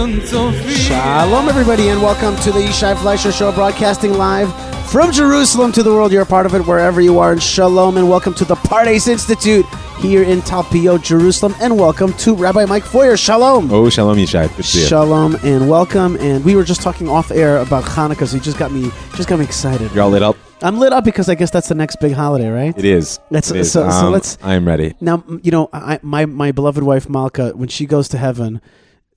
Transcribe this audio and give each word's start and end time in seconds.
Shalom, 0.00 1.50
everybody, 1.50 1.90
and 1.90 2.00
welcome 2.00 2.34
to 2.36 2.50
the 2.50 2.60
Yishai 2.60 2.96
Fleischer 3.02 3.30
Show, 3.30 3.52
broadcasting 3.52 4.14
live 4.14 4.50
from 4.90 5.12
Jerusalem 5.12 5.72
to 5.72 5.82
the 5.82 5.90
world. 5.90 6.10
You're 6.10 6.22
a 6.22 6.26
part 6.26 6.46
of 6.46 6.54
it 6.54 6.62
wherever 6.62 7.02
you 7.02 7.18
are. 7.18 7.32
And 7.32 7.42
shalom, 7.42 7.98
and 7.98 8.08
welcome 8.08 8.32
to 8.36 8.46
the 8.46 8.54
Pardes 8.54 9.08
Institute 9.08 9.66
here 9.98 10.22
in 10.22 10.40
Talpio, 10.40 10.96
Jerusalem, 11.02 11.54
and 11.60 11.78
welcome 11.78 12.14
to 12.14 12.34
Rabbi 12.34 12.64
Mike 12.64 12.84
Feuer. 12.84 13.18
Shalom. 13.18 13.70
Oh, 13.70 13.90
shalom, 13.90 14.16
Yishai. 14.16 14.56
Good 14.56 14.64
Shalom, 14.64 15.36
and 15.44 15.68
welcome. 15.68 16.16
And 16.16 16.42
we 16.46 16.56
were 16.56 16.64
just 16.64 16.80
talking 16.80 17.06
off 17.06 17.30
air 17.30 17.58
about 17.58 17.84
Hanukkah, 17.84 18.26
so 18.26 18.36
you 18.36 18.42
just 18.42 18.58
got 18.58 18.72
me, 18.72 18.90
just 19.16 19.28
got 19.28 19.38
me 19.38 19.44
excited. 19.44 19.92
You're 19.92 20.04
all 20.04 20.08
lit 20.08 20.22
up. 20.22 20.34
I'm 20.62 20.78
lit 20.78 20.94
up 20.94 21.04
because 21.04 21.28
I 21.28 21.34
guess 21.34 21.50
that's 21.50 21.68
the 21.68 21.74
next 21.74 21.96
big 21.96 22.14
holiday, 22.14 22.48
right? 22.48 22.76
It 22.76 22.86
is. 22.86 23.20
That's 23.30 23.50
it 23.50 23.58
is. 23.58 23.70
So, 23.70 23.82
so 23.90 24.06
um, 24.06 24.12
let's. 24.12 24.38
I 24.42 24.54
am 24.54 24.66
ready 24.66 24.94
now. 25.02 25.22
You 25.42 25.50
know, 25.50 25.68
I, 25.74 26.00
my 26.00 26.24
my 26.24 26.52
beloved 26.52 26.82
wife 26.82 27.06
Malka, 27.06 27.50
when 27.50 27.68
she 27.68 27.84
goes 27.84 28.08
to 28.08 28.16
heaven 28.16 28.62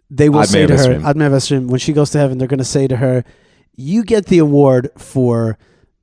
they 0.09 0.29
will 0.29 0.41
Ad 0.41 0.47
say 0.49 0.65
to 0.67 0.73
her, 0.77 0.83
Esrim. 0.95 1.03
Ad 1.05 1.17
Me'av 1.17 1.31
Esrim, 1.31 1.67
when 1.67 1.79
she 1.79 1.93
goes 1.93 2.09
to 2.11 2.17
heaven, 2.19 2.37
they're 2.37 2.47
going 2.47 2.57
to 2.59 2.63
say 2.63 2.87
to 2.87 2.97
her, 2.97 3.23
"You 3.75 4.03
get 4.03 4.27
the 4.27 4.37
award 4.39 4.89
for 4.97 5.57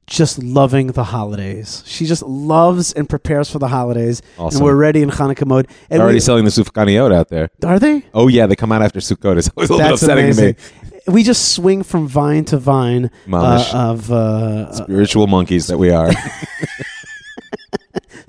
just 0.06 0.42
loving 0.42 0.88
the 0.88 1.04
holidays." 1.04 1.82
She 1.86 2.06
just 2.06 2.22
loves 2.22 2.92
and 2.92 3.08
prepares 3.08 3.50
for 3.50 3.58
the 3.58 3.68
holidays, 3.68 4.22
Awesome. 4.38 4.58
and 4.58 4.64
we're 4.64 4.74
ready 4.76 5.02
in 5.02 5.10
Hanukkah 5.10 5.46
mode. 5.46 5.66
And 5.88 5.98
They're 5.98 6.00
already 6.02 6.16
we, 6.16 6.20
selling 6.20 6.44
the 6.44 6.50
sufganiyot 6.50 7.14
out 7.14 7.28
there. 7.28 7.50
are 7.64 7.78
they? 7.78 8.04
Oh 8.14 8.28
yeah, 8.28 8.46
they 8.46 8.56
come 8.56 8.72
out 8.72 8.82
after 8.82 9.00
Sukkot. 9.00 9.36
It's 9.38 9.50
always 9.56 9.70
a 9.70 9.74
little 9.74 9.78
That's 9.90 10.02
upsetting 10.02 10.24
amazing. 10.24 10.54
to 10.54 10.60
me. 10.60 11.12
We 11.14 11.22
just 11.22 11.52
swing 11.54 11.82
from 11.82 12.06
vine 12.08 12.44
to 12.46 12.58
vine 12.58 13.10
uh, 13.32 13.70
of 13.74 14.10
uh, 14.12 14.72
Spiritual 14.72 15.26
monkeys 15.28 15.66
that 15.68 15.78
we 15.78 15.90
are. 15.90 16.10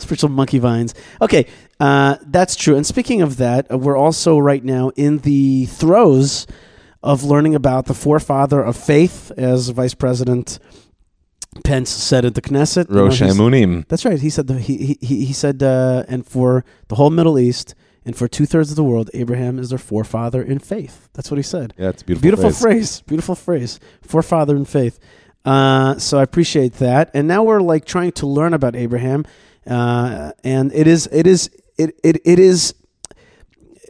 spiritual 0.02 0.30
monkey 0.30 0.60
vines. 0.60 0.94
Okay, 1.22 1.46
uh, 1.80 2.18
that's 2.26 2.56
true. 2.56 2.76
And 2.76 2.86
speaking 2.86 3.22
of 3.22 3.38
that, 3.38 3.72
uh, 3.72 3.78
we're 3.78 3.98
also 3.98 4.38
right 4.38 4.64
now 4.64 4.92
in 4.96 5.20
the 5.20 5.66
throes 5.66 6.48
of 7.04 7.24
learning 7.24 7.56
about 7.56 7.86
the 7.86 7.94
forefather 7.94 8.62
of 8.62 8.78
faith, 8.78 9.32
as 9.38 9.70
Vice 9.70 9.94
President 9.94 10.60
Pence 11.64 11.90
said 11.90 12.26
at 12.26 12.36
the 12.36 12.42
Knesset. 12.42 12.90
You 12.90 12.96
know, 12.96 13.04
Rosh 13.06 13.22
Hamunim. 13.22 13.88
That's 13.88 14.06
right. 14.06 14.20
He 14.20 14.30
said 14.30 14.48
the, 14.48 14.60
he 14.60 14.98
he 15.02 15.26
he 15.26 15.34
said, 15.34 15.62
uh, 15.64 16.04
and 16.08 16.26
for 16.26 16.64
the 16.88 16.96
whole 16.96 17.10
Middle 17.10 17.38
East 17.40 17.76
and 18.06 18.16
for 18.16 18.28
two 18.28 18.46
thirds 18.46 18.70
of 18.70 18.76
the 18.76 18.84
world, 18.84 19.10
Abraham 19.14 19.60
is 19.60 19.70
their 19.70 19.80
forefather 19.80 20.42
in 20.42 20.60
faith. 20.60 21.10
That's 21.14 21.30
what 21.30 21.38
he 21.38 21.44
said. 21.44 21.74
Yeah, 21.78 21.90
it's 21.90 22.02
a 22.02 22.06
beautiful. 22.06 22.22
Beautiful 22.22 22.50
phrase. 22.52 22.62
phrase. 22.62 23.02
Beautiful 23.02 23.36
phrase. 23.36 23.80
Forefather 24.02 24.56
in 24.56 24.66
faith. 24.66 25.00
Uh, 25.44 25.98
so 25.98 26.20
I 26.20 26.24
appreciate 26.24 26.74
that. 26.74 27.12
And 27.14 27.28
now 27.28 27.44
we're 27.44 27.62
like 27.62 27.86
trying 27.86 28.12
to 28.14 28.28
learn 28.28 28.54
about 28.54 28.76
Abraham, 28.76 29.26
uh, 29.67 30.31
and 30.44 30.73
it 30.73 30.88
is 30.88 31.08
it 31.12 31.28
is 31.28 31.50
it 31.78 31.95
it, 32.04 32.22
it 32.26 32.40
is. 32.40 32.73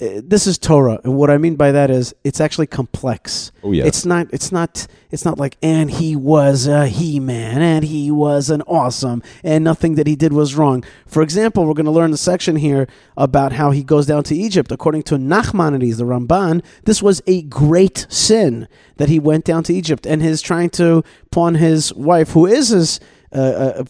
uh, 0.02 0.22
This 0.24 0.48
is 0.48 0.58
Torah, 0.58 1.00
and 1.04 1.16
what 1.16 1.30
I 1.30 1.38
mean 1.38 1.56
by 1.56 1.72
that 1.72 1.90
is 1.90 2.14
it's 2.24 2.42
actually 2.42 2.68
complex. 2.68 3.52
Oh, 3.64 3.72
yeah. 3.72 3.86
it's 3.86 4.06
not. 4.06 4.28
It's 4.32 4.52
not. 4.52 4.88
It's 5.12 5.26
not 5.26 5.38
like 5.38 5.58
and 5.62 5.92
he 5.92 6.16
was 6.16 6.68
a 6.68 6.88
he 6.88 7.20
man, 7.20 7.62
and 7.62 7.84
he 7.86 8.10
was 8.12 8.50
an 8.50 8.62
awesome, 8.64 9.22
and 9.44 9.64
nothing 9.64 9.96
that 9.96 10.08
he 10.08 10.16
did 10.16 10.34
was 10.34 10.56
wrong. 10.56 10.84
For 11.06 11.22
example, 11.22 11.66
we're 11.66 11.74
going 11.74 11.86
to 11.86 11.92
learn 11.92 12.12
the 12.12 12.18
section 12.18 12.56
here 12.56 12.88
about 13.18 13.52
how 13.54 13.72
he 13.72 13.84
goes 13.84 14.06
down 14.06 14.24
to 14.24 14.36
Egypt. 14.36 14.72
According 14.72 15.04
to 15.04 15.16
Nachmanides, 15.18 15.98
the 15.98 16.06
Ramban, 16.06 16.64
this 16.86 17.04
was 17.04 17.22
a 17.28 17.42
great 17.44 18.08
sin 18.10 18.68
that 18.98 19.10
he 19.10 19.20
went 19.20 19.46
down 19.46 19.64
to 19.64 19.74
Egypt, 19.74 20.06
and 20.08 20.22
his 20.22 20.42
trying 20.42 20.70
to 20.72 21.04
pawn 21.32 21.56
his 21.56 21.94
wife, 21.94 22.32
who 22.32 22.46
is 22.46 22.70
his, 22.70 23.00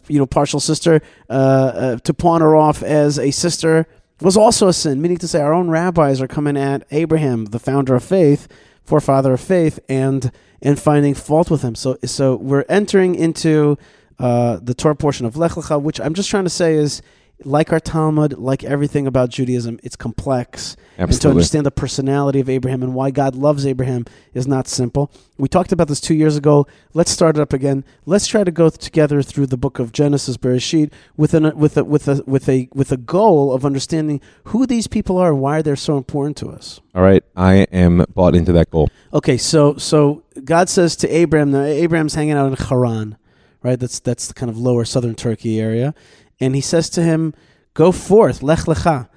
you 0.08 0.20
know, 0.20 0.26
partial 0.26 0.60
sister, 0.60 1.02
uh, 1.30 1.34
uh, 1.34 1.96
to 1.98 2.14
pawn 2.14 2.42
her 2.42 2.56
off 2.56 2.84
as 2.84 3.18
a 3.18 3.32
sister 3.32 3.88
was 4.22 4.38
also 4.38 4.68
a 4.68 4.74
sin. 4.74 5.02
Meaning 5.02 5.18
to 5.18 5.28
say, 5.28 5.42
our 5.42 5.54
own 5.54 5.70
rabbis 5.70 6.22
are 6.22 6.28
coming 6.28 6.58
at 6.58 6.86
Abraham, 6.92 7.46
the 7.46 7.60
founder 7.60 7.96
of 7.96 8.04
faith, 8.04 8.48
forefather 8.84 9.34
of 9.34 9.42
faith, 9.42 9.80
and 9.90 10.32
and 10.62 10.80
finding 10.80 11.14
fault 11.14 11.50
with 11.50 11.64
him. 11.64 11.76
So 11.76 11.98
so 12.06 12.36
we're 12.36 12.66
entering 12.70 13.16
into 13.16 13.78
uh, 14.20 14.60
the 14.62 14.74
Torah 14.74 14.96
portion 14.96 15.26
of 15.26 15.36
Lech 15.36 15.54
Lecha, 15.54 15.82
which 15.82 16.00
I'm 16.00 16.14
just 16.14 16.30
trying 16.30 16.44
to 16.44 16.50
say 16.50 16.76
is 16.76 17.02
like 17.46 17.72
our 17.72 17.80
Talmud, 17.80 18.38
like 18.38 18.64
everything 18.64 19.08
about 19.08 19.30
Judaism, 19.30 19.80
it's 19.84 19.96
complex. 19.96 20.76
And 20.98 21.12
to 21.22 21.30
understand 21.30 21.66
the 21.66 21.72
personality 21.72 22.40
of 22.40 22.50
Abraham 22.50 22.84
and 22.84 22.94
why 22.94 23.12
God 23.12 23.36
loves 23.36 23.66
Abraham 23.66 24.06
is 24.34 24.48
not 24.48 24.68
simple. 24.68 25.12
We 25.38 25.48
talked 25.48 25.72
about 25.72 25.88
this 25.88 26.00
two 26.00 26.14
years 26.14 26.38
ago. 26.38 26.68
Let's 26.94 27.10
start 27.10 27.38
it 27.38 27.42
up 27.42 27.54
again. 27.54 27.84
Let's 28.06 28.28
try 28.28 28.44
to 28.44 28.52
go 28.52 28.70
together 28.70 29.24
through 29.24 29.48
the 29.48 29.58
book 29.58 29.80
of 29.80 29.92
Genesis, 29.92 30.38
Bereshit, 30.38 30.92
with 31.18 31.34
an, 31.34 31.46
uh, 31.46 31.52
with 31.56 31.78
a, 31.78 31.84
with 31.84 32.08
a 32.08 32.24
with 32.28 32.48
a 32.48 32.70
with 32.74 32.92
a 32.92 32.98
goal 32.98 33.52
of 33.52 33.66
understanding 33.66 34.22
who 34.46 34.68
these 34.68 34.86
people 34.88 35.18
are 35.18 35.32
and 35.32 35.42
why 35.42 35.62
they're 35.62 35.76
so 35.76 35.98
important 35.98 36.38
to 36.38 36.50
us. 36.50 36.80
All 36.94 37.02
right, 37.02 37.24
I 37.36 37.66
am 37.72 38.06
bought 38.14 38.36
into 38.36 38.52
that 38.52 38.70
goal. 38.70 38.90
Okay, 39.14 39.38
so 39.38 39.76
so 39.78 40.24
God 40.44 40.70
says 40.70 40.96
to 40.98 41.10
Abraham, 41.10 41.52
now 41.52 41.64
Abraham's 41.64 42.14
hanging 42.14 42.34
out 42.34 42.48
in 42.48 42.66
Haran, 42.68 43.18
right? 43.64 43.80
That's 43.80 44.00
that's 44.00 44.28
the 44.28 44.34
kind 44.34 44.50
of 44.50 44.58
lower 44.58 44.86
southern 44.86 45.16
Turkey 45.16 45.60
area, 45.60 45.96
and 46.42 46.56
he 46.56 46.62
says 46.62 46.90
to 46.92 47.04
him, 47.04 47.34
"Go 47.74 47.92
forth, 47.92 48.44
lech 48.44 48.66
lecha." 48.66 49.08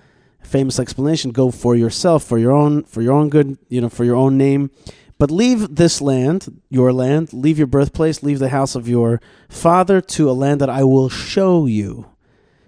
Famous 0.42 0.78
explanation: 0.78 1.32
Go 1.32 1.50
for 1.50 1.74
yourself, 1.74 2.22
for 2.22 2.38
your 2.38 2.52
own, 2.52 2.84
for 2.84 3.02
your 3.02 3.14
own 3.14 3.30
good, 3.30 3.58
you 3.68 3.80
know, 3.80 3.88
for 3.88 4.04
your 4.04 4.16
own 4.16 4.36
name. 4.36 4.70
But 5.18 5.30
leave 5.30 5.76
this 5.76 6.00
land, 6.02 6.60
your 6.70 6.92
land, 6.92 7.32
leave 7.32 7.56
your 7.56 7.66
birthplace, 7.66 8.22
leave 8.22 8.40
the 8.40 8.48
house 8.48 8.74
of 8.74 8.88
your 8.88 9.20
father 9.48 10.00
to 10.00 10.28
a 10.28 10.32
land 10.32 10.60
that 10.60 10.68
I 10.68 10.84
will 10.84 11.08
show 11.08 11.66
you. 11.66 12.06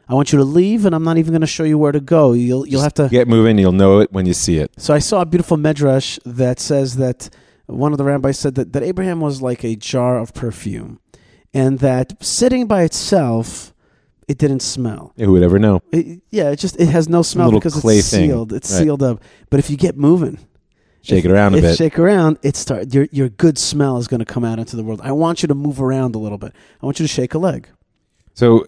I 0.08 0.14
want 0.14 0.32
you 0.32 0.38
to 0.38 0.44
leave, 0.44 0.86
and 0.86 0.94
I'm 0.94 1.02
not 1.02 1.18
even 1.18 1.32
going 1.32 1.40
to 1.40 1.48
show 1.48 1.64
you 1.64 1.78
where 1.78 1.90
to 1.90 2.00
go. 2.00 2.32
You'll 2.32 2.66
you'll 2.66 2.82
have 2.82 2.94
to 2.94 3.08
Get 3.08 3.26
moving. 3.26 3.58
You'll 3.58 3.72
know 3.72 3.98
it 3.98 4.12
when 4.12 4.24
you 4.24 4.34
see 4.34 4.58
it. 4.58 4.70
so 4.78 4.94
I 4.94 5.00
saw 5.00 5.20
a 5.20 5.26
beautiful 5.26 5.56
medrash 5.56 6.18
that 6.24 6.60
says 6.60 6.96
that 6.96 7.28
one 7.66 7.90
of 7.90 7.98
the 7.98 8.04
rabbis 8.04 8.38
said 8.38 8.54
that, 8.54 8.72
that 8.72 8.84
Abraham 8.84 9.20
was 9.20 9.42
like 9.42 9.64
a 9.64 9.74
jar 9.74 10.18
of 10.18 10.32
perfume, 10.32 11.00
and 11.52 11.80
that 11.80 12.24
sitting 12.24 12.68
by 12.68 12.82
itself, 12.84 13.74
it 14.28 14.38
didn't 14.38 14.60
smell. 14.60 15.12
Who 15.16 15.32
would 15.32 15.42
ever 15.42 15.58
know? 15.58 15.80
It, 15.92 16.20
yeah, 16.30 16.50
it 16.50 16.56
just 16.58 16.78
it 16.80 16.88
has 16.88 17.08
no 17.08 17.22
smell 17.22 17.46
little 17.46 17.60
because 17.60 17.74
clay 17.80 17.98
it's 17.98 18.10
thing. 18.10 18.28
sealed. 18.28 18.52
It's 18.52 18.70
Right. 18.72 18.82
sealed 18.84 19.02
up. 19.02 19.22
But 19.50 19.60
if 19.60 19.70
you 19.70 19.76
get 19.76 19.96
moving, 19.96 20.38
Shake 21.02 21.20
if- 21.20 21.26
it 21.26 21.30
around 21.30 21.54
a 21.54 21.58
if 21.58 21.62
bit. 21.62 21.76
Shake 21.76 21.98
around. 21.98 22.38
It 22.42 22.56
start 22.56 22.92
your 22.92 23.06
your 23.12 23.28
good 23.28 23.58
smell 23.58 23.98
is 23.98 24.08
going 24.08 24.18
to 24.20 24.24
come 24.26 24.44
out 24.44 24.58
into 24.58 24.74
the 24.76 24.82
world. 24.82 25.00
I 25.04 25.12
want 25.12 25.42
you 25.42 25.48
to 25.48 25.54
move 25.54 25.80
around 25.80 26.14
a 26.14 26.18
little 26.18 26.38
bit. 26.38 26.52
I 26.82 26.86
want 26.86 26.98
you 26.98 27.04
to 27.06 27.12
shake 27.12 27.34
a 27.34 27.38
leg. 27.38 27.68
So, 28.34 28.66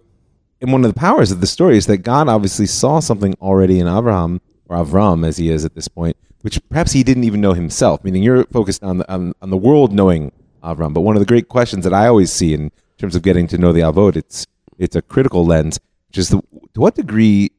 and 0.60 0.72
one 0.72 0.84
of 0.84 0.92
the 0.92 0.98
powers 0.98 1.30
of 1.30 1.40
the 1.40 1.46
story 1.46 1.76
is 1.76 1.86
that 1.86 1.98
God 1.98 2.28
obviously 2.28 2.66
saw 2.66 3.00
something 3.00 3.34
already 3.42 3.80
in 3.80 3.86
Abraham, 3.88 4.40
or 4.68 4.76
Avram 4.84 5.26
as 5.26 5.36
he 5.36 5.50
is 5.50 5.64
at 5.64 5.74
this 5.74 5.88
point, 5.88 6.16
which 6.42 6.60
perhaps 6.68 6.92
he 6.92 7.02
didn't 7.02 7.24
even 7.24 7.40
know 7.40 7.52
himself. 7.52 8.02
Meaning, 8.04 8.22
you're 8.22 8.44
focused 8.44 8.82
on 8.84 8.98
the 8.98 9.12
on, 9.12 9.34
on 9.42 9.50
the 9.50 9.56
world 9.56 9.92
knowing 9.92 10.30
Avram. 10.62 10.94
But 10.94 11.00
one 11.02 11.16
of 11.16 11.20
the 11.20 11.26
great 11.26 11.48
questions 11.48 11.82
that 11.84 11.92
I 11.92 12.06
always 12.06 12.30
see 12.32 12.54
in 12.54 12.70
terms 12.96 13.14
of 13.16 13.22
getting 13.22 13.46
to 13.48 13.58
know 13.58 13.72
the 13.72 13.80
Avot, 13.80 14.16
it's 14.16 14.46
it's 14.78 14.96
a 14.96 15.02
critical 15.02 15.44
lens, 15.44 15.78
Just 16.10 16.30
to 16.30 16.42
what 16.74 16.94
degree 16.94 17.50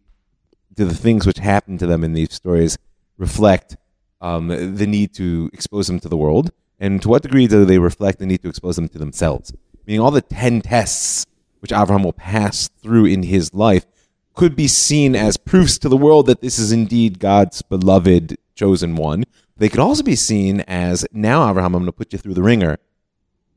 do 0.73 0.85
the 0.85 0.95
things 0.95 1.27
which 1.27 1.39
happen 1.39 1.77
to 1.77 1.85
them 1.85 2.03
in 2.03 2.13
these 2.13 2.33
stories 2.33 2.77
reflect 3.17 3.77
um, 4.21 4.47
the 4.47 4.87
need 4.87 5.13
to 5.15 5.49
expose 5.53 5.87
them 5.87 5.99
to 5.99 6.09
the 6.09 6.17
world, 6.17 6.51
and 6.79 7.01
to 7.01 7.09
what 7.09 7.21
degree 7.21 7.47
do 7.47 7.65
they 7.65 7.77
reflect 7.77 8.19
the 8.19 8.25
need 8.25 8.41
to 8.41 8.49
expose 8.49 8.75
them 8.75 8.89
to 8.89 8.97
themselves? 8.97 9.53
Meaning, 9.85 10.01
all 10.01 10.11
the 10.11 10.21
ten 10.21 10.61
tests 10.61 11.25
which 11.59 11.71
Abraham 11.71 12.03
will 12.03 12.13
pass 12.13 12.69
through 12.81 13.05
in 13.05 13.23
his 13.23 13.53
life 13.53 13.85
could 14.33 14.55
be 14.55 14.67
seen 14.67 15.15
as 15.15 15.35
proofs 15.35 15.77
to 15.79 15.89
the 15.89 15.97
world 15.97 16.25
that 16.27 16.41
this 16.41 16.57
is 16.57 16.71
indeed 16.71 17.19
God's 17.19 17.61
beloved 17.61 18.37
chosen 18.55 18.95
one. 18.95 19.25
They 19.57 19.67
could 19.67 19.81
also 19.81 20.03
be 20.03 20.15
seen 20.15 20.61
as 20.61 21.05
now, 21.11 21.49
Abraham, 21.49 21.75
I'm 21.75 21.81
going 21.81 21.87
to 21.87 21.91
put 21.91 22.13
you 22.13 22.19
through 22.19 22.35
the 22.35 22.43
ringer, 22.43 22.77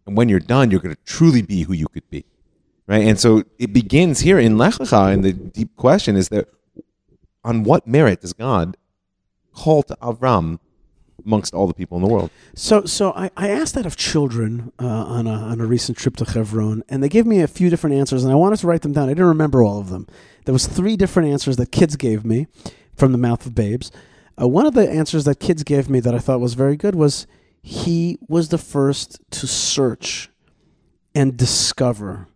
and 0.06 0.16
when 0.16 0.28
you're 0.28 0.40
done, 0.40 0.70
you're 0.70 0.80
going 0.80 0.94
to 0.94 1.04
truly 1.04 1.42
be 1.42 1.62
who 1.62 1.72
you 1.72 1.86
could 1.86 2.08
be, 2.10 2.24
right? 2.92 3.06
And 3.06 3.18
so 3.18 3.42
it 3.58 3.72
begins 3.72 4.20
here 4.20 4.38
in 4.38 4.58
Lech 4.58 4.74
Lecha, 4.74 5.12
and 5.12 5.24
the 5.24 5.32
deep 5.32 5.74
question 5.76 6.14
is 6.14 6.28
that 6.28 6.48
on 7.42 7.64
what 7.64 7.86
merit 7.86 8.20
does 8.20 8.34
God 8.34 8.76
call 9.54 9.82
to 9.84 9.96
Avram 10.02 10.58
amongst 11.24 11.54
all 11.54 11.66
the 11.66 11.74
people 11.74 11.96
in 11.96 12.02
the 12.02 12.08
world? 12.08 12.30
So, 12.54 12.84
so 12.84 13.12
I, 13.12 13.30
I 13.36 13.48
asked 13.48 13.74
that 13.74 13.86
of 13.86 13.96
children 13.96 14.72
uh, 14.78 14.86
on 14.86 15.26
a 15.26 15.32
on 15.32 15.60
a 15.60 15.66
recent 15.66 15.96
trip 15.96 16.16
to 16.16 16.24
Hebron, 16.24 16.82
and 16.88 17.02
they 17.02 17.08
gave 17.08 17.26
me 17.26 17.40
a 17.40 17.48
few 17.48 17.70
different 17.70 17.96
answers, 17.96 18.24
and 18.24 18.32
I 18.32 18.36
wanted 18.36 18.58
to 18.58 18.66
write 18.66 18.82
them 18.82 18.92
down. 18.92 19.08
I 19.08 19.12
didn't 19.12 19.26
remember 19.26 19.62
all 19.62 19.80
of 19.80 19.88
them. 19.88 20.06
There 20.44 20.52
was 20.52 20.66
three 20.66 20.96
different 20.96 21.30
answers 21.30 21.56
that 21.56 21.72
kids 21.72 21.96
gave 21.96 22.24
me 22.24 22.46
from 22.94 23.12
the 23.12 23.18
mouth 23.18 23.46
of 23.46 23.54
babes. 23.54 23.90
Uh, 24.40 24.48
one 24.48 24.66
of 24.66 24.74
the 24.74 24.88
answers 24.88 25.24
that 25.24 25.40
kids 25.40 25.62
gave 25.62 25.88
me 25.88 26.00
that 26.00 26.14
I 26.14 26.18
thought 26.18 26.40
was 26.40 26.54
very 26.54 26.76
good 26.76 26.94
was 26.94 27.26
he 27.62 28.18
was 28.28 28.48
the 28.48 28.58
first 28.58 29.20
to 29.30 29.46
search 29.46 30.30
and 31.14 31.36
discover 31.36 32.28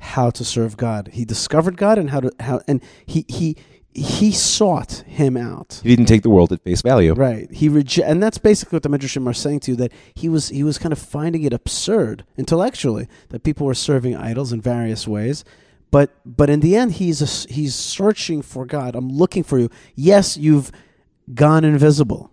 how 0.00 0.30
to 0.30 0.44
serve 0.44 0.76
God. 0.76 1.10
He 1.12 1.24
discovered 1.24 1.76
God 1.76 1.98
and 1.98 2.10
how 2.10 2.20
to 2.20 2.32
how 2.40 2.60
and 2.66 2.82
he 3.06 3.24
he 3.28 3.56
he 3.92 4.32
sought 4.32 5.04
him 5.06 5.36
out. 5.36 5.80
He 5.82 5.88
didn't 5.88 6.06
take 6.06 6.22
the 6.22 6.30
world 6.30 6.52
at 6.52 6.62
face 6.62 6.80
value. 6.80 7.12
Right. 7.12 7.50
He 7.50 7.68
reje- 7.68 8.04
and 8.04 8.22
that's 8.22 8.38
basically 8.38 8.76
what 8.76 8.82
the 8.82 8.88
Midrashim 8.88 9.26
are 9.26 9.34
saying 9.34 9.60
to 9.60 9.72
you 9.72 9.76
that 9.78 9.92
he 10.14 10.28
was 10.28 10.48
he 10.48 10.62
was 10.62 10.78
kind 10.78 10.92
of 10.92 10.98
finding 10.98 11.42
it 11.42 11.52
absurd 11.52 12.24
intellectually 12.36 13.08
that 13.28 13.42
people 13.42 13.66
were 13.66 13.74
serving 13.74 14.16
idols 14.16 14.52
in 14.52 14.60
various 14.60 15.06
ways. 15.06 15.44
But 15.90 16.14
but 16.24 16.48
in 16.48 16.60
the 16.60 16.76
end 16.76 16.92
he's 16.92 17.20
a, 17.20 17.52
he's 17.52 17.74
searching 17.74 18.42
for 18.42 18.64
God. 18.64 18.94
I'm 18.94 19.08
looking 19.08 19.42
for 19.42 19.58
you. 19.58 19.70
Yes, 19.94 20.36
you've 20.36 20.70
gone 21.34 21.64
invisible. 21.64 22.30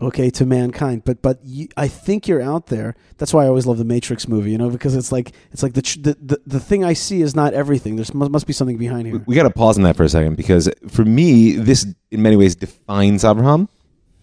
Okay, 0.00 0.30
to 0.30 0.46
mankind. 0.46 1.04
But 1.04 1.22
but 1.22 1.40
you, 1.44 1.68
I 1.76 1.88
think 1.88 2.26
you're 2.26 2.42
out 2.42 2.66
there. 2.66 2.94
That's 3.18 3.32
why 3.32 3.44
I 3.44 3.48
always 3.48 3.66
love 3.66 3.78
the 3.78 3.84
Matrix 3.84 4.26
movie, 4.28 4.50
you 4.50 4.58
know, 4.58 4.70
because 4.70 4.94
it's 4.96 5.12
like 5.12 5.32
it's 5.52 5.62
like 5.62 5.74
the 5.74 5.82
tr- 5.82 6.00
the, 6.00 6.16
the, 6.20 6.40
the 6.46 6.60
thing 6.60 6.84
I 6.84 6.92
see 6.92 7.22
is 7.22 7.34
not 7.34 7.54
everything. 7.54 7.96
there 7.96 8.06
must, 8.14 8.30
must 8.30 8.46
be 8.46 8.52
something 8.52 8.76
behind 8.76 9.06
here. 9.06 9.22
we 9.26 9.34
got 9.34 9.44
to 9.44 9.50
pause 9.50 9.76
on 9.76 9.84
that 9.84 9.96
for 9.96 10.04
a 10.04 10.08
second 10.08 10.36
because 10.36 10.68
for 10.88 11.04
me, 11.04 11.52
this 11.52 11.86
in 12.10 12.22
many 12.22 12.36
ways 12.36 12.56
defines 12.56 13.24
Abraham. 13.24 13.68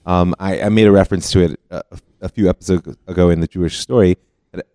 Um, 0.06 0.34
I, 0.40 0.62
I 0.62 0.70
made 0.70 0.88
a 0.88 0.92
reference 0.92 1.30
to 1.32 1.42
it 1.42 1.60
a, 1.70 1.84
a 2.22 2.30
few 2.30 2.50
episodes 2.50 2.96
ago 3.08 3.30
in 3.30 3.42
the 3.42 3.48
Jewish 3.48 3.78
story. 3.80 4.18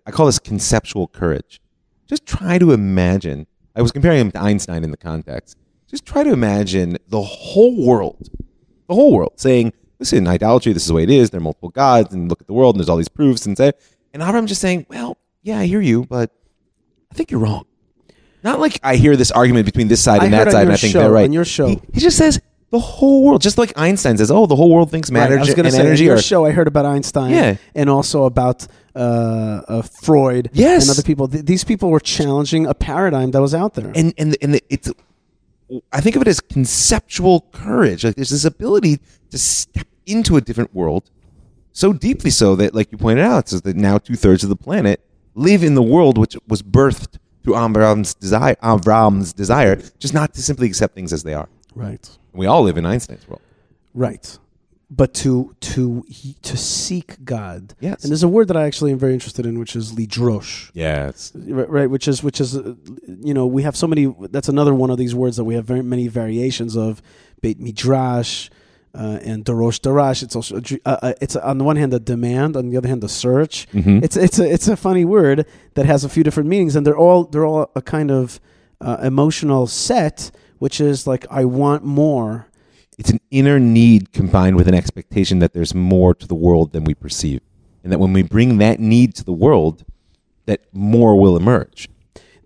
I 0.07 0.11
call 0.11 0.27
this 0.27 0.39
conceptual 0.39 1.09
courage. 1.09 1.61
Just 2.07 2.27
try 2.27 2.59
to 2.59 2.73
imagine. 2.73 3.47
I 3.75 3.83
was 3.83 3.91
comparing 3.91 4.21
him 4.21 4.31
to 4.33 4.39
Einstein 4.39 4.85
in 4.85 4.91
the 4.91 4.97
context. 4.97 5.57
Just 5.89 6.05
try 6.05 6.23
to 6.23 6.33
imagine 6.33 6.99
the 7.09 7.23
whole 7.23 7.87
world, 7.87 8.29
the 8.89 8.95
whole 8.95 9.13
world 9.13 9.33
saying, 9.37 9.73
listen, 10.03 10.27
idolatry, 10.27 10.73
this 10.73 10.83
is 10.83 10.89
the 10.89 10.95
way 10.95 11.05
it 11.05 11.11
is. 11.11 11.31
There 11.31 11.39
are 11.39 11.43
multiple 11.43 11.69
gods, 11.71 12.13
and 12.13 12.29
look 12.29 12.41
at 12.41 12.47
the 12.49 12.53
world, 12.53 12.75
and 12.75 12.81
there's 12.81 12.89
all 12.89 12.97
these 12.97 13.09
proofs. 13.09 13.47
And 13.47 13.57
say, 13.57 13.73
and 14.13 14.23
Abraham 14.23 14.47
just 14.47 14.61
saying, 14.61 14.87
well, 14.89 15.17
yeah, 15.43 15.59
I 15.61 15.67
hear 15.67 15.81
you, 15.81 16.05
but 16.05 16.31
I 17.11 17.15
think 17.15 17.31
you're 17.31 17.41
wrong. 17.41 17.65
Not 18.43 18.59
like 18.59 18.81
I 18.83 18.97
hear 18.97 19.17
this 19.17 19.31
argument 19.31 19.67
between 19.67 19.87
this 19.89 20.03
side 20.03 20.23
and 20.23 20.35
heard 20.35 20.49
that 20.49 20.53
side, 20.53 20.63
and 20.65 20.73
I 20.73 20.77
think 20.77 20.93
show- 20.93 21.01
they're 21.01 21.11
right. 21.13 21.25
on 21.25 21.33
your 21.33 21.45
show. 21.45 21.69
he, 21.69 21.81
he 21.95 22.01
just 22.01 22.17
says 22.19 22.41
the 22.71 22.81
whole 22.81 23.23
world, 23.25 23.41
just 23.41 23.59
like 23.59 23.73
Einstein 23.77 24.17
says, 24.17 24.31
oh, 24.33 24.47
the 24.47 24.57
whole 24.57 24.73
world 24.75 24.91
thinks 24.91 25.11
matter 25.13 25.35
Right, 25.35 25.39
I 25.39 25.41
was 25.41 25.49
and 25.51 25.57
going 25.57 25.67
to 25.67 25.71
say 25.73 25.81
in 25.81 25.87
energy 25.87 26.05
your 26.05 26.17
are 26.17 26.23
show. 26.23 26.45
I 26.45 26.51
heard 26.51 26.67
about 26.67 26.85
Einstein, 26.87 27.31
Yeah. 27.31 27.57
and 27.75 27.89
also 27.89 28.25
about 28.25 28.67
uh, 28.97 28.99
uh, 29.69 29.83
Freud, 29.83 30.51
Yes. 30.53 30.83
and 30.83 30.91
other 30.91 31.03
people. 31.05 31.29
Th- 31.29 31.45
these 31.45 31.63
people 31.65 31.91
were 31.91 32.01
challenging 32.01 32.67
a 32.67 32.75
paradigm 32.75 33.31
that 33.33 33.41
was 33.41 33.55
out 33.55 33.75
there. 33.75 33.93
and 33.95 34.13
and 34.19 34.37
and 34.43 34.61
it's 34.69 34.91
I 35.93 36.01
think 36.03 36.17
of 36.17 36.23
it 36.23 36.29
as 36.29 36.41
conceptual 36.41 37.47
courage. 37.53 38.05
Like 38.05 38.17
there's 38.17 38.31
this 38.31 38.45
ability 38.45 38.99
to 39.31 39.39
step 39.39 39.87
into 40.07 40.37
a 40.37 40.41
different 40.41 40.75
world, 40.75 41.11
so 41.73 41.93
deeply 41.93 42.31
so 42.31 42.55
that, 42.57 42.75
like 42.75 42.93
you 42.93 42.99
pointed 42.99 43.25
out, 43.25 43.49
so 43.49 43.59
that 43.61 43.77
now 43.77 43.99
two 43.99 44.15
thirds 44.17 44.43
of 44.43 44.49
the 44.51 44.57
planet 44.57 45.01
live 45.35 45.63
in 45.65 45.75
the 45.75 45.83
world 45.83 46.19
which 46.19 46.37
was 46.47 46.63
birthed 46.63 47.19
through 47.43 47.55
Avram's 47.55 48.15
desire. 48.15 48.55
Avram's 48.63 49.33
desire, 49.33 49.77
just 49.99 50.15
not 50.15 50.35
to 50.35 50.43
simply 50.43 50.67
accept 50.67 50.95
things 50.95 51.13
as 51.13 51.23
they 51.23 51.35
are. 51.35 51.49
right, 51.75 52.09
We 52.33 52.47
all 52.47 52.63
live 52.63 52.77
in 52.77 52.87
Einstein's 52.87 53.27
world. 53.29 53.43
right. 53.95 54.39
But 54.95 55.15
to 55.15 55.57
to 55.61 56.05
to 56.43 56.57
seek 56.59 57.25
God, 57.25 57.73
Yes. 57.81 58.03
And 58.05 58.11
there's 58.11 58.23
a 58.23 58.29
word 58.29 58.49
that 58.49 58.59
I 58.59 58.65
actually 58.67 58.93
am 58.93 58.99
very 58.99 59.15
interested 59.15 59.47
in, 59.47 59.59
which 59.59 59.75
is 59.75 59.93
lidrosh. 59.95 60.71
Yes. 60.75 61.33
right, 61.35 61.71
right 61.71 61.89
which 61.91 62.07
is 62.07 62.23
which 62.23 62.43
is 62.43 62.55
uh, 62.59 62.75
you 63.07 63.33
know 63.33 63.47
we 63.47 63.63
have 63.63 63.75
so 63.75 63.87
many 63.87 64.15
that's 64.29 64.51
another 64.51 64.75
one 64.75 64.91
of 64.91 64.99
these 64.99 65.15
words 65.15 65.39
that 65.39 65.45
we 65.45 65.55
have 65.55 65.65
very 65.65 65.83
many 65.83 66.09
variations 66.09 66.77
of 66.77 67.01
beit 67.41 67.59
midrash 67.59 68.51
uh, 68.95 69.19
and 69.23 69.45
darosh 69.45 69.81
darash 69.81 70.23
it's 70.23 70.37
also 70.37 70.57
uh, 70.57 70.97
uh, 71.03 71.13
it's 71.21 71.37
on 71.37 71.59
the 71.59 71.65
one 71.65 71.77
hand 71.77 71.93
a 71.95 71.99
demand 71.99 72.57
on 72.57 72.69
the 72.71 72.77
other 72.77 72.89
hand 72.89 73.03
a 73.05 73.09
search 73.09 73.67
Mhm. 73.73 74.03
it's 74.05 74.17
it's 74.17 74.39
a 74.39 74.47
it's 74.53 74.69
a 74.69 74.77
funny 74.77 75.05
word 75.05 75.47
that 75.75 75.87
has 75.87 76.05
a 76.05 76.09
few 76.09 76.23
different 76.23 76.49
meanings 76.49 76.77
and 76.77 76.87
they're 76.87 76.97
all 77.07 77.25
they're 77.25 77.47
all 77.47 77.71
a 77.75 77.83
kind 77.83 78.11
of 78.11 78.39
uh, 78.81 78.99
emotional 79.03 79.67
set 79.67 80.31
which 80.59 80.81
is 80.81 81.07
like 81.07 81.25
i 81.31 81.45
want 81.45 81.83
more 81.85 82.47
It's 82.99 83.11
an 83.11 83.21
inner 83.31 83.59
need 83.59 84.13
combined 84.13 84.57
with 84.57 84.69
an 84.69 84.75
expectation 84.75 85.39
that 85.41 85.53
there's 85.55 85.75
more 85.75 86.15
to 86.15 86.27
the 86.27 86.35
world 86.47 86.73
than 86.73 86.85
we 86.85 86.95
perceive. 86.95 87.41
And 87.83 87.91
that 87.91 87.99
when 87.99 88.13
we 88.13 88.23
bring 88.23 88.59
that 88.59 88.79
need 88.79 89.15
to 89.19 89.25
the 89.25 89.33
world, 89.45 89.83
that 90.47 90.61
more 90.73 91.19
will 91.23 91.37
emerge. 91.43 91.89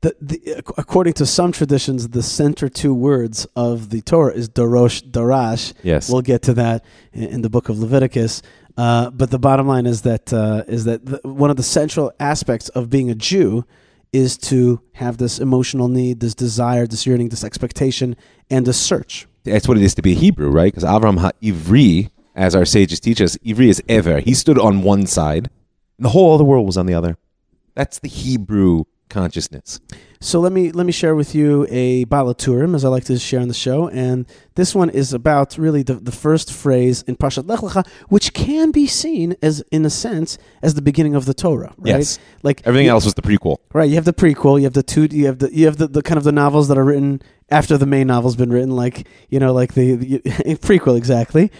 The, 0.07 0.17
the, 0.21 0.63
according 0.77 1.15
to 1.15 1.27
some 1.27 1.53
traditions, 1.53 2.09
the 2.09 2.23
center 2.23 2.69
two 2.69 2.95
words 2.95 3.47
of 3.57 3.91
the 3.91 4.03
Torah 4.03 4.33
is 4.33 4.49
Darosh 4.49 5.03
Darash. 5.03 5.73
Yes. 5.83 6.11
we'll 6.11 6.23
get 6.23 6.43
to 6.43 6.55
that 6.55 6.85
in, 7.13 7.25
in 7.25 7.43
the 7.43 7.51
book 7.51 7.69
of 7.69 7.79
Leviticus. 7.79 8.43
Uh, 8.77 9.11
but 9.11 9.31
the 9.31 9.39
bottom 9.39 9.67
line 9.67 9.87
is 9.87 10.03
that 10.03 10.33
uh, 10.33 10.65
is 10.69 10.85
that 10.85 11.07
the, 11.07 11.21
one 11.25 11.51
of 11.51 11.57
the 11.57 11.63
central 11.63 12.13
aspects 12.21 12.69
of 12.71 12.91
being 12.91 13.11
a 13.11 13.15
Jew 13.15 13.65
is 14.13 14.37
to 14.37 14.81
have 14.93 15.17
this 15.17 15.39
emotional 15.39 15.89
need, 15.89 16.21
this 16.21 16.35
desire, 16.35 16.87
this 16.87 17.07
yearning, 17.07 17.31
this 17.31 17.43
expectation, 17.43 18.17
and 18.51 18.67
this 18.67 18.79
search. 18.79 19.27
That's 19.45 19.67
what 19.67 19.77
it 19.77 19.83
is 19.83 19.95
to 19.95 20.03
be 20.03 20.13
a 20.13 20.17
Hebrew, 20.17 20.51
right? 20.51 20.73
Because 20.73 20.85
Avram 20.85 21.19
HaIvri, 21.19 22.11
as 22.35 22.55
our 22.55 22.65
sages 22.65 23.01
teach 23.01 23.21
us, 23.21 23.37
Ivri 23.39 23.69
is 23.69 23.83
ever. 23.89 24.21
He 24.21 24.35
stood 24.35 24.59
on 24.59 24.83
one 24.83 25.07
side, 25.07 25.51
and 25.99 26.05
the 26.05 26.11
whole 26.11 26.35
other 26.35 26.45
world 26.45 26.67
was 26.67 26.77
on 26.77 26.87
the 26.87 26.95
other. 26.95 27.17
That's 27.75 27.99
the 27.99 28.09
Hebrew 28.09 28.85
consciousness. 29.09 29.81
So 30.21 30.41
let 30.41 30.51
me 30.53 30.73
let 30.73 30.87
me 30.87 30.93
share 30.93 31.15
with 31.15 31.35
you 31.35 31.67
a 31.69 32.05
Baal 32.05 32.33
HaTurim 32.35 32.75
as 32.75 32.85
I 32.85 32.89
like 32.89 33.05
to 33.05 33.19
share 33.19 33.41
on 33.41 33.49
the 33.49 33.55
show, 33.55 33.89
and 33.89 34.27
this 34.55 34.75
one 34.75 34.89
is 34.89 35.13
about 35.13 35.59
really 35.59 35.83
the, 35.83 35.95
the 35.95 36.11
first 36.11 36.51
phrase 36.53 37.03
in 37.03 37.17
Parshat 37.17 37.47
Lech 37.49 37.61
Lecha, 37.61 37.87
which 38.09 38.33
can 38.33 38.71
be 38.71 38.87
seen 38.87 39.37
as 39.43 39.63
in 39.71 39.85
a 39.85 39.91
sense 39.91 40.39
as 40.63 40.73
the 40.75 40.81
beginning 40.83 41.15
of 41.15 41.27
the 41.27 41.35
Torah, 41.35 41.75
right? 41.79 41.99
Yes. 41.99 42.19
Like 42.43 42.63
Everything 42.67 42.87
you- 42.87 42.93
else 42.93 43.05
was 43.05 43.15
the 43.15 43.23
prequel. 43.23 43.59
right? 43.75 43.89
You 43.89 43.97
have 43.97 44.07
the 44.07 44.15
prequel, 44.15 44.59
you 44.59 44.65
have 44.65 44.73
the 44.73 44.83
two, 44.83 45.05
you 45.11 45.27
have 45.27 45.39
the 45.39 45.55
you 45.55 45.67
have 45.67 45.77
the, 45.77 45.87
the 45.87 46.03
kind 46.03 46.17
of 46.19 46.25
the 46.25 46.33
novels 46.33 46.69
that 46.69 46.79
are 46.79 46.85
written 46.85 47.21
after 47.51 47.77
the 47.79 47.87
main 47.87 48.07
novel's 48.09 48.37
been 48.37 48.51
written, 48.51 48.71
like 48.75 49.07
you 49.29 49.39
know, 49.39 49.53
like 49.53 49.75
the, 49.75 49.95
the 49.97 50.19
prequel 50.63 50.97
exactly. 50.97 51.53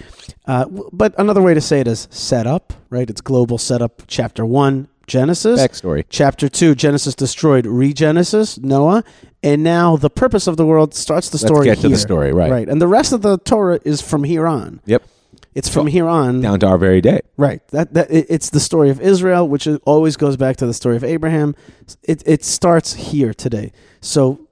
Uh, 0.47 0.65
but 0.93 1.15
another 1.19 1.43
way 1.43 1.53
to 1.53 1.61
say 1.61 1.81
it 1.81 1.87
is 1.89 2.09
setup, 2.11 2.73
right? 2.89 3.09
It's 3.11 3.21
global 3.21 3.59
setup. 3.59 4.03
Chapter 4.07 4.47
one, 4.47 4.89
Genesis. 5.07 5.61
Backstory. 5.61 6.05
Chapter 6.09 6.49
two, 6.49 6.75
Genesis 6.75 7.15
destroyed, 7.15 7.65
regenesis, 7.65 8.63
Noah, 8.63 9.05
and 9.43 9.63
now 9.63 9.97
the 9.97 10.11
purpose 10.11 10.47
of 10.47 10.57
the 10.57 10.67
world 10.67 10.95
starts 10.95 11.29
the 11.29 11.37
Let's 11.37 11.47
story. 11.47 11.65
get 11.67 11.77
to 11.77 11.83
the 11.83 11.89
here. 11.89 11.97
story, 11.97 12.33
right. 12.33 12.51
Right, 12.51 12.69
and 12.69 12.81
the 12.81 12.89
rest 12.89 13.13
of 13.13 13.23
the 13.23 13.39
Torah 13.39 13.81
is 13.85 14.01
from 14.03 14.25
here 14.25 14.47
on. 14.47 14.81
Yep. 14.87 15.03
It's 15.55 15.71
from 15.71 15.87
here 15.87 16.07
on. 16.07 16.43
Down 16.43 16.61
to 16.61 16.67
our 16.67 16.77
very 16.77 17.01
day. 17.01 17.21
Right. 17.39 17.67
That 17.69 17.95
that 17.95 18.11
it, 18.11 18.27
it's 18.29 18.51
the 18.51 18.61
story 18.61 18.91
of 18.91 19.01
Israel, 19.01 19.49
which 19.49 19.67
is, 19.67 19.79
always 19.87 20.17
goes 20.19 20.37
back 20.37 20.57
to 20.57 20.67
the 20.67 20.75
story 20.75 20.97
of 20.97 21.05
Abraham. 21.05 21.55
It 22.03 22.23
it 22.27 22.45
starts 22.45 22.93
here 22.93 23.33
today. 23.33 23.73
So 24.03 24.46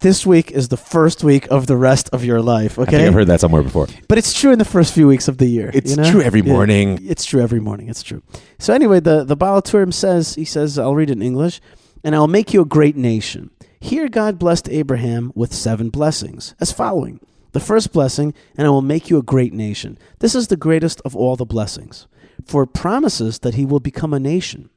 this 0.00 0.24
week 0.26 0.50
is 0.52 0.68
the 0.68 0.76
first 0.76 1.24
week 1.24 1.46
of 1.50 1.66
the 1.66 1.76
rest 1.76 2.08
of 2.12 2.24
your 2.24 2.40
life. 2.40 2.78
I 2.78 2.84
think 2.84 2.88
Okay, 2.94 3.06
I've 3.06 3.14
heard 3.14 3.26
that 3.26 3.40
somewhere 3.40 3.62
before. 3.62 3.88
but 4.08 4.18
it's 4.18 4.32
true 4.32 4.52
in 4.52 4.58
the 4.58 4.64
first 4.64 4.92
few 4.94 5.06
weeks 5.08 5.28
of 5.28 5.38
the 5.38 5.46
year. 5.46 5.70
It's 5.74 5.90
you 5.90 5.96
know? 5.96 6.10
true 6.10 6.22
every 6.22 6.40
Yeah. 6.42 6.52
morning. 6.52 6.98
It's 7.06 7.24
true 7.24 7.40
every 7.40 7.60
morning. 7.60 7.88
It's 7.88 8.02
true. 8.02 8.22
So 8.58 8.72
anyway, 8.72 9.00
the 9.00 9.24
the 9.24 9.36
Baal 9.36 9.60
HaTurim 9.62 9.92
says 9.92 10.34
he 10.34 10.44
says 10.44 10.78
I'll 10.78 10.94
read 10.94 11.10
it 11.10 11.14
in 11.14 11.22
English, 11.22 11.60
and 12.04 12.14
I'll 12.14 12.28
make 12.28 12.52
you 12.54 12.60
a 12.62 12.64
great 12.66 12.96
nation. 12.96 13.50
Here 13.80 14.08
God 14.08 14.38
blessed 14.38 14.68
Abraham 14.68 15.32
with 15.34 15.52
seven 15.54 15.88
blessings 15.90 16.54
as 16.60 16.72
following. 16.72 17.20
The 17.52 17.60
first 17.60 17.92
blessing, 17.92 18.34
and 18.56 18.66
I 18.66 18.70
will 18.70 18.82
make 18.82 19.08
you 19.10 19.18
a 19.18 19.22
great 19.22 19.52
nation. 19.54 19.98
This 20.18 20.34
is 20.34 20.48
the 20.48 20.56
greatest 20.56 21.00
of 21.04 21.16
all 21.16 21.34
the 21.36 21.46
blessings, 21.46 22.06
for 22.44 22.64
it 22.64 22.72
promises 22.74 23.38
that 23.40 23.54
he 23.54 23.64
will 23.64 23.80
become 23.80 24.12
a 24.12 24.20
nation 24.20 24.68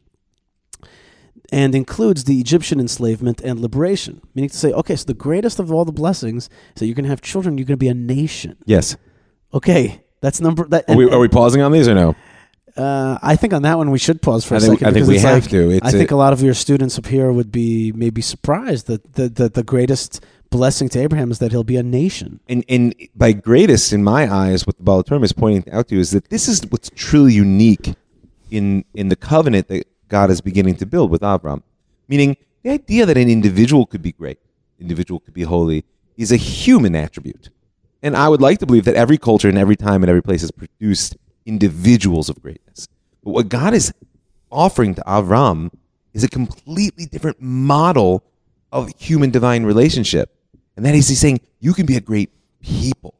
and 1.51 1.75
includes 1.75 2.24
the 2.24 2.39
Egyptian 2.39 2.79
enslavement 2.79 3.41
and 3.41 3.60
liberation. 3.60 4.22
Meaning 4.34 4.50
to 4.50 4.58
say, 4.58 4.72
okay, 4.72 4.96
so 4.96 5.05
the 5.05 5.13
greatest 5.13 5.60
of 5.60 5.72
all 5.72 5.84
the 5.86 5.91
blessings 5.91 6.43
is 6.75 6.79
that 6.79 6.86
you're 6.86 6.96
going 6.96 7.03
to 7.03 7.10
have 7.10 7.22
children, 7.22 7.58
you're 7.58 7.65
going 7.65 7.74
to 7.79 7.86
be 7.86 7.89
a 7.89 7.93
nation. 7.93 8.55
Yes. 8.65 8.96
Okay, 9.53 10.01
that's 10.22 10.39
number 10.39 10.65
that. 10.70 10.89
Are 10.89 10.96
we, 10.96 11.10
are 11.12 11.20
we 11.20 11.27
pausing 11.27 11.62
on 11.62 11.72
these 11.72 11.88
or 11.88 11.96
no? 11.96 12.15
Uh, 12.77 13.20
I 13.22 13.36
think 13.36 13.51
on 13.53 13.63
that 13.63 13.77
one 13.77 13.91
we 13.91 14.00
should 14.00 14.22
pause 14.22 14.46
for 14.46 14.55
a 14.55 14.60
think- 14.62 14.79
second. 14.79 14.88
I 14.88 14.93
think 14.93 15.08
we 15.08 15.20
have 15.20 15.41
like- 15.43 15.50
to. 15.51 15.72
It's 15.72 15.86
I 15.86 15.91
think 15.91 16.12
a- 16.12 16.15
a 16.15 16.17
lot 16.17 16.31
of 16.31 16.41
your 16.41 16.53
students 16.53 16.98
up 16.98 17.05
here 17.05 17.29
would 17.31 17.51
be 17.51 17.91
maybe 17.91 18.22
surprised 18.22 18.88
that 18.88 19.13
the, 19.15 19.27
the, 19.27 19.50
the 19.50 19.63
greatest 19.63 20.24
blessing 20.50 20.88
to 20.89 21.00
Abraham 21.00 21.31
is 21.31 21.39
that 21.39 21.51
he'll 21.51 21.65
be 21.65 21.75
a 21.75 21.84
nation. 21.84 22.39
and 22.48 22.63
and 22.70 22.96
by 23.13 23.34
greatest 23.34 23.91
in 23.91 24.03
my 24.05 24.34
eyes, 24.34 24.65
what 24.65 24.77
the 24.77 24.84
Baal 24.84 25.03
HaTurim 25.03 25.24
is 25.25 25.34
pointing 25.34 25.70
out 25.74 25.89
to 25.89 25.96
you 25.96 26.01
is 26.01 26.12
that 26.12 26.29
this 26.29 26.48
is 26.48 26.62
what's 26.70 26.89
truly 26.96 27.34
unique 27.34 27.93
in 28.50 28.86
in 28.93 29.10
the 29.10 29.15
covenant 29.17 29.67
that 29.67 29.86
God 30.11 30.29
is 30.29 30.41
beginning 30.41 30.75
to 30.75 30.85
build 30.85 31.09
with 31.09 31.23
Abraham. 31.23 31.63
Meaning, 32.07 32.35
the 32.63 32.71
idea 32.71 33.05
that 33.05 33.17
an 33.17 33.29
individual 33.29 33.85
could 33.85 34.01
be 34.01 34.11
great, 34.11 34.39
individual 34.79 35.21
could 35.21 35.33
be 35.33 35.43
holy, 35.43 35.85
is 36.17 36.31
a 36.31 36.35
human 36.35 36.95
attribute. 36.95 37.49
And 38.03 38.15
I 38.17 38.27
would 38.27 38.41
like 38.41 38.59
to 38.59 38.65
believe 38.65 38.83
that 38.85 38.95
every 38.95 39.17
culture 39.17 39.47
and 39.47 39.57
every 39.57 39.77
time 39.77 40.03
and 40.03 40.09
every 40.09 40.21
place 40.21 40.41
has 40.41 40.51
produced 40.51 41.15
individuals 41.45 42.29
of 42.29 42.41
greatness. 42.41 42.89
But 43.23 43.31
what 43.31 43.49
God 43.49 43.73
is 43.73 43.93
offering 44.51 44.93
to 44.95 45.01
Avram 45.07 45.71
is 46.13 46.25
a 46.25 46.27
completely 46.29 47.05
different 47.05 47.41
model 47.41 48.23
of 48.71 48.91
human 48.99 49.31
divine 49.31 49.63
relationship. 49.63 50.35
And 50.75 50.85
that 50.85 50.93
is 50.93 51.07
he's 51.07 51.19
saying 51.19 51.39
you 51.61 51.73
can 51.73 51.85
be 51.85 51.95
a 51.95 52.01
great 52.01 52.31
people. 52.61 53.15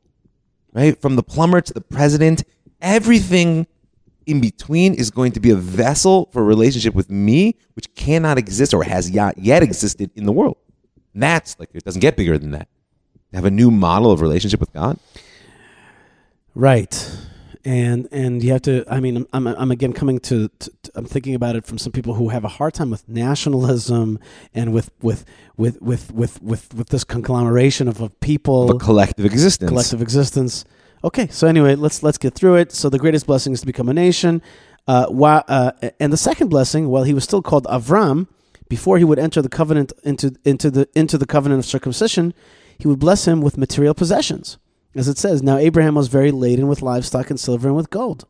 Right? 0.74 1.00
From 1.02 1.16
the 1.16 1.24
plumber 1.24 1.62
to 1.62 1.74
the 1.74 1.82
president, 1.82 2.44
everything 2.82 3.68
in 4.26 4.40
between 4.42 4.94
is 4.94 5.10
going 5.12 5.32
to 5.34 5.40
be 5.40 5.50
a 5.50 5.56
vessel 5.56 6.30
for 6.32 6.42
a 6.42 6.46
relationship 6.46 6.94
with 6.94 7.10
me, 7.10 7.56
which 7.74 7.94
cannot 7.96 8.38
exist 8.38 8.74
or 8.74 8.84
has 8.84 9.12
not 9.12 9.38
yet 9.38 9.64
existed 9.64 10.12
in 10.16 10.26
the 10.26 10.32
world. 10.32 10.58
And 11.14 11.24
that's 11.24 11.60
like 11.60 11.70
it 11.74 11.84
doesn't 11.84 12.02
get 12.02 12.16
bigger 12.16 12.38
than 12.38 12.52
that. 12.52 12.68
Have 13.34 13.46
a 13.46 13.52
new 13.52 13.72
model 13.72 14.12
of 14.12 14.22
relationship 14.22 14.60
with 14.60 14.74
God. 14.74 15.00
Right. 16.54 17.10
And 17.64 18.08
and 18.12 18.44
you 18.44 18.52
have 18.54 18.64
to. 18.64 18.84
I 18.90 19.00
mean, 19.00 19.18
I'm 19.18 19.28
I'm, 19.34 19.48
I'm 19.48 19.72
again 19.72 19.94
coming 19.94 20.20
to, 20.22 20.48
to, 20.48 20.72
to- 20.84 20.92
I'm 20.96 21.06
thinking 21.06 21.36
about 21.36 21.56
it 21.56 21.64
from 21.66 21.78
some 21.78 21.92
people 21.92 22.16
who 22.16 22.30
have 22.30 22.44
a 22.44 22.48
hard 22.48 22.74
time 22.74 22.90
with 22.90 23.08
nationalism 23.08 24.18
and 24.54 24.74
with 24.74 24.90
with 25.02 25.26
with 25.58 25.80
with 25.82 26.12
with 26.12 26.42
with, 26.42 26.74
with 26.74 26.90
this 26.90 27.04
conglomeration 27.04 27.88
of, 27.88 28.02
of 28.02 28.20
people, 28.20 28.70
Of 28.72 28.78
a 28.78 28.80
collective 28.80 29.26
existence. 29.26 29.70
collective 29.70 30.02
existence. 30.02 30.66
Okay, 31.04 31.28
so 31.28 31.48
anyway, 31.48 31.76
let's 31.76 32.04
let's 32.04 32.18
get 32.18 32.34
through 32.36 32.56
it. 32.56 32.72
So 32.72 32.90
the 32.90 33.00
greatest 33.00 33.26
blessing 33.26 33.54
is 33.54 33.62
to 33.62 33.66
become 33.66 33.90
a 33.90 33.94
nation. 33.94 34.42
Uh, 34.88 35.08
why, 35.08 35.44
uh, 35.48 35.72
and 36.00 36.12
the 36.12 36.18
second 36.18 36.50
blessing, 36.50 36.88
while 36.88 37.04
he 37.04 37.14
was 37.14 37.24
still 37.24 37.42
called 37.42 37.66
Avram, 37.66 38.28
before 38.68 38.98
he 38.98 39.04
would 39.04 39.20
enter 39.20 39.42
the 39.42 39.50
covenant 39.50 39.94
into 40.04 40.36
into 40.46 40.70
the 40.72 40.88
into 40.96 41.18
the 41.18 41.26
covenant 41.26 41.60
of 41.60 41.66
circumcision, 41.66 42.34
he 42.78 42.88
would 42.88 43.00
bless 43.00 43.28
him 43.28 43.42
with 43.42 43.58
material 43.58 43.94
possessions, 43.94 44.58
as 44.96 45.08
it 45.08 45.18
says. 45.18 45.44
Now 45.44 45.58
Abraham 45.58 45.96
was 45.96 46.08
very 46.08 46.32
laden 46.32 46.68
with 46.68 46.82
livestock 46.82 47.30
and 47.30 47.40
silver 47.40 47.68
and 47.68 47.76
with 47.76 47.90
gold. 47.90 48.26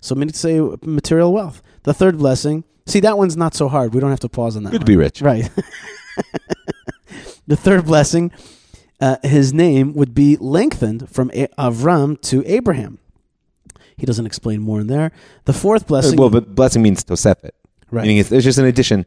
So 0.00 0.14
many 0.14 0.32
to 0.32 0.38
say 0.38 0.60
material 0.82 1.32
wealth. 1.32 1.62
The 1.84 1.94
third 1.94 2.18
blessing, 2.18 2.64
see 2.86 3.00
that 3.00 3.16
one's 3.16 3.36
not 3.36 3.54
so 3.54 3.68
hard. 3.68 3.94
We 3.94 4.00
don't 4.00 4.10
have 4.10 4.20
to 4.20 4.28
pause 4.28 4.56
on 4.56 4.64
that. 4.64 4.70
Good 4.70 4.80
one. 4.80 4.86
to 4.86 4.92
be 4.92 4.96
rich. 4.96 5.22
Right. 5.22 5.48
the 7.46 7.56
third 7.56 7.86
blessing, 7.86 8.30
uh, 9.00 9.16
his 9.22 9.52
name 9.52 9.94
would 9.94 10.14
be 10.14 10.36
lengthened 10.38 11.08
from 11.10 11.30
A- 11.34 11.48
Avram 11.58 12.20
to 12.22 12.42
Abraham. 12.46 12.98
He 13.96 14.06
doesn't 14.06 14.26
explain 14.26 14.60
more 14.60 14.80
in 14.80 14.86
there. 14.88 15.12
The 15.44 15.52
fourth 15.52 15.86
blessing, 15.86 16.18
well, 16.18 16.30
but 16.30 16.54
blessing 16.54 16.82
means 16.82 17.04
tosefet. 17.04 17.50
right, 17.90 18.02
Meaning 18.02 18.18
it's, 18.18 18.32
it's 18.32 18.44
just 18.44 18.58
an 18.58 18.64
addition. 18.66 19.06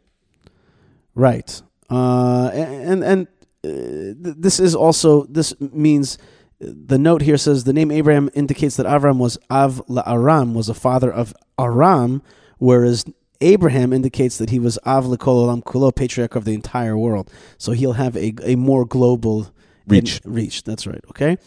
right, 1.16 1.62
uh, 1.90 2.50
and 2.54 3.04
and 3.04 3.28
uh, 3.66 4.32
this 4.38 4.60
is 4.60 4.76
also 4.76 5.24
this 5.26 5.54
means 5.60 6.18
the 6.60 6.98
note 6.98 7.22
here 7.22 7.38
says 7.38 7.64
the 7.66 7.74
name 7.74 7.92
Abraham 7.92 8.30
indicates 8.34 8.78
that 8.78 8.86
Avram 8.86 9.18
was 9.18 9.38
Av 9.50 9.82
la 9.88 10.04
Aram 10.06 10.54
was 10.54 10.70
a 10.70 10.74
father 10.74 11.12
of 11.12 11.34
Aram, 11.60 12.22
whereas 12.58 13.06
Abraham 13.42 13.94
indicates 13.94 14.38
that 14.38 14.50
he 14.50 14.60
was 14.60 14.80
Av 14.86 15.06
olam 15.06 15.64
kulo, 15.64 15.94
patriarch 15.96 16.36
of 16.36 16.46
the 16.46 16.54
entire 16.54 16.98
world. 16.98 17.30
So 17.58 17.74
he'll 17.74 17.94
have 17.94 18.16
a 18.18 18.34
a 18.44 18.56
more 18.56 18.86
global 18.86 19.52
Reach. 19.88 20.22
reach. 20.26 20.64
That's 20.64 20.86
right. 20.86 21.04
Okay. 21.10 21.38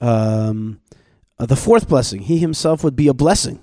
Um, 0.00 0.80
uh, 1.38 1.46
the 1.46 1.56
fourth 1.56 1.88
blessing, 1.88 2.22
he 2.22 2.38
himself 2.38 2.82
would 2.84 2.96
be 2.96 3.08
a 3.08 3.14
blessing. 3.14 3.60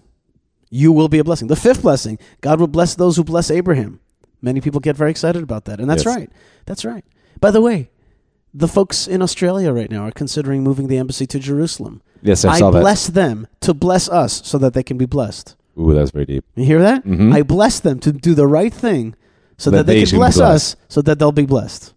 You 0.69 0.91
will 0.91 1.07
be 1.07 1.19
a 1.19 1.23
blessing. 1.23 1.47
The 1.47 1.55
fifth 1.55 1.81
blessing, 1.81 2.17
God 2.41 2.59
will 2.59 2.67
bless 2.67 2.95
those 2.95 3.17
who 3.17 3.23
bless 3.23 3.49
Abraham. 3.51 3.99
Many 4.41 4.61
people 4.61 4.79
get 4.79 4.95
very 4.95 5.11
excited 5.11 5.41
about 5.43 5.65
that, 5.65 5.79
and 5.79 5.89
that's 5.89 6.05
Yes. 6.05 6.15
right. 6.15 6.29
That's 6.65 6.83
right. 6.85 7.05
By 7.39 7.51
the 7.51 7.61
way, 7.61 7.89
the 8.53 8.67
folks 8.67 9.07
in 9.07 9.21
Australia 9.21 9.71
right 9.71 9.89
now 9.91 10.03
are 10.03 10.11
considering 10.11 10.63
moving 10.63 10.87
the 10.87 10.97
embassy 10.97 11.25
to 11.27 11.39
Jerusalem. 11.39 12.01
Yes, 12.21 12.45
I, 12.45 12.53
I 12.53 12.59
saw 12.59 12.71
that. 12.71 12.79
bless 12.81 13.07
them 13.07 13.47
to 13.61 13.73
bless 13.73 14.09
us 14.09 14.41
so 14.45 14.57
that 14.57 14.73
they 14.73 14.83
can 14.83 14.97
be 14.97 15.05
blessed. 15.05 15.55
Ooh, 15.79 15.93
that's 15.93 16.11
very 16.11 16.25
deep. 16.25 16.45
You 16.55 16.63
hear 16.65 16.79
that? 16.81 17.05
Mhm. 17.05 17.33
I 17.33 17.41
bless 17.43 17.79
them 17.81 17.99
to 17.99 18.11
do 18.13 18.33
the 18.33 18.47
right 18.47 18.73
thing 18.73 19.15
so 19.57 19.69
That 19.69 19.77
that, 19.77 19.85
they, 19.87 19.99
they 20.03 20.05
can 20.09 20.17
bless 20.19 20.39
us 20.39 20.75
so 20.87 21.01
that 21.01 21.19
they'll 21.19 21.31
be 21.33 21.45
blessed. 21.45 21.93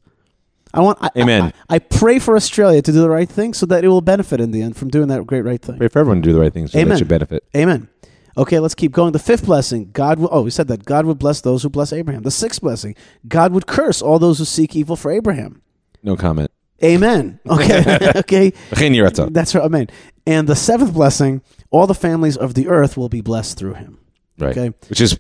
I 0.75 0.81
want 0.81 0.99
I, 1.01 1.11
Amen. 1.17 1.53
I, 1.69 1.77
I 1.77 1.79
pray 1.79 2.19
for 2.19 2.37
Australia 2.37 2.83
to 2.83 2.93
do 2.93 3.01
the 3.01 3.11
right 3.11 3.29
thing 3.29 3.55
so 3.55 3.67
that 3.67 3.85
it 3.85 3.89
will 3.89 4.01
benefit 4.01 4.41
in 4.41 4.51
the 4.51 4.63
end 4.63 4.77
from 4.77 4.89
doing 4.89 5.09
that 5.09 5.27
great 5.27 5.45
right 5.45 5.61
thing. 5.61 5.79
Pray 5.79 5.89
for 5.89 5.99
everyone 5.99 6.23
to 6.23 6.29
do 6.29 6.33
the 6.33 6.41
right 6.41 6.53
things 6.53 6.73
so 6.73 6.79
Amen. 6.79 6.91
they 6.91 6.99
should 6.99 7.09
benefit. 7.09 7.45
Amen. 7.57 7.89
Okay, 8.37 8.61
let's 8.61 8.75
keep 8.75 8.93
going. 8.93 9.13
The 9.13 9.19
fifth 9.19 9.47
blessing, 9.47 9.91
God 9.93 10.19
will. 10.21 10.29
Oh, 10.31 10.43
we 10.43 10.51
said 10.51 10.69
that 10.69 10.85
God 10.85 11.07
would 11.07 11.19
bless 11.19 11.41
those 11.41 11.63
who 11.63 11.69
bless 11.69 11.93
Abraham. 11.93 12.23
The 12.23 12.31
sixth 12.31 12.61
blessing, 12.61 12.95
God 13.27 13.53
would 13.53 13.67
curse 13.67 14.01
all 14.01 14.19
those 14.19 14.39
who 14.39 14.45
seek 14.45 14.77
evil 14.77 14.95
for 14.95 15.11
Abraham. 15.11 15.63
No 16.03 16.17
comment. 16.17 16.51
Amen. 16.83 17.41
Okay, 17.49 18.13
okay, 18.17 18.53
that's 19.31 19.55
right. 19.55 19.65
Amen. 19.65 19.89
And 20.27 20.49
the 20.49 20.55
seventh 20.55 20.93
blessing, 20.93 21.43
all 21.71 21.87
the 21.89 21.95
families 21.95 22.37
of 22.37 22.55
the 22.55 22.69
earth 22.69 22.97
will 22.97 23.09
be 23.09 23.21
blessed 23.21 23.59
through 23.59 23.75
him. 23.75 23.99
Right. 24.39 24.57
Okay. 24.57 24.77
Which 24.89 25.01
is 25.01 25.19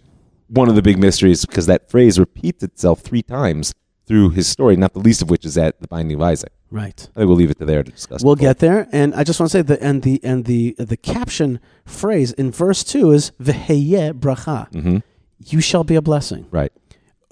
one 0.48 0.68
of 0.68 0.76
the 0.76 0.82
big 0.82 0.98
mysteries 0.98 1.44
because 1.44 1.66
that 1.66 1.90
phrase 1.90 2.18
repeats 2.18 2.62
itself 2.62 3.00
three 3.00 3.22
times 3.22 3.74
through 4.08 4.30
his 4.30 4.46
story, 4.48 4.74
not 4.76 4.94
the 4.94 4.98
least 4.98 5.22
of 5.22 5.30
which 5.30 5.44
is 5.44 5.56
at 5.56 5.80
the 5.80 5.86
binding 5.86 6.16
of 6.16 6.22
Isaac. 6.22 6.50
Right. 6.70 7.08
I 7.14 7.20
think 7.20 7.28
we'll 7.28 7.36
leave 7.36 7.50
it 7.50 7.58
to 7.58 7.64
there 7.64 7.82
to 7.82 7.90
discuss. 7.90 8.24
We'll 8.24 8.34
the 8.34 8.40
get 8.40 8.58
there, 8.58 8.88
and 8.90 9.14
I 9.14 9.22
just 9.22 9.38
want 9.38 9.52
to 9.52 9.58
say 9.58 9.62
that, 9.62 9.80
and 9.80 10.02
the 10.02 10.20
and 10.24 10.44
the 10.46 10.74
the 10.78 10.96
caption 10.96 11.60
phrase 11.84 12.32
in 12.32 12.50
verse 12.50 12.82
two 12.82 13.12
is 13.12 13.30
"V'heye 13.40 14.12
bracha." 14.12 14.70
Mhm. 14.72 15.02
You 15.46 15.60
shall 15.60 15.84
be 15.84 15.94
a 15.94 16.02
blessing. 16.02 16.46
Right. 16.50 16.72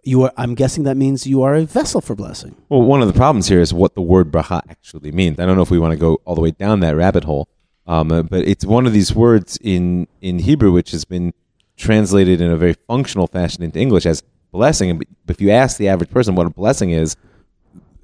You 0.05 0.23
are. 0.23 0.33
I'm 0.37 0.55
guessing 0.55 0.85
that 0.85 0.97
means 0.97 1.27
you 1.27 1.43
are 1.43 1.55
a 1.57 1.65
vessel 1.65 2.01
for 2.01 2.15
blessing. 2.15 2.55
Well, 2.69 2.83
one 2.83 3.03
of 3.03 3.09
the 3.09 3.15
problems 3.15 3.49
here 3.49 3.61
is 3.61 3.75
what 3.75 3.95
the 3.95 4.03
word 4.03 4.31
bracha 4.31 4.61
actually 4.69 5.11
means. 5.11 5.41
I 5.41 5.47
don't 5.47 5.57
know 5.57 5.63
if 5.63 5.71
we 5.71 5.81
want 5.81 5.93
to 5.93 5.99
go 5.99 6.21
all 6.25 6.35
the 6.37 6.41
way 6.41 6.53
down 6.53 6.79
that 6.81 6.95
rabbit 6.95 7.25
hole, 7.25 7.49
um, 7.87 8.13
uh, 8.13 8.23
but 8.23 8.47
it's 8.47 8.65
one 8.65 8.87
of 8.87 8.93
these 8.93 9.13
words 9.15 9.59
in, 9.61 10.07
in 10.21 10.39
Hebrew 10.41 10.71
which 10.71 10.93
has 10.93 11.05
been 11.05 11.33
translated 11.77 12.41
in 12.41 12.51
a 12.51 12.57
very 12.57 12.75
functional 12.87 13.27
fashion 13.27 13.63
into 13.65 13.79
English 13.81 14.07
as 14.07 14.23
blessing. 14.57 14.91
And 14.91 15.05
if 15.29 15.41
you 15.41 15.51
ask 15.51 15.77
the 15.77 15.89
average 15.89 16.11
person 16.11 16.35
what 16.35 16.47
a 16.47 16.51
blessing 16.51 16.91
is, 16.91 17.17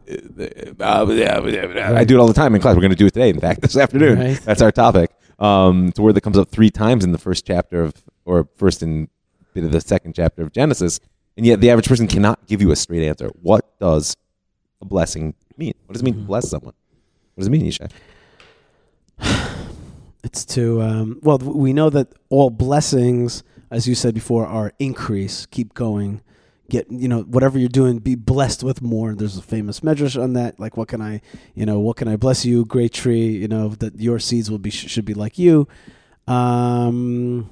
uh, 0.08 0.14
I 0.78 2.04
do 2.04 2.16
it 2.16 2.20
all 2.20 2.26
the 2.26 2.34
time 2.34 2.54
in 2.54 2.60
class. 2.60 2.74
We're 2.74 2.82
going 2.82 2.90
to 2.90 2.96
do 2.96 3.06
it 3.06 3.14
today, 3.14 3.30
in 3.30 3.40
fact, 3.40 3.60
this 3.62 3.76
afternoon. 3.76 4.18
Right. 4.18 4.40
That's 4.40 4.60
our 4.60 4.72
topic. 4.72 5.10
Um, 5.38 5.88
it's 5.88 5.98
a 5.98 6.02
word 6.02 6.14
that 6.14 6.20
comes 6.20 6.38
up 6.38 6.50
three 6.50 6.70
times 6.70 7.04
in 7.04 7.12
the 7.12 7.18
first 7.18 7.46
chapter 7.46 7.82
of, 7.82 7.94
or 8.24 8.48
first 8.56 8.82
in 8.82 9.08
bit 9.54 9.64
of 9.64 9.72
the 9.72 9.80
second 9.80 10.14
chapter 10.14 10.42
of 10.42 10.52
Genesis, 10.52 11.00
and 11.36 11.44
yet 11.44 11.60
the 11.60 11.70
average 11.70 11.88
person 11.88 12.06
cannot 12.06 12.46
give 12.46 12.60
you 12.62 12.70
a 12.70 12.76
straight 12.76 13.06
answer. 13.06 13.28
What 13.40 13.78
does 13.78 14.16
a 14.80 14.84
blessing 14.84 15.34
mean? 15.56 15.74
What 15.86 15.94
does 15.94 16.02
it 16.02 16.04
mean 16.04 16.14
to 16.14 16.20
bless 16.20 16.48
someone? 16.48 16.74
What 17.34 17.40
does 17.40 17.48
it 17.48 17.50
mean, 17.50 17.64
Yishai? 17.64 17.90
It's 20.24 20.44
to 20.54 20.80
um, 20.80 21.18
well, 21.22 21.38
we 21.38 21.72
know 21.72 21.90
that 21.90 22.06
all 22.28 22.48
blessings, 22.48 23.42
as 23.72 23.88
you 23.88 23.96
said 23.96 24.14
before, 24.14 24.46
are 24.46 24.72
increase. 24.78 25.46
Keep 25.46 25.74
going. 25.74 26.20
Get 26.72 26.90
you 26.90 27.06
know 27.06 27.20
whatever 27.20 27.58
you're 27.58 27.68
doing, 27.68 27.98
be 27.98 28.14
blessed 28.14 28.62
with 28.62 28.80
more. 28.80 29.14
There's 29.14 29.36
a 29.36 29.42
famous 29.42 29.80
medrash 29.80 30.20
on 30.20 30.32
that. 30.32 30.58
Like, 30.58 30.78
what 30.78 30.88
can 30.88 31.02
I, 31.02 31.20
you 31.54 31.66
know, 31.66 31.78
what 31.78 31.98
can 31.98 32.08
I 32.08 32.16
bless 32.16 32.46
you, 32.46 32.64
great 32.64 32.94
tree? 32.94 33.28
You 33.28 33.46
know 33.46 33.68
that 33.68 34.00
your 34.00 34.18
seeds 34.18 34.50
will 34.50 34.58
be 34.58 34.70
should 34.70 35.04
be 35.04 35.12
like 35.12 35.38
you. 35.38 35.68
Um, 36.26 37.50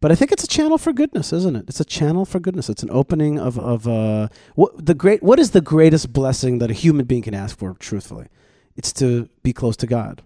but 0.00 0.12
I 0.12 0.14
think 0.14 0.30
it's 0.30 0.44
a 0.44 0.46
channel 0.46 0.78
for 0.78 0.92
goodness, 0.92 1.32
isn't 1.32 1.56
it? 1.56 1.64
It's 1.66 1.80
a 1.80 1.84
channel 1.84 2.24
for 2.24 2.38
goodness. 2.38 2.68
It's 2.68 2.84
an 2.84 2.90
opening 2.92 3.40
of 3.40 3.58
of 3.58 3.88
uh, 3.88 4.28
what 4.54 4.86
the 4.86 4.94
great. 4.94 5.20
What 5.20 5.40
is 5.40 5.50
the 5.50 5.60
greatest 5.60 6.12
blessing 6.12 6.60
that 6.60 6.70
a 6.70 6.74
human 6.74 7.06
being 7.06 7.22
can 7.22 7.34
ask 7.34 7.58
for? 7.58 7.74
Truthfully, 7.74 8.28
it's 8.76 8.92
to 8.94 9.28
be 9.42 9.52
close 9.52 9.76
to 9.78 9.88
God 9.88 10.22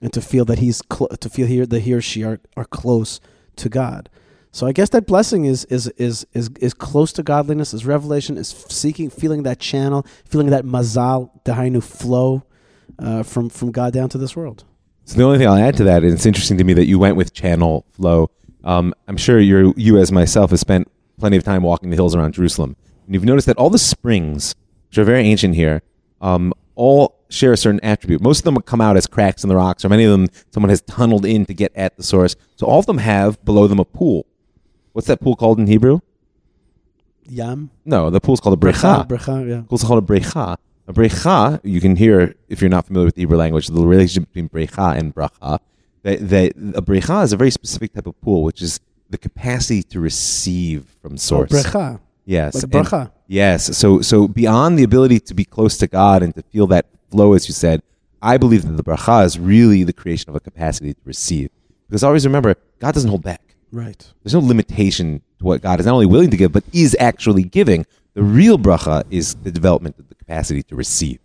and 0.00 0.14
to 0.14 0.22
feel 0.22 0.46
that 0.46 0.60
he's 0.60 0.80
cl- 0.90 1.08
to 1.08 1.28
feel 1.28 1.46
here 1.46 1.66
that 1.66 1.80
he 1.80 1.92
or 1.92 2.00
she 2.00 2.24
are, 2.24 2.40
are 2.56 2.64
close 2.64 3.20
to 3.56 3.68
God. 3.68 4.08
So 4.54 4.66
I 4.66 4.72
guess 4.72 4.90
that 4.90 5.06
blessing 5.06 5.46
is 5.46 5.64
is 5.66 5.88
is 5.96 6.26
is 6.34 6.50
is 6.60 6.74
close 6.74 7.10
to 7.14 7.22
godliness, 7.22 7.72
is 7.72 7.86
revelation, 7.86 8.36
is 8.36 8.48
seeking, 8.68 9.08
feeling 9.08 9.44
that 9.44 9.58
channel, 9.58 10.06
feeling 10.26 10.50
that 10.50 10.64
mazal 10.64 11.30
dahainu 11.44 11.82
flow 11.82 12.42
uh, 12.98 13.22
from 13.22 13.48
from 13.48 13.72
God 13.72 13.94
down 13.94 14.10
to 14.10 14.18
this 14.18 14.36
world. 14.36 14.64
So 15.04 15.16
the 15.16 15.24
only 15.24 15.38
thing 15.38 15.48
I'll 15.48 15.56
add 15.56 15.76
to 15.78 15.84
that, 15.84 16.04
and 16.04 16.12
it's 16.12 16.26
interesting 16.26 16.58
to 16.58 16.64
me 16.64 16.74
that 16.74 16.84
you 16.84 16.98
went 16.98 17.16
with 17.16 17.32
channel 17.32 17.86
flow. 17.92 18.30
Um, 18.62 18.94
I'm 19.08 19.16
sure 19.16 19.40
you're, 19.40 19.72
you, 19.76 19.98
as 19.98 20.12
myself, 20.12 20.50
have 20.50 20.60
spent 20.60 20.88
plenty 21.18 21.36
of 21.36 21.42
time 21.42 21.62
walking 21.62 21.90
the 21.90 21.96
hills 21.96 22.14
around 22.14 22.34
Jerusalem, 22.34 22.76
and 23.06 23.14
you've 23.14 23.24
noticed 23.24 23.46
that 23.46 23.56
all 23.56 23.70
the 23.70 23.78
springs, 23.78 24.54
which 24.88 24.98
are 24.98 25.04
very 25.04 25.22
ancient 25.22 25.56
here, 25.56 25.82
um, 26.20 26.52
all 26.74 27.18
share 27.30 27.52
a 27.52 27.56
certain 27.56 27.80
attribute. 27.82 28.20
Most 28.20 28.40
of 28.40 28.44
them 28.44 28.60
come 28.62 28.80
out 28.80 28.96
as 28.96 29.06
cracks 29.06 29.42
in 29.42 29.48
the 29.48 29.56
rocks, 29.56 29.84
or 29.84 29.88
many 29.88 30.04
of 30.04 30.12
them 30.12 30.28
someone 30.52 30.70
has 30.70 30.82
tunneled 30.82 31.24
in 31.24 31.46
to 31.46 31.54
get 31.54 31.72
at 31.74 31.96
the 31.96 32.02
source. 32.02 32.36
So 32.56 32.66
all 32.66 32.78
of 32.78 32.86
them 32.86 32.98
have 32.98 33.42
below 33.44 33.66
them 33.66 33.80
a 33.80 33.84
pool. 33.84 34.26
What's 34.92 35.06
that 35.08 35.20
pool 35.20 35.36
called 35.36 35.58
in 35.58 35.66
Hebrew? 35.66 36.00
Yam, 37.28 37.70
No, 37.84 38.10
the 38.10 38.20
pool's 38.20 38.40
called 38.40 38.60
a 38.62 38.66
brecha. 38.66 39.06
brecha, 39.06 39.48
yeah. 39.48 39.62
It's 39.70 39.84
called 39.84 40.02
a 40.02 40.06
brecha. 40.06 40.56
A 40.88 40.92
brecha, 40.92 41.60
you 41.62 41.80
can 41.80 41.94
hear 41.94 42.34
if 42.48 42.60
you're 42.60 42.68
not 42.68 42.86
familiar 42.86 43.06
with 43.06 43.14
the 43.14 43.22
Hebrew 43.22 43.38
language, 43.38 43.68
the 43.68 43.86
relationship 43.86 44.32
between 44.32 44.48
brecha 44.48 44.96
and 44.98 45.14
bracha. 45.14 45.60
That, 46.02 46.28
that 46.30 46.52
a 46.76 46.82
brecha 46.82 47.22
is 47.22 47.32
a 47.32 47.36
very 47.36 47.52
specific 47.52 47.92
type 47.94 48.08
of 48.08 48.20
pool, 48.20 48.42
which 48.42 48.60
is 48.60 48.80
the 49.08 49.18
capacity 49.18 49.84
to 49.84 50.00
receive 50.00 50.84
from 51.00 51.12
Oh, 51.12 51.16
source. 51.16 51.50
brecha, 51.52 52.00
yes, 52.24 52.54
like 52.64 52.74
and- 52.92 53.10
yes. 53.28 53.76
So, 53.78 54.00
so 54.02 54.26
beyond 54.26 54.76
the 54.78 54.82
ability 54.82 55.20
to 55.20 55.34
be 55.34 55.44
close 55.44 55.76
to 55.78 55.86
God 55.86 56.24
and 56.24 56.34
to 56.34 56.42
feel 56.42 56.66
that 56.68 56.86
flow, 57.10 57.34
as 57.34 57.46
you 57.46 57.54
said, 57.54 57.82
I 58.20 58.36
believe 58.36 58.62
that 58.66 58.76
the 58.76 58.82
bracha 58.84 59.24
is 59.24 59.38
really 59.38 59.84
the 59.84 59.92
creation 59.92 60.28
of 60.30 60.34
a 60.34 60.40
capacity 60.40 60.92
to 60.94 61.00
receive. 61.04 61.50
Because 61.88 62.02
always 62.02 62.26
remember, 62.26 62.56
God 62.80 62.94
doesn't 62.94 63.08
hold 63.10 63.22
back. 63.22 63.51
Right. 63.72 64.12
There's 64.22 64.34
no 64.34 64.40
limitation 64.40 65.22
to 65.38 65.44
what 65.44 65.62
God 65.62 65.80
is 65.80 65.86
not 65.86 65.94
only 65.94 66.06
willing 66.06 66.30
to 66.30 66.36
give, 66.36 66.52
but 66.52 66.62
is 66.72 66.96
actually 67.00 67.42
giving. 67.44 67.86
The 68.14 68.22
real 68.22 68.58
bracha 68.58 69.04
is 69.10 69.34
the 69.36 69.50
development 69.50 69.98
of 69.98 70.08
the 70.10 70.14
capacity 70.14 70.62
to 70.64 70.76
receive. 70.76 71.18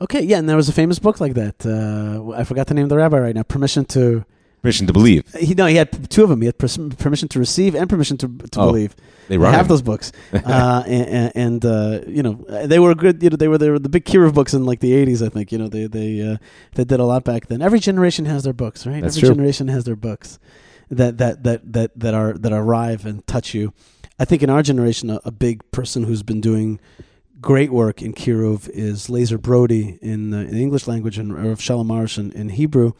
Okay, 0.00 0.22
yeah, 0.22 0.38
and 0.38 0.48
there 0.48 0.56
was 0.56 0.68
a 0.68 0.72
famous 0.72 0.98
book 0.98 1.20
like 1.20 1.34
that. 1.34 1.66
Uh, 1.66 2.30
I 2.32 2.44
forgot 2.44 2.68
the 2.68 2.74
name 2.74 2.84
of 2.84 2.88
the 2.90 2.96
rabbi 2.96 3.18
right 3.18 3.34
now. 3.34 3.42
Permission 3.42 3.84
to 3.86 4.24
Permission 4.62 4.86
to 4.86 4.92
believe. 4.92 5.24
he 5.34 5.54
no, 5.54 5.66
he 5.66 5.76
had 5.76 6.10
two 6.10 6.22
of 6.22 6.28
them. 6.28 6.40
He 6.42 6.46
had 6.46 6.58
pers- 6.58 6.76
permission 6.98 7.28
to 7.28 7.38
receive 7.38 7.74
and 7.74 7.88
permission 7.88 8.16
to 8.18 8.28
to 8.52 8.60
Oh, 8.60 8.66
believe. 8.66 8.94
They 9.28 9.36
I 9.38 9.50
have 9.52 9.68
those 9.68 9.80
books, 9.82 10.12
uh, 10.32 10.82
and, 10.86 11.32
and 11.34 11.64
uh, 11.64 12.00
you 12.06 12.22
know 12.22 12.34
they 12.66 12.78
were 12.78 12.94
good. 12.94 13.22
You 13.22 13.30
know 13.30 13.36
they 13.36 13.48
were 13.48 13.58
they 13.58 13.70
were 13.70 13.78
the 13.78 13.88
big 13.88 14.04
Kiruv 14.04 14.34
books 14.34 14.52
in 14.54 14.64
like 14.64 14.80
the 14.80 14.92
eighties. 14.92 15.22
I 15.22 15.28
think 15.30 15.50
you 15.50 15.56
know 15.58 15.68
they 15.68 15.86
they 15.86 16.20
uh, 16.20 16.36
they 16.74 16.84
did 16.84 17.00
a 17.00 17.04
lot 17.04 17.24
back 17.24 17.46
then. 17.46 17.62
Every 17.62 17.80
generation 17.80 18.26
has 18.26 18.42
their 18.44 18.52
books, 18.52 18.86
right? 18.86 19.02
That's 19.02 19.16
Every 19.16 19.28
true. 19.28 19.34
generation 19.36 19.68
has 19.68 19.84
their 19.84 19.96
books 19.96 20.38
that 20.90 21.18
that 21.18 21.42
that 21.44 21.72
that 21.72 21.98
that 21.98 22.14
are 22.14 22.34
that 22.34 22.52
arrive 22.52 23.06
and 23.06 23.26
touch 23.26 23.54
you. 23.54 23.72
I 24.18 24.24
think 24.24 24.42
in 24.42 24.50
our 24.50 24.62
generation, 24.62 25.10
a, 25.10 25.20
a 25.24 25.30
big 25.30 25.68
person 25.70 26.04
who's 26.04 26.22
been 26.22 26.40
doing 26.40 26.78
great 27.40 27.72
work 27.72 28.02
in 28.02 28.12
Kiruv 28.12 28.68
is 28.68 29.06
Lazer 29.06 29.40
Brody 29.40 29.98
in, 30.02 30.34
uh, 30.34 30.40
in 30.40 30.50
the 30.50 30.60
English 30.60 30.86
language 30.86 31.16
and 31.18 31.34
Rav 31.34 31.60
Shalom 31.60 31.88
Arush 31.88 32.18
in, 32.18 32.32
in 32.32 32.50
Hebrew. 32.50 32.92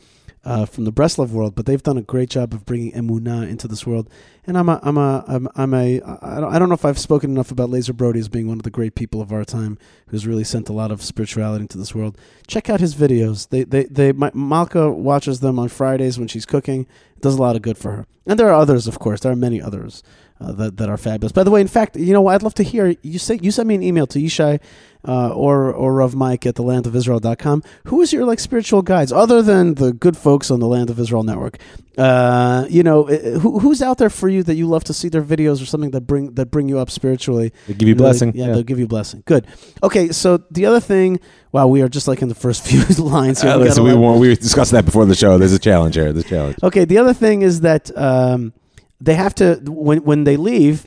Uh, 0.42 0.64
from 0.64 0.86
the 0.86 0.92
Breslov 0.92 1.28
world, 1.28 1.54
but 1.54 1.66
they've 1.66 1.82
done 1.82 1.98
a 1.98 2.02
great 2.02 2.30
job 2.30 2.54
of 2.54 2.64
bringing 2.64 2.92
Emuna 2.92 3.46
into 3.46 3.68
this 3.68 3.86
world. 3.86 4.08
And 4.46 4.56
I'm 4.56 4.70
a, 4.70 4.80
I'm 4.82 4.96
a, 4.96 5.22
I'm, 5.28 5.48
I'm 5.54 5.74
a, 5.74 6.00
I 6.00 6.40
don't, 6.58 6.70
know 6.70 6.74
if 6.74 6.86
I've 6.86 6.98
spoken 6.98 7.30
enough 7.30 7.50
about 7.50 7.68
Lazer 7.68 7.94
Brody 7.94 8.20
as 8.20 8.30
being 8.30 8.48
one 8.48 8.56
of 8.56 8.62
the 8.62 8.70
great 8.70 8.94
people 8.94 9.20
of 9.20 9.32
our 9.32 9.44
time, 9.44 9.76
who's 10.06 10.26
really 10.26 10.44
sent 10.44 10.70
a 10.70 10.72
lot 10.72 10.90
of 10.90 11.02
spirituality 11.02 11.64
into 11.64 11.76
this 11.76 11.94
world. 11.94 12.16
Check 12.46 12.70
out 12.70 12.80
his 12.80 12.94
videos. 12.94 13.50
They, 13.50 13.64
they, 13.64 13.84
they. 13.84 14.12
My, 14.12 14.30
Malka 14.32 14.90
watches 14.90 15.40
them 15.40 15.58
on 15.58 15.68
Fridays 15.68 16.18
when 16.18 16.26
she's 16.26 16.46
cooking. 16.46 16.86
It 17.16 17.20
does 17.20 17.34
a 17.34 17.42
lot 17.42 17.54
of 17.54 17.60
good 17.60 17.76
for 17.76 17.92
her. 17.92 18.06
And 18.24 18.38
there 18.38 18.48
are 18.48 18.54
others, 18.54 18.86
of 18.86 18.98
course. 18.98 19.20
There 19.20 19.32
are 19.32 19.36
many 19.36 19.60
others 19.60 20.02
uh, 20.40 20.52
that 20.52 20.76
that 20.78 20.88
are 20.88 20.96
fabulous. 20.96 21.32
By 21.32 21.44
the 21.44 21.50
way, 21.50 21.60
in 21.60 21.68
fact, 21.68 21.96
you 21.96 22.12
know, 22.12 22.26
I'd 22.28 22.42
love 22.42 22.54
to 22.54 22.62
hear 22.62 22.94
you 23.02 23.18
say 23.18 23.38
you 23.42 23.50
send 23.50 23.68
me 23.68 23.74
an 23.74 23.82
email 23.82 24.06
to 24.08 24.18
Yishai 24.18 24.60
uh, 25.06 25.28
or 25.30 25.72
or 25.72 25.94
Rav 25.94 26.14
Mike 26.14 26.46
at 26.46 26.54
the 26.54 26.62
Land 26.62 26.86
of 26.86 26.94
Israel.com. 26.96 27.62
Who 27.84 28.00
is 28.00 28.12
your 28.12 28.24
like 28.24 28.40
spiritual 28.40 28.82
guides 28.82 29.12
other 29.12 29.42
than 29.42 29.74
the 29.74 29.92
good 29.92 30.16
folks 30.16 30.50
on 30.50 30.60
the 30.60 30.68
Land 30.68 30.90
of 30.90 30.98
Israel 30.98 31.22
network? 31.22 31.58
Uh, 31.98 32.64
you 32.70 32.82
know, 32.82 33.08
uh, 33.08 33.38
who, 33.40 33.58
who's 33.58 33.82
out 33.82 33.98
there 33.98 34.08
for 34.08 34.28
you 34.28 34.42
that 34.42 34.54
you 34.54 34.66
love 34.66 34.84
to 34.84 34.94
see 34.94 35.08
their 35.10 35.22
videos 35.22 35.60
or 35.62 35.66
something 35.66 35.90
that 35.90 36.02
bring 36.02 36.32
that 36.34 36.46
bring 36.50 36.68
you 36.68 36.78
up 36.78 36.90
spiritually? 36.90 37.52
They 37.66 37.74
give 37.74 37.88
you 37.88 37.94
Really- 37.94 38.04
blessing. 38.04 38.32
yeah, 38.34 38.46
they'll 38.46 38.62
give 38.62 38.78
you 38.78 38.86
blessing. 38.86 39.22
Good. 39.26 39.46
Okay, 39.82 40.08
so 40.10 40.38
the 40.50 40.64
other 40.66 40.80
thing. 40.80 41.20
Wow, 41.52 41.66
we 41.66 41.82
are 41.82 41.88
just 41.88 42.06
like 42.06 42.22
in 42.22 42.28
the 42.28 42.34
first 42.36 42.62
few 42.66 42.80
lines 43.04 43.42
here. 43.42 43.50
Uh, 43.50 43.58
We 43.58 43.64
listen, 43.64 43.82
we, 43.84 43.94
we 43.94 44.36
discussed 44.36 44.70
that 44.70 44.84
before 44.84 45.04
the 45.04 45.16
show. 45.16 45.36
There's 45.36 45.52
a 45.52 45.58
challenge 45.58 45.96
here. 45.96 46.12
There's 46.12 46.24
a 46.24 46.28
challenge. 46.28 46.56
Okay, 46.62 46.84
the 46.84 46.96
other 46.98 47.12
thing 47.12 47.42
is 47.42 47.62
that 47.62 47.90
um, 47.98 48.52
they 49.00 49.14
have 49.14 49.34
to 49.36 49.60
when 49.66 50.04
when 50.04 50.24
they 50.24 50.36
leave 50.36 50.86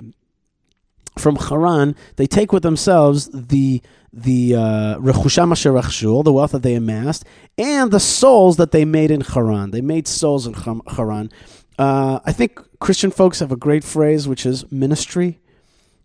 from 1.18 1.36
Haran, 1.36 1.96
they 2.16 2.26
take 2.28 2.52
with 2.52 2.64
themselves 2.64 3.30
the 3.34 3.82
the 4.12 4.56
uh, 4.56 4.98
rechusham 5.00 5.52
asher 5.52 5.72
rechshu, 5.72 6.24
the 6.24 6.34
wealth 6.34 6.52
that 6.52 6.62
they 6.64 6.76
amassed, 6.76 7.26
and 7.58 7.92
the 7.92 8.00
souls 8.00 8.58
that 8.58 8.72
they 8.72 8.86
made 8.86 9.12
in 9.12 9.22
Haran. 9.22 9.72
They 9.72 9.82
made 9.82 10.08
souls 10.08 10.46
in 10.46 10.54
Haran. 10.54 11.32
Uh, 11.80 12.20
I 12.24 12.32
think 12.32 12.60
Christian 12.80 13.10
folks 13.10 13.40
have 13.40 13.52
a 13.52 13.56
great 13.56 13.84
phrase, 13.84 14.28
which 14.28 14.46
is 14.46 14.72
ministry. 14.72 15.40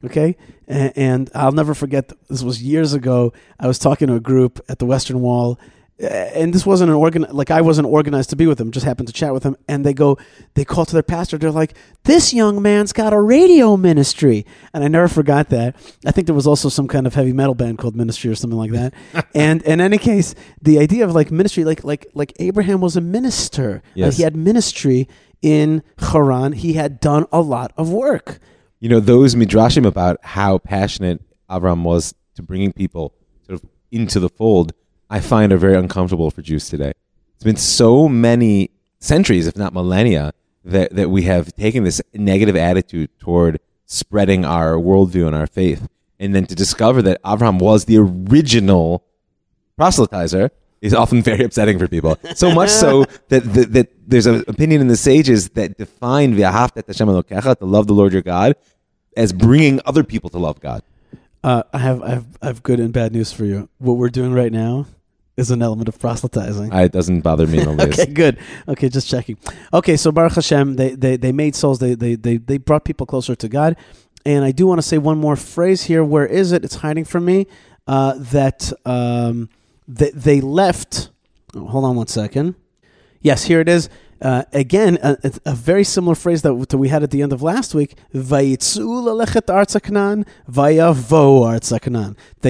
Okay, 0.05 0.37
and, 0.69 0.93
and 0.97 1.31
I'll 1.35 1.53
never 1.53 1.75
forget. 1.75 2.13
This 2.29 2.43
was 2.43 2.63
years 2.63 2.95
ago. 2.95 3.33
I 3.59 3.67
was 3.67 3.79
talking 3.79 4.09
to 4.09 4.15
a 4.15 4.21
group 4.21 4.61
at 4.69 4.79
the 4.79 4.87
Western 4.87 5.21
Wall, 5.21 5.59
uh, 5.59 5.65
and 6.01 6.53
this 6.55 6.65
wasn't 6.65 6.91
an 6.91 6.97
organ. 6.97 7.27
Like 7.31 7.51
I 7.51 7.61
wasn't 7.61 7.89
organized 7.89 8.31
to 8.31 8.37
be 8.37 8.47
with 8.47 8.59
them. 8.59 8.71
Just 8.71 8.87
happened 8.87 9.09
to 9.09 9.13
chat 9.13 9.33
with 9.33 9.43
them, 9.43 9.57
and 9.69 9.85
they 9.85 9.93
go, 9.93 10.17
they 10.55 10.65
call 10.65 10.85
to 10.85 10.93
their 10.93 11.03
pastor. 11.03 11.39
They're 11.39 11.51
like, 11.51 11.75
"This 12.05 12.33
young 12.33 12.63
man's 12.63 12.93
got 12.93 13.13
a 13.13 13.21
radio 13.21 13.77
ministry," 13.77 14.47
and 14.73 14.85
I 14.85 14.89
never 14.89 15.09
forgot 15.09 15.49
that. 15.51 15.77
I 16.07 16.11
think 16.13 16.27
there 16.27 16.35
was 16.35 16.47
also 16.47 16.69
some 16.69 16.87
kind 16.89 17.07
of 17.07 17.15
heavy 17.15 17.33
metal 17.33 17.55
band 17.55 17.79
called 17.79 17.97
Ministry 17.97 18.31
or 18.31 18.35
something 18.35 18.59
like 18.59 18.71
that. 18.73 18.95
and 19.35 19.63
in 19.63 19.81
any 19.81 19.99
case, 19.99 20.35
the 20.63 20.79
idea 20.79 21.05
of 21.05 21.15
like 21.15 21.31
ministry, 21.31 21.65
like 21.65 21.83
like 21.85 22.07
like 22.15 22.33
Abraham 22.39 22.81
was 22.81 22.97
a 22.97 23.01
minister. 23.01 23.73
Like, 23.73 23.83
Yes. 23.95 24.17
he 24.19 24.23
had 24.23 24.37
ministry 24.37 25.09
in 25.43 25.83
Haran. 25.99 26.53
He 26.53 26.75
had 26.75 27.01
done 27.01 27.27
a 27.33 27.41
lot 27.41 27.73
of 27.77 27.91
work. 27.91 28.39
You 28.81 28.89
know, 28.89 29.01
those 29.01 29.35
midrashim 29.35 29.85
about 29.85 30.19
how 30.23 30.59
passionate 30.59 31.21
Avram 31.51 31.83
was 31.83 32.15
to 32.37 32.43
bringing 32.43 32.73
people 32.73 33.13
sort 33.45 33.61
of 33.61 33.69
into 33.91 34.21
the 34.21 34.29
fold, 34.29 34.73
I 35.11 35.21
find 35.21 35.53
are 35.53 35.57
very 35.59 35.77
uncomfortable 35.77 36.31
for 36.31 36.43
Jews 36.43 36.69
today. 36.69 36.93
It's 37.35 37.45
been 37.45 37.57
so 37.57 38.09
many 38.09 38.71
centuries, 39.01 39.47
if 39.47 39.57
not 39.57 39.73
millennia, 39.73 40.33
that, 40.65 40.95
that 40.95 41.09
we 41.09 41.23
have 41.23 41.55
taken 41.55 41.85
this 41.85 42.03
negative 42.13 42.57
attitude 42.57 43.11
toward 43.19 43.61
spreading 43.87 44.45
our 44.45 44.75
worldview 44.75 45.27
and 45.27 45.35
our 45.35 45.47
faith. 45.47 45.89
And 46.19 46.35
then 46.35 46.47
to 46.47 46.55
discover 46.55 47.01
that 47.03 47.23
Avram 47.23 47.59
was 47.59 47.87
the 47.87 47.97
original 47.99 49.05
proselytizer 49.79 50.51
is 50.83 50.93
often 50.93 51.23
very 51.31 51.45
upsetting 51.45 51.79
for 51.79 51.89
people. 51.89 52.19
So 52.35 52.53
much 52.53 52.71
so 52.71 53.05
that, 53.29 53.45
that, 53.55 53.73
that 53.73 53.89
there's 54.07 54.27
an 54.27 54.45
opinion 54.47 54.81
in 54.81 54.89
the 54.89 54.97
sages 54.97 55.51
that 55.51 55.79
define 55.79 56.35
v'ahavta 56.35 56.79
et 56.79 56.87
Hashem 56.87 57.09
Elokecha, 57.09 57.59
to 57.59 57.65
love 57.65 57.87
the 57.87 57.95
Lord 57.95 58.13
your 58.13 58.23
God, 58.23 58.57
as 59.17 59.33
bringing 59.33 59.81
other 59.87 60.05
people 60.05 60.29
to 60.31 60.39
love 60.39 60.61
God. 60.61 60.83
Uh, 61.43 61.63
I 61.73 61.79
have 61.79 62.03
I 62.03 62.09
have 62.11 62.27
I 62.43 62.47
have 62.47 62.63
good 62.65 62.81
and 62.81 62.93
bad 62.93 63.13
news 63.13 63.33
for 63.33 63.45
you. 63.45 63.69
What 63.79 63.95
we're 63.95 64.09
doing 64.09 64.33
right 64.33 64.53
now 64.53 64.87
is 65.39 65.51
an 65.51 65.63
element 65.63 65.89
of 65.89 65.99
proselytizing. 65.99 66.73
I, 66.73 66.83
it 66.85 66.93
doesn't 66.93 67.21
bother 67.21 67.47
me 67.47 67.61
in 67.61 67.65
the 67.65 67.73
least. 67.87 68.01
Okay, 68.01 68.13
good. 68.13 68.39
Okay, 68.67 68.89
just 68.89 69.09
checking. 69.09 69.39
Okay, 69.73 69.97
so 69.97 70.11
Baruch 70.13 70.35
Hashem, 70.35 70.77
they 70.77 70.95
they, 70.95 71.17
they 71.17 71.33
made 71.33 71.55
souls. 71.55 71.79
They, 71.79 71.95
they 71.95 72.17
they 72.17 72.37
they 72.37 72.59
brought 72.59 72.85
people 72.85 73.07
closer 73.07 73.35
to 73.37 73.49
God. 73.49 73.77
And 74.27 74.45
I 74.45 74.51
do 74.51 74.67
want 74.67 74.79
to 74.79 74.87
say 74.87 74.99
one 74.99 75.17
more 75.17 75.37
phrase 75.37 75.85
here. 75.85 76.05
Where 76.05 76.27
is 76.27 76.53
it? 76.53 76.65
It's 76.65 76.77
hiding 76.77 77.05
from 77.05 77.25
me. 77.25 77.47
Uh, 77.87 78.15
that 78.19 78.71
um, 78.85 79.49
they, 79.87 80.11
they 80.11 80.41
left. 80.43 81.11
oh, 81.55 81.67
hold 81.67 81.85
on 81.87 81.97
one 81.97 82.09
second. 82.09 82.55
Yes, 83.23 83.45
here 83.45 83.61
it 83.61 83.69
is. 83.69 83.89
Uh, 84.21 84.43
again, 84.53 84.99
a, 85.03 85.17
a- 85.45 85.55
very 85.55 85.85
similar 85.85 86.15
phrase 86.15 86.43
that, 86.43 86.55
we 86.55 86.89
had 86.89 87.03
at 87.03 87.11
the 87.11 87.23
end 87.23 87.33
of 87.33 87.43
last 87.43 87.75
week. 87.75 87.95
They 88.13 88.57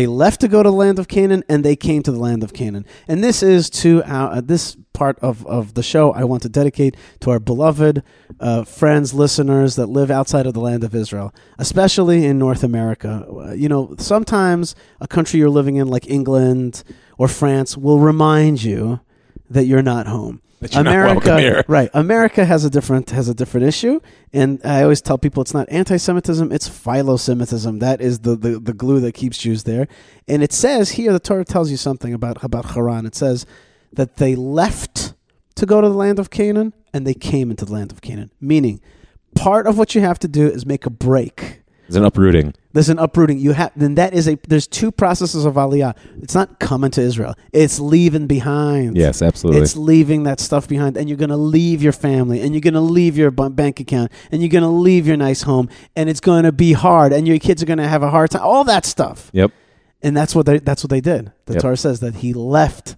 left 0.06 0.40
to 0.40 0.48
go 0.48 0.62
to 0.62 0.70
the 0.70 0.76
land 0.76 0.98
of 0.98 1.08
Canaan, 1.08 1.44
and 1.48 1.64
they 1.64 1.76
came 1.76 2.02
to 2.02 2.12
the 2.12 2.18
land 2.18 2.42
of 2.42 2.52
Canaan. 2.52 2.86
And 3.06 3.22
this 3.22 3.42
is 3.42 3.68
to 3.70 4.02
our, 4.04 4.32
uh, 4.32 4.40
this 4.40 4.76
part 4.94 5.18
of, 5.20 5.46
of 5.46 5.74
the 5.74 5.82
show 5.82 6.12
I 6.12 6.24
want 6.24 6.42
to 6.42 6.48
dedicate 6.48 6.96
to 7.20 7.30
our 7.30 7.38
beloved 7.38 8.02
uh, 8.40 8.64
friends, 8.64 9.14
listeners 9.14 9.76
that 9.76 9.86
live 9.86 10.10
outside 10.10 10.46
of 10.46 10.54
the 10.54 10.60
land 10.60 10.84
of 10.84 10.94
Israel, 10.94 11.34
especially 11.58 12.24
in 12.24 12.38
North 12.38 12.64
America. 12.64 13.26
Uh, 13.30 13.52
you 13.52 13.68
know, 13.68 13.94
sometimes 13.98 14.74
a 15.00 15.06
country 15.06 15.38
you're 15.38 15.50
living 15.50 15.76
in, 15.76 15.88
like 15.88 16.08
England 16.10 16.82
or 17.16 17.28
France, 17.28 17.76
will 17.76 18.00
remind 18.00 18.62
you 18.62 19.00
that 19.50 19.64
you're 19.66 19.82
not 19.82 20.06
home. 20.06 20.42
That 20.60 20.74
you're 20.74 20.82
not 20.82 20.92
welcome 20.92 21.38
here. 21.38 21.64
right? 21.68 21.88
America 21.94 22.44
has 22.44 22.64
a 22.64 22.70
different 22.70 23.10
has 23.10 23.28
a 23.28 23.34
different 23.34 23.66
issue, 23.66 24.00
and 24.32 24.60
I 24.64 24.82
always 24.82 25.00
tell 25.00 25.16
people 25.16 25.40
it's 25.40 25.54
not 25.54 25.68
anti-Semitism; 25.70 26.50
it's 26.50 26.66
philo-Semitism. 26.66 27.78
That 27.78 28.00
is 28.00 28.20
the, 28.20 28.34
the 28.34 28.58
the 28.58 28.72
glue 28.72 28.98
that 29.00 29.12
keeps 29.12 29.38
Jews 29.38 29.64
there. 29.64 29.86
And 30.26 30.42
it 30.42 30.52
says 30.52 30.92
here, 30.92 31.12
the 31.12 31.20
Torah 31.20 31.44
tells 31.44 31.70
you 31.70 31.76
something 31.76 32.12
about 32.12 32.42
about 32.42 32.72
Haran. 32.72 33.06
It 33.06 33.14
says 33.14 33.46
that 33.92 34.16
they 34.16 34.34
left 34.34 35.14
to 35.54 35.66
go 35.66 35.80
to 35.80 35.88
the 35.88 35.94
land 35.94 36.18
of 36.18 36.30
Canaan, 36.30 36.72
and 36.92 37.06
they 37.06 37.14
came 37.14 37.50
into 37.50 37.64
the 37.64 37.72
land 37.72 37.92
of 37.92 38.00
Canaan. 38.00 38.30
Meaning, 38.40 38.80
part 39.36 39.66
of 39.66 39.78
what 39.78 39.94
you 39.94 40.00
have 40.00 40.18
to 40.20 40.28
do 40.28 40.48
is 40.48 40.66
make 40.66 40.86
a 40.86 40.90
break. 40.90 41.62
It's 41.86 41.96
an 41.96 42.04
uprooting. 42.04 42.54
There's 42.78 42.90
an 42.90 43.00
uprooting. 43.00 43.40
You 43.40 43.54
have 43.54 43.72
then 43.74 43.96
that 43.96 44.14
is 44.14 44.28
a 44.28 44.38
there's 44.46 44.68
two 44.68 44.92
processes 44.92 45.44
of 45.44 45.54
aliyah. 45.54 45.96
It's 46.22 46.36
not 46.36 46.60
coming 46.60 46.92
to 46.92 47.00
Israel. 47.00 47.34
It's 47.52 47.80
leaving 47.80 48.28
behind. 48.28 48.96
Yes, 48.96 49.20
absolutely. 49.20 49.62
It's 49.62 49.76
leaving 49.76 50.22
that 50.22 50.38
stuff 50.38 50.68
behind, 50.68 50.96
and 50.96 51.08
you're 51.08 51.18
going 51.18 51.30
to 51.30 51.36
leave 51.36 51.82
your 51.82 51.90
family, 51.90 52.40
and 52.40 52.54
you're 52.54 52.60
going 52.60 52.74
to 52.74 52.80
leave 52.80 53.18
your 53.18 53.32
bank 53.32 53.80
account, 53.80 54.12
and 54.30 54.40
you're 54.40 54.48
going 54.48 54.62
to 54.62 54.68
leave 54.68 55.08
your 55.08 55.16
nice 55.16 55.42
home, 55.42 55.68
and 55.96 56.08
it's 56.08 56.20
going 56.20 56.44
to 56.44 56.52
be 56.52 56.72
hard, 56.72 57.12
and 57.12 57.26
your 57.26 57.40
kids 57.40 57.64
are 57.64 57.66
going 57.66 57.78
to 57.78 57.88
have 57.88 58.04
a 58.04 58.10
hard 58.10 58.30
time. 58.30 58.42
All 58.42 58.62
that 58.62 58.86
stuff, 58.86 59.28
yep. 59.32 59.50
and 60.00 60.16
that's 60.16 60.36
what 60.36 60.46
they 60.46 60.60
that's 60.60 60.84
what 60.84 60.90
they 60.90 61.00
did. 61.00 61.32
The 61.46 61.54
Yep. 61.54 61.62
Torah 61.62 61.76
says 61.76 61.98
that 61.98 62.14
he 62.14 62.32
left. 62.32 62.94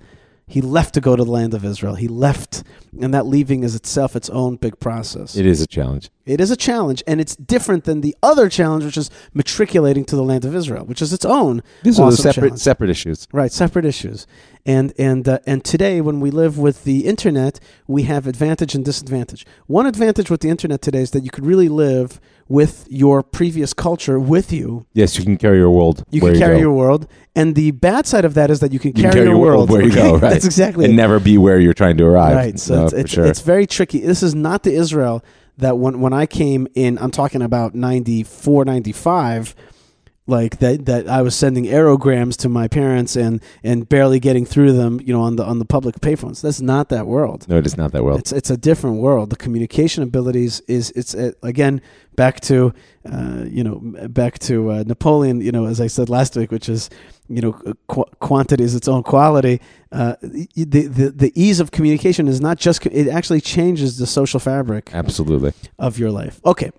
He 0.51 0.61
left 0.61 0.95
to 0.95 1.01
go 1.01 1.15
to 1.15 1.23
the 1.23 1.31
land 1.31 1.55
of 1.55 1.65
Israel. 1.65 1.95
He 1.95 2.09
left, 2.09 2.65
and 3.01 3.15
that 3.15 3.25
leaving 3.25 3.63
is 3.63 3.77
itself 3.77 4.17
its 4.17 4.29
own 4.31 4.57
big 4.57 4.81
process. 4.81 5.37
It 5.37 5.47
is 5.47 5.63
a 5.63 5.67
challenge. 5.67 6.11
It 6.27 6.41
is 6.41 6.51
a 6.51 6.57
challenge, 6.57 7.05
and 7.07 7.21
it's 7.21 7.37
different 7.37 7.85
than 7.85 8.01
the 8.01 8.17
other 8.21 8.49
challenge, 8.49 8.85
which 8.85 8.97
is 8.97 9.11
matriculating 9.33 10.05
to 10.07 10.17
the 10.17 10.25
land 10.25 10.45
of 10.45 10.57
Israel, 10.57 10.85
which 10.85 11.01
is 11.01 11.13
its 11.13 11.25
own. 11.25 11.63
These 11.85 12.01
are 12.01 12.11
the 12.11 12.17
separate 12.17 12.35
challenge. 12.49 12.61
separate 12.61 12.91
issues. 12.91 13.29
Right, 13.33 13.53
separate 13.53 13.85
issues, 13.85 14.27
and 14.67 14.93
and 14.99 15.29
uh, 15.29 15.39
and 15.47 15.65
today, 15.65 16.01
when 16.01 16.21
we 16.21 16.31
live 16.31 16.59
with 16.59 16.85
the 16.85 17.07
internet, 17.07 17.61
we 17.87 18.05
have 18.05 18.27
advantage 18.27 18.75
and 18.75 18.85
disadvantage. 18.85 19.47
One 19.67 19.87
advantage 19.87 20.31
with 20.31 20.41
the 20.41 20.49
internet 20.49 20.83
today 20.83 21.01
is 21.03 21.11
that 21.13 21.25
you 21.25 21.31
could 21.31 21.47
really 21.47 21.69
live 21.69 22.21
with 22.49 22.87
your 22.91 23.23
previous 23.23 23.73
culture 23.73 24.19
with 24.19 24.53
you. 24.53 24.87
Yes, 24.93 25.17
you 25.19 25.25
can 25.25 25.37
carry 25.37 25.59
your 25.59 25.71
world. 25.71 26.05
You 26.11 26.21
can 26.21 26.37
carry 26.37 26.57
go. 26.57 26.61
your 26.63 26.73
world, 26.73 27.07
and 27.35 27.55
the 27.55 27.71
bad 27.71 28.07
side 28.07 28.25
of 28.25 28.35
that 28.35 28.51
is 28.51 28.61
that 28.61 28.73
you 28.73 28.79
can, 28.79 28.93
You 28.97 29.03
carry, 29.05 29.15
carry 29.15 29.27
your, 29.27 29.39
world, 29.39 29.71
where 29.71 29.83
you 29.83 29.93
go. 29.95 30.13
Right. 30.21 30.33
That's 30.33 30.45
exactly 30.45 30.85
and 30.85 30.95
it. 30.95 30.97
never 30.97 31.21
be 31.21 31.39
where 31.39 31.59
you're 31.59 31.75
trying 31.75 31.97
to 31.99 32.05
arrive. 32.05 32.37
Right. 32.37 32.59
So 32.59 32.75
No, 32.75 32.85
it's, 32.85 32.93
it's, 32.93 33.11
sure. 33.13 33.25
it's 33.27 33.41
very 33.41 33.67
tricky. 33.67 34.01
This 34.01 34.23
is 34.23 34.35
not 34.35 34.65
the 34.65 34.73
Israel 34.73 35.25
that 35.57 35.79
when, 35.79 36.01
when 36.01 36.13
I 36.13 36.27
came 36.27 36.67
in, 36.75 36.99
I'm 36.99 37.11
talking 37.11 37.43
about 37.43 37.75
94, 37.75 38.65
95, 38.65 39.55
like 40.31 40.59
that, 40.61 40.87
that 40.87 41.09
I 41.09 41.21
was 41.23 41.35
sending 41.35 41.65
aerograms 41.65 42.37
to 42.39 42.49
my 42.49 42.69
parents 42.69 43.17
and, 43.17 43.43
and 43.63 43.89
barely 43.89 44.21
getting 44.21 44.47
through 44.47 44.73
them, 44.73 45.01
you 45.05 45.13
know, 45.13 45.21
on 45.23 45.37
the, 45.37 45.45
on 45.45 45.59
the 45.59 45.65
public 45.65 45.97
payphones. 46.01 46.41
That's 46.41 46.61
not 46.61 46.89
that 46.89 47.07
world. 47.07 47.47
no, 47.49 47.59
it 47.59 47.67
is 47.67 47.77
not 47.77 47.93
that 47.93 48.05
world. 48.05 48.21
It's, 48.21 48.33
it's 48.33 48.51
a 48.51 48.57
different 48.57 48.97
world. 48.99 49.31
The 49.31 49.37
communication 49.37 50.03
abilities 50.03 50.61
is, 50.69 50.91
it's, 50.93 51.15
uh, 51.15 51.33
again, 51.43 51.83
back 52.17 52.41
to, 52.41 52.73
uh, 53.11 53.45
you 53.47 53.65
know, 53.65 53.81
back 54.09 54.39
to 54.41 54.71
uh, 54.71 54.85
Napoleon, 54.87 55.41
you 55.41 55.53
know, 55.53 55.67
as 55.67 55.81
I 55.81 55.87
said 55.87 56.09
last 56.09 56.37
week, 56.37 56.51
which 56.51 56.69
is, 56.69 56.91
you 57.29 57.41
know, 57.41 57.53
qu- 57.89 58.05
quantity 58.21 58.65
is 58.65 58.75
its 58.75 58.89
own 58.89 59.03
quality. 59.03 59.61
Uh, 59.93 60.17
the, 60.21 60.87
the 60.87 61.11
the 61.11 61.33
ease 61.35 61.61
of 61.61 61.71
communication 61.71 62.29
is 62.29 62.41
not 62.41 62.59
just 62.59 62.85
it 62.87 63.09
actually 63.09 63.41
changes 63.41 63.99
the 63.99 64.07
social 64.07 64.41
fabric 64.41 64.91
Absolutely. 64.93 65.53
of 65.79 65.99
your 65.99 66.11
life. 66.11 66.41
Okay, 66.45 66.71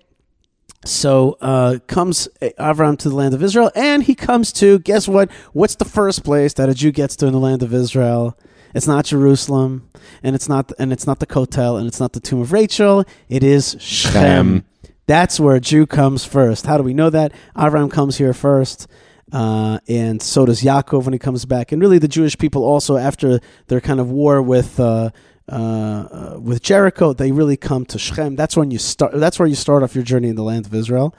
so 0.84 1.38
uh, 1.40 1.78
comes 1.86 2.28
Avram 2.40 2.98
to 2.98 3.08
the 3.08 3.14
land 3.14 3.34
of 3.34 3.42
Israel, 3.42 3.70
and 3.74 4.02
he 4.02 4.14
comes 4.14 4.52
to 4.54 4.78
guess 4.80 5.06
what? 5.06 5.30
What's 5.52 5.76
the 5.76 5.84
first 5.84 6.24
place 6.24 6.54
that 6.54 6.68
a 6.68 6.74
Jew 6.74 6.90
gets 6.90 7.16
to 7.16 7.26
in 7.26 7.32
the 7.32 7.38
land 7.38 7.62
of 7.62 7.72
Israel? 7.72 8.36
It's 8.74 8.86
not 8.86 9.04
Jerusalem, 9.04 9.88
and 10.22 10.34
it's 10.34 10.48
not 10.48 10.72
and 10.78 10.92
it's 10.92 11.06
not 11.06 11.20
the 11.20 11.26
Kotel, 11.26 11.78
and 11.78 11.86
it's 11.86 12.00
not 12.00 12.12
the 12.14 12.20
tomb 12.20 12.40
of 12.40 12.52
Rachel. 12.52 13.04
It 13.28 13.42
is 13.44 13.76
Shechem. 13.78 14.64
That's 15.06 15.38
where 15.38 15.56
a 15.56 15.60
Jew 15.60 15.86
comes 15.86 16.24
first. 16.24 16.66
How 16.66 16.78
do 16.78 16.82
we 16.82 16.94
know 16.94 17.10
that? 17.10 17.32
Avram 17.56 17.90
comes 17.90 18.18
here 18.18 18.32
first. 18.32 18.88
Uh, 19.32 19.78
and 19.88 20.20
so 20.20 20.44
does 20.44 20.62
Yaakov 20.62 21.04
when 21.04 21.14
he 21.14 21.18
comes 21.18 21.46
back, 21.46 21.72
and 21.72 21.80
really 21.80 21.98
the 21.98 22.08
Jewish 22.08 22.36
people 22.36 22.64
also 22.64 22.98
after 22.98 23.40
their 23.68 23.80
kind 23.80 23.98
of 23.98 24.10
war 24.10 24.42
with 24.42 24.78
uh, 24.78 25.10
uh, 25.48 25.54
uh, 25.54 26.38
with 26.40 26.62
Jericho, 26.62 27.12
they 27.12 27.32
really 27.32 27.56
come 27.56 27.84
to 27.86 27.98
Shechem. 27.98 28.36
That's 28.36 28.56
when 28.56 28.70
you 28.70 28.78
start. 28.78 29.12
That's 29.14 29.38
where 29.38 29.48
you 29.48 29.54
start 29.54 29.82
off 29.82 29.94
your 29.94 30.04
journey 30.04 30.28
in 30.28 30.36
the 30.36 30.42
land 30.42 30.66
of 30.66 30.74
Israel. 30.74 31.14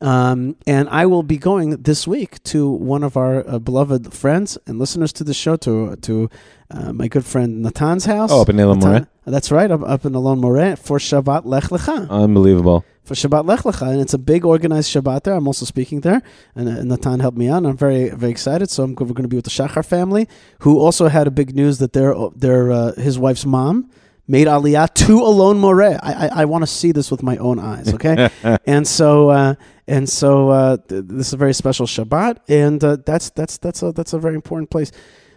Um, 0.00 0.56
and 0.66 0.88
I 0.88 1.06
will 1.06 1.22
be 1.22 1.36
going 1.36 1.70
this 1.82 2.06
week 2.06 2.42
to 2.44 2.68
one 2.68 3.02
of 3.02 3.16
our 3.16 3.48
uh, 3.48 3.58
beloved 3.58 4.12
friends 4.12 4.58
and 4.66 4.78
listeners 4.78 5.12
to 5.14 5.24
the 5.24 5.34
show, 5.34 5.56
to 5.56 5.96
to 5.96 6.28
uh, 6.70 6.92
my 6.92 7.08
good 7.08 7.24
friend 7.24 7.64
Natan's 7.64 8.04
house. 8.04 8.30
Oh, 8.32 8.42
up 8.42 8.48
in 8.48 8.58
Elon 8.60 8.80
Moreh? 8.80 9.08
That's 9.26 9.50
right, 9.50 9.70
up, 9.70 9.82
up 9.82 10.04
in 10.04 10.14
Alon 10.14 10.40
Moreh 10.40 10.76
for 10.76 10.98
Shabbat 10.98 11.42
Lech 11.46 11.64
Lecha 11.64 12.08
Unbelievable. 12.10 12.84
for 13.04 13.14
Shabbat 13.14 13.46
Lech 13.46 13.60
Lecha, 13.60 13.92
and 13.92 14.00
it's 14.00 14.12
a 14.12 14.18
big 14.18 14.44
organized 14.44 14.92
Shabbat 14.92 15.22
there. 15.22 15.34
I'm 15.34 15.46
also 15.46 15.64
speaking 15.64 16.00
there, 16.00 16.20
and 16.54 16.68
uh, 16.68 16.82
Natan 16.82 17.20
helped 17.20 17.38
me 17.38 17.48
out. 17.48 17.58
And 17.58 17.68
I'm 17.68 17.76
very 17.76 18.10
very 18.10 18.32
excited. 18.32 18.68
So 18.70 18.82
I'm, 18.82 18.94
we're 18.96 19.06
going 19.06 19.22
to 19.22 19.28
be 19.28 19.36
with 19.36 19.46
the 19.46 19.50
Shachar 19.50 19.84
family, 19.86 20.28
who 20.60 20.78
also 20.78 21.08
had 21.08 21.26
a 21.26 21.30
big 21.30 21.54
news 21.54 21.78
that 21.78 21.92
their 21.94 22.14
their 22.34 22.70
uh, 22.72 22.92
his 22.94 23.18
wife's 23.18 23.46
mom 23.46 23.90
made 24.26 24.46
Aliyah 24.46 24.92
to 24.94 25.20
Alon 25.20 25.58
Moreh. 25.58 25.98
I 26.02 26.12
I, 26.12 26.42
I 26.42 26.44
want 26.44 26.62
to 26.62 26.66
see 26.66 26.92
this 26.92 27.10
with 27.10 27.22
my 27.22 27.36
own 27.38 27.58
eyes. 27.58 27.94
Okay, 27.94 28.28
and 28.66 28.86
so. 28.86 29.30
Uh, 29.30 29.54
and 29.86 30.08
so 30.08 30.50
uh, 30.50 30.76
th- 30.88 31.04
this 31.06 31.28
is 31.28 31.32
a 31.34 31.36
very 31.36 31.54
special 31.54 31.86
Shabbat, 31.86 32.38
and 32.48 32.82
uh, 32.82 32.96
that's 33.04 33.30
that's 33.30 33.58
that's 33.58 33.82
a 33.82 33.92
that's 33.92 34.12
a 34.12 34.18
very 34.18 34.34
important 34.34 34.70
place 34.70 34.90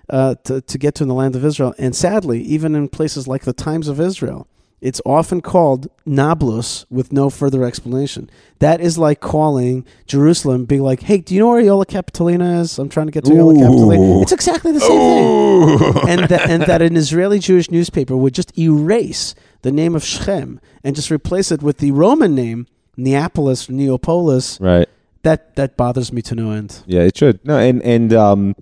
uh, 0.10 0.36
to 0.46 0.62
to 0.62 0.78
get 0.78 0.96
to 0.96 1.04
in 1.04 1.10
the 1.10 1.16
land 1.16 1.36
of 1.36 1.44
Israel. 1.44 1.74
And 1.78 1.96
sadly, 1.96 2.42
even 2.42 2.76
in 2.76 2.88
places 2.88 3.28
like 3.28 3.44
the 3.44 3.54
Times 3.54 3.90
of 3.90 4.00
Israel, 4.00 4.48
it's 4.80 5.02
often 5.06 5.42
called 5.42 5.90
Nablus 6.06 6.86
with 6.90 7.12
no 7.12 7.30
further 7.30 7.66
explanation. 7.66 8.30
That 8.60 8.80
is 8.80 8.98
like 8.98 9.20
calling 9.20 9.86
Jerusalem, 10.06 10.64
being 10.64 10.82
like, 10.82 11.02
"Hey, 11.02 11.18
do 11.18 11.34
you 11.34 11.42
know 11.42 11.50
where 11.50 11.62
Aelia 11.62 11.86
Capitolina 11.86 12.62
is? 12.62 12.80
I'm 12.80 12.88
trying 12.88 13.08
to 13.08 13.12
get 13.12 13.26
to 13.26 13.32
Aelia 13.32 13.64
Capitolina." 13.64 14.22
It's 14.22 14.32
exactly 14.32 14.72
the 14.72 14.80
same 14.80 15.78
thing. 15.80 16.10
And 16.10 16.30
that, 16.30 16.50
and 16.50 16.64
that 16.64 16.82
an 16.88 16.96
Israeli 16.96 17.40
Jewish 17.40 17.70
newspaper 17.70 18.16
would 18.16 18.34
just 18.34 18.58
erase 18.58 19.36
the 19.64 19.72
name 19.74 19.94
of 19.94 20.06
Shechem 20.06 20.62
and 20.86 20.96
just 20.96 21.12
replace 21.12 21.52
it 21.52 21.62
with 21.62 21.80
the 21.80 21.92
Roman 21.92 22.34
name 22.34 22.68
Neapolis, 22.98 23.70
Neapolis. 23.70 24.60
Right. 24.60 24.90
That 25.24 25.56
that 25.56 25.78
bothers 25.78 26.12
me 26.12 26.22
to 26.24 26.36
no 26.36 26.52
end. 26.52 26.84
Yeah, 26.86 27.02
it 27.02 27.18
should. 27.18 27.46
No, 27.46 27.58
and 27.58 27.82
and 27.84 28.14
um, 28.14 28.56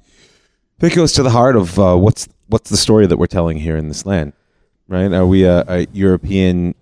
that 0.80 0.94
goes 0.94 1.14
to 1.14 1.24
the 1.24 1.30
heart 1.30 1.56
of 1.56 1.80
uh, 1.80 1.96
what's 1.96 2.28
what's 2.48 2.70
the 2.70 2.78
story 2.78 3.08
that 3.08 3.18
we're 3.18 3.28
telling 3.28 3.58
here 3.58 3.78
in 3.78 3.88
this 3.88 4.06
land, 4.06 4.34
right? 4.88 5.12
Are 5.12 5.26
we 5.26 5.44
a, 5.44 5.64
a 5.68 5.88
European 5.94 6.76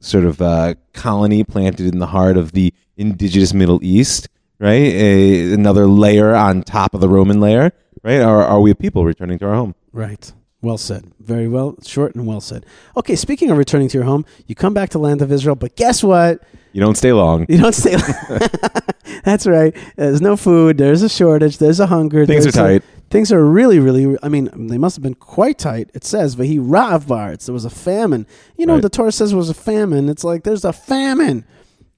sort 0.00 0.24
of 0.24 0.40
uh, 0.40 0.74
colony 0.92 1.44
planted 1.44 1.92
in 1.92 1.98
the 1.98 2.06
heart 2.06 2.36
of 2.36 2.52
the 2.52 2.72
indigenous 2.96 3.52
Middle 3.54 3.82
East, 3.82 4.28
right? 4.58 4.72
A, 4.72 5.52
another 5.52 5.86
layer 5.86 6.34
on 6.34 6.62
top 6.62 6.94
of 6.94 7.00
the 7.00 7.08
Roman 7.08 7.40
layer, 7.40 7.72
right? 8.02 8.20
Or 8.20 8.42
are 8.42 8.60
we 8.60 8.70
a 8.70 8.74
people 8.74 9.04
returning 9.04 9.38
to 9.40 9.46
our 9.46 9.54
home? 9.54 9.74
Right. 9.92 10.32
Well 10.64 10.78
said. 10.78 11.04
Very 11.20 11.46
well, 11.48 11.76
short 11.84 12.14
and 12.14 12.26
well 12.26 12.40
said. 12.40 12.64
Okay, 12.96 13.14
speaking 13.16 13.50
of 13.50 13.58
returning 13.58 13.88
to 13.88 13.98
your 13.98 14.04
home, 14.06 14.24
you 14.46 14.54
come 14.54 14.74
back 14.74 14.90
to 14.90 14.98
land 14.98 15.22
of 15.22 15.30
Israel, 15.30 15.54
but 15.54 15.76
guess 15.76 16.02
what? 16.02 16.42
You 16.72 16.80
don't 16.80 16.96
stay 16.96 17.12
long. 17.12 17.46
You 17.48 17.58
don't 17.58 17.74
stay. 17.74 17.96
That's 19.24 19.46
right. 19.46 19.74
There's 19.96 20.20
no 20.20 20.36
food. 20.36 20.78
There's 20.78 21.02
a 21.02 21.08
shortage. 21.08 21.58
There's 21.58 21.80
a 21.80 21.86
hunger. 21.86 22.26
Things 22.26 22.46
are 22.46 22.50
there's 22.50 22.56
a- 22.56 22.78
tight. 22.80 22.82
things 23.10 23.32
are 23.32 23.44
really, 23.44 23.78
really. 23.78 24.16
I 24.22 24.28
mean, 24.28 24.50
they 24.68 24.78
must 24.78 24.96
have 24.96 25.02
been 25.02 25.14
quite 25.14 25.58
tight. 25.58 25.90
It 25.94 26.04
says, 26.04 26.34
"Vahi 26.36 26.58
rav 26.60 27.06
baretz." 27.06 27.46
There 27.46 27.52
was 27.52 27.64
a 27.64 27.70
famine. 27.70 28.26
You 28.56 28.66
know, 28.66 28.74
Right. 28.74 28.82
the 28.82 28.88
Torah 28.88 29.12
says 29.12 29.32
it 29.32 29.36
was 29.36 29.50
a 29.50 29.54
famine. 29.54 30.08
It's 30.08 30.24
like 30.24 30.42
there's 30.44 30.64
a 30.64 30.72
famine. 30.72 31.44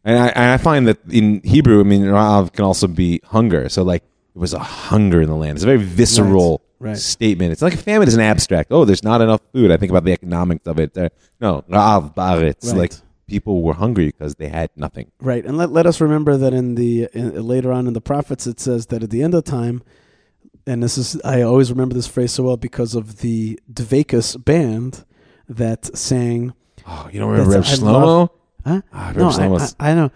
And 0.04 0.18
I, 0.18 0.26
and 0.28 0.50
I 0.52 0.56
find 0.58 0.86
that 0.86 0.98
in 1.10 1.40
Hebrew, 1.42 1.80
I 1.80 1.82
mean, 1.84 2.04
Rav 2.08 2.52
can 2.52 2.64
also 2.64 2.86
be 2.86 3.20
hunger. 3.24 3.68
So, 3.68 3.82
like, 3.82 4.02
it 4.36 4.38
was 4.38 4.52
a 4.54 4.58
hunger 4.60 5.20
in 5.20 5.28
the 5.28 5.34
land. 5.34 5.56
It's 5.56 5.64
a 5.64 5.66
very 5.66 5.78
visceral 5.78 6.50
Right, 6.50 6.65
right. 6.78 6.96
statement. 6.96 7.52
It's 7.52 7.62
like 7.62 7.76
famine 7.78 8.08
is 8.08 8.14
an 8.14 8.20
abstract. 8.20 8.72
Oh, 8.72 8.84
there's 8.84 9.02
not 9.02 9.20
enough 9.20 9.40
food. 9.52 9.70
I 9.70 9.76
think 9.76 9.90
about 9.90 10.04
the 10.04 10.12
economics 10.12 10.66
of 10.66 10.78
it. 10.78 10.96
Uh, 10.96 11.08
no, 11.40 11.64
Rav 11.68 12.14
Baritz. 12.14 12.68
Right. 12.68 12.78
Like 12.78 12.92
people 13.26 13.62
were 13.62 13.74
hungry 13.74 14.06
because 14.06 14.36
they 14.36 14.48
had 14.48 14.70
nothing. 14.76 15.10
Right. 15.20 15.44
And 15.44 15.56
let, 15.56 15.70
let 15.70 15.86
us 15.86 16.00
remember 16.00 16.36
that 16.36 16.52
in 16.52 16.74
the 16.74 17.08
in, 17.12 17.46
later 17.46 17.72
on 17.72 17.86
in 17.86 17.92
the 17.92 18.00
prophets, 18.00 18.46
it 18.46 18.60
says 18.60 18.86
that 18.86 19.02
at 19.02 19.10
the 19.10 19.22
end 19.22 19.34
of 19.34 19.44
time, 19.44 19.82
and 20.66 20.82
this 20.82 20.98
is, 20.98 21.20
I 21.24 21.42
always 21.42 21.70
remember 21.70 21.94
this 21.94 22.08
phrase 22.08 22.32
so 22.32 22.44
well 22.44 22.56
because 22.56 22.94
of 22.94 23.18
the 23.18 23.60
Dvekas 23.72 24.44
band 24.44 25.04
that 25.48 25.96
sang. 25.96 26.54
Oh, 26.86 27.08
you 27.12 27.20
don't 27.20 27.30
remember 27.30 27.52
Reb 27.52 27.64
Shlomo? 27.64 28.30
Huh? 28.64 28.82
Ah, 28.92 29.08
Reb 29.08 29.16
no, 29.16 29.28
Shlomo's. 29.28 29.76
I, 29.78 29.88
I, 29.88 29.90
I 29.90 29.94
know. 29.94 30.10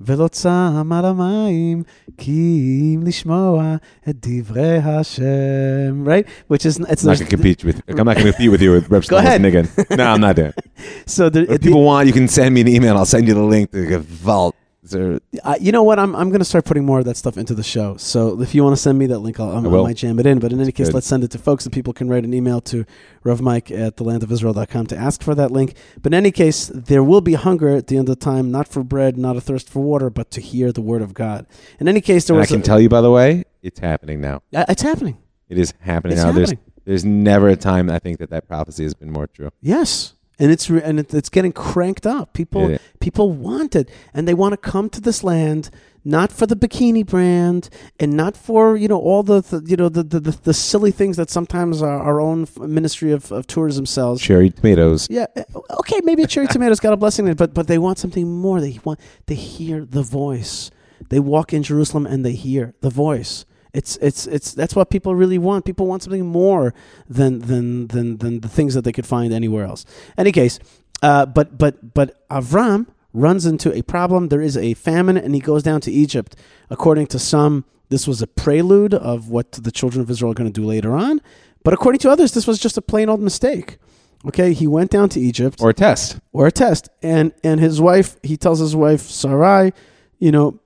ולא 0.00 0.28
צם 0.28 0.92
על 0.92 1.04
המים 1.04 1.82
כי 2.16 2.60
אם 2.94 3.02
לשמוע 3.06 3.76
את 4.08 4.16
דברי 4.26 4.76
השם. 4.78 6.04
Right? 6.06 6.26
Which 6.48 6.64
is, 6.66 6.78
it's 6.78 7.04
I'm 7.04 7.08
not 7.08 7.18
going 7.18 7.18
to 7.18 7.24
compete 7.36 7.64
with. 7.64 7.82
I'm 7.88 7.96
not 7.96 8.16
going 8.16 8.26
to 8.26 8.32
compete 8.32 8.50
with 8.50 8.62
you 8.62 8.70
with 8.72 8.88
Reb 8.90 9.02
Go 9.02 9.16
Shlomo's 9.16 9.24
ahead. 9.26 9.40
niggin. 9.42 9.96
No, 9.98 10.04
I'm 10.12 10.20
not 10.20 10.36
doing. 10.36 10.52
it. 10.56 10.64
So 11.06 11.28
there, 11.28 11.44
If 11.54 11.60
people 11.62 11.84
want, 11.84 12.06
you 12.06 12.12
can 12.12 12.28
send 12.28 12.54
me 12.54 12.60
an 12.62 12.68
email. 12.68 12.96
I'll 12.96 13.04
send 13.16 13.28
you 13.28 13.34
the 13.34 13.42
link 13.54 13.70
to 13.72 13.80
the 13.86 13.98
vault. 13.98 14.54
Uh, 14.93 15.55
you 15.59 15.71
know 15.71 15.83
what? 15.83 15.99
I'm 15.99 16.15
I'm 16.15 16.29
going 16.29 16.39
to 16.39 16.45
start 16.45 16.65
putting 16.65 16.85
more 16.85 16.99
of 16.99 17.05
that 17.05 17.17
stuff 17.17 17.37
into 17.37 17.53
the 17.55 17.63
show. 17.63 17.97
So 17.97 18.41
if 18.41 18.53
you 18.53 18.63
want 18.63 18.75
to 18.75 18.81
send 18.81 18.97
me 18.97 19.07
that 19.07 19.19
link, 19.19 19.39
I'll, 19.39 19.51
I'm, 19.51 19.65
I 19.65 19.79
I, 19.79 19.83
might 19.83 19.97
jam 19.97 20.19
it 20.19 20.25
in. 20.25 20.39
But 20.39 20.51
in 20.51 20.59
any 20.59 20.71
case, 20.71 20.87
Good. 20.87 20.95
let's 20.95 21.07
send 21.07 21.23
it 21.23 21.31
to 21.31 21.37
folks, 21.37 21.65
and 21.65 21.73
people 21.73 21.93
can 21.93 22.09
write 22.09 22.23
an 22.23 22.33
email 22.33 22.61
to 22.61 22.85
Rav 23.23 23.41
Mike 23.41 23.71
at 23.71 23.97
thelandofisrael.com 23.97 24.87
to 24.87 24.97
ask 24.97 25.23
for 25.23 25.35
that 25.35 25.51
link. 25.51 25.75
But 26.01 26.13
in 26.13 26.17
any 26.17 26.31
case, 26.31 26.67
there 26.67 27.03
will 27.03 27.21
be 27.21 27.33
hunger 27.33 27.69
at 27.69 27.87
the 27.87 27.97
end 27.97 28.09
of 28.09 28.19
time, 28.19 28.51
not 28.51 28.67
for 28.67 28.83
bread, 28.83 29.17
not 29.17 29.35
a 29.35 29.41
thirst 29.41 29.69
for 29.69 29.81
water, 29.81 30.09
but 30.09 30.31
to 30.31 30.41
hear 30.41 30.71
the 30.71 30.81
word 30.81 31.01
of 31.01 31.13
God. 31.13 31.45
In 31.79 31.87
any 31.87 32.01
case, 32.01 32.25
there 32.25 32.35
was 32.35 32.47
I 32.47 32.55
can 32.55 32.61
a- 32.61 32.63
tell 32.63 32.79
you, 32.79 32.89
by 32.89 33.01
the 33.01 33.11
way, 33.11 33.45
it's 33.61 33.79
happening 33.79 34.21
now. 34.21 34.41
It's 34.51 34.81
happening. 34.81 35.17
It 35.49 35.57
is 35.57 35.73
happening 35.79 36.17
It's 36.17 36.25
now. 36.25 36.31
There's 36.31 36.53
there's 36.85 37.05
never 37.05 37.49
a 37.49 37.55
time 37.55 37.89
I 37.89 37.99
think 37.99 38.19
that 38.19 38.29
that 38.29 38.47
prophecy 38.47 38.83
has 38.83 38.93
been 38.93 39.11
more 39.11 39.27
true. 39.27 39.51
Yes. 39.61 40.13
And 40.37 40.51
it's 40.51 40.69
re- 40.69 40.81
and 40.83 40.99
it, 40.99 41.13
it's 41.13 41.29
getting 41.29 41.53
cranked 41.53 42.05
up. 42.05 42.33
People 42.33 42.71
Yeah. 42.71 42.77
people 42.99 43.31
want 43.31 43.75
it, 43.75 43.89
and 44.13 44.27
they 44.27 44.33
want 44.33 44.53
to 44.53 44.57
come 44.57 44.89
to 44.89 45.01
this 45.01 45.23
land 45.23 45.69
not 46.07 46.31
for 46.31 46.45
the 46.45 46.55
bikini 46.55 47.03
brand 47.03 47.67
and 47.99 48.13
not 48.13 48.37
for 48.37 48.77
you 48.77 48.87
know 48.87 48.99
all 48.99 49.23
the, 49.23 49.41
the 49.41 49.63
you 49.65 49.75
know 49.75 49.89
the, 49.89 50.03
the 50.03 50.19
the 50.19 50.53
silly 50.53 50.91
things 50.91 51.17
that 51.17 51.29
sometimes 51.31 51.81
our, 51.81 51.99
our 51.99 52.21
own 52.21 52.47
ministry 52.59 53.11
of, 53.11 53.31
of 53.31 53.47
tourism 53.47 53.85
sells. 53.85 54.21
Cherry 54.21 54.51
tomatoes. 54.51 55.07
Yeah, 55.09 55.25
eh, 55.35 55.43
okay, 55.79 55.99
maybe 56.03 56.25
cherry 56.27 56.47
tomato's 56.47 56.79
got 56.85 56.93
a 56.93 56.97
blessing 56.97 57.25
in 57.25 57.31
it, 57.31 57.37
but 57.37 57.53
but 57.53 57.67
they 57.67 57.77
want 57.79 57.97
something 57.97 58.29
more. 58.29 58.61
They 58.61 58.79
want 58.83 58.99
they 59.25 59.35
hear 59.35 59.83
the 59.85 60.03
voice. 60.03 60.69
They 61.09 61.19
walk 61.19 61.53
in 61.53 61.63
Jerusalem 61.63 62.05
and 62.05 62.25
they 62.25 62.33
hear 62.33 62.73
the 62.81 62.89
voice. 62.89 63.45
It's 63.75 63.97
it's 63.97 64.25
it's 64.27 64.53
that's 64.53 64.75
what 64.75 64.89
people 64.89 65.13
really 65.15 65.37
want. 65.37 65.65
People 65.65 65.85
want 65.85 66.01
something 66.03 66.25
more 66.25 66.73
than 67.09 67.39
than 67.39 67.87
than 67.87 68.17
than 68.17 68.39
the 68.39 68.47
things 68.57 68.73
that 68.73 68.83
they 68.85 68.93
could 68.93 69.05
find 69.05 69.33
anywhere 69.33 69.65
else. 69.65 69.85
Any 70.17 70.31
case, 70.31 70.59
uh, 71.03 71.25
but 71.25 71.57
but 71.57 71.93
but 71.93 72.27
Avram 72.29 72.87
runs 73.13 73.45
into 73.45 73.69
a 73.77 73.81
problem. 73.81 74.29
There 74.29 74.41
is 74.41 74.55
a 74.57 74.73
famine, 74.75 75.17
and 75.17 75.35
he 75.35 75.41
goes 75.41 75.61
down 75.61 75.81
to 75.81 75.91
Egypt. 75.91 76.35
According 76.69 77.07
to 77.07 77.19
some, 77.19 77.65
this 77.89 78.07
was 78.07 78.21
a 78.21 78.27
prelude 78.27 78.93
of 78.93 79.29
what 79.29 79.51
the 79.53 79.71
children 79.71 80.01
of 80.01 80.09
Israel 80.09 80.31
are 80.31 80.35
going 80.35 80.51
to 80.51 80.61
do 80.61 80.65
later 80.65 80.93
on. 80.95 81.21
But 81.63 81.73
according 81.73 81.99
to 81.99 82.09
others, 82.09 82.31
this 82.31 82.47
was 82.47 82.59
just 82.59 82.77
a 82.77 82.81
plain 82.81 83.09
old 83.09 83.21
mistake. 83.21 83.77
Okay, 84.25 84.53
he 84.53 84.67
went 84.67 84.89
down 84.89 85.09
to 85.09 85.19
Egypt 85.19 85.61
Or 85.61 85.69
a 85.69 85.73
test. 85.73 86.19
or 86.31 86.47
a 86.47 86.51
test, 86.51 86.89
and 87.03 87.33
and 87.43 87.59
his 87.59 87.81
wife, 87.81 88.17
he 88.23 88.37
tells 88.37 88.59
his 88.59 88.75
wife 88.75 89.01
Sarai, 89.01 89.73
you 90.19 90.31
know, 90.31 90.59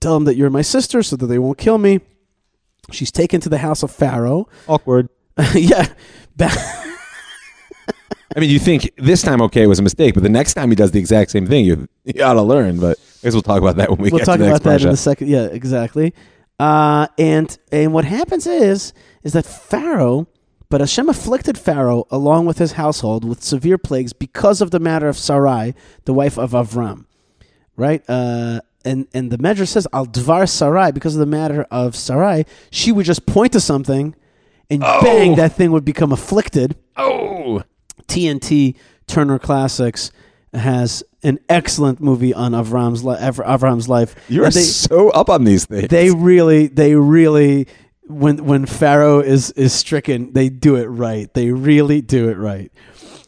tell 0.00 0.14
him 0.16 0.24
that 0.26 0.36
you're 0.36 0.50
my 0.50 0.62
sister, 0.76 1.02
so 1.02 1.16
that 1.16 1.26
they 1.26 1.38
won't 1.38 1.58
kill 1.58 1.78
me. 1.78 2.00
She's 2.90 3.10
taken 3.10 3.40
to 3.40 3.48
the 3.48 3.58
house 3.58 3.82
of 3.82 3.90
Pharaoh. 3.90 4.48
Awkward. 4.68 5.08
yeah, 5.54 5.88
I 8.36 8.40
mean, 8.40 8.50
you 8.50 8.58
think 8.58 8.90
this 8.96 9.22
time 9.22 9.40
okay 9.42 9.66
was 9.66 9.78
a 9.78 9.82
mistake, 9.82 10.14
but 10.14 10.22
the 10.22 10.28
next 10.28 10.54
time 10.54 10.70
he 10.70 10.76
does 10.76 10.90
the 10.90 10.98
exact 10.98 11.30
same 11.30 11.46
thing, 11.46 11.64
you 11.64 11.88
you 12.04 12.22
ought 12.22 12.34
to 12.34 12.42
learn. 12.42 12.80
But 12.80 12.98
I 12.98 13.26
guess 13.26 13.32
we'll 13.32 13.42
talk 13.42 13.60
about 13.60 13.76
that 13.76 13.90
when 13.90 13.98
we 13.98 14.10
we'll 14.10 14.18
get 14.18 14.24
talk 14.26 14.36
to 14.36 14.42
the 14.42 14.48
about 14.48 14.64
next 14.64 14.82
that 14.82 14.88
in 14.88 14.94
a 14.94 14.96
second. 14.96 15.28
Yeah, 15.28 15.46
exactly. 15.46 16.14
Uh, 16.58 17.08
and 17.18 17.56
and 17.72 17.92
what 17.92 18.04
happens 18.04 18.46
is 18.46 18.92
is 19.22 19.32
that 19.32 19.46
Pharaoh, 19.46 20.26
but 20.68 20.80
Hashem 20.80 21.08
afflicted 21.08 21.58
Pharaoh 21.58 22.06
along 22.10 22.46
with 22.46 22.58
his 22.58 22.72
household 22.72 23.24
with 23.24 23.42
severe 23.42 23.78
plagues 23.78 24.12
because 24.12 24.60
of 24.60 24.70
the 24.70 24.80
matter 24.80 25.08
of 25.08 25.16
Sarai, 25.16 25.74
the 26.04 26.12
wife 26.14 26.38
of 26.38 26.52
Avram, 26.52 27.06
right? 27.76 28.02
Uh, 28.08 28.60
and 28.84 29.06
and 29.14 29.30
the 29.30 29.38
Medrash 29.38 29.68
says 29.68 29.86
al 29.92 30.06
dvar 30.06 30.48
Sarai 30.48 30.92
because 30.92 31.14
of 31.14 31.20
the 31.20 31.26
matter 31.26 31.66
of 31.70 31.96
Sarai, 31.96 32.44
she 32.70 32.92
would 32.92 33.06
just 33.06 33.26
point 33.26 33.52
to 33.52 33.60
something, 33.60 34.14
and 34.70 34.82
oh. 34.84 35.02
bang, 35.02 35.36
that 35.36 35.52
thing 35.52 35.72
would 35.72 35.84
become 35.84 36.12
afflicted. 36.12 36.76
Oh, 36.96 37.62
TNT 38.08 38.76
Turner 39.06 39.38
Classics 39.38 40.10
has 40.52 41.02
an 41.22 41.38
excellent 41.48 42.00
movie 42.00 42.32
on 42.32 42.52
Avram's 42.52 43.04
li- 43.04 43.16
Avram's 43.16 43.88
life. 43.88 44.14
you're 44.28 44.48
they, 44.50 44.60
so 44.62 45.10
up 45.10 45.28
on 45.28 45.44
these 45.44 45.64
things. 45.64 45.88
they 45.88 46.10
really, 46.10 46.68
they 46.68 46.94
really 46.94 47.66
when 48.06 48.44
when 48.44 48.66
Pharaoh 48.66 49.20
is 49.20 49.50
is 49.52 49.72
stricken, 49.72 50.32
they 50.32 50.48
do 50.48 50.76
it 50.76 50.86
right. 50.86 51.32
They 51.34 51.50
really 51.50 52.00
do 52.02 52.28
it 52.28 52.36
right. 52.36 52.70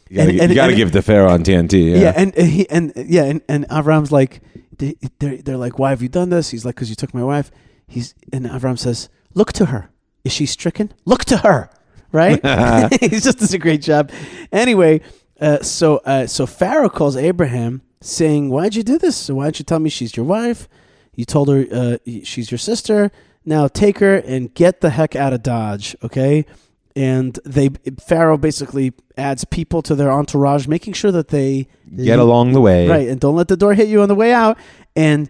You 0.09 0.17
gotta, 0.17 0.29
And- 0.29 0.41
and- 0.41 0.49
you 0.51 0.55
gotta 0.55 0.69
and- 0.69 0.77
give 0.77 0.91
the 0.91 1.01
Pharaoh 1.01 1.31
on 1.31 1.43
TNT. 1.43 1.91
Yeah. 1.91 1.97
Yeah, 1.97 2.13
and, 2.15 2.37
and 2.37 2.47
he 2.47 2.69
and 2.69 2.93
yeah, 2.95 3.23
and, 3.23 3.41
and 3.49 3.67
Avram's 3.69 4.11
like, 4.11 4.41
they, 4.77 4.95
they're 5.19 5.37
they're 5.37 5.57
like, 5.57 5.79
why 5.79 5.91
have 5.91 6.01
you 6.01 6.09
done 6.09 6.29
this? 6.29 6.49
He's 6.49 6.65
like, 6.65 6.75
because 6.75 6.89
you 6.89 6.95
took 6.95 7.13
my 7.13 7.23
wife. 7.23 7.51
He's 7.87 8.15
and 8.33 8.45
Avram 8.45 8.77
says, 8.77 9.09
look 9.33 9.53
to 9.53 9.67
her. 9.67 9.89
Is 10.23 10.33
she 10.33 10.45
stricken? 10.45 10.91
Look 11.05 11.25
to 11.25 11.37
her. 11.37 11.69
Right? 12.11 12.39
He's 13.01 13.23
just 13.23 13.39
does 13.39 13.53
a 13.53 13.57
great 13.59 13.81
job. 13.81 14.11
Anyway, 14.51 15.01
uh, 15.39 15.61
so 15.61 15.97
uh, 15.97 16.27
so 16.27 16.45
Pharaoh 16.45 16.89
calls 16.89 17.15
Abraham, 17.15 17.81
saying, 18.01 18.49
"Why'd 18.49 18.75
you 18.75 18.83
do 18.83 18.97
this? 18.97 19.15
So 19.15 19.35
why'd 19.35 19.59
you 19.59 19.65
tell 19.65 19.79
me 19.79 19.89
she's 19.89 20.15
your 20.15 20.25
wife? 20.25 20.67
You 21.15 21.25
told 21.25 21.49
her 21.49 21.65
uh, 21.71 21.97
she's 22.23 22.51
your 22.51 22.57
sister. 22.57 23.11
Now 23.45 23.67
take 23.67 23.99
her 23.99 24.15
and 24.17 24.53
get 24.53 24.81
the 24.81 24.89
heck 24.91 25.15
out 25.15 25.33
of 25.33 25.43
Dodge, 25.43 25.95
okay?" 26.03 26.45
And 26.97 27.39
they 27.45 27.69
Pharaoh 28.09 28.37
basically 28.39 28.91
adds 29.17 29.45
people 29.45 29.81
to 29.83 29.93
their 29.93 30.11
entourage, 30.11 30.65
making 30.67 30.93
sure 30.93 31.11
that 31.11 31.27
they 31.29 31.67
Get 31.95 32.17
along 32.19 32.53
the 32.53 32.61
way. 32.61 32.87
right 32.87 33.07
and 33.07 33.19
don't 33.19 33.35
let 33.35 33.47
the 33.47 33.57
door 33.57 33.73
hit 33.75 33.87
you 33.87 34.01
on 34.01 34.09
the 34.09 34.15
way 34.15 34.33
out 34.33 34.57
and 34.95 35.29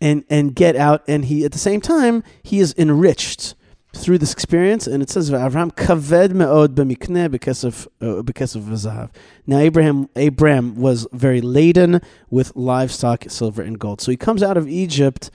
and 0.00 0.24
and 0.28 0.54
get 0.54 0.74
out 0.76 1.02
and 1.08 1.24
he 1.26 1.44
at 1.44 1.52
the 1.52 1.58
same 1.58 1.80
time 1.80 2.22
he 2.42 2.58
is 2.58 2.74
enriched 2.76 3.54
through 3.96 4.18
this 4.18 4.32
experience 4.32 4.88
and 4.88 5.02
it 5.04 5.08
says 5.08 5.30
Abraham 5.32 5.70
kaved 5.70 6.32
me'od 6.34 6.74
b'mikneh 6.74 7.30
because 7.30 7.62
of 7.62 7.88
uh, 8.02 8.20
because 8.22 8.56
of 8.56 8.64
zahav 8.64 9.10
now 9.46 9.58
Abraham 9.58 10.08
Abraham 10.16 10.74
was 10.74 11.06
very 11.12 11.40
laden 11.40 12.00
with 12.28 12.54
livestock 12.56 13.24
silver 13.28 13.62
and 13.62 13.78
gold 13.78 14.00
so 14.00 14.10
he 14.10 14.16
comes 14.16 14.42
out 14.42 14.56
of 14.56 14.68
Egypt 14.68 15.30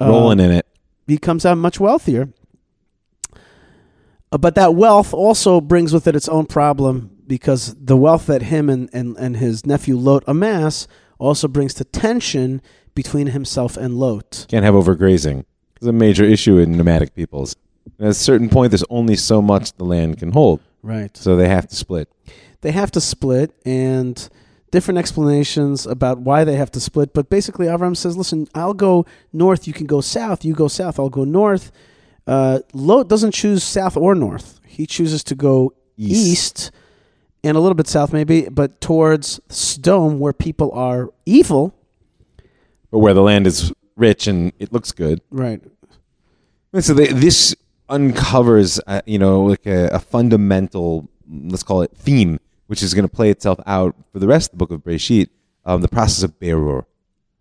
uh, 0.00 0.08
Rolling 0.08 0.40
in 0.40 0.50
it. 0.50 0.66
he 1.06 1.18
comes 1.18 1.44
out 1.44 1.58
much 1.58 1.78
wealthier. 1.78 2.30
Uh, 4.32 4.38
But 4.38 4.54
that 4.54 4.74
wealth 4.74 5.12
also 5.14 5.60
brings 5.60 5.92
with 5.92 6.06
it 6.06 6.14
its 6.16 6.28
own 6.28 6.46
problem 6.46 7.10
because 7.26 7.74
the 7.74 7.96
wealth 7.96 8.26
that 8.26 8.42
him 8.42 8.68
and, 8.68 8.88
and, 8.92 9.16
and 9.16 9.36
his 9.36 9.64
nephew 9.66 9.96
Lot 9.96 10.24
amass 10.26 10.86
also 11.18 11.48
brings 11.48 11.74
to 11.74 11.84
tension 11.84 12.60
between 12.94 13.28
himself 13.28 13.76
and 13.76 13.94
Lot. 13.98 14.46
Can't 14.48 14.64
have 14.64 14.74
overgrazing. 14.74 15.44
It's 15.76 15.86
a 15.86 15.92
major 15.92 16.24
issue 16.24 16.58
in 16.58 16.76
nomadic 16.76 17.14
peoples. 17.14 17.56
At 17.98 18.08
a 18.08 18.14
certain 18.14 18.48
point, 18.48 18.70
there's 18.72 18.84
only 18.90 19.16
so 19.16 19.40
much 19.40 19.72
the 19.74 19.84
land 19.84 20.18
can 20.18 20.32
hold, 20.32 20.60
Right. 20.82 21.16
so 21.16 21.36
they 21.36 21.48
have 21.48 21.66
to 21.68 21.76
split. 21.76 22.08
They 22.62 22.72
have 22.72 22.90
to 22.92 23.00
split 23.00 23.52
and 23.64 24.28
different 24.70 24.98
explanations 24.98 25.86
about 25.86 26.18
why 26.20 26.44
they 26.44 26.56
have 26.56 26.70
to 26.72 26.80
split. 26.80 27.12
But 27.14 27.30
basically, 27.30 27.66
Avram 27.66 27.96
says, 27.96 28.16
listen, 28.16 28.48
I'll 28.54 28.74
go 28.74 29.06
north, 29.32 29.66
you 29.66 29.72
can 29.72 29.86
go 29.86 30.00
south. 30.00 30.44
You 30.44 30.54
go 30.54 30.68
south, 30.68 30.98
I'll 30.98 31.08
go 31.08 31.24
north. 31.24 31.72
Uh, 32.26 32.60
Lot 32.72 33.08
doesn't 33.08 33.32
choose 33.32 33.64
south 33.64 33.96
or 33.96 34.14
north. 34.14 34.60
He 34.66 34.86
chooses 34.86 35.24
to 35.24 35.34
go 35.34 35.74
East. 35.96 36.26
east 36.26 36.70
and 37.42 37.56
a 37.56 37.60
little 37.60 37.74
bit 37.74 37.86
south, 37.86 38.12
maybe, 38.12 38.48
but 38.48 38.80
towards 38.80 39.40
Sodom, 39.48 40.18
where 40.18 40.32
people 40.32 40.70
are 40.72 41.10
evil. 41.26 41.74
But 42.90 42.98
where 42.98 43.14
the 43.14 43.22
land 43.22 43.46
is 43.46 43.72
rich 43.96 44.26
and 44.26 44.52
it 44.58 44.72
looks 44.72 44.92
good, 44.92 45.20
Right. 45.30 45.62
And 46.72 46.84
so 46.84 46.94
they, 46.94 47.08
this 47.08 47.54
uncovers, 47.88 48.80
uh, 48.86 49.02
you 49.04 49.18
know, 49.18 49.42
like 49.42 49.66
a, 49.66 49.88
a 49.88 49.98
fundamental, 49.98 51.08
let's 51.28 51.64
call 51.64 51.82
it 51.82 51.90
theme, 51.96 52.38
which 52.68 52.82
is 52.82 52.94
going 52.94 53.08
to 53.08 53.12
play 53.12 53.30
itself 53.30 53.58
out 53.66 53.96
for 54.12 54.20
the 54.20 54.28
rest 54.28 54.52
of 54.52 54.58
the 54.58 54.64
book 54.64 54.70
of 54.70 54.84
Breshit, 54.84 55.30
um, 55.64 55.82
the 55.82 55.88
process 55.88 56.22
of 56.22 56.38
berur, 56.38 56.84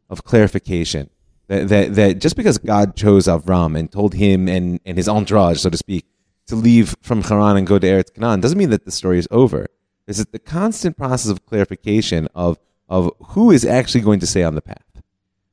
of 0.10 0.24
clarification. 0.24 1.12
That, 1.50 1.68
that, 1.70 1.96
that 1.96 2.20
just 2.20 2.36
because 2.36 2.60
God 2.60 2.96
chose 2.96 3.26
Avram 3.26 3.78
and 3.78 3.92
told 3.92 4.14
him 4.14 4.48
and, 4.48 4.80
and 4.86 4.98
his 4.98 5.10
entourage, 5.10 5.60
so 5.60 5.72
to 5.72 5.78
speak, 5.78 6.06
to 6.46 6.56
leave 6.56 6.96
from 7.02 7.24
Haran 7.24 7.58
and 7.58 7.66
go 7.66 7.80
to 7.80 7.88
Eretz 7.88 8.14
Canaan 8.14 8.40
doesn't 8.40 8.58
mean 8.58 8.70
that 8.70 8.86
the 8.86 8.92
story 8.92 9.18
is 9.18 9.28
over. 9.32 9.66
It's 10.08 10.24
the 10.26 10.40
constant 10.40 10.96
process 10.96 11.32
of 11.32 11.46
clarification 11.48 12.28
of, 12.36 12.60
of 12.88 13.12
who 13.30 13.50
is 13.50 13.66
actually 13.66 14.02
going 14.02 14.20
to 14.20 14.28
stay 14.28 14.44
on 14.44 14.54
the 14.56 14.62
path. 14.62 14.84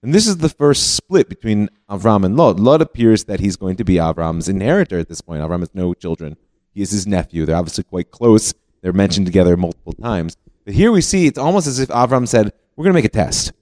And 0.02 0.14
this 0.14 0.26
is 0.26 0.36
the 0.38 0.50
first 0.50 0.96
split 0.96 1.30
between 1.30 1.70
Avram 1.88 2.24
and 2.24 2.36
Lot. 2.36 2.60
Lot 2.60 2.82
appears 2.82 3.24
that 3.24 3.40
he's 3.40 3.56
going 3.56 3.76
to 3.76 3.84
be 3.84 3.94
Avram's 3.94 4.48
inheritor 4.48 4.98
at 4.98 5.08
this 5.08 5.22
point. 5.22 5.42
Avram 5.42 5.60
has 5.60 5.74
no 5.74 5.94
children. 5.94 6.36
He 6.74 6.82
is 6.82 6.90
his 6.90 7.06
nephew. 7.06 7.46
They're 7.46 7.56
obviously 7.56 7.84
quite 7.84 8.10
close. 8.10 8.54
They're 8.82 8.92
mentioned 8.92 9.26
together 9.26 9.56
multiple 9.56 9.94
times. 9.94 10.36
But 10.66 10.74
here 10.74 10.92
we 10.92 11.00
see 11.00 11.26
it's 11.26 11.38
almost 11.38 11.66
as 11.66 11.78
if 11.78 11.88
Avram 11.88 12.28
said, 12.28 12.52
We're 12.76 12.84
going 12.84 12.92
to 12.92 12.98
make 12.98 13.06
a 13.06 13.08
test. 13.08 13.52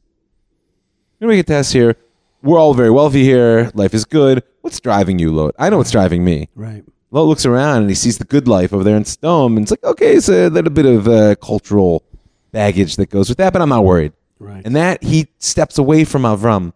We're 1.21 1.27
going 1.27 1.33
to 1.33 1.39
make 1.39 1.47
a 1.47 1.49
test 1.49 1.73
here. 1.73 1.97
We're 2.45 2.59
all 2.59 2.75
very 2.75 2.91
wealthy 2.91 3.25
here. 3.25 3.71
Life 3.73 3.95
is 3.95 4.05
good. 4.05 4.43
What's 4.61 4.79
driving 4.79 5.19
you, 5.19 5.33
Lot? 5.33 5.55
I 5.59 5.71
know 5.71 5.79
what's 5.79 5.91
driving 5.91 6.23
me. 6.23 6.51
Right. 6.55 6.85
Lot 7.11 7.23
looks 7.23 7.47
around 7.47 7.81
and 7.83 7.89
he 7.89 7.95
sees 7.95 8.19
the 8.19 8.27
good 8.27 8.47
life 8.47 8.75
over 8.75 8.85
there 8.85 8.99
in 8.99 9.05
Sdom. 9.05 9.57
And 9.57 9.61
it's 9.61 9.71
like, 9.71 9.83
okay, 9.83 10.15
it's 10.15 10.29
a 10.29 10.51
little 10.51 10.71
bit 10.71 10.85
of 10.85 11.09
uh, 11.09 11.37
cultural 11.37 12.05
baggage 12.53 12.97
that 12.97 13.09
goes 13.09 13.31
with 13.31 13.39
that, 13.39 13.55
but 13.55 13.63
I'm 13.63 13.71
not 13.71 13.87
worried. 13.87 14.13
Right. 14.39 14.61
And 14.63 14.77
that 14.77 15.03
he 15.03 15.29
steps 15.39 15.79
away 15.79 16.05
from 16.05 16.25
Avram. 16.25 16.75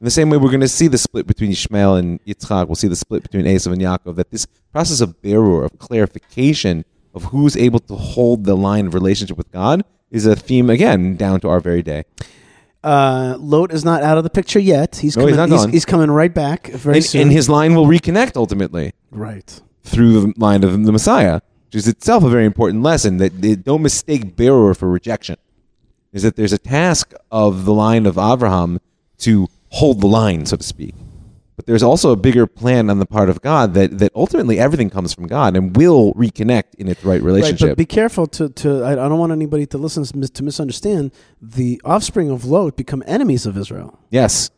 In 0.00 0.04
the 0.04 0.10
same 0.10 0.28
way, 0.28 0.36
we're 0.36 0.50
going 0.50 0.60
to 0.60 0.68
see 0.68 0.88
the 0.88 0.98
split 0.98 1.26
between 1.26 1.52
Ishmael 1.52 1.96
and 1.96 2.22
Yitzchak. 2.26 2.66
We'll 2.66 2.76
see 2.76 2.86
the 2.86 2.94
split 2.94 3.22
between 3.22 3.46
Esav 3.46 3.72
and 3.72 3.80
Yaakov. 3.80 4.16
That 4.16 4.30
this 4.30 4.44
process 4.72 5.00
of 5.00 5.22
berur, 5.22 5.64
of 5.64 5.78
clarification, 5.78 6.84
of 7.14 7.24
who's 7.24 7.56
able 7.56 7.80
to 7.80 7.94
hold 7.94 8.44
the 8.44 8.56
line 8.56 8.86
of 8.86 8.92
relationship 8.92 9.38
with 9.38 9.50
God, 9.52 9.84
is 10.10 10.26
a 10.26 10.36
theme 10.36 10.68
again 10.68 11.16
down 11.16 11.40
to 11.40 11.48
our 11.48 11.60
very 11.60 11.82
day. 11.82 12.04
Uh, 12.84 13.36
Lot 13.38 13.72
is 13.72 13.84
not 13.84 14.02
out 14.02 14.18
of 14.18 14.24
the 14.24 14.30
picture 14.30 14.58
yet. 14.60 14.96
He's 14.96 15.16
No, 15.16 15.22
coming. 15.22 15.34
he's 15.34 15.50
not 15.50 15.70
he's, 15.70 15.84
gone. 15.84 15.90
coming 15.90 16.10
right 16.10 16.32
back 16.32 16.68
very 16.68 16.96
And, 16.96 17.04
soon. 17.04 17.22
and 17.22 17.32
his 17.32 17.48
line 17.48 17.74
will 17.74 17.86
reconnect 17.86 18.36
ultimately 18.36 18.92
right. 19.10 19.60
through 19.82 20.20
the 20.20 20.34
line 20.36 20.62
of 20.64 20.84
the 20.84 20.92
Messiah, 20.92 21.40
which 21.66 21.74
is 21.74 21.88
itself 21.88 22.22
a 22.22 22.28
very 22.30 22.44
important 22.46 22.82
lesson 22.82 23.16
that 23.18 23.40
they 23.42 23.56
don't 23.56 23.82
mistake 23.82 24.36
berur 24.36 24.76
for 24.76 24.88
rejection. 24.88 25.36
Is 26.12 26.22
that 26.22 26.36
there's 26.36 26.52
a 26.52 26.58
task 26.58 27.12
of 27.30 27.64
the 27.64 27.72
line 27.74 28.06
of 28.06 28.16
Abraham 28.16 28.80
to 29.18 29.48
hold 29.70 30.00
the 30.00 30.06
line, 30.06 30.46
so 30.46 30.56
to 30.56 30.62
speak. 30.62 30.94
But 31.58 31.66
there's 31.66 31.82
also 31.82 32.12
a 32.12 32.16
bigger 32.16 32.46
plan 32.46 32.88
on 32.88 33.00
the 33.00 33.04
part 33.04 33.28
of 33.28 33.40
God 33.42 33.74
that, 33.74 33.98
that 33.98 34.12
ultimately 34.14 34.60
everything 34.60 34.90
comes 34.90 35.12
from 35.12 35.26
God 35.26 35.56
and 35.56 35.76
will 35.76 36.14
reconnect 36.14 36.76
in 36.78 36.86
its 36.86 37.02
right 37.04 37.14
Right, 37.14 37.22
relationship. 37.22 37.70
but 37.70 37.76
be 37.76 37.84
careful 37.84 38.28
to, 38.28 38.48
to 38.48 38.84
I, 38.84 38.94
don't 38.94 39.18
want 39.18 39.32
anybody 39.32 39.66
to 39.66 39.76
listen 39.78 40.04
to 40.04 40.42
misunderstand. 40.44 41.10
The 41.42 41.80
offspring 41.84 42.30
of 42.30 42.44
Lot 42.44 42.76
become 42.76 43.02
enemies 43.08 43.44
of 43.44 43.58
Israel. 43.58 43.98
yes, 44.10 44.50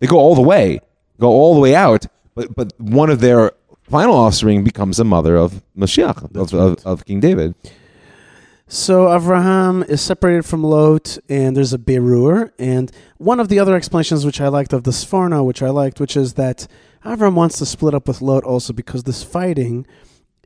they 0.00 0.06
go 0.06 0.16
all 0.16 0.34
the 0.34 0.40
way, 0.42 0.80
go 1.20 1.28
all 1.28 1.52
the 1.54 1.60
way 1.60 1.74
out. 1.74 2.06
But 2.34 2.54
but 2.56 2.72
one 2.78 3.10
of 3.10 3.20
their 3.20 3.52
final 3.82 4.14
offspring 4.14 4.64
becomes 4.64 4.96
the 4.96 5.04
mother 5.04 5.36
of 5.36 5.62
Mashiach 5.76 6.34
of, 6.34 6.54
of, 6.54 6.86
of 6.86 7.04
King 7.04 7.20
David. 7.20 7.54
So 8.68 9.06
Avraham 9.06 9.88
is 9.88 10.00
separated 10.00 10.44
from 10.44 10.64
Lot, 10.64 11.18
and 11.28 11.56
there's 11.56 11.72
a 11.72 11.78
berur. 11.78 12.50
And 12.58 12.90
one 13.16 13.38
of 13.38 13.48
the 13.48 13.60
other 13.60 13.76
explanations, 13.76 14.26
which 14.26 14.40
I 14.40 14.48
liked 14.48 14.72
of 14.72 14.82
the 14.82 14.90
Sforno, 14.90 15.44
which 15.44 15.62
I 15.62 15.70
liked, 15.70 16.00
which 16.00 16.16
is 16.16 16.34
that 16.34 16.66
Avram 17.04 17.34
wants 17.34 17.58
to 17.58 17.66
split 17.66 17.94
up 17.94 18.08
with 18.08 18.20
Lot 18.20 18.42
also 18.42 18.72
because 18.72 19.04
this 19.04 19.22
fighting 19.22 19.86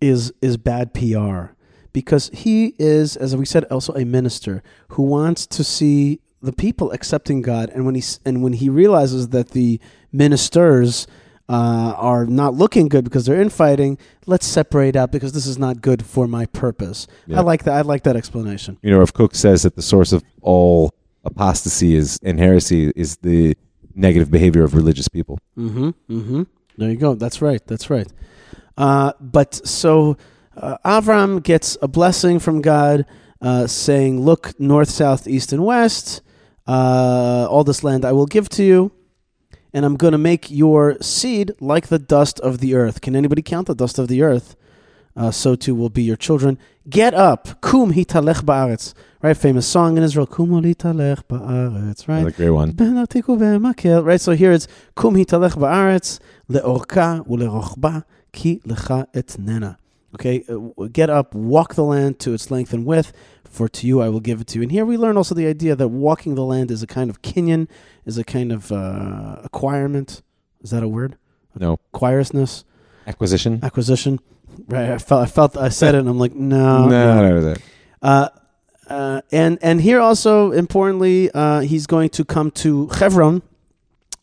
is 0.02 0.34
is 0.42 0.58
bad 0.58 0.92
PR. 0.92 1.54
Because 1.94 2.30
he 2.34 2.74
is, 2.78 3.16
as 3.16 3.34
we 3.34 3.46
said, 3.46 3.64
also 3.64 3.94
a 3.94 4.04
minister 4.04 4.62
who 4.88 5.02
wants 5.02 5.46
to 5.46 5.64
see 5.64 6.20
the 6.42 6.52
people 6.52 6.92
accepting 6.92 7.40
God, 7.40 7.70
and 7.70 7.86
when 7.86 7.94
he 7.94 8.02
and 8.26 8.42
when 8.42 8.52
he 8.52 8.68
realizes 8.68 9.28
that 9.28 9.52
the 9.52 9.80
ministers 10.12 11.06
uh, 11.50 11.94
are 11.96 12.26
not 12.26 12.54
looking 12.54 12.88
good 12.88 13.02
because 13.02 13.26
they're 13.26 13.40
infighting, 13.40 13.98
let's 14.26 14.46
separate 14.46 14.94
out 14.94 15.10
because 15.10 15.32
this 15.32 15.46
is 15.46 15.58
not 15.58 15.80
good 15.80 16.06
for 16.06 16.28
my 16.28 16.46
purpose. 16.46 17.08
Yeah. 17.26 17.38
I 17.38 17.40
like 17.42 17.64
that. 17.64 17.74
I 17.74 17.80
like 17.80 18.04
that 18.04 18.16
explanation. 18.16 18.78
You 18.82 18.92
know, 18.92 19.00
Rav 19.00 19.12
Kook 19.12 19.34
says 19.34 19.64
that 19.64 19.74
the 19.74 19.82
source 19.82 20.12
of 20.12 20.22
all 20.42 20.94
apostasy 21.24 21.96
is 21.96 22.20
and 22.22 22.38
heresy 22.38 22.92
is 22.94 23.16
the 23.16 23.56
negative 23.96 24.30
behavior 24.30 24.62
of 24.62 24.74
religious 24.74 25.08
people. 25.08 25.40
Mm-hmm. 25.58 25.88
Mm-hmm. 26.08 26.42
There 26.78 26.88
you 26.88 26.96
go. 26.96 27.14
That's 27.16 27.42
right. 27.42 27.60
That's 27.66 27.90
right. 27.90 28.06
Uh, 28.76 29.12
but 29.20 29.54
so 29.66 30.16
uh, 30.56 30.78
Avram 30.84 31.42
gets 31.42 31.76
a 31.82 31.88
blessing 31.88 32.38
from 32.38 32.62
God, 32.62 33.06
uh, 33.42 33.66
saying, 33.66 34.20
"Look, 34.20 34.58
north, 34.60 34.88
south, 34.88 35.26
east, 35.26 35.52
and 35.52 35.64
west. 35.64 36.22
Uh, 36.66 37.48
all 37.50 37.64
this 37.64 37.82
land 37.82 38.04
I 38.04 38.12
will 38.12 38.26
give 38.26 38.48
to 38.50 38.62
you, 38.62 38.92
and 39.72 39.84
I'm 39.84 39.96
going 39.96 40.12
to 40.12 40.18
make 40.18 40.50
your 40.50 40.96
seed 41.00 41.52
like 41.60 41.88
the 41.88 41.98
dust 41.98 42.40
of 42.40 42.58
the 42.58 42.74
earth. 42.74 43.00
Can 43.00 43.14
anybody 43.14 43.42
count 43.42 43.66
the 43.66 43.74
dust 43.74 43.98
of 43.98 44.08
the 44.08 44.22
earth? 44.22 44.56
Uh, 45.16 45.30
so 45.30 45.54
too 45.54 45.74
will 45.74 45.90
be 45.90 46.02
your 46.02 46.16
children. 46.16 46.58
Get 46.88 47.14
up, 47.14 47.60
kum 47.60 47.92
hitalech 47.92 48.42
ba'aretz. 48.42 48.94
Right, 49.22 49.36
famous 49.36 49.66
song 49.66 49.96
in 49.96 50.02
Israel, 50.02 50.26
kum 50.26 50.50
hitalech 50.50 51.24
ba'aretz. 51.24 52.08
Right, 52.08 52.24
That's 52.24 52.34
a 52.34 52.36
great 52.36 52.50
one. 52.50 52.74
Right, 54.04 54.20
so 54.20 54.32
here 54.32 54.52
it's 54.52 54.66
kum 54.94 55.14
hitalech 55.14 55.52
ba'aretz 55.52 56.20
leorka 56.48 57.26
ulerochba 57.26 58.04
ki 58.32 58.60
lecha 58.64 59.06
etnena. 59.12 59.76
Okay, 60.14 60.44
uh, 60.48 60.86
get 60.86 61.10
up, 61.10 61.34
walk 61.34 61.74
the 61.74 61.84
land 61.84 62.18
to 62.20 62.32
its 62.32 62.50
length 62.50 62.72
and 62.72 62.84
width 62.84 63.12
for 63.50 63.68
to 63.68 63.86
you 63.86 64.00
I 64.00 64.08
will 64.08 64.20
give 64.20 64.40
it 64.40 64.46
to 64.48 64.58
you. 64.58 64.62
And 64.62 64.72
here 64.72 64.86
we 64.86 64.96
learn 64.96 65.16
also 65.16 65.34
the 65.34 65.46
idea 65.46 65.76
that 65.76 65.88
walking 65.88 66.36
the 66.36 66.44
land 66.44 66.70
is 66.70 66.82
a 66.82 66.86
kind 66.86 67.10
of 67.10 67.20
kinyan, 67.20 67.68
is 68.06 68.16
a 68.16 68.24
kind 68.24 68.52
of 68.52 68.72
uh, 68.72 69.40
acquirement. 69.44 70.22
Is 70.62 70.70
that 70.70 70.82
a 70.82 70.88
word? 70.88 71.16
No, 71.58 71.80
Acquirousness. 71.92 72.64
Acquisition. 73.06 73.60
acquisition. 73.62 74.20
Right. 74.68 74.90
I 74.90 74.98
felt 74.98 75.22
I 75.22 75.26
felt 75.26 75.56
I 75.56 75.68
said 75.68 75.94
it 75.94 75.98
and 75.98 76.08
I'm 76.08 76.18
like, 76.18 76.34
no. 76.34 76.86
no, 76.86 77.28
no, 77.28 77.40
no. 77.40 77.54
Uh, 78.00 78.28
uh, 78.86 79.20
and 79.32 79.58
and 79.62 79.80
here 79.80 80.00
also 80.00 80.52
importantly, 80.52 81.30
uh, 81.32 81.60
he's 81.60 81.86
going 81.86 82.10
to 82.10 82.24
come 82.24 82.50
to 82.52 82.86
Hebron 82.88 83.42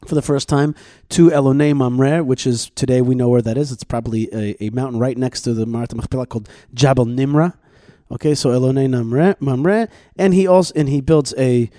for 0.05 0.15
the 0.15 0.21
first 0.21 0.47
time 0.47 0.75
to 1.09 1.29
Elonei 1.29 1.75
Mamre, 1.75 2.23
which 2.23 2.45
is 2.45 2.69
today 2.75 3.01
we 3.01 3.15
know 3.15 3.29
where 3.29 3.41
that 3.41 3.57
is. 3.57 3.71
It's 3.71 3.83
probably 3.83 4.29
a, 4.33 4.63
a 4.63 4.69
mountain 4.69 4.99
right 4.99 5.17
next 5.17 5.41
to 5.41 5.53
the 5.53 5.65
Marat 5.65 5.93
Machpelah 5.93 6.27
called 6.27 6.47
Jabal 6.73 7.05
Nimra. 7.05 7.55
Okay, 8.11 8.35
so 8.35 8.51
Mamre, 8.51 9.35
Mamre, 9.39 9.87
and 10.17 10.33
he 10.33 10.47
also 10.47 10.73
and 10.75 10.87
he 10.87 11.01
builds 11.01 11.33
a 11.37 11.69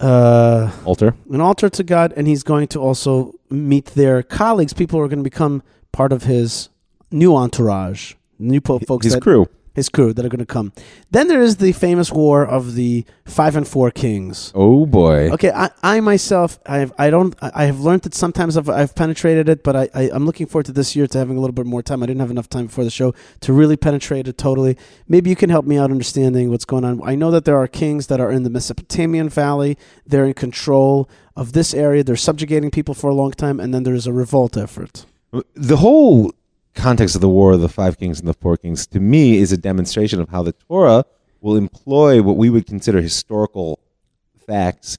uh, 0.00 0.70
Altar. 0.84 1.14
an 1.30 1.40
altar 1.40 1.68
to 1.68 1.84
God, 1.84 2.12
and 2.16 2.26
he's 2.26 2.42
going 2.42 2.66
to 2.68 2.80
also 2.80 3.34
meet 3.50 3.86
their 3.86 4.22
colleagues, 4.22 4.72
people 4.72 4.98
who 4.98 5.04
are 5.04 5.08
going 5.08 5.20
to 5.20 5.24
become 5.24 5.62
part 5.92 6.12
of 6.12 6.24
his 6.24 6.70
new 7.10 7.36
entourage, 7.36 8.14
new 8.38 8.60
po- 8.60 8.80
folks 8.80 9.04
His 9.04 9.14
that 9.14 9.22
crew. 9.22 9.48
His 9.74 9.88
crew 9.88 10.12
that 10.12 10.24
are 10.24 10.28
going 10.28 10.38
to 10.38 10.46
come. 10.46 10.72
Then 11.10 11.28
there 11.28 11.40
is 11.40 11.56
the 11.56 11.72
famous 11.72 12.10
war 12.12 12.46
of 12.46 12.74
the 12.74 13.04
five 13.24 13.56
and 13.56 13.66
four 13.66 13.90
kings. 13.90 14.52
Oh 14.54 14.86
boy. 14.86 15.30
Okay, 15.30 15.50
I, 15.50 15.70
I 15.82 16.00
myself, 16.00 16.58
I 16.66 16.78
have, 16.78 16.92
I 16.98 17.10
don't, 17.10 17.34
I 17.40 17.64
have 17.64 17.80
learned 17.80 18.02
that 18.02 18.14
sometimes 18.14 18.56
I've, 18.56 18.68
I've 18.68 18.94
penetrated 18.94 19.48
it, 19.48 19.62
but 19.62 19.76
I, 19.76 19.88
I, 19.94 20.10
I'm 20.12 20.26
looking 20.26 20.46
forward 20.46 20.66
to 20.66 20.72
this 20.72 20.94
year 20.94 21.06
to 21.06 21.18
having 21.18 21.36
a 21.36 21.40
little 21.40 21.54
bit 21.54 21.66
more 21.66 21.82
time. 21.82 22.02
I 22.02 22.06
didn't 22.06 22.20
have 22.20 22.30
enough 22.30 22.48
time 22.48 22.66
before 22.66 22.84
the 22.84 22.90
show 22.90 23.14
to 23.40 23.52
really 23.52 23.76
penetrate 23.76 24.28
it 24.28 24.38
totally. 24.38 24.76
Maybe 25.08 25.30
you 25.30 25.36
can 25.36 25.50
help 25.50 25.66
me 25.66 25.78
out 25.78 25.90
understanding 25.90 26.50
what's 26.50 26.64
going 26.64 26.84
on. 26.84 27.00
I 27.04 27.14
know 27.14 27.30
that 27.30 27.44
there 27.44 27.56
are 27.56 27.66
kings 27.66 28.08
that 28.08 28.20
are 28.20 28.30
in 28.30 28.42
the 28.42 28.50
Mesopotamian 28.50 29.28
Valley. 29.28 29.78
They're 30.06 30.26
in 30.26 30.34
control 30.34 31.08
of 31.36 31.52
this 31.52 31.72
area. 31.72 32.04
They're 32.04 32.16
subjugating 32.16 32.70
people 32.70 32.94
for 32.94 33.08
a 33.10 33.14
long 33.14 33.32
time, 33.32 33.58
and 33.60 33.72
then 33.72 33.84
there's 33.84 34.06
a 34.06 34.12
revolt 34.12 34.56
effort. 34.56 35.06
the 35.54 35.78
whole 35.78 36.32
context 36.74 37.14
of 37.14 37.20
the 37.20 37.28
war 37.28 37.52
of 37.52 37.60
the 37.60 37.68
five 37.68 37.98
kings 37.98 38.18
and 38.18 38.28
the 38.28 38.34
four 38.34 38.56
kings 38.56 38.86
to 38.88 39.00
me 39.00 39.38
is 39.38 39.52
a 39.52 39.56
demonstration 39.56 40.20
of 40.20 40.28
how 40.28 40.42
the 40.42 40.52
Torah 40.52 41.04
will 41.40 41.56
employ 41.56 42.22
what 42.22 42.36
we 42.36 42.50
would 42.50 42.66
consider 42.66 43.00
historical 43.00 43.80
facts 44.46 44.98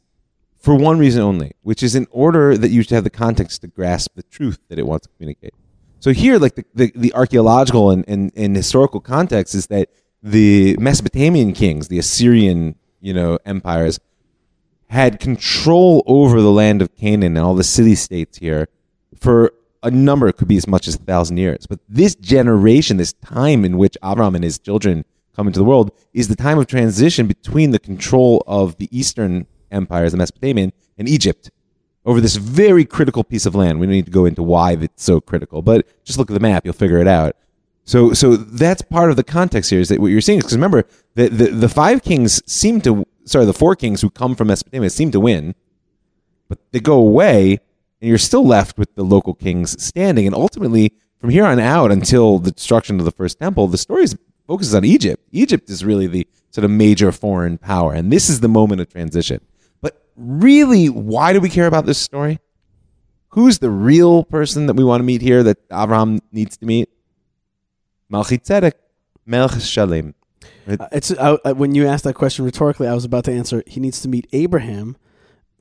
for 0.59 0.75
one 0.75 0.97
reason 0.97 1.21
only, 1.21 1.53
which 1.61 1.83
is 1.83 1.95
in 1.95 2.07
order 2.09 2.57
that 2.57 2.69
you 2.69 2.81
should 2.81 2.91
have 2.91 3.03
the 3.03 3.09
context 3.09 3.61
to 3.61 3.67
grasp 3.67 4.15
the 4.15 4.23
truth 4.23 4.59
that 4.69 4.79
it 4.79 4.87
wants 4.87 5.07
to 5.07 5.13
communicate. 5.17 5.53
So 5.99 6.11
here, 6.11 6.37
like 6.37 6.55
the, 6.55 6.65
the, 6.73 6.91
the 6.95 7.13
archaeological 7.13 7.89
and, 7.91 8.05
and, 8.07 8.31
and 8.35 8.55
historical 8.55 8.99
context 8.99 9.55
is 9.55 9.67
that 9.67 9.89
the 10.21 10.75
Mesopotamian 10.79 11.53
kings, 11.53 11.87
the 11.89 11.99
Assyrian, 11.99 12.75
you 13.01 13.13
know, 13.13 13.39
empires, 13.45 13.99
had 14.87 15.19
control 15.19 16.03
over 16.05 16.41
the 16.41 16.51
land 16.51 16.81
of 16.81 16.95
Canaan 16.95 17.35
and 17.35 17.45
all 17.45 17.55
the 17.55 17.63
city 17.63 17.95
states 17.95 18.37
here 18.37 18.67
for 19.19 19.53
a 19.83 19.91
number, 19.91 20.31
could 20.31 20.47
be 20.47 20.57
as 20.57 20.67
much 20.67 20.87
as 20.87 20.95
a 20.95 20.99
thousand 20.99 21.37
years. 21.37 21.67
But 21.67 21.79
this 21.87 22.15
generation, 22.15 22.97
this 22.97 23.13
time 23.13 23.63
in 23.65 23.77
which 23.77 23.97
Avram 24.01 24.35
and 24.35 24.43
his 24.43 24.57
children 24.57 25.05
come 25.35 25.47
into 25.47 25.59
the 25.59 25.65
world, 25.65 25.91
is 26.13 26.27
the 26.27 26.35
time 26.35 26.57
of 26.57 26.67
transition 26.67 27.27
between 27.27 27.71
the 27.71 27.79
control 27.79 28.43
of 28.47 28.77
the 28.77 28.87
Eastern 28.97 29.45
empires, 29.71 30.11
the 30.11 30.17
Mesopotamian, 30.17 30.71
and 30.97 31.07
Egypt 31.09 31.51
over 32.05 32.19
this 32.19 32.35
very 32.35 32.85
critical 32.85 33.23
piece 33.23 33.45
of 33.45 33.55
land. 33.55 33.79
We 33.79 33.87
don't 33.87 33.95
need 33.95 34.05
to 34.05 34.11
go 34.11 34.25
into 34.25 34.43
why 34.43 34.73
it's 34.73 35.03
so 35.03 35.21
critical, 35.21 35.61
but 35.61 35.87
just 36.03 36.19
look 36.19 36.29
at 36.29 36.33
the 36.33 36.39
map, 36.39 36.65
you'll 36.65 36.73
figure 36.73 36.97
it 36.97 37.07
out. 37.07 37.35
So, 37.85 38.13
so 38.13 38.35
that's 38.35 38.81
part 38.81 39.09
of 39.09 39.15
the 39.15 39.23
context 39.23 39.69
here. 39.69 39.79
Is 39.79 39.89
that 39.89 39.99
what 39.99 40.07
you're 40.07 40.21
seeing? 40.21 40.39
Is 40.39 40.45
because 40.45 40.55
remember, 40.55 40.85
the, 41.15 41.27
the 41.27 41.47
the 41.47 41.69
five 41.69 42.01
kings 42.01 42.41
seem 42.49 42.79
to, 42.81 43.05
sorry, 43.25 43.45
the 43.45 43.53
four 43.53 43.75
kings 43.75 44.01
who 44.01 44.09
come 44.09 44.35
from 44.35 44.47
Mesopotamia 44.47 44.89
seem 44.89 45.11
to 45.11 45.19
win, 45.19 45.53
but 46.47 46.59
they 46.71 46.79
go 46.79 46.97
away, 46.97 47.59
and 48.03 48.09
you're 48.09 48.17
still 48.17 48.45
left 48.45 48.77
with 48.77 48.93
the 48.95 49.03
local 49.03 49.33
kings 49.33 49.81
standing. 49.81 50.27
And 50.27 50.35
ultimately, 50.35 50.91
from 51.19 51.29
here 51.29 51.45
on 51.45 51.57
out 51.57 51.89
until 51.89 52.37
the 52.37 52.51
destruction 52.51 52.99
of 52.99 53.05
the 53.05 53.11
first 53.11 53.39
temple, 53.39 53.69
the 53.69 53.77
story 53.77 54.05
focuses 54.45 54.75
on 54.75 54.83
Egypt. 54.83 55.25
Egypt 55.31 55.69
is 55.69 55.85
really 55.85 56.07
the 56.07 56.27
sort 56.51 56.65
of 56.65 56.71
major 56.71 57.13
foreign 57.13 57.57
power, 57.57 57.93
and 57.93 58.11
this 58.11 58.29
is 58.29 58.41
the 58.41 58.49
moment 58.49 58.81
of 58.81 58.89
transition. 58.89 59.39
But 59.79 60.03
really, 60.17 60.87
why 60.87 61.31
do 61.31 61.39
we 61.39 61.47
care 61.47 61.65
about 61.65 61.85
this 61.85 61.97
story? 61.97 62.39
Who's 63.29 63.59
the 63.59 63.69
real 63.69 64.25
person 64.25 64.65
that 64.65 64.73
we 64.73 64.83
want 64.83 64.99
to 64.99 65.05
meet 65.05 65.21
here 65.21 65.41
that 65.41 65.59
Abraham 65.71 66.19
needs 66.33 66.57
to 66.57 66.65
meet? 66.65 66.89
Melchizedek, 68.09 68.77
Melech 69.25 69.61
Shalem. 69.61 70.13
Uh, 70.67 70.75
it's 70.91 71.11
uh, 71.11 71.37
uh, 71.45 71.53
when 71.53 71.73
you 71.73 71.87
asked 71.87 72.03
that 72.03 72.15
question 72.15 72.43
rhetorically, 72.43 72.85
I 72.85 72.93
was 72.95 73.05
about 73.05 73.23
to 73.23 73.31
answer. 73.31 73.63
He 73.65 73.79
needs 73.79 74.01
to 74.01 74.09
meet 74.09 74.27
Abraham. 74.33 74.97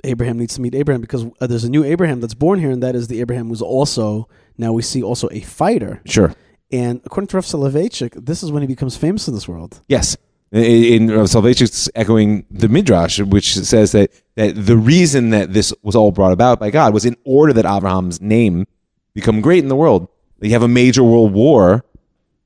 Abraham 0.05 0.39
needs 0.39 0.55
to 0.55 0.61
meet 0.61 0.75
Abraham 0.75 1.01
because 1.01 1.27
uh, 1.41 1.47
there's 1.47 1.65
a 1.65 1.71
new 1.71 1.85
Abraham 1.85 2.21
that's 2.21 2.35
born 2.35 2.59
here, 2.59 2.71
and 2.71 2.83
that 2.83 2.95
is 2.95 3.09
the 3.09 3.21
Abraham 3.21 3.49
who's 3.49 3.63
also 3.63 4.29
now 4.59 4.73
we 4.73 4.83
see 4.83 5.03
also 5.03 5.29
a 5.31 5.41
fighter. 5.41 6.01
Sure. 6.05 6.35
And 6.71 7.01
according 7.05 7.29
to 7.29 7.37
Rav 7.37 7.45
Soloveitchik, 7.45 8.25
this 8.25 8.43
is 8.43 8.51
when 8.51 8.63
he 8.63 8.67
becomes 8.67 8.97
famous 8.97 9.29
in 9.29 9.35
this 9.35 9.47
world. 9.47 9.81
Yes. 9.89 10.17
In, 10.51 10.63
in 10.63 11.09
Soloveitchik's 11.09 11.89
echoing 11.95 12.47
the 12.51 12.69
Midrash, 12.69 13.21
which 13.21 13.55
says 13.55 13.93
that, 13.93 14.11
that 14.37 14.55
the 14.55 14.77
reason 14.77 15.31
that 15.31 15.53
this 15.53 15.73
was 15.83 15.95
all 15.95 16.13
brought 16.13 16.33
about 16.33 16.59
by 16.59 16.71
God 16.71 16.93
was 16.93 17.05
in 17.05 17.17
order 17.25 17.53
that 17.53 17.65
Abraham's 17.65 18.21
name 18.21 18.67
become 19.15 19.41
great 19.41 19.63
in 19.63 19.69
the 19.69 19.77
world. 19.77 20.09
You 20.41 20.51
have 20.51 20.63
a 20.63 20.69
major 20.69 21.05
world 21.05 21.33
war, 21.33 21.85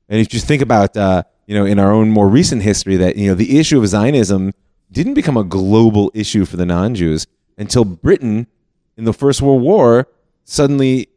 and 0.07 0.21
if 0.21 0.33
you 0.33 0.39
think 0.39 0.61
about, 0.61 0.95
uh, 0.95 1.23
you 1.47 1.55
know, 1.55 1.65
in 1.65 1.79
our 1.79 1.91
own 1.91 2.11
more 2.11 2.29
recent 2.29 2.61
history, 2.61 2.95
that 2.97 3.15
you 3.15 3.27
know 3.27 3.33
the 3.33 3.57
issue 3.57 3.79
of 3.79 3.87
Zionism 3.87 4.53
didn't 4.91 5.15
become 5.15 5.35
a 5.35 5.43
global 5.43 6.11
issue 6.13 6.45
for 6.45 6.57
the 6.57 6.65
non-Jews 6.65 7.25
until 7.57 7.85
Britain, 7.85 8.47
in 8.95 9.03
the 9.03 9.13
First 9.13 9.41
World 9.41 9.61
War, 9.61 10.07
suddenly 10.43 11.09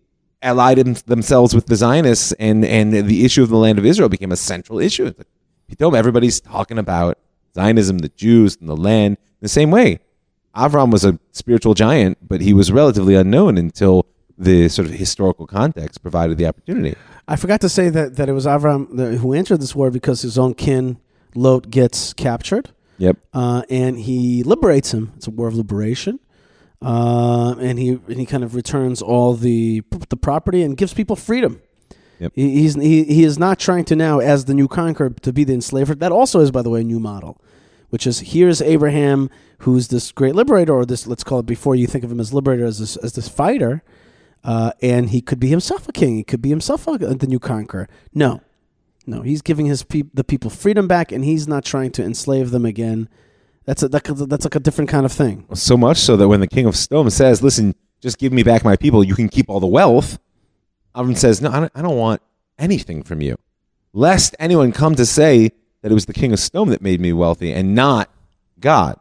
allied 0.43 0.79
them- 0.79 0.97
themselves 1.07 1.55
with 1.55 1.67
the 1.67 1.77
Zionists, 1.77 2.33
and 2.33 2.65
and 2.65 2.93
the 2.93 3.25
issue 3.25 3.43
of 3.43 3.49
the 3.49 3.57
land 3.57 3.79
of 3.79 3.87
Israel 3.87 4.09
became 4.09 4.33
a 4.33 4.37
central 4.37 4.79
issue. 4.79 5.13
Pitoum, 5.71 5.95
everybody's 5.95 6.41
talking 6.41 6.79
about 6.79 7.19
Zionism, 7.55 7.99
the 7.99 8.09
Jews, 8.09 8.57
and 8.61 8.69
the 8.69 8.77
land. 8.77 9.17
In 9.17 9.43
the 9.43 9.49
same 9.49 9.71
way, 9.71 10.01
Avram 10.55 10.91
was 10.91 11.05
a 11.05 11.19
spiritual 11.33 11.75
giant, 11.75 12.19
but 12.27 12.41
he 12.41 12.53
was 12.53 12.73
relatively 12.73 13.15
unknown 13.15 13.57
until 13.57 14.07
the 14.37 14.69
sort 14.69 14.89
of 14.89 14.95
historical 14.95 15.47
context 15.47 16.03
provided 16.03 16.39
the 16.39 16.47
opportunity. 16.47 16.97
I 17.29 17.37
forgot 17.37 17.61
to 17.61 17.69
say 17.69 17.91
that, 17.91 18.17
that 18.17 18.29
it 18.29 18.33
was 18.33 18.47
Avram 18.47 19.19
who 19.19 19.33
entered 19.33 19.61
this 19.61 19.75
war 19.75 19.91
because 19.91 20.23
his 20.23 20.39
own 20.39 20.55
kin, 20.55 20.99
Lot, 21.35 21.71
gets 21.71 22.13
captured. 22.15 22.71
Yep. 22.99 23.17
uh, 23.33 23.63
and 23.71 23.99
he 23.99 24.43
liberates 24.43 24.93
him. 24.93 25.13
It's 25.17 25.27
a 25.27 25.31
war 25.31 25.49
of 25.49 25.55
liberation, 25.55 26.21
uh, 26.83 27.55
and 27.59 27.79
he 27.79 27.91
and 27.91 28.17
he 28.17 28.27
kind 28.27 28.43
of 28.43 28.55
returns 28.55 29.03
all 29.03 29.35
the 29.35 29.83
the 30.09 30.17
property 30.17 30.63
and 30.63 30.77
gives 30.77 30.95
people 30.95 31.17
freedom. 31.17 31.61
Yep. 32.19 32.33
He, 32.35 32.61
he's 32.61 32.75
he, 32.75 33.05
he 33.05 33.25
is 33.25 33.39
not 33.39 33.59
trying 33.59 33.85
to 33.87 33.97
now, 33.97 34.19
as 34.19 34.45
the 34.45 34.55
new 34.55 34.69
conqueror, 34.69 35.11
to 35.11 35.33
be 35.33 35.45
the 35.45 35.55
enslaver. 35.55 35.95
That 35.95 36.13
also 36.13 36.41
is, 36.41 36.51
by 36.51 36.63
the 36.63 36.71
way, 36.71 36.83
a 36.83 36.85
new 36.85 37.01
model, 37.01 37.41
which 37.91 38.07
is 38.07 38.21
here's 38.21 38.61
Abraham, 38.63 39.31
who's 39.61 39.89
this 39.89 40.13
great 40.13 40.35
liberator, 40.35 40.73
or 40.73 40.87
this 40.87 41.07
let's 41.07 41.25
call 41.25 41.41
it 41.41 41.47
before 41.47 41.75
you 41.75 41.87
think 41.87 42.05
of 42.05 42.13
him 42.13 42.21
as 42.21 42.33
liberator, 42.33 42.65
as 42.65 42.79
this 42.79 42.97
as 42.97 43.15
this 43.15 43.29
fighter, 43.29 43.83
uh, 44.45 44.73
and 44.83 45.11
he 45.11 45.21
could 45.21 45.41
be 45.41 45.49
himself 45.49 45.89
a 45.89 45.93
king. 45.93 46.17
He 46.17 46.25
could 46.25 46.43
be 46.43 46.51
himself 46.51 46.87
a, 46.87 46.97
the 46.99 47.27
new 47.27 47.39
conqueror. 47.39 47.89
No, 48.15 48.43
no, 49.07 49.23
he's 49.23 49.43
giving 49.43 49.67
his 49.67 49.83
peop 49.83 50.11
the 50.15 50.25
people 50.25 50.51
freedom 50.51 50.89
back, 50.89 51.13
and 51.13 51.25
he's 51.25 51.49
not 51.49 51.65
trying 51.65 51.91
to 51.93 52.05
enslave 52.05 52.51
them 52.51 52.65
again. 52.65 53.09
That's 53.71 53.85
a, 53.85 53.89
that, 53.91 54.03
that's 54.29 54.45
like 54.45 54.57
a 54.57 54.59
different 54.59 54.91
kind 54.91 55.07
of 55.07 55.13
thing. 55.13 55.47
So 55.55 55.77
much 55.77 55.99
so 55.99 56.17
that 56.17 56.27
when 56.27 56.41
the 56.41 56.49
king 56.49 56.67
of 56.67 56.75
Sdom 56.75 57.09
says, 57.13 57.41
"Listen, 57.41 57.77
just 58.01 58.19
give 58.19 58.33
me 58.33 58.43
back 58.43 58.65
my 58.65 58.75
people. 58.75 59.05
You 59.05 59.15
can 59.15 59.29
keep 59.29 59.49
all 59.49 59.61
the 59.61 59.69
wealth," 59.69 60.19
Avram 60.93 61.17
says, 61.17 61.41
"No, 61.41 61.53
I 61.53 61.61
don't, 61.61 61.73
I 61.77 61.83
don't 61.83 61.97
want 61.97 62.21
anything 62.59 63.05
from 63.05 63.21
you, 63.21 63.37
lest 63.93 64.35
anyone 64.41 64.73
come 64.73 64.97
to 64.97 65.07
say 65.07 65.53
that 65.83 65.93
it 65.93 65.95
was 65.95 66.07
the 66.07 66.13
king 66.13 66.33
of 66.33 66.41
Sdom 66.41 66.71
that 66.71 66.83
made 66.83 67.01
me 67.01 67.13
wealthy 67.13 67.53
and 67.53 67.77
not 67.77 68.11
God." 68.59 68.99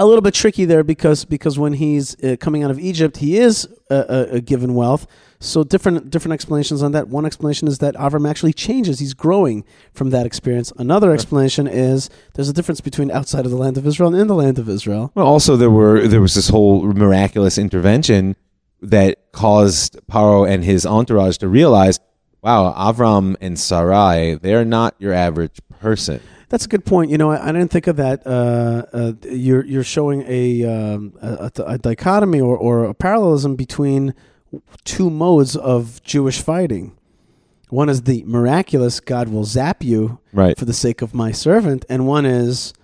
A 0.00 0.06
little 0.06 0.22
bit 0.22 0.32
tricky 0.32 0.64
there 0.64 0.82
because 0.82 1.26
because 1.26 1.58
when 1.58 1.74
he's 1.74 2.16
uh, 2.24 2.36
coming 2.40 2.64
out 2.64 2.70
of 2.70 2.78
Egypt, 2.78 3.18
he 3.18 3.36
is 3.36 3.68
uh, 3.90 3.94
uh, 3.94 4.26
uh, 4.32 4.40
given 4.40 4.74
wealth. 4.74 5.06
So 5.40 5.62
different 5.62 6.08
different 6.08 6.32
explanations 6.32 6.82
on 6.82 6.92
that. 6.92 7.08
One 7.08 7.26
explanation 7.26 7.68
is 7.68 7.80
that 7.80 7.94
Avram 7.96 8.26
actually 8.26 8.54
changes; 8.54 8.98
he's 8.98 9.12
growing 9.12 9.62
from 9.92 10.08
that 10.08 10.24
experience. 10.24 10.72
Another 10.78 11.12
explanation 11.12 11.66
is 11.66 12.08
there's 12.32 12.48
a 12.48 12.54
difference 12.54 12.80
between 12.80 13.10
outside 13.10 13.44
of 13.44 13.50
the 13.50 13.58
land 13.58 13.76
of 13.76 13.86
Israel 13.86 14.08
and 14.08 14.18
in 14.18 14.26
the 14.26 14.34
land 14.34 14.58
of 14.58 14.70
Israel. 14.70 15.12
Well, 15.14 15.26
also 15.26 15.54
there 15.56 15.70
were 15.70 16.08
there 16.08 16.22
was 16.22 16.34
this 16.34 16.48
whole 16.48 16.82
miraculous 16.82 17.58
intervention 17.58 18.36
that 18.80 19.32
caused 19.32 19.98
Paro 20.10 20.48
and 20.48 20.64
his 20.64 20.86
entourage 20.86 21.36
to 21.36 21.48
realize, 21.48 22.00
wow, 22.40 22.72
Avram 22.72 23.36
and 23.42 23.60
Sarai, 23.60 24.36
they're 24.36 24.64
not 24.64 24.94
your 24.98 25.12
average 25.12 25.58
person. 25.78 26.22
That's 26.50 26.66
a 26.66 26.68
good 26.68 26.84
point. 26.84 27.10
You 27.10 27.16
know, 27.18 27.30
I, 27.30 27.48
I 27.48 27.52
didn't 27.52 27.70
think 27.70 27.86
of 27.86 27.96
that. 27.96 28.26
Uh, 28.26 28.84
uh, 28.92 29.12
you're 29.22 29.64
you're 29.64 29.84
showing 29.84 30.24
a, 30.26 30.64
um, 30.64 31.14
a, 31.22 31.50
a 31.64 31.78
dichotomy 31.78 32.40
or, 32.40 32.56
or 32.56 32.84
a 32.84 32.92
parallelism 32.94 33.56
between 33.56 34.14
two 34.84 35.08
modes 35.10 35.56
of 35.56 36.02
Jewish 36.02 36.42
fighting. 36.42 36.96
One 37.68 37.88
is 37.88 38.02
the 38.02 38.24
miraculous 38.26 38.98
God 38.98 39.28
will 39.28 39.44
zap 39.44 39.84
you 39.84 40.18
Right. 40.32 40.58
for 40.58 40.64
the 40.64 40.72
sake 40.74 41.02
of 41.02 41.14
my 41.14 41.30
servant, 41.30 41.84
and 41.88 42.04
one 42.06 42.26
is 42.26 42.74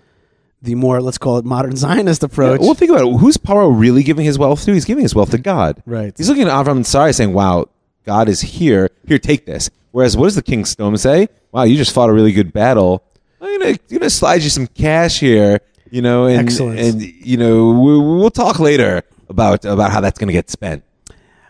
the 0.63 0.77
more 0.77 1.03
let's 1.03 1.19
call 1.19 1.39
it 1.39 1.45
modern 1.45 1.75
Zionist 1.85 2.23
approach. 2.23 2.61
Well, 2.61 2.75
think 2.75 2.93
about 2.93 3.05
it. 3.09 3.19
Who's 3.19 3.37
Paro 3.37 3.77
really 3.77 4.05
giving 4.05 4.25
his 4.25 4.39
wealth 4.39 4.65
to? 4.65 4.73
He's 4.75 4.85
giving 4.85 5.03
his 5.03 5.15
wealth 5.15 5.31
to 5.33 5.39
God. 5.39 5.83
right. 5.87 6.15
He's 6.17 6.29
looking 6.29 6.45
at 6.45 6.51
Avram 6.53 6.77
and 6.77 6.87
Sarai 6.87 7.13
saying, 7.13 7.33
wow, 7.33 7.69
God 8.05 8.29
is 8.29 8.41
here. 8.43 8.91
Here, 9.07 9.19
take 9.19 9.45
this. 9.45 9.71
Whereas, 9.91 10.17
what 10.17 10.27
does 10.27 10.37
the 10.37 10.43
King 10.43 10.63
Sdom 10.63 10.97
say? 10.99 11.29
Wow, 11.51 11.65
you 11.65 11.77
just 11.77 11.93
fought 11.93 12.09
a 12.11 12.13
really 12.13 12.33
good 12.33 12.53
battle. 12.53 13.03
I'm 13.41 13.61
gonna, 13.61 13.77
gonna 13.91 14.11
slide 14.11 14.43
you 14.43 14.51
some 14.51 14.67
cash 14.67 15.21
here, 15.21 15.61
you 15.91 16.03
know, 16.03 16.27
and 16.27 16.41
Excellent. 16.49 16.79
and 16.79 17.03
you 17.03 17.37
know 17.37 17.71
we, 17.71 17.99
we'll 17.99 18.31
talk 18.31 18.59
later 18.59 19.03
about 19.29 19.65
about 19.65 19.91
how 19.93 20.01
that's 20.01 20.19
gonna 20.19 20.33
get 20.33 20.51
spent. 20.51 20.83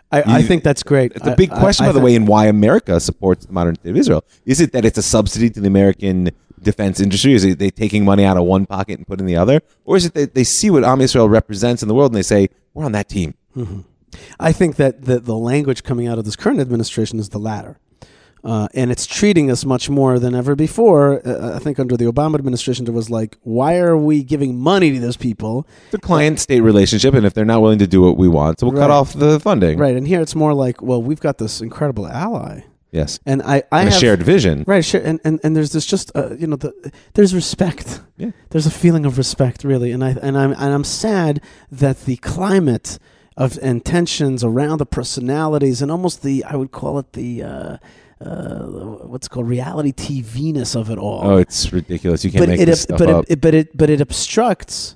I, 0.09 0.23
I 0.37 0.41
think 0.41 0.63
that's 0.63 0.83
great. 0.83 1.11
It's 1.15 1.27
a 1.27 1.31
I- 1.31 1.35
big 1.35 1.51
I- 1.51 1.59
question, 1.59 1.85
I 1.85 1.89
by 1.89 1.93
the 1.93 1.99
thi- 1.99 2.05
way, 2.05 2.15
in 2.15 2.25
why 2.25 2.45
America 2.47 2.99
supports 2.99 3.45
the 3.45 3.51
modern 3.53 3.75
state 3.75 3.89
of 3.89 3.97
Israel. 3.97 4.23
Is 4.45 4.61
it 4.61 4.71
that 4.71 4.85
it's 4.85 4.97
a 4.97 5.01
subsidy 5.03 5.49
to 5.49 5.59
the 5.59 5.67
American 5.67 6.29
defense 6.61 6.99
industry? 7.01 7.33
Is 7.33 7.43
it 7.43 7.59
they 7.59 7.69
taking 7.71 8.05
money 8.05 8.23
out 8.23 8.37
of 8.37 8.43
one 8.43 8.65
pocket 8.65 8.97
and 8.99 9.05
put 9.07 9.19
in 9.19 9.25
the 9.25 9.35
other? 9.35 9.61
Or 9.83 9.97
is 9.97 10.05
it 10.05 10.13
that 10.13 10.33
they 10.33 10.45
see 10.45 10.69
what 10.69 10.83
Am 10.85 11.01
Israel 11.01 11.27
represents 11.27 11.81
in 11.81 11.87
the 11.89 11.93
world 11.93 12.11
and 12.11 12.17
they 12.17 12.21
say, 12.23 12.49
we're 12.73 12.85
on 12.85 12.93
that 12.93 13.09
team? 13.09 13.33
Mm-hmm. 13.55 13.81
I 14.39 14.53
think 14.53 14.77
that 14.77 15.03
the, 15.03 15.19
the 15.19 15.35
language 15.35 15.83
coming 15.83 16.07
out 16.07 16.17
of 16.17 16.23
this 16.25 16.37
current 16.37 16.59
administration 16.61 17.19
is 17.19 17.29
the 17.29 17.37
latter. 17.37 17.77
Uh, 18.47 18.69
and 18.73 18.91
it's 18.91 19.05
treating 19.05 19.51
us 19.51 19.65
much 19.65 19.89
more 19.89 20.19
than 20.19 20.33
ever 20.33 20.55
before. 20.55 21.21
Uh, 21.27 21.57
I 21.57 21.59
think 21.59 21.79
under 21.79 21.97
the 21.97 22.05
Obama 22.05 22.35
administration, 22.35 22.85
there 22.85 22.93
was 22.93 23.09
like, 23.09 23.37
why 23.41 23.75
are 23.77 23.97
we 23.97 24.23
giving 24.23 24.57
money 24.57 24.93
to 24.93 24.99
those 25.01 25.17
people? 25.17 25.67
It's 25.87 25.95
a 25.95 25.99
client 25.99 26.39
state 26.39 26.61
relationship, 26.61 27.13
and 27.13 27.25
if 27.25 27.33
they're 27.33 27.43
not 27.43 27.61
willing 27.61 27.79
to 27.79 27.87
do 27.87 28.01
what 28.01 28.15
we 28.17 28.29
want, 28.29 28.61
so 28.61 28.67
we'll 28.67 28.79
cut 28.79 28.89
off 28.89 29.11
the 29.11 29.41
funding. 29.41 29.77
Right. 29.77 29.97
And 29.97 30.07
here 30.07 30.21
it's 30.21 30.33
more 30.33 30.53
like, 30.53 30.81
well, 30.81 31.03
we've 31.03 31.19
got 31.19 31.39
this 31.39 31.59
incredible 31.59 32.07
ally. 32.07 32.61
Yes. 32.91 33.19
And 33.25 33.41
I, 33.41 33.63
I 33.69 33.81
And 33.81 33.89
a 33.89 33.91
have, 33.91 33.99
shared 33.99 34.23
vision. 34.23 34.63
Right, 34.65 34.93
and, 34.93 35.19
and 35.25 35.41
and 35.43 35.53
there's 35.53 35.73
this 35.73 35.85
just 35.85 36.09
uh, 36.15 36.35
you 36.39 36.47
know 36.47 36.55
the 36.55 36.71
there's 37.15 37.35
respect. 37.35 37.99
Yeah. 38.15 38.31
There's 38.51 38.65
a 38.65 38.71
feeling 38.71 39.05
of 39.05 39.17
respect, 39.17 39.65
really, 39.65 39.91
and 39.91 40.03
I 40.03 40.11
and 40.21 40.37
I'm 40.37 40.53
and 40.53 40.73
I'm 40.73 40.85
sad 40.85 41.41
that 41.69 42.05
the 42.05 42.15
climate 42.17 42.97
of 43.35 43.59
and 43.61 43.83
tensions 43.83 44.41
around 44.41 44.77
the 44.77 44.85
personalities 44.85 45.81
and 45.81 45.91
almost 45.91 46.23
the 46.23 46.45
I 46.45 46.55
would 46.55 46.71
call 46.71 46.97
it 46.97 47.11
the 47.11 47.43
uh, 48.19 48.63
what's 49.05 49.27
it 49.27 49.29
called 49.29 49.47
reality 49.47 49.91
TV 49.91 50.53
ness 50.53 50.75
of 50.75 50.89
it 50.89 50.97
all. 50.97 51.21
Oh, 51.23 51.37
it's 51.37 51.71
ridiculous. 51.71 52.25
You 52.25 52.31
can't 52.31 52.41
but 52.41 52.49
make 52.49 52.59
it, 52.61 52.65
this 52.65 52.81
stuff 52.81 52.99
but 52.99 53.09
up. 53.09 53.25
it, 53.27 53.41
but 53.41 53.53
it 53.53 53.77
but 53.77 53.89
it 53.89 54.01
obstructs 54.01 54.95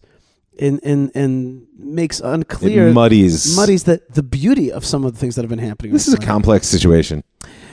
and 0.59 0.79
and 0.83 1.11
and 1.13 1.67
makes 1.77 2.19
unclear 2.19 2.89
it 2.89 2.93
muddies. 2.93 3.55
muddies 3.55 3.83
the 3.83 4.01
the 4.09 4.23
beauty 4.23 4.71
of 4.71 4.85
some 4.85 5.05
of 5.05 5.13
the 5.13 5.19
things 5.19 5.35
that 5.35 5.41
have 5.43 5.49
been 5.49 5.59
happening. 5.59 5.93
This 5.93 6.07
is 6.07 6.13
a 6.13 6.19
complex 6.19 6.67
situation. 6.67 7.23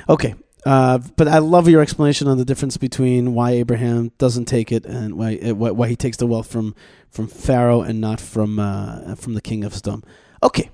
Okay. 0.09 0.35
Uh, 0.67 0.99
but 1.17 1.29
I 1.29 1.39
love 1.39 1.69
your 1.69 1.81
explanation 1.81 2.29
on 2.29 2.37
the 2.37 2.45
difference 2.45 2.77
between 2.77 3.33
why 3.33 3.53
Abraham 3.53 4.11
doesn't 4.19 4.47
take 4.47 4.73
it 4.73 4.85
and 4.85 5.15
why 5.15 5.39
uh, 5.39 5.55
why, 5.55 5.71
why 5.71 5.89
he 5.89 5.97
takes 5.97 6.19
the 6.19 6.27
wealth 6.27 6.51
from 6.51 6.75
from 7.11 7.27
Pharaoh 7.27 7.81
and 7.81 8.01
not 8.01 8.21
from 8.21 8.59
uh, 8.59 9.15
from 9.15 9.35
the 9.35 9.41
king 9.41 9.65
of 9.65 9.75
Sodom. 9.75 10.03
Okay. 10.43 10.71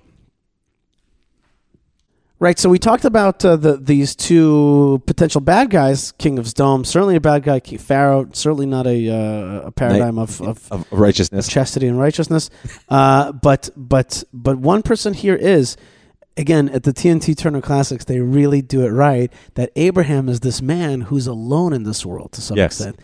Right, 2.41 2.59
so 2.59 2.69
we 2.69 2.79
talked 2.79 3.05
about 3.05 3.43
uh, 3.45 3.57
the 3.57 3.77
these 3.77 4.15
two 4.17 5.01
potential 5.07 5.41
bad 5.41 5.71
guys, 5.71 6.13
King 6.13 6.39
of 6.39 6.49
Sodom, 6.49 6.85
certainly 6.85 7.17
a 7.17 7.21
bad 7.21 7.43
guy, 7.45 7.61
King 7.61 7.79
Pharaoh, 7.79 8.29
certainly 8.33 8.67
not 8.67 8.87
a 8.87 9.09
uh, 9.09 9.67
a 9.69 9.71
paradigm 9.71 10.19
of, 10.19 10.43
of 10.43 10.71
Of 10.73 10.87
righteousness. 10.93 11.49
chastity 11.49 11.87
and 11.87 11.99
righteousness. 11.99 12.51
Uh, 12.89 13.33
but 13.33 13.71
but 13.77 14.25
but 14.33 14.59
one 14.59 14.83
person 14.83 15.15
here 15.15 15.37
is 15.37 15.77
again 16.37 16.69
at 16.71 16.83
the 16.83 16.93
TNT 16.93 17.37
Turner 17.37 17.63
Classics. 17.63 18.05
They 18.05 18.19
really 18.21 18.61
do 18.63 18.85
it 18.85 18.91
right. 18.91 19.33
That 19.55 19.71
Abraham 19.77 20.29
is 20.29 20.41
this 20.41 20.61
man 20.61 21.03
who's 21.03 21.29
alone 21.29 21.73
in 21.73 21.85
this 21.85 22.05
world 22.05 22.33
to 22.33 22.41
some 22.43 22.57
Yes. 22.57 22.73
extent, 22.81 22.99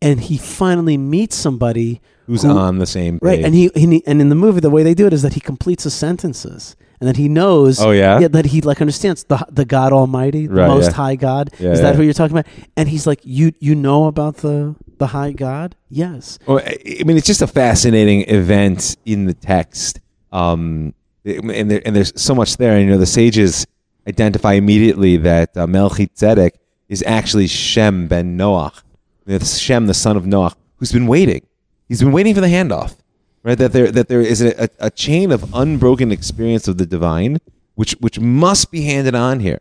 and 0.00 0.20
he 0.20 0.38
finally 0.38 0.96
meets 0.96 1.36
somebody 1.36 2.00
Who's 2.30 2.42
who- 2.42 2.50
on 2.50 2.78
the 2.78 2.86
same 2.86 3.14
page. 3.18 3.22
right. 3.30 3.44
And 3.44 3.54
he, 3.54 3.70
and 3.74 3.92
he 3.92 4.02
and 4.06 4.20
in 4.20 4.28
the 4.28 4.34
movie 4.44 4.60
the 4.60 4.70
way 4.70 4.82
they 4.82 4.94
do 4.94 5.06
it 5.06 5.12
is 5.12 5.22
that 5.22 5.34
he 5.34 5.40
completes 5.40 5.84
his 5.84 5.94
sentences. 5.94 6.76
And 7.00 7.08
that 7.08 7.16
he 7.16 7.28
knows, 7.30 7.80
Oh, 7.80 7.92
yeah? 7.92 8.28
that 8.28 8.44
he 8.44 8.60
like 8.60 8.80
understands 8.82 9.24
the 9.24 9.38
the 9.50 9.64
God 9.64 9.90
Almighty, 9.92 10.46
the 10.46 10.54
Right, 10.54 10.66
Most 10.68 10.90
yeah. 10.90 10.96
High 11.02 11.16
God. 11.16 11.48
Yeah, 11.58 11.70
is 11.72 11.80
that 11.80 11.90
yeah. 11.92 11.96
who 11.96 12.02
you're 12.02 12.12
talking 12.12 12.36
about? 12.36 12.46
And 12.76 12.90
he's 12.90 13.06
like, 13.06 13.20
you 13.24 13.52
you 13.58 13.74
know 13.74 14.04
about 14.06 14.36
the 14.38 14.76
the 14.98 15.06
High 15.08 15.32
God? 15.32 15.74
Yes. 15.88 16.38
Well, 16.46 16.58
I 16.58 16.76
I 17.00 17.04
mean, 17.04 17.16
it's 17.16 17.26
just 17.26 17.40
a 17.40 17.46
fascinating 17.46 18.20
event 18.28 18.98
in 19.06 19.24
the 19.24 19.32
text, 19.32 19.98
um, 20.30 20.92
and 21.24 21.70
there, 21.70 21.80
and 21.86 21.96
there's 21.96 22.12
so 22.20 22.34
much 22.34 22.58
there. 22.58 22.72
And 22.76 22.84
you 22.84 22.90
know, 22.92 22.98
the 22.98 23.06
sages 23.06 23.66
identify 24.06 24.52
immediately 24.52 25.16
that 25.16 25.56
uh, 25.56 25.66
Melchizedek 25.66 26.60
is 26.90 27.02
actually 27.06 27.46
Shem 27.46 28.08
ben 28.08 28.36
Noach, 28.36 28.82
It's 29.26 29.56
Shem, 29.58 29.86
the 29.86 29.94
son 29.94 30.18
of 30.18 30.24
Noach, 30.24 30.54
who's 30.76 30.92
been 30.92 31.06
waiting. 31.06 31.42
He's 31.90 31.98
been 31.98 32.12
waiting 32.12 32.36
for 32.36 32.40
the 32.40 32.46
handoff, 32.46 32.94
right? 33.42 33.58
That 33.58 33.72
there 33.72 33.90
that 33.90 34.06
there 34.06 34.20
is 34.20 34.40
a, 34.40 34.62
a, 34.62 34.68
a 34.78 34.90
chain 34.92 35.32
of 35.32 35.52
unbroken 35.52 36.12
experience 36.12 36.68
of 36.68 36.78
the 36.78 36.86
divine, 36.86 37.38
which 37.74 37.94
which 37.94 38.20
must 38.20 38.70
be 38.70 38.82
handed 38.82 39.16
on 39.16 39.40
here, 39.40 39.60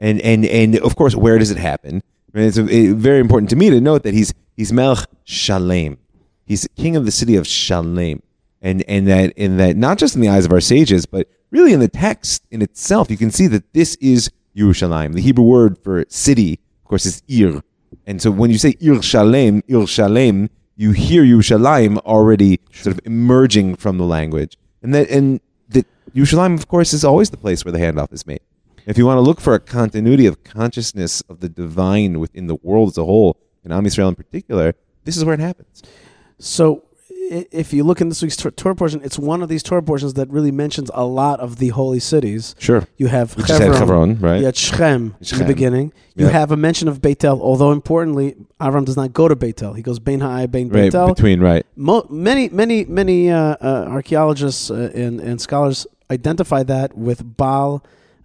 and 0.00 0.18
and 0.22 0.46
and 0.46 0.78
of 0.78 0.96
course, 0.96 1.14
where 1.14 1.38
does 1.38 1.50
it 1.50 1.58
happen? 1.58 2.02
It's 2.32 2.56
uh, 2.56 2.62
very 2.96 3.20
important 3.20 3.50
to 3.50 3.56
me 3.56 3.68
to 3.68 3.82
note 3.82 4.02
that 4.04 4.14
he's 4.14 4.32
he's 4.56 4.72
Melech 4.72 5.04
Shalem. 5.24 5.98
He's 6.46 6.66
king 6.74 6.96
of 6.96 7.04
the 7.04 7.10
city 7.10 7.36
of 7.36 7.46
Shalem, 7.46 8.22
and 8.62 8.82
and 8.88 9.06
that 9.06 9.32
in 9.32 9.58
that 9.58 9.76
not 9.76 9.98
just 9.98 10.14
in 10.14 10.22
the 10.22 10.30
eyes 10.30 10.46
of 10.46 10.52
our 10.52 10.62
sages, 10.62 11.04
but 11.04 11.28
really 11.50 11.74
in 11.74 11.80
the 11.80 11.88
text 11.88 12.44
in 12.50 12.62
itself, 12.62 13.10
you 13.10 13.18
can 13.18 13.30
see 13.30 13.46
that 13.46 13.74
this 13.74 13.94
is 13.96 14.30
Yerushalayim. 14.56 15.12
The 15.12 15.20
Hebrew 15.20 15.44
word 15.44 15.76
for 15.84 16.06
city, 16.08 16.60
of 16.82 16.88
course, 16.88 17.04
is 17.04 17.22
Ir, 17.28 17.60
and 18.06 18.22
so 18.22 18.30
when 18.30 18.50
you 18.50 18.56
say 18.56 18.74
Ir 18.80 19.02
Shalem, 19.02 19.62
Ir 19.68 19.86
Shalem, 19.86 20.48
you 20.78 20.92
hear 20.92 21.24
Yerushalayim 21.24 21.98
already 21.98 22.60
sort 22.72 22.96
of 22.96 23.00
emerging 23.04 23.74
from 23.74 23.98
the 23.98 24.04
language, 24.04 24.56
and 24.80 24.94
that 24.94 25.10
and 25.10 25.40
that 25.70 25.86
Yerushalayim, 26.14 26.54
of 26.54 26.68
course, 26.68 26.92
is 26.92 27.04
always 27.04 27.30
the 27.30 27.36
place 27.36 27.64
where 27.64 27.72
the 27.72 27.78
handoff 27.78 28.12
is 28.12 28.26
made. 28.26 28.40
If 28.86 28.96
you 28.96 29.04
want 29.04 29.18
to 29.18 29.22
look 29.22 29.40
for 29.40 29.54
a 29.54 29.60
continuity 29.60 30.24
of 30.24 30.44
consciousness 30.44 31.20
of 31.22 31.40
the 31.40 31.48
divine 31.48 32.20
within 32.20 32.46
the 32.46 32.54
world 32.54 32.90
as 32.90 32.96
a 32.96 33.04
whole, 33.04 33.36
and 33.64 33.72
Am 33.72 33.84
Yisrael 33.84 34.08
in 34.08 34.14
particular, 34.14 34.74
this 35.04 35.16
is 35.16 35.24
where 35.24 35.34
it 35.34 35.40
happens. 35.40 35.82
So, 36.38 36.84
if 37.30 37.72
you 37.72 37.84
look 37.84 38.00
in 38.00 38.08
this 38.08 38.22
week's 38.22 38.36
Torah 38.36 38.74
portion, 38.74 39.00
it's 39.04 39.18
one 39.18 39.42
of 39.42 39.48
these 39.48 39.62
Torah 39.62 39.82
portions 39.82 40.14
that 40.14 40.28
really 40.30 40.50
mentions 40.50 40.90
a 40.94 41.04
lot 41.04 41.40
of 41.40 41.56
the 41.58 41.68
holy 41.68 42.00
cities. 42.00 42.54
Sure. 42.58 42.86
You 42.96 43.08
have 43.08 43.36
We 43.36 43.42
just 43.44 43.60
Hebron, 43.62 44.18
right? 44.20 44.38
You 44.40 44.46
had 44.46 44.56
Shechem 44.56 45.14
in 45.32 45.38
the 45.38 45.44
beginning. 45.44 45.92
You 46.16 46.24
Yep. 46.24 46.32
have 46.32 46.50
a 46.52 46.56
mention 46.56 46.88
of 46.88 47.00
Beitel, 47.00 47.40
although 47.40 47.70
importantly, 47.72 48.34
Avram 48.60 48.84
does 48.84 48.96
not 48.96 49.12
go 49.12 49.28
to 49.28 49.36
Beitel. 49.36 49.76
He 49.76 49.82
goes 49.82 49.98
Bein 49.98 50.20
Ha'ai, 50.20 50.46
Bein 50.46 50.68
Right, 50.68 50.90
Beitel. 50.92 51.14
between, 51.14 51.40
right. 51.40 51.64
Mo- 51.76 52.06
many, 52.10 52.48
many, 52.48 52.84
many 52.86 53.30
uh, 53.30 53.56
uh, 53.60 53.86
archaeologists 53.88 54.70
uh, 54.70 54.90
and, 54.94 55.20
and 55.20 55.40
scholars 55.40 55.86
identify 56.10 56.62
that 56.64 56.96
with 56.96 57.36
Baal, 57.36 57.84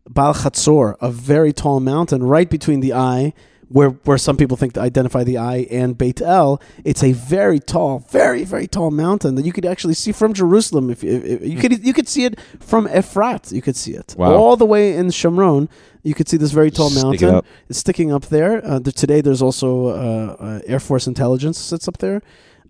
Baal 0.09 0.33
Chatzor, 0.33 0.95
a 1.01 1.11
very 1.11 1.53
tall 1.53 1.79
mountain 1.79 2.23
right 2.23 2.49
between 2.49 2.79
the 2.79 2.93
Ai, 2.93 3.33
where, 3.73 3.89
where 4.07 4.17
some 4.19 4.37
people 4.37 4.55
think 4.55 4.73
to 4.73 4.79
identify 4.81 5.23
the 5.23 5.37
Ai, 5.37 5.67
and 5.71 5.97
Beit 5.97 6.21
El. 6.21 6.61
It's 6.85 7.03
a 7.03 7.11
very 7.11 7.59
tall, 7.59 7.99
very, 8.09 8.43
very 8.43 8.67
tall 8.67 8.91
mountain 8.91 9.35
that 9.35 9.45
you 9.45 9.51
could 9.51 9.65
actually 9.65 9.95
see 9.95 10.11
from 10.11 10.31
Jerusalem. 10.33 10.89
If, 10.89 11.03
if, 11.03 11.23
if 11.25 11.41
you 11.51 11.57
could, 11.59 11.83
you 11.85 11.93
could 11.93 12.07
see 12.07 12.23
it 12.25 12.39
from 12.59 12.87
Efrat. 12.87 13.51
You 13.51 13.61
could 13.61 13.75
see 13.75 13.93
it 14.01 14.15
Wow. 14.17 14.33
all 14.35 14.55
the 14.55 14.65
way 14.73 14.95
in 14.95 15.07
Shomron. 15.07 15.67
You 16.03 16.13
could 16.13 16.27
see 16.29 16.37
this 16.37 16.51
very 16.51 16.69
tall 16.69 16.89
Stick 16.89 17.01
it 17.01 17.05
mountain. 17.05 17.35
up. 17.35 17.45
It's 17.69 17.79
sticking 17.79 18.11
up 18.13 18.25
there. 18.27 18.63
Uh, 18.65 18.79
th- 18.79 18.95
today, 18.95 19.21
there's 19.21 19.41
also 19.41 19.87
uh, 19.87 20.35
uh, 20.39 20.59
Air 20.67 20.79
Force 20.79 21.07
intelligence 21.07 21.57
sits 21.57 21.87
up 21.87 21.97
there. 21.97 22.21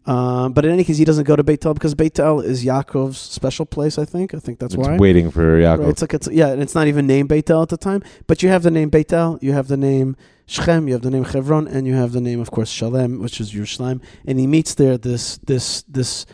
Um, 0.06 0.51
but 0.54 0.66
in 0.66 0.72
any 0.72 0.84
case, 0.84 0.97
he 0.97 1.06
doesn't 1.06 1.24
go 1.26 1.36
to 1.36 1.43
Beitel 1.43 1.74
because 1.74 1.95
Beitel 1.95 2.43
is 2.43 2.64
Yaakov's 2.66 3.18
special 3.18 3.66
place. 3.66 3.97
I 3.97 4.06
think. 4.06 4.34
I 4.34 4.39
think 4.39 4.60
that's 4.60 4.74
It's 4.76 4.88
why. 4.88 4.97
waiting 4.97 5.32
for 5.32 5.58
Yaakov. 5.60 5.80
Right, 5.80 5.89
it's 5.89 6.01
like 6.01 6.14
it's 6.14 6.28
yeah, 6.30 6.49
and 6.49 6.62
it's 6.62 6.76
not 6.76 6.88
even 6.88 7.08
named 7.08 7.30
Beitel 7.30 7.62
at 7.62 7.70
the 7.70 7.78
time. 7.78 8.04
But 8.28 8.43
you 8.43 8.49
have 8.49 8.64
the 8.64 8.72
name 8.72 8.91
Beitel, 8.91 9.41
you 9.41 9.54
have 9.54 9.68
the 9.70 9.78
name 9.78 10.16
Shechem, 10.46 10.88
you 10.88 10.94
have 10.94 11.02
the 11.02 11.12
name 11.12 11.24
Chevron, 11.24 11.68
and 11.68 11.88
you 11.88 11.94
have 11.94 12.12
the 12.12 12.22
name, 12.22 12.39
of 12.39 12.52
course, 12.52 12.70
Shalem, 12.70 13.20
which 13.20 13.39
is 13.39 13.54
Yerushalayim. 13.54 14.02
And 14.26 14.39
he 14.39 14.48
meets 14.48 14.76
there 14.76 14.98
this 14.98 15.38
this 15.38 15.84
this 15.84 16.26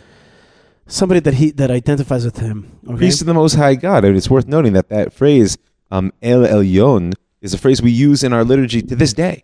somebody 0.88 1.20
that 1.20 1.36
he 1.36 1.52
that 1.52 1.72
identifies 1.72 2.26
with 2.26 2.38
him. 2.38 2.80
Okay? 2.88 2.98
Priest 2.98 3.22
of 3.22 3.28
the 3.28 3.34
Most 3.34 3.56
High 3.56 3.76
God. 3.76 4.04
And 4.06 4.18
it's 4.18 4.30
worth 4.30 4.48
noting 4.48 4.74
that 4.74 4.90
that 4.90 5.14
phrase, 5.14 5.58
um, 5.92 6.12
El 6.22 6.42
Elyon, 6.42 7.14
is 7.42 7.54
a 7.54 7.58
phrase 7.58 7.82
we 7.82 7.92
use 7.92 8.24
in 8.24 8.34
our 8.34 8.44
liturgy 8.44 8.82
to 8.82 8.96
this 8.96 9.14
day. 9.14 9.44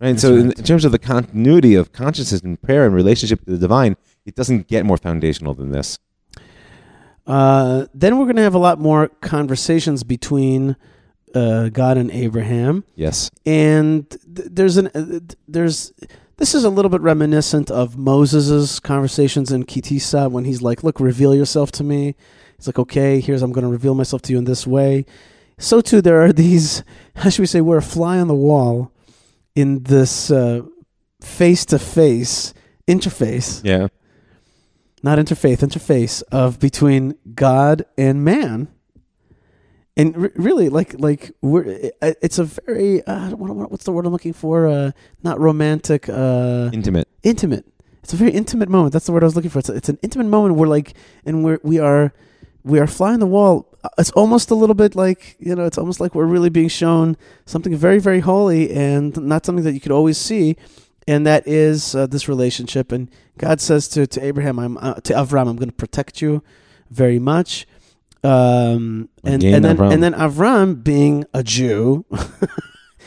Right? 0.00 0.12
That's 0.12 0.22
so, 0.22 0.34
in, 0.34 0.48
right. 0.48 0.58
in 0.58 0.64
terms 0.64 0.84
of 0.84 0.92
the 0.92 0.98
continuity 0.98 1.74
of 1.74 1.92
consciousness 1.92 2.42
and 2.42 2.60
prayer 2.60 2.84
and 2.84 2.94
relationship 2.94 3.44
to 3.44 3.50
the 3.52 3.58
divine, 3.58 3.96
it 4.24 4.34
doesn't 4.34 4.66
get 4.66 4.84
more 4.84 4.96
foundational 4.96 5.54
than 5.54 5.72
this. 5.72 5.98
Uh, 7.26 7.86
then 7.92 8.18
we're 8.18 8.24
going 8.24 8.36
to 8.36 8.42
have 8.42 8.54
a 8.54 8.58
lot 8.58 8.78
more 8.78 9.08
conversations 9.20 10.04
between 10.04 10.76
uh, 11.34 11.68
God 11.70 11.96
and 11.98 12.10
Abraham. 12.10 12.84
Yes. 12.94 13.30
and 13.44 14.08
th- 14.10 14.48
there's 14.50 14.76
an 14.76 14.86
uh, 14.94 15.20
there's 15.48 15.92
this 16.38 16.54
is 16.54 16.64
a 16.64 16.70
little 16.70 16.90
bit 16.90 17.00
reminiscent 17.00 17.70
of 17.70 17.96
Moses's 17.96 18.78
conversations 18.80 19.50
in 19.52 19.64
Ki 19.64 19.80
Tisa 19.82 20.30
when 20.30 20.44
he's 20.44 20.62
like, 20.62 20.82
"Look, 20.84 21.00
reveal 21.00 21.34
yourself 21.34 21.72
to 21.72 21.84
me." 21.84 22.14
He's 22.56 22.66
like, 22.66 22.78
"Okay, 22.78 23.20
here's 23.20 23.42
I'm 23.42 23.52
going 23.52 23.64
to 23.64 23.70
reveal 23.70 23.94
myself 23.94 24.22
to 24.22 24.32
you 24.32 24.38
in 24.38 24.44
this 24.44 24.66
way." 24.66 25.04
So 25.58 25.80
too, 25.80 26.00
there 26.02 26.22
are 26.22 26.32
these. 26.44 26.82
How 27.16 27.30
should 27.30 27.42
we 27.42 27.46
say? 27.46 27.60
We're 27.60 27.78
a 27.78 27.82
fly 27.82 28.18
on 28.18 28.28
the 28.28 28.34
wall 28.34 28.92
in 29.54 29.82
this 29.84 30.30
face 31.22 31.64
to 31.66 31.78
face 31.78 32.52
interface, 32.86 33.62
Yeah. 33.64 33.88
not 35.02 35.18
interfaith, 35.18 35.58
interface 35.58 36.22
of 36.30 36.60
between 36.60 37.14
God 37.34 37.84
and 37.98 38.22
man. 38.24 38.68
And 39.96 40.16
re- 40.16 40.30
really 40.34 40.68
like 40.68 40.98
like 41.00 41.30
we're 41.42 41.64
it's 42.00 42.38
a 42.38 42.44
very 42.44 43.02
uh, 43.04 43.30
what, 43.36 43.54
what- 43.56 43.70
what's 43.70 43.84
the 43.84 43.92
word 43.92 44.06
I'm 44.06 44.12
looking 44.12 44.32
for? 44.34 44.66
Uh, 44.66 44.90
not 45.22 45.40
romantic. 45.40 46.08
Uh, 46.08 46.70
Intimate. 46.72 47.08
intimate. 47.22 47.64
It's 48.02 48.12
a 48.12 48.16
very 48.16 48.30
intimate 48.32 48.68
moment. 48.68 48.92
That's 48.92 49.06
the 49.06 49.12
word 49.12 49.24
I 49.24 49.26
was 49.26 49.34
looking 49.34 49.50
for. 49.50 49.58
It's, 49.58 49.68
a, 49.68 49.74
it's 49.74 49.88
an 49.88 49.98
intimate 50.02 50.28
moment. 50.28 50.54
We're 50.56 50.68
like, 50.68 50.94
and 51.24 51.42
we're 51.44 51.58
we 51.62 51.78
are 51.80 52.12
we 52.62 52.78
are 52.78 52.86
flying 52.86 53.18
the 53.20 53.26
wall. 53.26 53.66
Uh, 53.82 53.88
It's 53.98 54.10
almost 54.12 54.50
a 54.50 54.54
little 54.54 54.74
bit 54.74 54.94
like 54.94 55.36
you 55.40 55.54
know. 55.56 55.64
It's 55.66 55.78
almost 55.78 55.98
like 56.00 56.14
we're 56.14 56.26
really 56.26 56.50
being 56.50 56.68
shown 56.68 57.16
something 57.46 57.74
very 57.74 57.98
very 57.98 58.20
holy 58.20 58.70
and 58.72 59.16
not 59.16 59.44
something 59.46 59.64
that 59.64 59.72
you 59.72 59.80
could 59.80 59.92
always 59.92 60.18
see, 60.18 60.56
and 61.08 61.26
that 61.26 61.48
is 61.48 61.94
uh, 61.94 62.06
this 62.06 62.28
relationship. 62.28 62.92
And 62.92 63.08
God 63.38 63.60
says 63.60 63.88
to 63.88 64.06
to 64.06 64.20
Abraham, 64.24 64.58
"I'm 64.58 64.76
uh, 64.78 64.94
to 65.06 65.12
Avram, 65.14 65.48
I'm 65.48 65.56
going 65.56 65.70
to 65.70 65.74
protect 65.86 66.20
you 66.22 66.42
very 66.90 67.18
much." 67.18 67.66
Um, 68.24 69.08
and 69.24 69.42
Again, 69.42 69.54
and 69.54 69.64
then 69.64 69.76
Avram. 69.76 69.92
and 69.92 70.02
then 70.02 70.14
Avram, 70.14 70.82
being 70.82 71.24
a 71.32 71.42
Jew, 71.44 72.04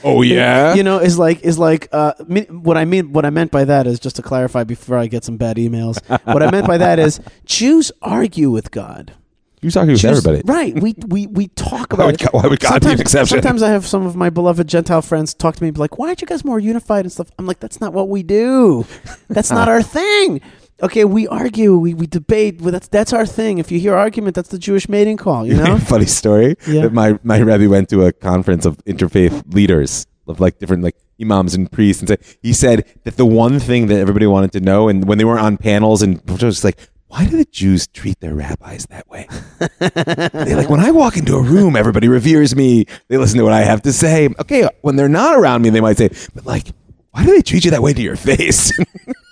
Oh 0.04 0.22
yeah. 0.22 0.76
you 0.76 0.84
know, 0.84 1.00
is 1.00 1.18
like 1.20 1.42
is 1.42 1.60
like 1.60 1.90
uh, 1.92 2.14
me, 2.28 2.42
what 2.44 2.78
I 2.78 2.86
mean. 2.86 3.12
What 3.12 3.26
I 3.26 3.30
meant 3.32 3.52
by 3.52 3.66
that 3.66 3.86
is 3.88 4.00
just 4.00 4.16
to 4.18 4.22
clarify 4.22 4.64
before 4.64 4.98
I 4.98 5.08
get 5.08 5.24
some 5.26 5.36
bad 5.38 5.58
emails. 5.58 6.00
what 6.26 6.42
I 6.42 6.52
meant 6.52 6.68
by 6.68 6.78
that 6.78 7.00
is 7.00 7.20
Jews 7.46 7.92
argue 8.02 8.50
with 8.50 8.72
God. 8.72 9.14
You're 9.62 9.72
talking 9.74 9.90
with 9.92 10.00
Jews- 10.00 10.26
everybody. 10.26 10.42
right? 10.46 10.74
We 10.82 10.96
we 11.08 11.28
we 11.28 11.48
talk 11.50 11.92
Why 11.92 11.96
about. 11.96 12.06
would, 12.06 12.16
it. 12.22 12.32
God, 12.32 12.34
why 12.44 12.48
would 12.48 12.60
God 12.62 12.82
be 12.82 12.92
an 12.94 13.02
exception? 13.02 13.36
sometimes 13.42 13.62
I 13.62 13.72
have 13.72 13.86
some 13.86 14.06
of 14.06 14.16
my 14.16 14.30
beloved 14.30 14.68
Gentile 14.70 15.02
friends 15.02 15.34
talk 15.34 15.58
to 15.58 15.62
me 15.64 15.68
and 15.68 15.76
be 15.76 15.82
like, 15.82 15.98
"Why 15.98 16.08
aren't 16.08 16.22
you 16.22 16.28
guys 16.28 16.46
more 16.46 16.60
unified 16.60 17.04
and 17.04 17.12
stuff?" 17.12 17.30
I'm 17.38 17.46
like, 17.46 17.60
"That's 17.60 17.82
not 17.82 17.92
what 17.92 18.08
we 18.08 18.24
do. 18.24 18.86
That's 19.28 19.52
not 19.52 19.68
our 19.68 19.82
thing." 19.84 20.40
Okay, 20.82 21.04
we 21.06 21.28
argue, 21.28 21.78
we, 21.78 21.94
we 21.94 22.08
debate. 22.08 22.62
Well, 22.62 22.72
that's 22.72 22.88
that's 22.88 23.12
our 23.14 23.26
thing. 23.26 23.58
If 23.58 23.72
you 23.72 23.80
hear 23.80 23.96
argument, 23.96 24.36
that's 24.36 24.50
the 24.50 24.60
Jewish 24.60 24.88
mating 24.88 25.18
call. 25.18 25.46
You 25.46 25.56
know? 25.62 25.78
funny 25.78 26.06
story 26.06 26.56
Yeah. 26.68 26.84
that 26.84 26.94
my 26.94 27.20
my 27.24 27.42
rabbi 27.42 27.68
went 27.68 27.90
to 27.90 28.04
a 28.06 28.12
conference 28.14 28.66
of 28.66 28.78
interfaith 28.86 29.54
leaders 29.54 30.06
of 30.28 30.40
like 30.40 30.60
different 30.60 30.84
like 30.84 30.96
imams 31.22 31.54
and 31.56 31.70
priests 31.72 32.02
and 32.02 32.08
say 32.10 32.18
he 32.42 32.54
said 32.54 32.86
that 33.04 33.18
the 33.18 33.26
one 33.26 33.60
thing 33.60 33.88
that 33.88 34.00
everybody 34.00 34.26
wanted 34.26 34.52
to 34.54 34.60
know 34.62 34.88
and 34.88 35.06
when 35.06 35.18
they 35.18 35.26
were 35.26 35.38
on 35.40 35.58
panels 35.58 36.02
and 36.02 36.18
it 36.20 36.30
was 36.30 36.40
just 36.40 36.64
like 36.64 36.78
why 37.08 37.26
do 37.26 37.36
the 37.36 37.46
Jews 37.46 37.88
treat 37.88 38.20
their 38.20 38.36
rabbis 38.36 38.86
that 38.92 39.10
way? 39.10 39.28
they 39.80 40.54
like 40.56 40.70
when 40.70 40.80
I 40.80 40.92
walk 40.92 41.18
into 41.18 41.34
a 41.36 41.42
room, 41.42 41.76
everybody 41.76 42.08
reveres 42.08 42.56
me. 42.56 42.86
They 43.08 43.18
listen 43.18 43.40
to 43.40 43.44
what 43.44 43.52
I 43.54 43.62
have 43.64 43.82
to 43.82 43.92
say. 43.92 44.30
Okay, 44.40 44.70
when 44.82 44.96
they're 44.96 45.10
not 45.10 45.36
around 45.36 45.64
me, 45.64 45.72
they 45.72 45.82
might 45.82 45.98
say, 45.98 46.10
but 46.36 46.46
like, 46.46 46.68
why 47.10 47.26
do 47.26 47.32
they 47.32 47.42
treat 47.42 47.66
you 47.66 47.72
that 47.72 47.82
way 47.82 47.94
to 47.94 48.02
your 48.02 48.16
face? 48.16 48.72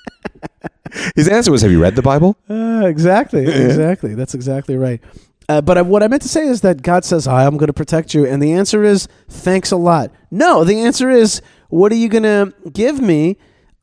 His 1.15 1.27
answer 1.27 1.51
was, 1.51 1.61
"Have 1.61 1.71
you 1.71 1.81
read 1.81 1.95
the 1.95 2.01
Bible?" 2.01 2.37
Uh, 2.49 2.83
exactly, 2.85 3.45
exactly. 3.47 4.13
That's 4.15 4.33
exactly 4.33 4.75
right. 4.75 5.01
Uh, 5.49 5.61
but 5.61 5.77
I, 5.77 5.81
what 5.81 6.03
I 6.03 6.07
meant 6.09 6.21
to 6.23 6.27
say 6.29 6.45
is 6.45 6.61
that 6.61 6.81
God 6.81 7.05
says, 7.05 7.27
"I 7.27 7.43
am 7.45 7.57
going 7.57 7.67
to 7.67 7.73
protect 7.73 8.13
you," 8.13 8.25
and 8.25 8.41
the 8.41 8.53
answer 8.53 8.83
is, 8.83 9.07
"Thanks 9.29 9.71
a 9.71 9.77
lot." 9.77 10.11
No, 10.31 10.63
the 10.63 10.81
answer 10.81 11.09
is, 11.09 11.41
"What 11.69 11.91
are 11.91 11.95
you 11.95 12.09
going 12.09 12.23
to 12.23 12.53
give 12.71 12.99
me?" 13.01 13.37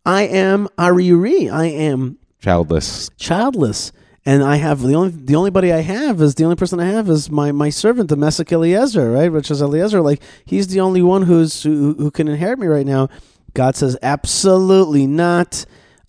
I 0.06 0.22
am 0.22 0.68
Ariri. 0.78 1.50
I 1.50 1.64
am 1.66 2.18
Childless. 2.42 3.08
childless, 3.16 3.90
and 4.26 4.42
I 4.44 4.56
have 4.56 4.82
the 4.82 4.94
only 4.94 5.10
the 5.10 5.34
only 5.34 5.50
buddy 5.50 5.72
I 5.72 5.80
have 5.80 6.20
is 6.20 6.34
the 6.34 6.44
only 6.44 6.56
person 6.56 6.78
I 6.78 6.84
have 6.86 7.08
is 7.08 7.30
my 7.30 7.52
my 7.52 7.70
servant, 7.70 8.10
the 8.10 8.16
Messiah 8.16 8.44
Eliezer, 8.52 9.10
right? 9.10 9.32
Which 9.32 9.50
is 9.50 9.62
Eliezer. 9.62 10.02
Like 10.02 10.20
he's 10.44 10.66
the 10.68 10.80
only 10.80 11.00
one 11.00 11.22
who's 11.22 11.62
who, 11.62 11.94
who 11.94 12.10
can 12.10 12.28
inherit 12.28 12.58
me 12.58 12.66
right 12.66 12.84
now. 12.86 13.08
God 13.54 13.76
says, 13.76 13.96
absolutely 14.02 15.06
not. 15.06 15.64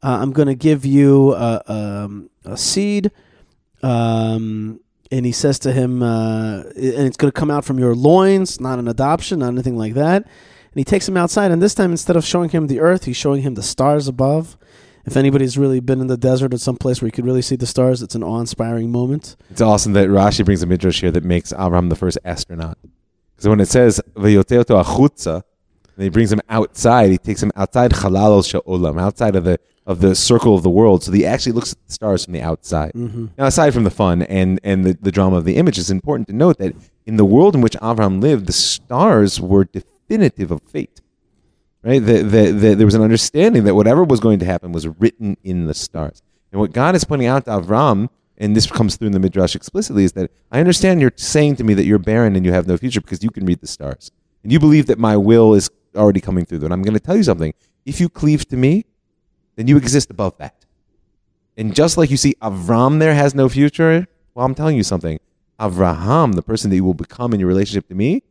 Uh, 0.06 0.20
I'm 0.22 0.32
going 0.32 0.48
to 0.48 0.56
give 0.56 0.86
you 0.86 1.34
a, 1.34 1.64
um, 1.66 2.30
a 2.46 2.56
seed. 2.56 3.10
Um, 3.82 4.80
and 5.12 5.26
he 5.26 5.32
says 5.32 5.58
to 5.60 5.72
him, 5.72 6.04
uh, 6.04 6.60
and 6.62 7.08
it's 7.08 7.18
going 7.18 7.32
to 7.32 7.40
come 7.40 7.50
out 7.50 7.66
from 7.66 7.80
your 7.80 7.96
loins, 7.96 8.62
not 8.62 8.78
an 8.78 8.88
adoption, 8.88 9.40
not 9.40 9.48
anything 9.48 9.78
like 9.78 9.96
that. 9.96 10.22
And 10.22 10.76
he 10.76 10.84
takes 10.84 11.08
him 11.08 11.18
outside, 11.18 11.50
and 11.50 11.60
this 11.60 11.74
time 11.74 11.90
instead 11.90 12.16
of 12.16 12.24
showing 12.24 12.50
him 12.50 12.68
the 12.68 12.82
earth, 12.82 13.06
he's 13.06 13.18
showing 13.18 13.42
him 13.42 13.56
the 13.56 13.64
stars 13.64 14.08
above. 14.08 14.58
If 15.06 15.18
anybody's 15.18 15.58
really 15.58 15.80
been 15.80 16.02
in 16.02 16.08
the 16.08 16.18
desert 16.18 16.54
or 16.54 16.60
someplace 16.60 17.02
where 17.02 17.08
you 17.08 17.12
could 17.12 17.26
really 17.26 17.42
see 17.42 17.56
the 17.56 17.66
stars, 17.66 18.04
it's 18.04 18.14
an 18.14 18.24
awe-inspiring 18.24 18.92
moment. 18.92 19.36
It's 19.50 19.62
awesome 19.62 19.94
that 19.94 20.10
Rashi 20.10 20.46
brings 20.46 20.62
a 20.62 20.68
midrash 20.68 21.02
here 21.02 21.12
that 21.12 21.24
makes 21.24 21.52
Abraham 21.54 21.90
the 21.90 21.96
first 21.96 22.20
astronaut. 22.24 22.78
Because 23.36 23.50
when 23.50 23.60
it 23.60 23.70
says 23.70 24.02
"V'yotei 24.16 24.60
oto 24.60 24.82
achutza," 24.84 25.44
and 25.96 26.04
he 26.04 26.10
brings 26.10 26.32
him 26.32 26.42
outside, 26.50 27.10
he 27.10 27.18
takes 27.18 27.42
him 27.42 27.52
outside 27.56 27.94
outside 27.94 29.36
of 29.36 29.44
the 29.44 29.60
of 29.86 30.02
the 30.02 30.16
circle 30.16 30.56
of 30.56 30.64
the 30.64 30.70
world. 30.70 31.04
So 31.04 31.12
he 31.12 31.26
actually 31.26 31.52
looks 31.52 31.74
at 31.74 31.88
the 31.88 31.94
stars 31.94 32.26
from 32.26 32.34
the 32.34 32.42
outside. 32.42 32.94
Mm-hmm. 32.94 33.28
Now, 33.38 33.46
aside 33.46 33.74
from 33.74 33.84
the 33.84 33.92
fun 33.92 34.24
and 34.24 34.60
and 34.64 34.84
the, 34.84 34.98
the 35.00 35.12
drama 35.12 35.38
of 35.38 35.46
the 35.46 35.58
image, 35.58 35.78
it's 35.78 35.90
important 35.90 36.28
to 36.30 36.34
note 36.34 36.58
that 36.58 36.76
in 37.06 37.18
the 37.18 37.26
world 37.26 37.56
in 37.56 37.62
which 37.62 37.76
Abraham 37.78 38.20
lived, 38.20 38.48
the 38.48 38.54
stars 38.54 39.40
were 39.40 39.66
definitive 39.66 40.52
of 40.52 40.62
fate. 40.64 41.02
Right? 41.84 42.04
The, 42.04 42.24
the, 42.24 42.52
the, 42.52 42.76
there 42.76 42.88
was 42.88 42.96
an 42.96 43.04
understanding 43.04 43.64
that 43.66 43.76
whatever 43.76 44.04
was 44.04 44.20
going 44.20 44.40
to 44.40 44.46
happen 44.46 44.72
was 44.72 44.88
written 44.88 45.38
in 45.44 45.68
the 45.68 45.76
stars. 45.76 46.24
And 46.52 46.60
what 46.60 46.74
God 46.74 46.96
is 46.96 47.04
pointing 47.04 47.28
out 47.28 47.46
to 47.46 47.52
Avram, 47.52 48.10
and 48.40 48.56
this 48.56 48.66
comes 48.66 48.96
through 48.96 49.08
in 49.08 49.14
the 49.14 49.20
Midrash 49.20 49.56
explicitly, 49.56 50.04
is 50.04 50.14
that 50.14 50.32
I 50.52 50.60
understand 50.60 51.00
you're 51.00 51.12
saying 51.16 51.58
to 51.58 51.64
me 51.64 51.76
that 51.76 51.86
you're 51.86 52.00
barren 52.00 52.36
and 52.36 52.44
you 52.44 52.54
have 52.54 52.68
no 52.68 52.76
future 52.76 53.02
because 53.02 53.24
you 53.24 53.30
can 53.30 53.46
read 53.46 53.60
the 53.60 53.68
stars. 53.68 54.10
And 54.42 54.52
you 54.52 54.60
believe 54.60 54.88
that 54.88 54.98
my 54.98 55.16
will 55.16 55.54
is 55.54 55.70
already 55.96 56.22
coming 56.22 56.46
through. 56.46 56.64
And 56.64 56.74
I'm 56.74 56.82
going 56.82 56.96
to 56.96 57.00
tell 57.00 57.16
you 57.16 57.24
something. 57.24 57.54
If 57.86 58.02
you 58.02 58.10
cleave 58.10 58.48
to 58.48 58.58
me, 58.58 58.86
then 59.56 59.68
you 59.68 59.78
exist 59.78 60.10
above 60.12 60.38
that. 60.38 60.66
And 61.58 61.74
just 61.74 61.98
like 61.98 62.10
you 62.12 62.18
see 62.18 62.36
Avram 62.42 63.00
there 63.00 63.14
has 63.16 63.34
no 63.34 63.48
future, 63.50 64.08
well, 64.34 64.46
I'm 64.46 64.56
telling 64.56 64.76
you 64.78 64.84
something. 64.84 65.20
Avraham, 65.60 66.36
the 66.36 66.42
person 66.42 66.70
that 66.70 66.76
you 66.76 66.84
will 66.84 66.94
become 66.94 67.34
in 67.34 67.40
your 67.40 67.48
relationship 67.48 67.88
to 67.88 67.96
me, 67.96 68.24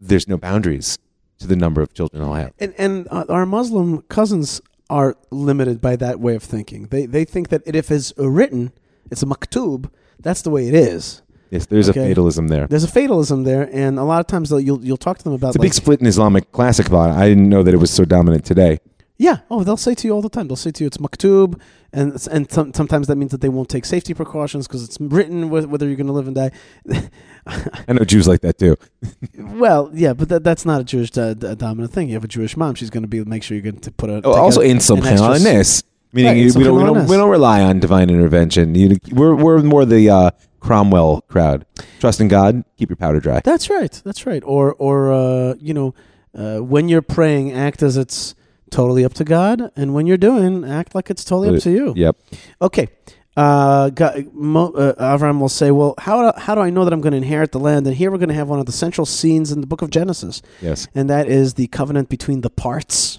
there's 0.00 0.26
no 0.26 0.38
boundaries 0.38 0.98
to 1.38 1.46
the 1.46 1.56
number 1.56 1.82
of 1.82 1.92
children 1.92 2.22
I'll 2.22 2.34
have. 2.34 2.52
And 2.58 2.74
and 2.78 3.06
uh, 3.10 3.26
our 3.28 3.44
Muslim 3.44 4.00
cousins 4.02 4.62
are 4.88 5.16
limited 5.30 5.80
by 5.80 5.96
that 5.96 6.20
way 6.20 6.34
of 6.34 6.42
thinking. 6.42 6.86
They 6.86 7.04
they 7.06 7.24
think 7.26 7.48
that 7.50 7.62
if 7.66 7.90
it's 7.90 8.14
written, 8.16 8.72
it's 9.10 9.22
a 9.22 9.26
maktub. 9.26 9.90
That's 10.18 10.40
the 10.42 10.50
way 10.50 10.68
it 10.68 10.74
is. 10.74 11.22
Yes, 11.50 11.66
there's 11.66 11.88
Okay. 11.90 12.04
a 12.04 12.08
fatalism 12.08 12.48
there. 12.48 12.66
There's 12.66 12.84
a 12.84 12.88
fatalism 12.88 13.42
there, 13.44 13.68
and 13.72 13.98
a 13.98 14.04
lot 14.04 14.20
of 14.20 14.26
times 14.26 14.50
you'll 14.50 14.82
you'll 14.84 14.96
talk 14.96 15.18
to 15.18 15.24
them 15.24 15.34
about 15.34 15.48
It's 15.48 15.56
a 15.56 15.58
like, 15.58 15.66
big 15.66 15.74
split 15.74 16.00
in 16.00 16.06
Islamic 16.06 16.50
classic 16.52 16.86
thought. 16.86 17.10
I 17.10 17.28
didn't 17.28 17.48
know 17.50 17.62
that 17.62 17.74
it 17.74 17.78
was 17.78 17.90
so 17.90 18.04
dominant 18.06 18.44
today. 18.44 18.78
Yeah. 19.20 19.40
Oh, 19.50 19.62
they'll 19.64 19.76
say 19.76 19.94
to 19.94 20.06
you 20.08 20.14
all 20.14 20.22
the 20.22 20.30
time. 20.30 20.48
They'll 20.48 20.56
say 20.56 20.70
to 20.70 20.82
you 20.82 20.86
it's 20.86 20.96
maktub, 20.96 21.60
and 21.92 22.12
and 22.30 22.50
some, 22.50 22.72
sometimes 22.72 23.06
that 23.08 23.16
means 23.16 23.32
that 23.32 23.42
they 23.42 23.50
won't 23.50 23.68
take 23.68 23.84
safety 23.84 24.14
precautions 24.14 24.66
because 24.66 24.82
it's 24.82 24.98
written 24.98 25.48
wh- 25.48 25.70
whether 25.70 25.86
you're 25.86 25.96
going 25.96 26.06
to 26.06 26.12
live 26.14 26.26
and 26.26 26.34
die. 26.36 26.50
I 27.46 27.92
know 27.92 28.04
Jews 28.04 28.26
like 28.26 28.40
that 28.40 28.58
too. 28.58 28.76
well, 29.38 29.90
yeah, 29.92 30.14
but 30.14 30.28
that, 30.30 30.42
that's 30.44 30.64
not 30.64 30.80
a 30.80 30.84
Jewish 30.84 31.16
uh, 31.18 31.34
dominant 31.34 31.92
thing. 31.92 32.08
You 32.08 32.14
have 32.14 32.24
a 32.24 32.28
Jewish 32.28 32.56
mom; 32.56 32.74
she's 32.74 32.90
going 32.90 33.02
to 33.02 33.08
be 33.08 33.22
make 33.24 33.42
sure 33.42 33.56
you're 33.56 33.62
going 33.70 33.80
to 33.80 33.92
put 33.92 34.08
a 34.10 34.22
Oh, 34.24 34.32
also 34.32 34.60
a- 34.60 34.64
in 34.64 34.70
an 34.72 34.76
extra 34.78 34.96
s- 34.96 35.12
subhanalness, 35.12 35.82
meaning 36.14 36.30
Right, 36.32 36.36
you- 36.38 36.52
we, 36.58 36.64
don't, 36.64 36.76
we, 36.76 36.84
don't, 36.84 37.06
we 37.08 37.16
don't 37.16 37.30
rely 37.30 37.60
on 37.62 37.78
divine 37.80 38.08
intervention. 38.10 38.74
You, 38.74 38.96
we're, 39.12 39.34
we're 39.34 39.62
more 39.62 39.84
the 39.84 40.08
uh, 40.08 40.30
Cromwell 40.60 41.22
crowd. 41.28 41.66
Trust 41.98 42.20
in 42.20 42.28
God, 42.28 42.64
keep 42.78 42.88
your 42.88 42.96
powder 42.96 43.20
dry. 43.20 43.40
That's 43.44 43.68
right. 43.68 43.92
That's 44.04 44.24
right. 44.26 44.42
Or 44.46 44.72
or 44.74 45.12
uh, 45.12 45.54
you 45.60 45.74
know, 45.74 45.94
uh, 46.34 46.58
when 46.58 46.88
you're 46.88 47.02
praying, 47.02 47.52
act 47.52 47.82
as 47.82 47.96
it's 47.98 48.34
totally 48.70 49.04
up 49.04 49.14
to 49.14 49.24
God, 49.24 49.70
and 49.76 49.92
when 49.94 50.06
you're 50.06 50.16
doing, 50.16 50.64
act 50.64 50.94
like 50.94 51.10
it's 51.10 51.24
totally 51.24 51.56
up 51.56 51.62
to 51.62 51.70
you. 51.70 51.92
Yep. 51.96 52.16
Okay. 52.62 52.88
Uh, 53.36 53.90
God, 53.90 54.26
Mo, 54.34 54.72
uh, 54.72 55.16
Avram 55.16 55.38
will 55.40 55.48
say, 55.48 55.70
"Well, 55.70 55.94
how 55.98 56.32
do, 56.32 56.38
how 56.40 56.54
do 56.54 56.60
I 56.60 56.70
know 56.70 56.84
that 56.84 56.92
I'm 56.92 57.00
going 57.00 57.12
to 57.12 57.16
inherit 57.16 57.52
the 57.52 57.60
land?" 57.60 57.86
And 57.86 57.94
here 57.96 58.10
we're 58.10 58.18
going 58.18 58.28
to 58.28 58.34
have 58.34 58.48
one 58.48 58.58
of 58.58 58.66
the 58.66 58.72
central 58.72 59.06
scenes 59.06 59.52
in 59.52 59.60
the 59.60 59.66
book 59.66 59.82
of 59.82 59.90
Genesis, 59.90 60.42
Yes. 60.60 60.88
and 60.94 61.08
that 61.08 61.28
is 61.28 61.54
the 61.54 61.68
covenant 61.68 62.08
between 62.08 62.40
the 62.40 62.50
parts, 62.50 63.18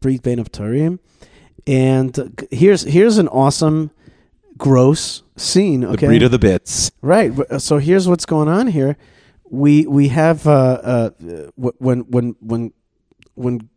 Brit 0.00 0.22
Bein 0.22 0.38
HaBetarim. 0.38 0.98
And 1.66 2.18
uh, 2.18 2.26
here's 2.50 2.82
here's 2.82 3.18
an 3.18 3.28
awesome, 3.28 3.90
gross 4.56 5.24
scene. 5.36 5.80
The 5.80 5.88
Okay, 5.90 6.06
breed 6.06 6.22
of 6.22 6.30
the 6.30 6.38
bits. 6.38 6.92
Right. 7.02 7.32
So 7.60 7.78
here's 7.78 8.06
what's 8.08 8.26
going 8.26 8.48
on 8.48 8.68
here. 8.68 8.96
We 9.50 9.84
we 9.86 10.08
have 10.08 10.46
uh, 10.46 10.50
uh, 10.84 11.10
when 11.56 12.00
when 12.02 12.36
when 12.40 12.72
when 13.34 13.68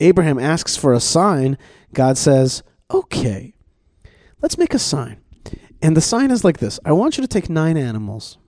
Abraham 0.00 0.38
asks 0.38 0.76
for 0.76 0.92
a 0.92 1.00
sign, 1.00 1.58
God 1.92 2.16
says, 2.18 2.62
"Okay, 2.90 3.54
let's 4.42 4.58
make 4.58 4.74
a 4.74 4.78
sign." 4.78 5.18
And 5.82 5.96
the 5.96 6.00
sign 6.00 6.30
is 6.30 6.44
like 6.44 6.58
this: 6.58 6.78
I 6.84 6.92
want 6.92 7.16
you 7.18 7.22
to 7.22 7.28
take 7.28 7.48
nine 7.50 7.76
animals, 7.76 8.38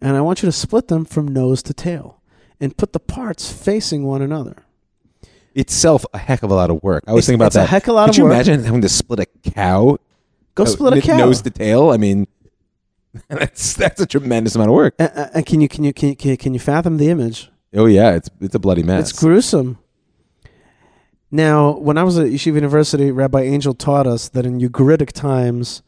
and 0.00 0.16
I 0.16 0.20
want 0.20 0.42
you 0.42 0.46
to 0.46 0.52
split 0.52 0.88
them 0.88 1.04
from 1.04 1.28
nose 1.28 1.62
to 1.64 1.74
tail, 1.74 2.20
and 2.60 2.76
put 2.76 2.92
the 2.92 3.00
parts 3.00 3.50
facing 3.52 4.04
one 4.04 4.22
another. 4.22 4.56
Itself 5.54 6.04
a 6.12 6.18
heck 6.18 6.42
of 6.42 6.50
a 6.50 6.54
lot 6.54 6.70
of 6.70 6.82
work. 6.82 7.04
I 7.06 7.12
was 7.12 7.20
It's- 7.20 7.26
thinking 7.26 7.38
about 7.40 7.46
it's 7.48 7.56
a 7.56 7.58
that. 7.60 7.68
heck 7.68 7.84
of 7.84 7.90
a 7.90 7.92
lot 7.92 8.06
Could 8.06 8.18
of 8.18 8.24
work. 8.24 8.32
Could 8.38 8.46
you 8.46 8.52
imagine 8.54 8.64
having 8.64 8.80
to 8.82 8.88
split 8.88 9.20
a 9.20 9.50
cow? 9.50 9.98
Go 10.56 10.64
uh, 10.64 10.66
split 10.66 10.94
a 10.94 11.00
cow. 11.00 11.16
Nose 11.18 11.42
to 11.42 11.50
tail? 11.50 11.90
I 11.90 11.96
mean, 11.96 12.26
that's 13.28 13.74
that's 13.74 14.00
a 14.00 14.06
tremendous 14.06 14.54
amount 14.56 14.70
of 14.70 14.74
work. 14.74 14.94
Uh, 14.98 15.08
uh, 15.14 15.28
and 15.34 15.46
can 15.46 15.60
you 15.60 15.68
can 15.68 15.84
you 15.84 15.92
can 15.92 16.16
you, 16.18 16.36
can 16.36 16.54
you 16.54 16.60
fathom 16.60 16.96
the 16.96 17.08
image? 17.08 17.50
Oh 17.72 17.86
yeah, 17.86 18.14
it's 18.14 18.28
it's 18.40 18.54
a 18.56 18.58
bloody 18.58 18.82
mess. 18.82 19.10
It's 19.10 19.18
gruesome. 19.18 19.78
Now, 21.34 21.72
when 21.78 21.98
I 21.98 22.04
was 22.04 22.16
at 22.16 22.28
Yeshiva 22.28 22.54
University, 22.54 23.10
Rabbi 23.10 23.42
Angel 23.42 23.74
taught 23.74 24.06
us 24.06 24.28
that 24.28 24.46
in 24.46 24.60
Ugaritic 24.60 25.10
times, 25.10 25.82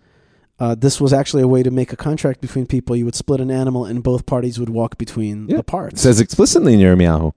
uh, 0.59 0.75
this 0.75 1.01
was 1.01 1.13
actually 1.13 1.45
a 1.45 1.47
way 1.47 1.63
to 1.63 1.71
make 1.71 1.93
a 1.93 1.97
contract 1.97 2.41
between 2.41 2.67
people. 2.67 2.97
You 2.97 3.05
would 3.05 3.15
split 3.15 3.41
an 3.41 3.49
animal, 3.49 3.85
and 3.85 4.03
both 4.03 4.27
parties 4.27 4.59
would 4.59 4.71
walk 4.71 4.99
between 4.99 5.47
Yeah. 5.47 5.57
the 5.57 5.61
It 5.61 5.67
parts. 5.67 6.01
says 6.03 6.19
explicitly 6.19 6.75
in 6.75 6.81
Yirmiyahu. 6.81 7.33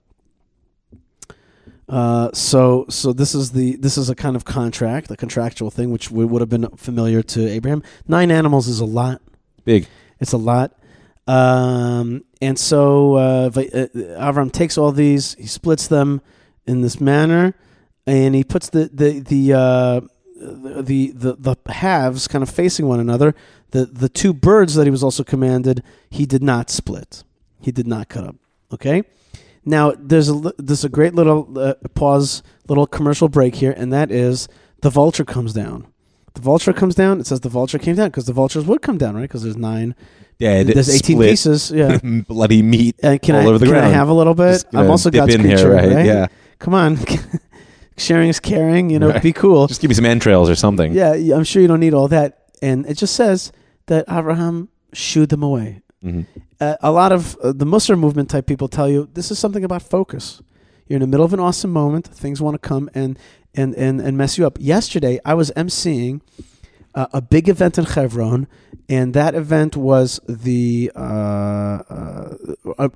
Uh, 1.88 2.30
so 2.34 2.86
so 2.90 3.14
this 3.14 3.36
is 3.36 3.52
the 3.52 3.76
this 3.78 3.96
is 3.98 4.10
a 4.10 4.16
kind 4.16 4.36
of 4.36 4.44
contract, 4.44 5.12
a 5.12 5.16
contractual 5.16 5.70
thing, 5.70 5.92
which 5.92 6.10
would 6.10 6.32
would 6.32 6.42
have 6.42 6.50
been 6.50 6.68
familiar 6.78 7.22
to 7.24 7.48
Abraham. 7.48 7.84
Nine 8.08 8.32
animals 8.32 8.68
is 8.68 8.80
a 8.80 8.86
lot. 8.86 9.22
Big. 9.66 9.86
It's 10.20 10.32
a 10.34 10.38
lot. 10.38 10.74
Um, 11.28 12.24
and 12.42 12.58
so 12.58 13.16
uh, 13.16 13.52
uh, 13.56 13.60
Avram 14.20 14.52
takes 14.52 14.80
all 14.80 14.92
these, 14.92 15.36
he 15.36 15.46
splits 15.46 15.88
them 15.88 16.22
in 16.66 16.82
this 16.82 17.00
manner, 17.00 17.54
and 18.10 18.36
he 18.36 18.44
puts 18.44 18.70
the 18.70 18.90
the 18.92 19.20
the 19.20 19.54
uh, 19.54 20.02
the, 20.36 21.12
the 21.12 21.36
the 21.36 21.72
halves 21.72 22.28
kind 22.28 22.42
of 22.42 22.50
facing 22.50 22.88
one 22.88 23.00
another. 23.00 23.36
The 23.72 23.86
the 23.86 24.10
two 24.10 24.34
birds 24.34 24.76
that 24.76 24.86
he 24.86 24.92
was 24.92 25.04
also 25.04 25.24
commanded, 25.24 25.84
he 26.10 26.26
did 26.26 26.44
not 26.44 26.70
split. 26.70 27.24
He 27.60 27.72
did 27.72 27.88
not 27.88 28.10
cut 28.10 28.24
up. 28.24 28.36
Okay. 28.74 29.04
Now 29.66 29.94
there's 29.98 30.30
a 30.30 30.54
there's 30.58 30.84
a 30.84 30.90
great 30.90 31.14
little 31.14 31.58
uh, 31.58 31.76
pause, 31.94 32.42
little 32.68 32.88
commercial 32.88 33.30
break 33.30 33.56
here, 33.56 33.74
and 33.76 33.94
that 33.94 34.12
is 34.12 34.48
the 34.82 34.90
vulture 34.90 35.26
comes 35.26 35.54
down. 35.54 35.88
The 36.34 36.42
vulture 36.42 36.74
comes 36.74 36.96
down. 36.96 37.20
It 37.20 37.28
says 37.28 37.42
the 37.42 37.50
vulture 37.50 37.78
came 37.78 37.96
down 37.96 38.10
because 38.10 38.26
the 38.26 38.34
vultures 38.34 38.66
would 38.66 38.82
come 38.82 38.98
down, 38.98 39.16
right? 39.16 39.24
Because 39.24 39.44
there's 39.44 39.58
nine. 39.58 39.96
Dead. 40.40 40.68
there's 40.68 40.90
18 40.90 41.18
split, 41.18 41.30
pieces. 41.32 41.70
Yeah. 41.70 42.00
bloody 42.30 42.62
meat 42.62 42.96
And 43.04 43.22
can 43.22 43.36
all 43.36 43.42
I 43.42 43.46
over 43.46 43.58
the 43.58 43.66
can 43.66 43.76
I 43.76 43.90
have 43.90 44.08
a 44.08 44.14
little 44.14 44.34
bit? 44.34 44.64
I'm 44.72 44.90
also 44.90 45.12
God's 45.12 45.36
creature, 45.36 45.58
here, 45.58 45.74
right? 45.74 45.92
right? 45.92 46.06
Yeah. 46.06 46.28
Come 46.60 46.74
on, 46.74 46.98
sharing 48.00 48.30
is 48.30 48.40
caring. 48.40 48.90
You 48.90 49.00
know, 49.00 49.10
Right. 49.10 49.22
be 49.24 49.34
cool. 49.34 49.68
Just 49.68 49.82
give 49.82 49.90
me 49.90 49.96
some 49.96 50.06
entrails 50.06 50.50
or 50.50 50.56
something. 50.56 50.94
Yeah, 50.94 51.14
I'm 51.36 51.44
sure 51.44 51.62
you 51.62 51.68
don't 51.68 51.80
need 51.80 51.94
all 51.94 52.08
that. 52.10 52.38
And 52.62 52.86
it 52.88 52.98
just 52.98 53.16
says 53.16 53.52
that 53.88 54.06
Abraham 54.10 54.70
shooed 54.94 55.30
them 55.30 55.44
away. 55.44 55.82
Mhm. 56.04 56.26
Uh, 56.62 56.76
a 56.82 56.92
lot 56.92 57.12
of 57.12 57.36
uh, 57.44 57.52
the 57.54 57.66
Mussar 57.66 57.98
movement 57.98 58.30
type 58.30 58.46
people 58.46 58.68
tell 58.68 58.90
you 58.90 59.08
this 59.14 59.32
is 59.32 59.40
something 59.40 59.64
about 59.64 59.82
focus. 59.82 60.42
You're 60.88 60.98
in 60.98 61.02
the 61.02 61.08
middle 61.08 61.26
of 61.26 61.34
an 61.34 61.40
awesome 61.40 61.72
moment. 61.72 62.08
Things 62.08 62.42
want 62.42 62.56
to 62.62 62.68
come 62.68 62.90
and 62.96 63.18
and 63.56 63.76
and 63.76 64.02
and 64.02 64.18
mess 64.18 64.38
you 64.38 64.46
up. 64.48 64.58
Yesterday, 64.60 65.20
I 65.26 65.34
was 65.36 65.52
emceeing 65.56 66.22
uh, 66.96 67.06
a 67.14 67.22
big 67.22 67.48
event 67.48 67.78
in 67.78 67.86
Chevron, 67.86 68.48
and 68.90 69.14
that 69.14 69.36
event 69.36 69.76
was 69.78 70.20
the 70.28 70.92
uh, 70.96 71.80
uh, 71.90 72.90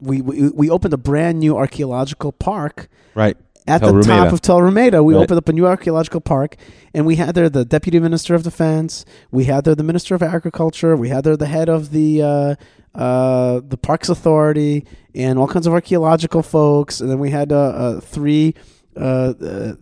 we, 0.00 0.20
we 0.20 0.48
we 0.50 0.70
opened 0.70 0.94
a 0.94 0.98
brand 0.98 1.40
new 1.40 1.56
archaeological 1.56 2.32
park 2.32 2.88
Right. 3.14 3.36
At 3.68 3.80
Tel 3.80 3.92
the 3.94 4.02
top 4.02 4.32
of 4.32 4.40
Tel 4.40 4.58
Rumeda, 4.58 5.04
we 5.04 5.14
Right. 5.14 5.22
opened 5.22 5.38
up 5.38 5.48
a 5.48 5.52
new 5.52 5.66
archaeological 5.66 6.20
park, 6.20 6.56
and 6.94 7.06
we 7.06 7.16
had 7.16 7.34
there 7.34 7.48
the 7.48 7.64
deputy 7.64 8.00
minister 8.00 8.34
of 8.34 8.42
defense, 8.42 9.04
we 9.30 9.44
had 9.44 9.64
there 9.64 9.74
the 9.74 9.82
minister 9.84 10.14
of 10.14 10.22
agriculture, 10.22 10.96
we 10.96 11.08
had 11.10 11.24
there 11.24 11.36
the 11.36 11.46
head 11.46 11.68
of 11.68 11.90
the 11.92 12.22
uh, 12.22 12.54
uh, 12.94 13.60
the 13.66 13.76
parks 13.76 14.08
authority, 14.08 14.84
and 15.14 15.38
all 15.38 15.46
kinds 15.46 15.66
of 15.66 15.72
archaeological 15.72 16.42
folks, 16.42 17.00
and 17.00 17.10
then 17.10 17.18
we 17.18 17.30
had 17.30 17.52
uh, 17.52 17.56
uh, 17.56 18.00
three. 18.00 18.54
Uh, 18.96 19.32
uh, 19.40 19.72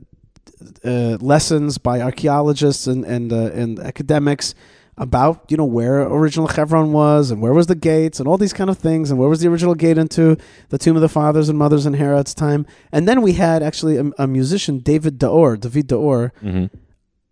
uh, 0.84 1.16
lessons 1.20 1.78
by 1.78 2.00
archaeologists 2.00 2.86
and 2.86 3.04
and 3.04 3.32
uh, 3.32 3.50
and 3.54 3.78
academics 3.78 4.54
about 4.98 5.44
you 5.50 5.56
know 5.56 5.64
where 5.64 6.02
original 6.02 6.46
Hebron 6.48 6.92
was 6.92 7.30
and 7.30 7.42
where 7.42 7.52
was 7.52 7.66
the 7.66 7.74
gates 7.74 8.18
and 8.18 8.26
all 8.26 8.38
these 8.38 8.54
kind 8.54 8.70
of 8.70 8.78
things 8.78 9.10
and 9.10 9.18
where 9.18 9.28
was 9.28 9.40
the 9.40 9.48
original 9.48 9.74
gate 9.74 9.98
into 9.98 10.36
the 10.70 10.78
tomb 10.78 10.96
of 10.96 11.02
the 11.02 11.08
fathers 11.08 11.48
and 11.50 11.58
mothers 11.58 11.84
in 11.84 11.94
Herod's 11.94 12.34
time. 12.34 12.66
And 12.92 13.06
then 13.06 13.20
we 13.20 13.34
had 13.34 13.62
actually 13.62 13.98
a, 13.98 14.10
a 14.18 14.26
musician, 14.26 14.78
David 14.78 15.18
D'Or, 15.18 15.56
David 15.58 15.88
D'Or. 15.88 16.32
hmm 16.40 16.66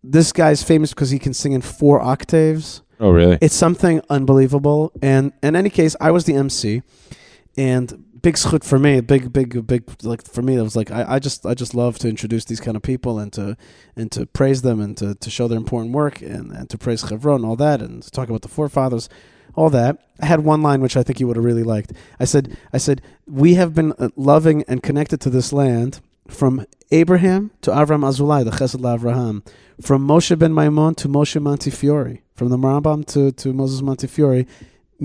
This 0.02 0.32
guy's 0.32 0.62
famous 0.62 0.90
because 0.92 1.10
he 1.10 1.18
can 1.18 1.32
sing 1.32 1.52
in 1.52 1.62
four 1.62 2.00
octaves. 2.00 2.82
Oh, 3.00 3.10
really? 3.10 3.38
It's 3.40 3.54
something 3.54 4.02
unbelievable. 4.10 4.92
And 5.02 5.32
in 5.42 5.56
any 5.56 5.70
case, 5.70 5.96
I 6.00 6.10
was 6.10 6.26
the 6.26 6.34
MC, 6.34 6.82
and 7.56 8.04
big 8.24 8.36
schut 8.36 8.64
for 8.64 8.78
me, 8.78 9.02
big, 9.02 9.32
big, 9.32 9.66
big. 9.66 9.84
Like 10.02 10.26
for 10.26 10.40
me, 10.40 10.56
it 10.56 10.62
was 10.62 10.74
like 10.74 10.90
I, 10.90 11.04
I 11.14 11.18
just, 11.18 11.44
I 11.44 11.52
just 11.52 11.74
love 11.74 11.98
to 11.98 12.08
introduce 12.08 12.46
these 12.46 12.58
kind 12.58 12.74
of 12.74 12.82
people 12.82 13.18
and 13.18 13.30
to, 13.34 13.56
and 13.94 14.10
to 14.12 14.24
praise 14.24 14.62
them 14.62 14.80
and 14.80 14.96
to, 14.96 15.14
to 15.14 15.30
show 15.30 15.46
their 15.46 15.58
important 15.58 15.92
work 15.92 16.22
and, 16.22 16.50
and 16.50 16.70
to 16.70 16.78
praise 16.78 17.04
Chevron 17.06 17.36
and 17.36 17.44
all 17.44 17.56
that 17.56 17.82
and 17.82 18.02
to 18.02 18.10
talk 18.10 18.30
about 18.30 18.40
the 18.40 18.48
forefathers, 18.48 19.10
all 19.54 19.68
that. 19.70 19.98
I 20.20 20.26
had 20.26 20.40
one 20.40 20.62
line 20.62 20.80
which 20.80 20.96
I 20.96 21.02
think 21.02 21.20
you 21.20 21.26
would 21.26 21.36
have 21.36 21.44
really 21.44 21.62
liked. 21.62 21.92
I 22.18 22.24
said, 22.24 22.56
I 22.72 22.78
said, 22.78 23.02
we 23.26 23.54
have 23.54 23.74
been 23.74 23.92
uh, 23.98 24.08
loving 24.16 24.64
and 24.66 24.82
connected 24.82 25.20
to 25.20 25.30
this 25.30 25.52
land 25.52 26.00
from 26.26 26.64
Abraham 26.90 27.50
to 27.60 27.70
Avram 27.72 28.04
Azulai, 28.08 28.42
the 28.42 28.52
Chesed 28.52 28.80
Avraham, 28.80 29.46
from 29.82 30.06
Moshe 30.06 30.38
ben 30.38 30.54
Maimon 30.54 30.94
to 30.96 31.08
Moshe 31.08 31.40
Montefiore, 31.42 32.22
from 32.34 32.48
the 32.48 32.56
Rambam 32.56 33.04
to, 33.08 33.32
to 33.32 33.52
Moses 33.52 33.82
Montefiore, 33.82 34.46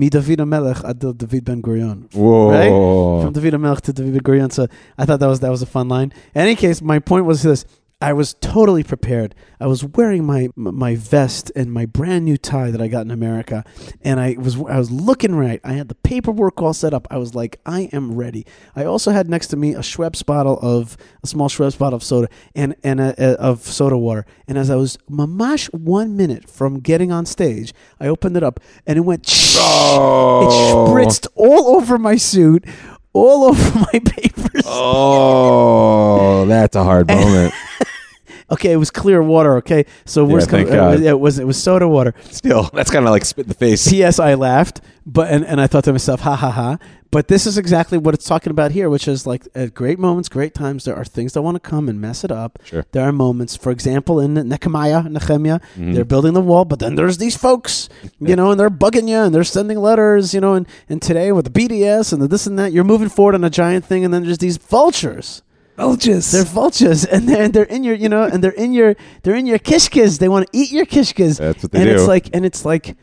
David 0.08 0.40
Melech 0.46 0.82
ad 0.84 1.00
David 1.00 1.44
ben 1.44 1.60
Gurion. 1.60 2.12
Whoa. 2.14 3.22
From 3.22 3.32
David 3.32 3.58
Melech 3.58 3.82
to 3.82 3.92
David 3.92 4.12
ben 4.14 4.22
Gurion. 4.22 4.52
So 4.52 4.66
I 4.96 5.04
thought 5.04 5.20
that 5.20 5.26
was 5.26 5.40
that 5.40 5.50
was 5.50 5.62
a 5.62 5.66
fun 5.66 5.88
line. 5.88 6.12
In 6.34 6.42
any 6.42 6.56
case, 6.56 6.80
my 6.80 6.98
point 6.98 7.26
was 7.26 7.42
this. 7.42 7.64
I 8.02 8.14
was 8.14 8.32
totally 8.40 8.82
prepared. 8.82 9.34
I 9.60 9.66
was 9.66 9.84
wearing 9.84 10.24
my 10.24 10.48
my 10.56 10.96
vest 10.96 11.52
and 11.54 11.70
my 11.70 11.84
brand 11.84 12.24
new 12.24 12.38
tie 12.38 12.70
that 12.70 12.80
I 12.80 12.88
got 12.88 13.02
in 13.02 13.10
America, 13.10 13.62
and 14.00 14.18
I 14.18 14.36
was 14.38 14.56
I 14.56 14.78
was 14.78 14.90
looking 14.90 15.34
right. 15.34 15.60
I 15.62 15.74
had 15.74 15.88
the 15.88 15.94
paperwork 15.96 16.62
all 16.62 16.72
set 16.72 16.94
up. 16.94 17.06
I 17.10 17.18
was 17.18 17.34
like, 17.34 17.60
I 17.66 17.90
am 17.92 18.16
ready. 18.16 18.46
I 18.74 18.84
also 18.84 19.10
had 19.10 19.28
next 19.28 19.48
to 19.48 19.56
me 19.56 19.74
a 19.74 19.80
Schweppes 19.80 20.24
bottle 20.24 20.58
of 20.62 20.96
a 21.22 21.26
small 21.26 21.50
Schweppes 21.50 21.78
bottle 21.78 21.98
of 21.98 22.02
soda 22.02 22.28
and 22.54 22.74
and 22.82 23.00
a, 23.00 23.14
a, 23.22 23.34
of 23.34 23.60
soda 23.62 23.98
water. 23.98 24.24
And 24.48 24.56
as 24.56 24.70
I 24.70 24.76
was 24.76 24.96
mamash 25.10 25.66
one 25.74 26.16
minute 26.16 26.48
from 26.48 26.80
getting 26.80 27.12
on 27.12 27.26
stage, 27.26 27.74
I 28.00 28.06
opened 28.06 28.34
it 28.34 28.42
up 28.42 28.60
and 28.86 28.96
it 28.96 29.02
went. 29.02 29.26
Oh. 29.56 30.46
It 30.46 31.06
spritzed 31.06 31.26
all 31.34 31.76
over 31.76 31.98
my 31.98 32.16
suit, 32.16 32.64
all 33.12 33.44
over 33.50 33.78
my 33.92 33.98
papers. 33.98 34.62
Oh, 34.64 36.46
that's 36.46 36.76
a 36.76 36.84
hard 36.84 37.08
moment. 37.08 37.52
Okay, 38.50 38.72
it 38.72 38.76
was 38.76 38.90
clear 38.90 39.22
water. 39.22 39.56
Okay, 39.58 39.84
so 40.04 40.26
Yeah, 40.28 40.40
thank 40.40 40.68
come, 40.68 40.78
uh, 40.78 40.96
God. 40.96 41.00
it 41.02 41.20
was 41.20 41.38
it 41.38 41.46
was 41.46 41.62
soda 41.62 41.86
water. 41.88 42.14
Still, 42.30 42.68
that's 42.72 42.90
kind 42.90 43.04
of 43.06 43.10
like 43.12 43.24
spit 43.24 43.44
in 43.46 43.48
the 43.48 43.54
face. 43.54 43.88
P.S. 43.88 44.18
I 44.18 44.34
laughed, 44.34 44.80
but 45.06 45.30
and, 45.30 45.44
and 45.46 45.60
I 45.60 45.66
thought 45.66 45.84
to 45.84 45.92
myself, 45.92 46.20
ha 46.20 46.34
ha 46.36 46.50
ha. 46.50 46.78
But 47.12 47.26
this 47.26 47.44
is 47.44 47.58
exactly 47.58 47.98
what 47.98 48.14
it's 48.14 48.24
talking 48.24 48.52
about 48.52 48.70
here, 48.70 48.88
which 48.88 49.08
is 49.08 49.26
like 49.26 49.46
at 49.56 49.74
great 49.74 49.98
moments, 49.98 50.28
great 50.28 50.54
times. 50.54 50.84
There 50.84 50.94
are 50.94 51.04
things 51.04 51.32
that 51.32 51.42
want 51.42 51.56
to 51.56 51.60
come 51.60 51.88
and 51.88 52.00
mess 52.00 52.22
it 52.22 52.30
up. 52.30 52.60
Sure. 52.62 52.84
There 52.92 53.02
are 53.02 53.10
moments, 53.10 53.56
for 53.56 53.72
example, 53.72 54.20
in 54.20 54.34
Nehemiah, 54.34 55.02
Nehemiah, 55.08 55.58
Mhm. 55.76 55.94
they're 55.94 56.04
building 56.04 56.34
the 56.34 56.40
wall, 56.40 56.64
but 56.64 56.78
then 56.78 56.94
there's 56.94 57.18
these 57.18 57.36
folks, 57.36 57.88
you 58.20 58.36
know, 58.36 58.52
and 58.52 58.60
they're 58.60 58.70
bugging 58.70 59.08
you 59.08 59.16
and 59.18 59.34
they're 59.34 59.42
sending 59.42 59.78
letters, 59.80 60.32
you 60.34 60.40
know, 60.40 60.54
and, 60.54 60.68
and 60.88 61.02
today 61.02 61.32
with 61.32 61.46
the 61.46 61.50
BDS 61.50 62.12
and 62.12 62.22
the 62.22 62.28
this 62.28 62.46
and 62.46 62.56
that, 62.60 62.72
you're 62.72 62.84
moving 62.84 63.08
forward 63.08 63.34
on 63.34 63.42
a 63.42 63.50
giant 63.50 63.84
thing, 63.84 64.04
and 64.04 64.14
then 64.14 64.22
there's 64.24 64.38
these 64.38 64.56
vultures. 64.56 65.42
Vultures. 65.80 66.30
They're 66.32 66.44
vultures, 66.44 67.04
and 67.04 67.28
they're 67.28 67.48
they're 67.48 67.64
in 67.64 67.82
your, 67.84 67.94
you 67.94 68.08
know, 68.08 68.24
and 68.24 68.42
they're 68.44 68.52
in 68.64 68.72
your 68.72 68.94
they're 69.22 69.34
in 69.36 69.46
your 69.46 69.58
kishkas. 69.58 70.18
They 70.18 70.28
want 70.28 70.50
to 70.50 70.58
eat 70.58 70.70
your 70.72 70.86
kishkas, 70.86 71.38
That's 71.38 71.62
what 71.62 71.72
they 71.72 71.80
and 71.80 71.88
do. 71.88 71.94
it's 71.96 72.06
like 72.08 72.28
and 72.34 72.44
it's 72.46 72.64
like 72.64 72.96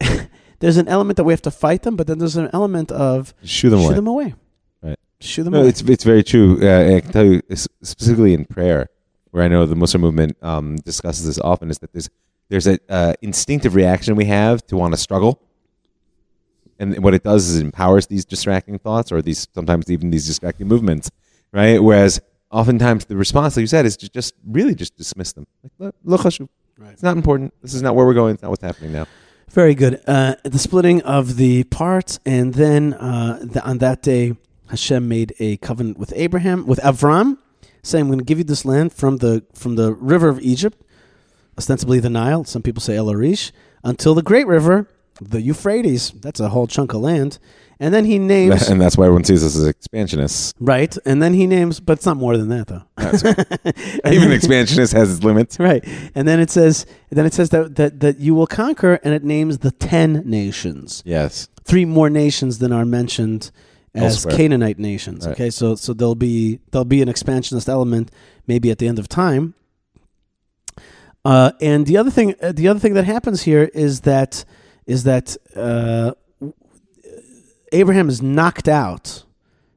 there's 0.60 0.76
an 0.76 0.88
element 0.88 1.16
that 1.16 1.24
we 1.24 1.32
have 1.32 1.42
to 1.42 1.50
fight 1.50 1.82
them, 1.82 1.96
but 1.96 2.06
then 2.06 2.18
there's 2.18 2.36
an 2.36 2.50
element 2.52 2.90
of 2.92 3.34
Shoo 3.42 3.70
them 3.70 3.80
shoo 3.80 3.86
away. 3.86 3.94
them 3.94 4.06
away. 4.06 4.34
Right. 4.82 4.98
Shoo 5.20 5.42
them 5.42 5.52
No, 5.54 5.60
away. 5.60 5.68
it's 5.70 5.82
it's 5.82 6.04
very 6.04 6.22
true. 6.22 6.58
Uh, 6.62 6.96
I 6.96 7.00
can 7.00 7.10
tell 7.12 7.24
you 7.26 7.42
specifically 7.54 8.34
in 8.34 8.44
prayer, 8.44 8.88
where 9.30 9.42
I 9.44 9.48
know 9.48 9.66
the 9.66 9.74
Mussar 9.74 10.00
movement 10.00 10.36
um, 10.42 10.76
discusses 10.76 11.26
this 11.26 11.38
often, 11.40 11.70
is 11.70 11.78
that 11.80 11.92
there's 11.92 12.08
there's 12.48 12.66
a 12.66 12.78
uh, 12.88 13.12
instinctive 13.22 13.74
reaction 13.74 14.14
we 14.16 14.24
have 14.26 14.66
to 14.68 14.76
want 14.76 14.94
to 14.94 14.98
struggle, 14.98 15.40
and 16.78 17.02
what 17.02 17.14
it 17.14 17.22
does 17.24 17.48
is 17.48 17.58
it 17.60 17.64
empowers 17.64 18.06
these 18.06 18.24
distracting 18.24 18.78
thoughts 18.78 19.10
or 19.12 19.20
these 19.20 19.48
sometimes 19.54 19.90
even 19.90 20.10
these 20.10 20.26
distracting 20.26 20.66
movements, 20.68 21.10
right? 21.52 21.82
Whereas 21.82 22.20
oftentimes 22.50 23.04
the 23.06 23.16
response, 23.16 23.56
like 23.56 23.62
you 23.62 23.66
said, 23.66 23.86
is 23.86 23.96
to 23.98 24.08
just 24.08 24.34
really 24.46 24.74
just 24.74 24.96
dismiss 24.96 25.32
them. 25.32 25.46
Like, 25.62 25.72
"Look, 25.78 25.94
look, 26.04 26.24
Right. 26.24 26.92
it's 26.92 27.02
not 27.02 27.16
important. 27.16 27.52
This 27.60 27.74
is 27.74 27.82
not 27.82 27.96
where 27.96 28.06
we're 28.06 28.14
going. 28.14 28.34
It's 28.34 28.42
not 28.42 28.50
what's 28.50 28.62
happening 28.62 28.92
now. 28.92 29.06
Very 29.50 29.74
good. 29.74 30.00
Uh, 30.06 30.36
the 30.44 30.58
splitting 30.58 31.02
of 31.02 31.36
the 31.36 31.64
parts, 31.64 32.20
and 32.24 32.54
then 32.54 32.94
uh, 32.94 33.40
the, 33.42 33.64
on 33.64 33.78
that 33.78 34.02
day, 34.02 34.36
Hashem 34.70 35.08
made 35.08 35.34
a 35.40 35.56
covenant 35.56 35.98
with 35.98 36.12
Abraham, 36.14 36.66
with 36.66 36.78
Avram, 36.80 37.38
saying, 37.82 38.02
"I'm 38.02 38.08
going 38.08 38.18
to 38.20 38.24
give 38.24 38.38
you 38.38 38.44
this 38.44 38.64
land 38.64 38.92
from 38.92 39.16
the 39.18 39.44
from 39.54 39.74
the 39.76 39.94
river 39.94 40.28
of 40.28 40.38
Egypt, 40.40 40.80
ostensibly 41.56 41.98
the 41.98 42.10
Nile. 42.10 42.44
Some 42.44 42.62
people 42.62 42.80
say 42.80 42.96
El 42.96 43.10
Arish, 43.10 43.50
until 43.82 44.14
the 44.14 44.22
great 44.22 44.46
river, 44.46 44.86
the 45.20 45.40
Euphrates. 45.40 46.10
That's 46.12 46.40
a 46.40 46.48
whole 46.48 46.66
chunk 46.66 46.94
of 46.94 47.00
land." 47.00 47.38
And 47.80 47.94
then 47.94 48.04
he 48.04 48.18
names 48.18 48.68
and 48.70 48.80
that's 48.80 48.96
why 48.98 49.04
everyone 49.04 49.22
sees 49.22 49.44
us 49.44 49.54
as 49.54 49.64
expansionists. 49.64 50.52
right, 50.58 50.96
and 51.04 51.22
then 51.22 51.32
he 51.32 51.46
names, 51.46 51.78
but 51.78 51.98
it's 51.98 52.06
not 52.06 52.16
more 52.16 52.36
than 52.36 52.48
that 52.48 52.66
though. 52.66 52.82
Even 54.10 54.28
then- 54.28 54.32
expansionist 54.38 54.92
has 54.94 55.14
its 55.14 55.22
limits. 55.22 55.60
Right, 55.60 55.84
and 56.16 56.26
then 56.26 56.40
it 56.40 56.50
says, 56.50 56.86
then 57.10 57.24
it 57.24 57.34
says 57.34 57.50
that, 57.50 57.76
that 57.76 58.00
that 58.00 58.18
you 58.18 58.34
will 58.34 58.48
conquer, 58.48 58.94
and 59.04 59.14
it 59.14 59.22
names 59.22 59.58
the 59.58 59.70
ten 59.70 60.24
nations. 60.26 61.04
Yes. 61.06 61.48
three 61.64 61.84
more 61.84 62.10
nations 62.10 62.58
than 62.58 62.72
are 62.72 62.84
mentioned 62.84 63.52
as 63.94 64.24
Elsewhere. 64.24 64.36
Canaanite 64.36 64.78
nations. 64.80 65.24
Right. 65.24 65.32
Okay, 65.32 65.50
so 65.50 65.76
so 65.76 65.92
there'll 65.94 66.14
be 66.16 66.58
there'll 66.72 66.84
be 66.84 67.00
an 67.00 67.08
expansionist 67.08 67.68
element 67.68 68.10
maybe 68.48 68.70
at 68.72 68.78
the 68.78 68.88
end 68.88 68.98
of 68.98 69.08
time. 69.08 69.54
Uh, 71.24 71.52
and 71.60 71.86
the 71.86 71.96
other 71.96 72.10
thing, 72.10 72.34
uh, 72.42 72.52
the 72.52 72.68
other 72.68 72.80
thing 72.80 72.94
that 72.94 73.04
happens 73.04 73.42
here 73.42 73.70
is 73.74 74.00
that 74.02 74.44
is 74.88 75.04
that 75.04 75.36
uh, 75.54 76.12
Abraham 77.70 78.08
is 78.08 78.20
knocked 78.20 78.66
out. 78.68 79.22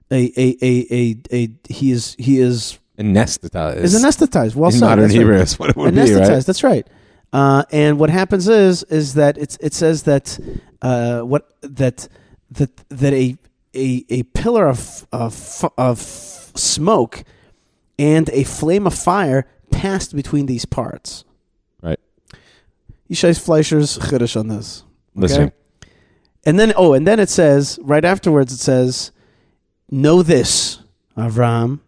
A 0.09 0.32
a 0.36 0.57
a 0.62 0.88
a, 0.91 1.18
a 1.32 1.49
he 1.70 1.91
is 1.91 2.16
he 2.18 2.39
is 2.39 2.80
Anesthetized. 2.97 3.78
is 3.78 3.95
anesthetized. 3.95 4.55
Well 4.55 4.70
in 4.72 4.78
said. 4.78 4.86
modern 4.86 5.03
That's 5.07 5.14
right. 5.16 5.20
Hebrew, 5.20 5.45
what 5.57 5.70
it 5.70 5.76
would 5.78 5.93
be, 5.95 6.01
anesthetized. 6.01 6.30
right? 6.30 6.45
That's 6.45 6.64
right. 6.64 6.88
Uh, 7.34 7.64
and 7.72 7.97
what 7.99 8.09
happens 8.09 8.47
is 8.47 8.84
is 8.84 9.14
that 9.14 9.38
it's 9.38 9.57
it 9.62 9.74
says 9.74 10.03
that 10.03 10.38
uh, 10.82 11.22
what 11.22 11.53
that 11.62 12.07
that 12.51 12.76
that 12.89 13.14
a 13.14 13.38
a, 13.74 14.05
a 14.09 14.24
pillar 14.24 14.68
of 14.68 15.07
of 15.14 15.64
of 15.78 15.99
smoke 15.99 17.24
and 17.97 18.30
a 18.32 18.43
flame 18.43 18.86
of 18.88 18.93
fire 18.93 19.47
passed 19.72 20.14
between 20.16 20.45
these 20.47 20.66
parts. 20.66 21.24
Right. 21.82 21.99
Yishai 23.09 23.41
Fleisher's 23.41 23.97
chiddush 23.97 24.38
on 24.38 24.47
this. 24.49 24.84
Listening. 25.16 25.51
And 26.45 26.59
then 26.59 26.74
oh, 26.76 26.93
and 26.93 27.05
then 27.05 27.20
it 27.20 27.30
says 27.30 27.80
right 27.82 28.03
afterwards 28.03 28.51
it 28.53 28.59
says, 28.59 29.12
"Know 29.89 30.24
this, 30.24 30.80
Avram." 31.18 31.80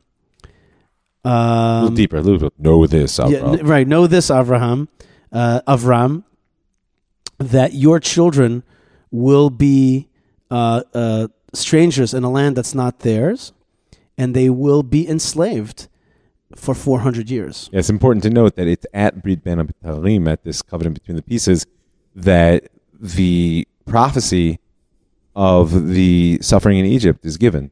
a 1.26 1.30
Um, 1.30 1.82
little 1.84 1.96
deeper. 1.96 2.18
A 2.18 2.22
little. 2.22 2.52
Know 2.58 2.86
this, 2.86 3.20
yeah, 3.30 3.58
right. 3.64 3.88
Know 3.88 4.08
this, 4.08 4.30
Avraham, 4.30 4.90
uh, 5.32 5.62
Avram, 5.68 6.24
that 7.38 7.74
your 7.74 8.00
children 8.00 8.64
will 9.10 9.50
be 9.50 10.10
uh, 10.52 10.84
uh, 10.94 11.28
strangers 11.54 12.14
in 12.14 12.24
a 12.24 12.30
land 12.30 12.58
that's 12.58 12.76
not 12.76 13.00
theirs, 13.00 13.54
and 14.18 14.36
they 14.36 14.50
will 14.50 14.84
be 14.84 15.08
enslaved 15.08 15.88
for 16.56 16.76
four 16.76 17.00
hundred 17.00 17.30
years. 17.30 17.70
Yeah, 17.72 17.80
it's 17.80 17.90
important 17.90 18.24
to 18.24 18.30
note 18.30 18.56
that 18.58 18.68
it's 18.68 18.86
at 18.94 19.24
Brit 19.24 19.44
Bein 19.44 19.60
HaBetarim, 19.60 20.30
at 20.30 20.44
this 20.44 20.62
covenant 20.62 21.00
between 21.00 21.16
the 21.16 21.24
pieces, 21.24 21.66
that 22.16 22.70
the 23.04 23.68
prophecy 23.86 24.60
of 25.36 25.90
the 25.90 26.40
suffering 26.42 26.80
in 26.80 26.86
Egypt 26.86 27.26
is 27.26 27.38
given. 27.38 27.70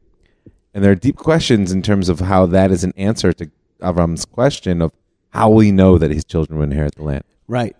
And 0.74 0.84
there 0.84 0.92
are 0.92 0.96
deep 0.96 1.16
questions 1.16 1.72
in 1.72 1.82
terms 1.82 2.10
of 2.10 2.20
how 2.20 2.46
that 2.48 2.70
is 2.70 2.84
an 2.84 2.94
answer 2.98 3.32
to 3.34 3.50
Avram's 3.82 4.26
question 4.26 4.82
of 4.82 4.92
how 5.30 5.50
will 5.50 5.62
he 5.62 5.72
know 5.72 5.98
that 5.98 6.12
his 6.12 6.26
children 6.26 6.60
will 6.60 6.66
inherit 6.66 6.96
the 6.96 7.04
land. 7.04 7.24
Right. 7.48 7.76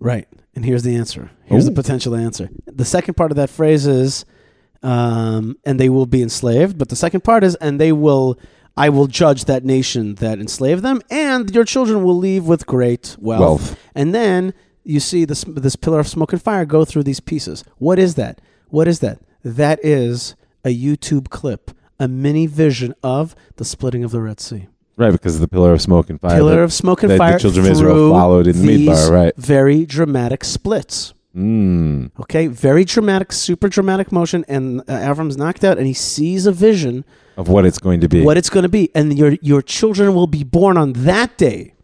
Right. 0.00 0.26
And 0.54 0.64
here's 0.64 0.82
the 0.82 0.96
answer. 0.96 1.30
Here's 1.44 1.66
Ooh. 1.66 1.70
the 1.70 1.74
potential 1.74 2.14
answer. 2.14 2.48
The 2.66 2.84
second 2.84 3.14
part 3.14 3.30
of 3.30 3.36
that 3.36 3.50
phrase 3.50 3.86
is, 3.86 4.24
um, 4.82 5.56
and 5.64 5.78
they 5.78 5.88
will 5.90 6.06
be 6.06 6.22
enslaved. 6.22 6.78
But 6.78 6.88
the 6.88 6.96
second 6.96 7.24
part 7.24 7.44
is, 7.44 7.56
and 7.56 7.80
they 7.80 7.92
will, 7.92 8.38
I 8.76 8.88
will 8.88 9.06
judge 9.06 9.44
that 9.44 9.64
nation 9.64 10.14
that 10.16 10.38
enslaved 10.38 10.82
them, 10.82 11.02
and 11.10 11.54
your 11.54 11.64
children 11.64 12.04
will 12.04 12.16
leave 12.16 12.46
with 12.46 12.66
great 12.66 13.16
wealth. 13.18 13.40
Wealth. 13.40 13.80
And 13.94 14.14
then 14.14 14.54
you 14.88 15.00
see 15.00 15.24
this 15.24 15.44
this 15.46 15.76
pillar 15.76 16.00
of 16.00 16.08
smoke 16.08 16.32
and 16.32 16.42
fire 16.42 16.64
go 16.64 16.84
through 16.84 17.04
these 17.04 17.20
pieces. 17.20 17.62
What 17.76 17.98
is 17.98 18.14
that? 18.14 18.40
What 18.68 18.88
is 18.88 19.00
that? 19.00 19.20
That 19.44 19.78
is 19.84 20.34
a 20.64 20.74
YouTube 20.76 21.30
clip, 21.30 21.70
a 22.00 22.08
mini 22.08 22.46
vision 22.46 22.94
of 23.02 23.36
the 23.56 23.64
splitting 23.64 24.02
of 24.02 24.10
the 24.10 24.20
Red 24.20 24.40
Sea 24.40 24.66
Right, 24.96 25.12
because 25.12 25.36
of 25.36 25.40
the 25.40 25.46
pillar 25.48 25.72
of 25.72 25.80
smoke 25.80 26.10
and 26.10 26.20
fire. 26.20 26.36
pillar 26.36 26.62
of 26.64 26.72
smoke 26.72 27.04
and 27.04 27.12
that 27.12 27.18
fire 27.18 27.34
the 27.34 27.38
children 27.38 27.66
of 27.66 27.72
Israel 27.72 28.10
followed 28.10 28.48
in 28.48 28.62
these 28.62 28.88
Midbar, 28.88 29.10
right. 29.10 29.36
Very 29.36 29.86
dramatic 29.86 30.42
splits. 30.42 31.14
Mm. 31.36 32.10
Okay, 32.18 32.48
very 32.48 32.84
dramatic, 32.84 33.32
super 33.32 33.68
dramatic 33.68 34.10
motion, 34.10 34.44
and 34.48 34.80
uh, 34.80 34.84
Avram's 34.86 35.36
knocked 35.36 35.62
out, 35.62 35.78
and 35.78 35.86
he 35.86 35.94
sees 35.94 36.46
a 36.46 36.52
vision 36.52 37.04
Of 37.36 37.48
what 37.48 37.64
it's 37.64 37.78
going 37.78 38.00
to 38.00 38.08
be. 38.08 38.22
what 38.22 38.36
it's 38.36 38.50
going 38.50 38.64
to 38.64 38.68
be, 38.68 38.90
and 38.92 39.16
your 39.16 39.36
your 39.40 39.62
children 39.62 40.14
will 40.16 40.26
be 40.26 40.42
born 40.42 40.76
on 40.76 40.94
that 40.94 41.36
day. 41.38 41.74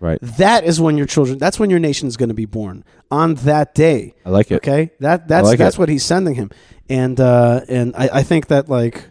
Right. 0.00 0.18
That 0.22 0.64
is 0.64 0.80
when 0.80 0.96
your 0.96 1.06
children. 1.06 1.38
That's 1.38 1.58
when 1.58 1.70
your 1.70 1.78
nation 1.80 2.08
is 2.08 2.16
going 2.16 2.28
to 2.30 2.34
be 2.34 2.46
born 2.46 2.84
on 3.10 3.34
that 3.36 3.74
day. 3.74 4.14
I 4.24 4.30
like 4.30 4.50
it. 4.50 4.56
Okay, 4.56 4.90
that 5.00 5.28
that's 5.28 5.46
like 5.46 5.58
that's 5.58 5.76
it. 5.76 5.78
what 5.78 5.88
he's 5.88 6.04
sending 6.04 6.34
him, 6.34 6.50
and 6.88 7.18
uh, 7.20 7.60
and 7.68 7.94
I, 7.96 8.08
I 8.14 8.22
think 8.22 8.46
that 8.48 8.68
like, 8.68 9.04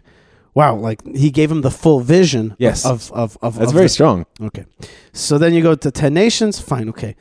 wow, 0.54 0.74
like 0.76 1.04
he 1.14 1.30
gave 1.30 1.50
him 1.50 1.62
the 1.62 1.70
full 1.70 2.00
vision. 2.00 2.54
Yes. 2.58 2.84
of 2.84 3.10
of 3.12 3.36
of. 3.42 3.56
That's 3.56 3.68
of 3.70 3.74
very 3.74 3.86
the- 3.86 3.88
strong. 3.90 4.26
Okay. 4.40 4.64
So 5.12 5.38
then 5.38 5.54
you 5.54 5.62
go 5.62 5.74
to 5.74 5.90
10 5.90 6.12
nations. 6.12 6.60
Fine. 6.60 6.88
Okay. 6.88 7.14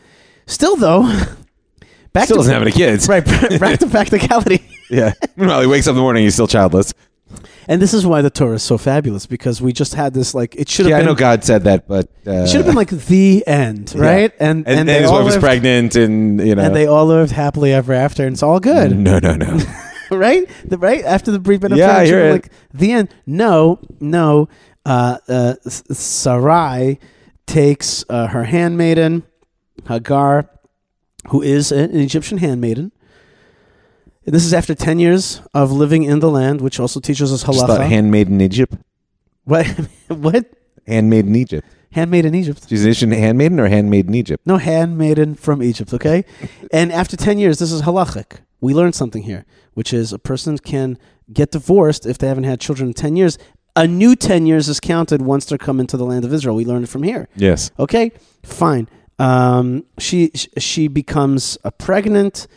Still, 0.48 0.76
though, 0.76 1.04
back 2.14 2.26
Still 2.26 2.36
to 2.38 2.40
doesn't 2.40 2.54
have 2.54 2.62
any 2.64 2.72
kids. 2.72 3.08
right 3.08 3.24
back 3.60 3.80
to 3.80 3.88
practicality. 3.92 4.66
Yeah. 4.90 5.14
Meanwhile, 5.36 5.62
he 5.62 5.68
wakes 5.68 5.88
up 5.88 5.92
in 5.92 5.96
the 5.98 6.02
morning, 6.02 6.24
he's 6.24 6.34
still 6.34 6.48
childless. 6.48 6.94
And 7.68 7.82
this 7.82 7.94
is 7.94 8.06
why 8.06 8.22
the 8.22 8.30
Torah 8.30 8.56
is 8.56 8.64
so 8.64 8.78
fabulous 8.78 9.26
because 9.26 9.62
we 9.62 9.72
just 9.74 9.94
had 9.94 10.14
this 10.14 10.34
like 10.34 10.56
it 10.56 10.70
should 10.70 10.86
have 10.86 10.92
Yeah, 10.92 10.98
I 10.98 11.00
been 11.00 11.08
know 11.08 11.16
God 11.16 11.44
said 11.44 11.64
that, 11.64 11.88
but 11.88 12.08
uh, 12.28 12.32
it 12.44 12.48
should 12.48 12.58
have 12.58 12.66
been 12.66 12.76
like 12.76 12.90
the 12.90 13.44
end, 13.48 13.94
right? 13.96 14.34
And, 14.40 14.68
And 14.68 14.80
and, 14.80 14.90
they 14.90 15.02
his 15.02 15.12
wife 15.12 15.26
was 15.26 15.38
pregnant, 15.38 15.96
and 15.96 16.40
you 16.46 16.56
know, 16.56 16.64
and 16.64 16.76
they 16.76 16.86
all 16.88 17.06
lived 17.06 17.32
happily 17.32 17.72
ever 17.74 17.94
after, 17.94 18.26
and 18.26 18.34
it's 18.34 18.44
all 18.44 18.60
good, 18.60 18.96
no, 18.98 19.20
no, 19.20 19.36
no. 19.36 19.58
right? 20.12 20.48
The, 20.66 20.78
right 20.78 21.04
after 21.06 21.32
the 21.32 21.40
brief 21.40 21.62
benefit, 21.62 21.80
Yeah, 21.80 21.98
I 21.98 22.04
it 22.04 22.06
should 22.08 22.16
hear 22.16 22.26
it. 22.28 22.32
like 22.34 22.50
the 22.74 22.92
end. 22.92 23.10
No, 23.26 23.80
no. 24.00 24.50
Uh, 24.86 25.18
uh, 25.30 25.56
Sarai 25.70 27.00
takes 27.46 28.04
uh, 28.10 28.28
her 28.28 28.44
handmaiden 28.44 29.24
Hagar, 29.88 30.50
who 31.30 31.42
is 31.42 31.72
an 31.72 31.96
Egyptian 31.96 32.38
handmaiden. 32.40 32.92
This 34.26 34.46
is 34.46 34.54
after 34.54 34.74
ten 34.74 35.00
years 35.00 35.42
of 35.54 35.72
living 35.72 36.04
in 36.04 36.20
the 36.20 36.30
land, 36.30 36.62
which 36.62 36.80
also 36.80 37.00
teaches 37.00 37.32
us 37.34 37.44
Just 37.44 37.60
thought 37.60 37.80
halacha. 37.80 37.88
handmade 37.88 38.28
in 38.30 38.40
Egypt. 38.42 38.76
what? 39.44 39.66
what? 40.08 40.46
Handmade 40.88 41.26
in 41.26 41.36
Egypt. 41.36 41.68
Handmaid 41.92 42.26
in 42.26 42.34
Egypt. 42.34 42.66
She's 42.70 42.84
an 42.84 42.90
Egyptian 42.92 43.12
handmaiden 43.12 43.60
or 43.60 43.68
handmade 43.68 44.08
in 44.08 44.16
Egypt? 44.16 44.46
No 44.48 44.58
handmaiden 44.58 45.36
from 45.36 45.62
Egypt, 45.62 45.94
okay? 45.94 46.26
and 46.72 46.92
after 46.92 47.16
10 47.16 47.38
years, 47.38 47.60
this 47.60 47.72
is 47.72 47.84
halachic. 47.84 48.40
We 48.62 48.74
learned 48.74 48.96
something 48.96 49.24
here, 49.24 49.46
which 49.76 49.94
is 49.94 50.12
a 50.12 50.18
person 50.18 50.58
can 50.58 50.98
get 51.32 51.52
divorced 51.52 52.06
if 52.08 52.18
they 52.18 52.28
haven't 52.28 52.46
had 52.46 52.60
children 52.60 52.90
in 52.90 52.94
10 52.94 53.16
years. 53.16 53.38
A 53.76 53.86
new 53.88 54.16
10 54.16 54.46
years 54.48 54.70
is 54.70 54.80
counted 54.80 55.22
once 55.22 55.46
they're 55.46 55.58
come 55.58 55.80
into 55.80 55.96
the 55.98 56.06
land 56.06 56.26
of 56.26 56.34
Israel. 56.34 56.56
We 56.56 56.66
learned 56.66 56.86
it 56.86 56.90
from 56.90 57.04
here. 57.04 57.28
Yes. 57.36 57.70
Okay, 57.78 58.12
fine. 58.42 58.88
Um, 59.20 59.86
she 60.00 60.32
she 60.58 60.88
becomes 60.88 61.58
a 61.64 61.72
pregnant. 61.72 62.48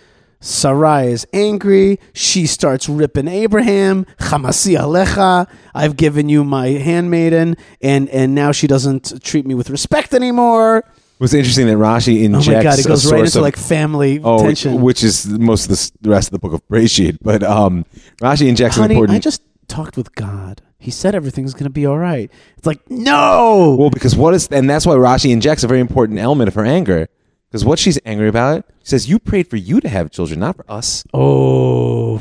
Sarai 0.40 1.08
is 1.08 1.26
angry. 1.32 1.98
She 2.12 2.46
starts 2.46 2.88
ripping 2.88 3.28
Abraham. 3.28 4.06
Chamasi 4.18 4.78
alecha. 4.78 5.48
I've 5.74 5.96
given 5.96 6.28
you 6.28 6.44
my 6.44 6.68
handmaiden, 6.68 7.56
and 7.80 8.08
and 8.10 8.34
now 8.34 8.52
she 8.52 8.66
doesn't 8.66 9.22
treat 9.22 9.46
me 9.46 9.54
with 9.54 9.70
respect 9.70 10.14
anymore. 10.14 10.78
It 10.78 11.20
was 11.20 11.32
interesting 11.32 11.66
that 11.68 11.78
Rashi 11.78 12.24
injects. 12.24 12.48
Oh 12.48 12.52
my 12.52 12.62
god, 12.62 12.78
it 12.78 12.86
goes 12.86 13.10
right 13.10 13.24
into 13.24 13.38
of, 13.38 13.42
like 13.42 13.56
family 13.56 14.20
oh, 14.22 14.42
tension. 14.42 14.82
which 14.82 15.02
is 15.02 15.26
most 15.26 15.64
of 15.64 16.00
the, 16.02 16.10
rest 16.10 16.28
of 16.28 16.32
the 16.32 16.38
book 16.38 16.52
of 16.52 16.66
Breshit. 16.68 17.18
But 17.22 17.42
um, 17.42 17.86
Rashi 18.20 18.48
injects 18.48 18.76
an 18.76 18.82
Honey, 18.82 18.94
important. 18.96 19.16
I 19.16 19.20
just 19.20 19.42
talked 19.66 19.96
with 19.96 20.14
God. 20.14 20.60
He 20.78 20.90
said 20.90 21.14
everything's 21.14 21.54
going 21.54 21.64
to 21.64 21.70
be 21.70 21.86
all 21.86 21.96
right. 21.96 22.30
It's 22.58 22.66
like 22.66 22.90
no. 22.90 23.76
well, 23.78 23.88
because 23.88 24.14
what 24.14 24.34
is, 24.34 24.46
and 24.48 24.68
that's 24.68 24.84
why 24.84 24.94
Rashi 24.94 25.30
injects 25.30 25.64
a 25.64 25.66
very 25.66 25.80
important 25.80 26.18
element 26.18 26.48
of 26.48 26.54
her 26.54 26.66
anger. 26.66 27.08
Because 27.50 27.64
what 27.64 27.78
she's 27.78 27.98
angry 28.04 28.28
about, 28.28 28.64
she 28.82 28.88
says, 28.90 29.08
"You 29.08 29.18
prayed 29.18 29.48
for 29.48 29.56
you 29.56 29.80
to 29.80 29.88
have 29.88 30.10
children, 30.10 30.40
not 30.40 30.56
for 30.56 30.64
us." 30.70 31.04
Oh. 31.14 32.20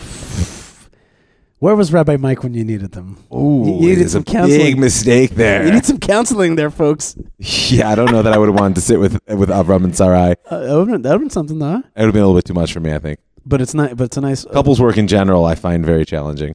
Where 1.60 1.76
was 1.76 1.92
Rabbi 1.92 2.18
Mike 2.18 2.44
when 2.44 2.54
you 2.54 2.64
needed 2.64 2.92
them? 2.92 3.18
Oh, 3.32 3.66
You 3.66 3.88
needed 3.90 4.12
some 4.12 4.22
a 4.22 4.26
counseling. 4.26 4.60
big 4.62 4.78
mistake 4.78 5.32
there. 5.32 5.66
You 5.66 5.72
need 5.72 5.86
some 5.86 5.98
counseling 6.00 6.56
there, 6.56 6.70
folks. 6.70 7.16
yeah, 7.40 7.90
I 7.90 7.96
don't 7.96 8.12
know 8.12 8.22
that 8.22 8.34
I 8.34 8.38
would 8.38 8.50
have 8.50 8.60
wanted 8.60 8.76
to 8.76 8.82
sit 8.82 9.00
with 9.00 9.14
with 9.28 9.50
Avram 9.50 9.84
and 9.84 9.96
Sarai. 9.96 10.36
Uh, 10.50 10.60
that 10.60 10.74
would 10.78 10.80
have 10.80 10.88
been, 10.88 11.02
that 11.04 11.10
would've 11.12 11.22
been 11.22 11.30
something, 11.32 11.58
though. 11.58 11.78
It 11.78 11.84
would 11.98 12.06
have 12.06 12.14
been 12.14 12.22
a 12.24 12.28
little 12.28 12.36
bit 12.38 12.46
too 12.46 12.54
much 12.54 12.72
for 12.74 12.82
me. 12.82 12.94
I 12.94 13.00
think 13.00 13.20
But 13.46 13.62
it's 13.62 13.74
not. 13.74 13.96
But 13.98 14.04
it's 14.06 14.18
a 14.18 14.22
nice. 14.22 14.46
uh, 14.46 14.50
couples 14.50 14.80
work 14.82 14.98
in 14.98 15.08
general, 15.08 15.46
I 15.46 15.56
find 15.56 15.84
very 15.86 16.06
challenging. 16.06 16.54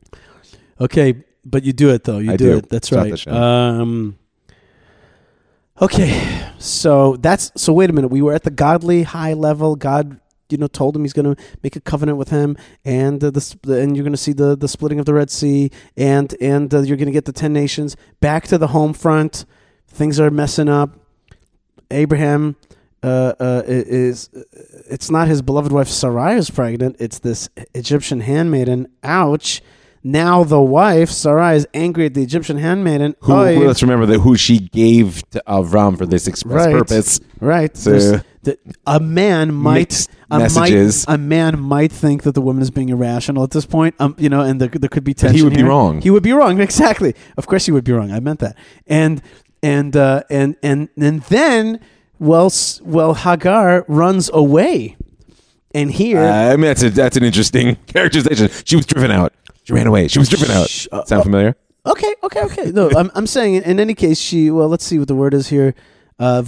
okay, 0.81 1.25
but 1.45 1.65
you 1.65 1.73
do 1.73 1.91
it 1.91 2.05
though. 2.05 2.19
You 2.19 2.37
do, 2.37 2.45
do. 2.53 2.57
it. 2.59 2.69
That's 2.69 2.93
It's 2.93 3.27
right. 3.27 3.35
Um. 3.37 4.17
Okay, 5.83 6.47
so 6.59 7.17
that's 7.17 7.53
so. 7.57 7.73
Wait 7.73 7.89
a 7.89 7.93
minute. 7.95 8.09
We 8.09 8.21
were 8.21 8.35
at 8.35 8.43
the 8.43 8.51
godly 8.51 9.03
high 9.03 9.33
level. 9.33 9.77
God, 9.77 10.21
you 10.51 10.59
know, 10.59 10.67
told 10.67 10.95
him 10.95 11.05
he's 11.05 11.15
going 11.15 11.35
to 11.35 11.43
make 11.63 11.75
a 11.75 11.81
covenant 11.81 12.19
with 12.19 12.29
him, 12.29 12.59
and 12.85 13.25
uh, 13.25 13.31
the 13.31 13.41
sp- 13.41 13.65
and 13.65 13.97
you're 13.97 14.05
going 14.05 14.13
to 14.13 14.19
see 14.19 14.35
the 14.35 14.55
the 14.55 14.69
splitting 14.69 15.01
of 15.01 15.07
the 15.07 15.15
Red 15.15 15.31
Sea, 15.31 15.71
and 15.97 16.35
and 16.39 16.75
uh, 16.75 16.81
you're 16.81 16.99
going 16.99 17.07
to 17.07 17.13
get 17.13 17.25
the 17.25 17.33
ten 17.33 17.55
nations 17.55 17.97
back 18.21 18.47
to 18.49 18.59
the 18.59 18.67
home 18.67 18.93
front. 18.93 19.47
Things 19.89 20.21
are 20.21 20.31
messing 20.31 20.69
up. 20.69 20.99
Abraham 21.91 22.57
uh, 23.03 23.33
uh, 23.41 23.63
is 23.65 24.29
it's 24.91 25.11
not 25.11 25.29
his 25.29 25.41
beloved 25.41 25.73
wife 25.73 25.89
Sarai 25.89 26.37
is 26.37 26.51
pregnant. 26.51 26.97
It's 26.99 27.21
this 27.21 27.49
Egyptian 27.75 28.21
handmaiden. 28.21 28.89
Ouch. 29.03 29.63
Now 30.03 30.45
the 30.45 30.61
wife 30.61 31.11
Sarai 31.11 31.57
is 31.57 31.67
angry 31.75 32.07
at 32.07 32.15
the 32.15 32.23
Egyptian 32.23 32.57
handmaiden. 32.57 33.17
Who, 33.21 33.35
Oy. 33.35 33.59
let's 33.67 33.83
remember 33.83 34.07
that 34.07 34.21
who 34.21 34.35
she 34.37 34.59
gave 34.59 35.29
to 35.31 35.43
Avram 35.47 35.99
for 35.99 36.07
this 36.07 36.27
express 36.27 36.67
Right. 36.67 36.73
purpose. 36.75 37.21
Right. 37.41 37.77
So- 37.77 38.21
the, 38.43 38.59
a 38.87 38.99
man 38.99 39.53
might 39.53 40.07
a, 40.31 40.39
messages. 40.39 41.07
Might, 41.07 41.15
a 41.15 41.19
man 41.19 41.61
might 41.61 41.93
think 41.93 42.23
that 42.23 42.33
the 42.35 42.41
woman 42.41 42.63
is 42.63 42.71
being 42.71 42.89
irrational 42.89 43.45
at 43.45 43.51
this 43.51 43.67
point. 43.67 43.95
Um, 43.99 44.15
you 44.17 44.31
know, 44.31 44.41
and 44.41 44.59
there, 44.59 44.69
there 44.69 44.89
could 44.89 45.05
be 45.05 45.13
But 45.13 45.19
tension. 45.21 45.37
he 45.37 45.43
would 45.45 45.53
be 45.55 45.63
wrong. 45.63 46.01
He 46.01 46.09
would 46.09 46.23
be 46.23 46.33
wrong. 46.33 46.59
Exactly. 46.71 47.15
Of 47.37 47.47
course, 47.47 47.67
he 47.67 47.73
would 47.73 47.85
be 47.85 47.93
wrong. 47.93 48.11
I 48.11 48.19
meant 48.21 48.41
that. 48.41 48.57
And 48.87 49.21
and 49.63 49.95
uh, 49.95 50.23
and 50.31 50.57
and 50.63 50.89
and 50.97 51.21
then 51.25 51.81
Well, 52.19 52.51
well, 52.83 53.13
Hagar 53.13 53.85
runs 53.89 54.31
away, 54.33 54.97
and 55.75 55.91
here, 55.91 56.21
Uh, 56.21 56.53
I 56.53 56.57
mean, 56.57 56.63
that's 56.63 56.83
a, 56.83 56.89
that's 56.89 57.19
an 57.19 57.25
interesting 57.25 57.77
characterization. 57.87 58.49
She 58.65 58.77
was 58.77 58.87
driven 58.87 59.11
out. 59.11 59.35
She 59.71 59.75
ran 59.75 59.87
away. 59.87 60.09
She 60.09 60.19
was 60.19 60.29
driven 60.29 60.51
out. 60.51 60.69
Shh, 60.69 60.89
uh, 60.91 61.05
Sound 61.05 61.23
familiar? 61.23 61.57
okay, 61.87 62.15
okay, 62.25 62.43
okay. 62.43 62.71
No, 62.73 62.91
I'm, 62.91 63.11
I'm 63.15 63.27
saying 63.27 63.55
in, 63.55 63.63
in 63.63 63.81
any 63.81 63.95
case, 63.95 64.19
she. 64.19 64.51
Well, 64.51 64.69
let's 64.69 64.85
see 64.85 64.99
what 64.99 65.09
the 65.09 65.15
word 65.15 65.33
is 65.33 65.49
here. 65.49 65.75
Uh, 66.19 66.43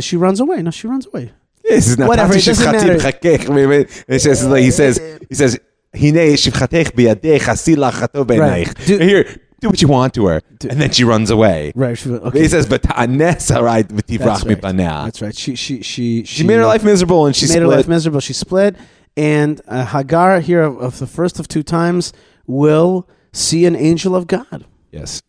she 0.00 0.16
runs 0.16 0.40
away. 0.40 0.62
No, 0.62 0.70
she 0.70 0.86
runs 0.86 1.06
away. 1.06 1.32
This 1.62 1.88
is 1.88 1.98
not 1.98 2.08
Whatever, 2.08 2.34
it 2.34 2.44
doesn't 2.44 2.72
matter. 2.72 2.94
chakech. 2.94 3.48
Wait, 3.48 3.66
wait. 3.66 4.04
It 4.08 4.20
says, 4.20 4.46
like, 4.46 4.62
he 4.62 4.70
says, 4.70 4.98
he 5.28 5.34
says, 5.34 5.60
shivchatech 5.94 6.92
biyadech 6.92 7.40
asila 7.40 7.92
chato 7.92 8.24
Right. 8.24 8.72
Do- 8.86 8.98
Here, 8.98 9.24
do 9.60 9.68
what 9.68 9.82
you 9.82 9.88
want 9.88 10.14
to 10.14 10.26
her. 10.26 10.42
And 10.68 10.80
then 10.80 10.90
she 10.90 11.04
runs 11.04 11.30
away. 11.30 11.72
Right. 11.74 11.98
She, 11.98 12.10
okay. 12.10 12.40
He 12.40 12.48
says, 12.48 12.66
but 12.66 12.82
harai 12.82 13.86
That's 14.18 14.44
right. 14.44 14.62
That's 15.04 15.22
right. 15.22 15.36
She 15.36 15.54
she 15.54 15.82
she 15.82 16.24
She 16.24 16.44
made 16.44 16.56
her 16.56 16.66
life 16.66 16.84
miserable 16.84 17.26
and 17.26 17.36
she, 17.36 17.46
made 17.48 17.60
her 17.60 17.68
life 17.68 17.88
miserable. 17.88 18.20
She 18.20 18.32
split, 18.32 18.76
and 19.16 19.60
uh, 19.66 19.84
Hagar 19.84 20.40
here 20.40 20.62
of, 20.62 20.78
of 20.78 20.98
the 20.98 21.06
first 21.06 21.38
of 21.38 21.48
two 21.48 21.62
times 21.62 22.12
will 22.48 23.08
see 23.32 23.64
an 23.66 23.76
angel 23.76 24.16
of 24.16 24.26
God, 24.26 24.66
yes. 24.90 25.22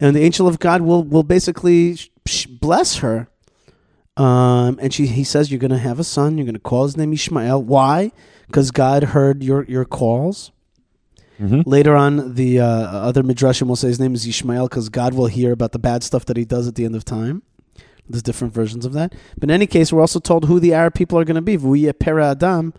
and 0.00 0.16
the 0.16 0.22
angel 0.22 0.48
of 0.48 0.58
God 0.58 0.80
will 0.80 1.04
will 1.04 1.22
basically 1.24 1.98
bless 2.48 2.96
her. 2.96 3.28
Um, 4.16 4.78
and 4.80 4.94
she 4.94 5.06
he 5.06 5.24
says 5.24 5.50
you're 5.50 5.58
going 5.60 5.72
to 5.72 5.78
have 5.78 5.98
a 5.98 6.04
son. 6.04 6.38
You're 6.38 6.46
going 6.46 6.54
to 6.54 6.60
call 6.60 6.84
his 6.84 6.96
name 6.96 7.12
Ishmael. 7.12 7.62
Why? 7.62 8.12
Because 8.46 8.70
God 8.70 9.02
heard 9.02 9.42
your 9.42 9.64
your 9.64 9.84
calls. 9.84 10.52
Mhm. 11.40 11.64
Later 11.66 11.96
on, 11.96 12.34
the 12.34 12.60
uh, 12.60 12.64
other 12.64 13.24
midrashim 13.24 13.66
will 13.66 13.74
say 13.74 13.88
his 13.88 13.98
name 13.98 14.14
is 14.14 14.24
Ishmael 14.24 14.68
because 14.68 14.88
God 14.88 15.14
will 15.14 15.26
hear 15.26 15.50
about 15.50 15.72
the 15.72 15.80
bad 15.80 16.04
stuff 16.04 16.24
that 16.26 16.36
he 16.36 16.44
does 16.44 16.68
at 16.68 16.76
the 16.76 16.84
end 16.84 16.94
of 16.94 17.04
time. 17.04 17.42
There's 18.08 18.22
different 18.22 18.54
versions 18.54 18.84
of 18.84 18.92
that. 18.92 19.14
But 19.38 19.48
in 19.48 19.54
any 19.54 19.66
case, 19.66 19.92
we're 19.92 20.00
also 20.02 20.20
told 20.20 20.44
who 20.44 20.60
the 20.60 20.74
Arab 20.74 20.94
people 20.94 21.18
are 21.18 21.24
going 21.24 21.34
to 21.36 21.42
be. 21.42 21.56
Vuye 21.56 21.92
Pera 21.98 22.30
Adam 22.30 22.72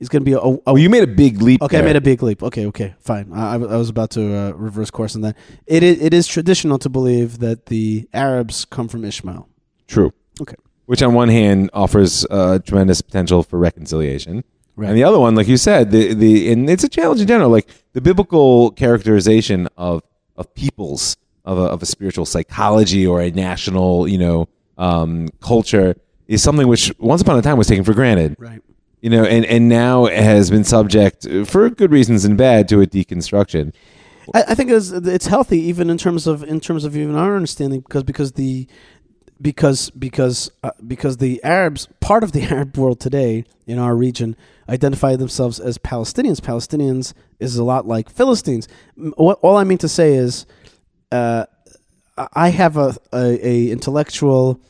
is 0.00 0.08
going 0.08 0.22
to 0.22 0.24
be 0.24 0.32
a. 0.32 0.38
a- 0.38 0.58
Oh, 0.66 0.76
you 0.76 0.90
made 0.90 1.02
a 1.02 1.06
big 1.06 1.40
leap. 1.42 1.62
okay, 1.62 1.78
I 1.78 1.82
made 1.82 1.96
a 1.96 2.00
big 2.00 2.22
leap. 2.22 2.42
Okay, 2.42 2.66
okay, 2.66 2.94
fine. 3.00 3.30
I, 3.32 3.54
I 3.54 3.76
was 3.76 3.88
about 3.88 4.10
to 4.12 4.34
uh, 4.36 4.50
reverse 4.52 4.90
course 4.90 5.14
on 5.14 5.22
that. 5.22 5.36
It 5.66 5.82
is, 5.82 6.00
it 6.02 6.12
is 6.14 6.26
traditional 6.26 6.78
to 6.78 6.88
believe 6.88 7.38
that 7.38 7.66
the 7.66 8.08
Arabs 8.12 8.64
come 8.64 8.88
from 8.88 9.04
Ishmael. 9.04 9.48
True. 9.88 10.12
Okay. 10.40 10.56
Which, 10.86 11.02
on 11.02 11.14
one 11.14 11.28
hand, 11.28 11.70
offers 11.72 12.26
uh, 12.30 12.58
tremendous 12.58 13.00
potential 13.00 13.42
for 13.42 13.58
reconciliation, 13.58 14.44
Right. 14.76 14.88
and 14.88 14.96
the 14.98 15.04
other 15.04 15.18
one, 15.20 15.34
like 15.34 15.46
you 15.48 15.56
said, 15.56 15.90
the 15.92 16.12
the 16.14 16.50
and 16.52 16.68
it's 16.68 16.84
a 16.84 16.88
challenge 16.88 17.20
in 17.20 17.26
general. 17.28 17.48
Like 17.48 17.68
the 17.92 18.00
biblical 18.00 18.70
characterization 18.72 19.68
of 19.78 20.02
of 20.36 20.52
peoples 20.54 21.16
of 21.44 21.58
a, 21.58 21.62
of 21.62 21.82
a 21.82 21.86
spiritual 21.86 22.26
psychology 22.26 23.06
or 23.06 23.20
a 23.20 23.30
national, 23.30 24.08
you 24.08 24.18
know, 24.18 24.48
um, 24.76 25.28
culture 25.40 25.94
is 26.26 26.42
something 26.42 26.66
which 26.66 26.92
once 26.98 27.22
upon 27.22 27.38
a 27.38 27.42
time 27.42 27.56
was 27.56 27.66
taken 27.66 27.84
for 27.84 27.94
granted. 27.94 28.34
Right. 28.38 28.60
You 29.04 29.10
know, 29.10 29.24
and 29.24 29.44
and 29.44 29.68
now 29.68 30.06
has 30.06 30.50
been 30.50 30.64
subject 30.64 31.26
uh, 31.26 31.44
for 31.44 31.68
good 31.68 31.92
reasons 31.92 32.24
and 32.24 32.38
bad 32.38 32.68
to 32.70 32.80
a 32.80 32.86
deconstruction. 32.86 33.74
I, 34.32 34.44
I 34.48 34.54
think 34.54 34.70
it's, 34.70 34.90
it's 34.92 35.26
healthy 35.26 35.60
even 35.60 35.90
in 35.90 35.98
terms 35.98 36.26
of 36.26 36.42
in 36.42 36.58
terms 36.58 36.86
of 36.86 36.96
even 36.96 37.14
our 37.14 37.36
understanding 37.36 37.80
because 37.80 38.02
because 38.02 38.32
the 38.32 38.66
because 39.42 39.90
because 39.90 40.50
uh, 40.62 40.70
because 40.86 41.18
the 41.18 41.44
Arabs 41.44 41.86
part 42.00 42.24
of 42.24 42.32
the 42.32 42.42
Arab 42.54 42.78
world 42.78 42.98
today 42.98 43.44
in 43.66 43.78
our 43.78 43.94
region 43.94 44.36
identify 44.70 45.16
themselves 45.16 45.60
as 45.60 45.76
Palestinians. 45.76 46.40
Palestinians 46.40 47.12
is 47.40 47.56
a 47.58 47.64
lot 47.64 47.86
like 47.86 48.08
Philistines. 48.08 48.68
What 48.96 49.38
all 49.42 49.58
I 49.58 49.64
mean 49.64 49.76
to 49.84 49.88
say 49.88 50.14
is, 50.14 50.46
uh, 51.12 51.44
I- 52.16 52.28
I 52.34 52.48
have 52.48 52.78
a 52.78 52.96
a, 53.12 53.46
a 53.46 53.70
intellectual 53.70 54.60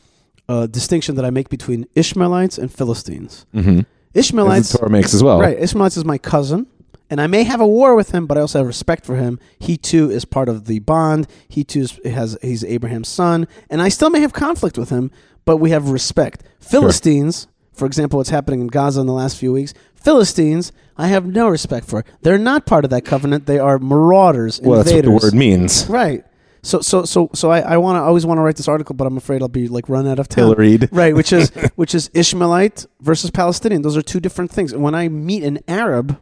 uh, 0.49 0.67
distinction 0.67 1.15
that 1.15 1.23
I 1.23 1.29
make 1.29 1.47
between 1.47 1.87
Ishmaelites 1.95 2.57
and 2.57 2.69
Philistines. 2.69 3.45
Mm-hmm. 3.55 3.79
Ishmaelites 4.15 4.71
the 4.71 4.79
Torah 4.79 4.89
makes 4.89 5.13
as 5.13 5.21
well. 5.21 5.39
Right. 5.39 5.57
Ishmaelites 5.59 5.97
is 5.97 6.05
my 6.05 6.17
cousin, 6.17 6.67
and 7.09 7.21
I 7.21 7.27
may 7.27 7.43
have 7.43 7.61
a 7.61 7.67
war 7.67 7.95
with 7.95 8.11
him, 8.11 8.25
but 8.25 8.37
I 8.37 8.41
also 8.41 8.59
have 8.59 8.67
respect 8.67 9.05
for 9.05 9.15
him. 9.15 9.39
He 9.59 9.77
too 9.77 10.09
is 10.09 10.25
part 10.25 10.49
of 10.49 10.65
the 10.65 10.79
bond. 10.79 11.27
He 11.47 11.63
too 11.63 11.81
is, 11.81 11.99
has 12.05 12.37
he's 12.41 12.63
Abraham's 12.63 13.09
son, 13.09 13.47
and 13.69 13.81
I 13.81 13.89
still 13.89 14.09
may 14.09 14.21
have 14.21 14.33
conflict 14.33 14.77
with 14.77 14.89
him, 14.89 15.11
but 15.43 15.57
we 15.57 15.69
have 15.69 15.89
respect. 15.89 16.43
Philistines, 16.59 17.47
for 17.73 17.85
example, 17.85 18.17
what's 18.17 18.29
happening 18.29 18.61
in 18.61 18.67
Gaza 18.67 19.01
in 19.01 19.07
the 19.07 19.13
last 19.13 19.37
few 19.37 19.51
weeks. 19.51 19.73
Philistines, 19.95 20.71
I 20.97 21.07
have 21.07 21.25
no 21.25 21.47
respect 21.47 21.87
for. 21.87 22.05
They're 22.21 22.37
not 22.37 22.65
part 22.65 22.85
of 22.85 22.91
that 22.91 23.05
covenant. 23.05 23.47
They 23.47 23.59
are 23.59 23.79
marauders, 23.79 24.61
Well, 24.61 24.83
that's 24.83 24.93
what 24.93 25.03
the 25.03 25.11
word 25.11 25.33
means. 25.33 25.87
Right. 25.87 26.23
So 26.65 26.81
so 26.81 27.05
so 27.05 27.29
so 27.35 27.51
I, 27.51 27.59
I 27.59 27.77
want 27.77 27.97
to 27.97 28.01
always 28.01 28.25
want 28.25 28.39
to 28.39 28.41
write 28.41 28.55
this 28.55 28.67
article, 28.67 28.95
but 28.95 29.05
I'm 29.05 29.17
afraid 29.17 29.43
I'll 29.43 29.47
be 29.47 29.67
like 29.67 29.87
run 29.87 30.07
out 30.07 30.17
of 30.17 30.27
time. 30.27 30.45
Pilloried. 30.45 30.89
Right, 30.91 31.15
which 31.15 31.31
is 31.31 31.51
which 31.75 31.93
is 31.93 32.09
Ishmaelite 32.15 32.87
versus 33.01 33.29
Palestinian. 33.29 33.83
Those 33.83 33.95
are 33.95 34.01
two 34.01 34.19
different 34.19 34.49
things. 34.51 34.73
And 34.73 34.81
when 34.81 34.95
I 34.95 35.07
meet 35.07 35.43
an 35.43 35.59
Arab, 35.67 36.19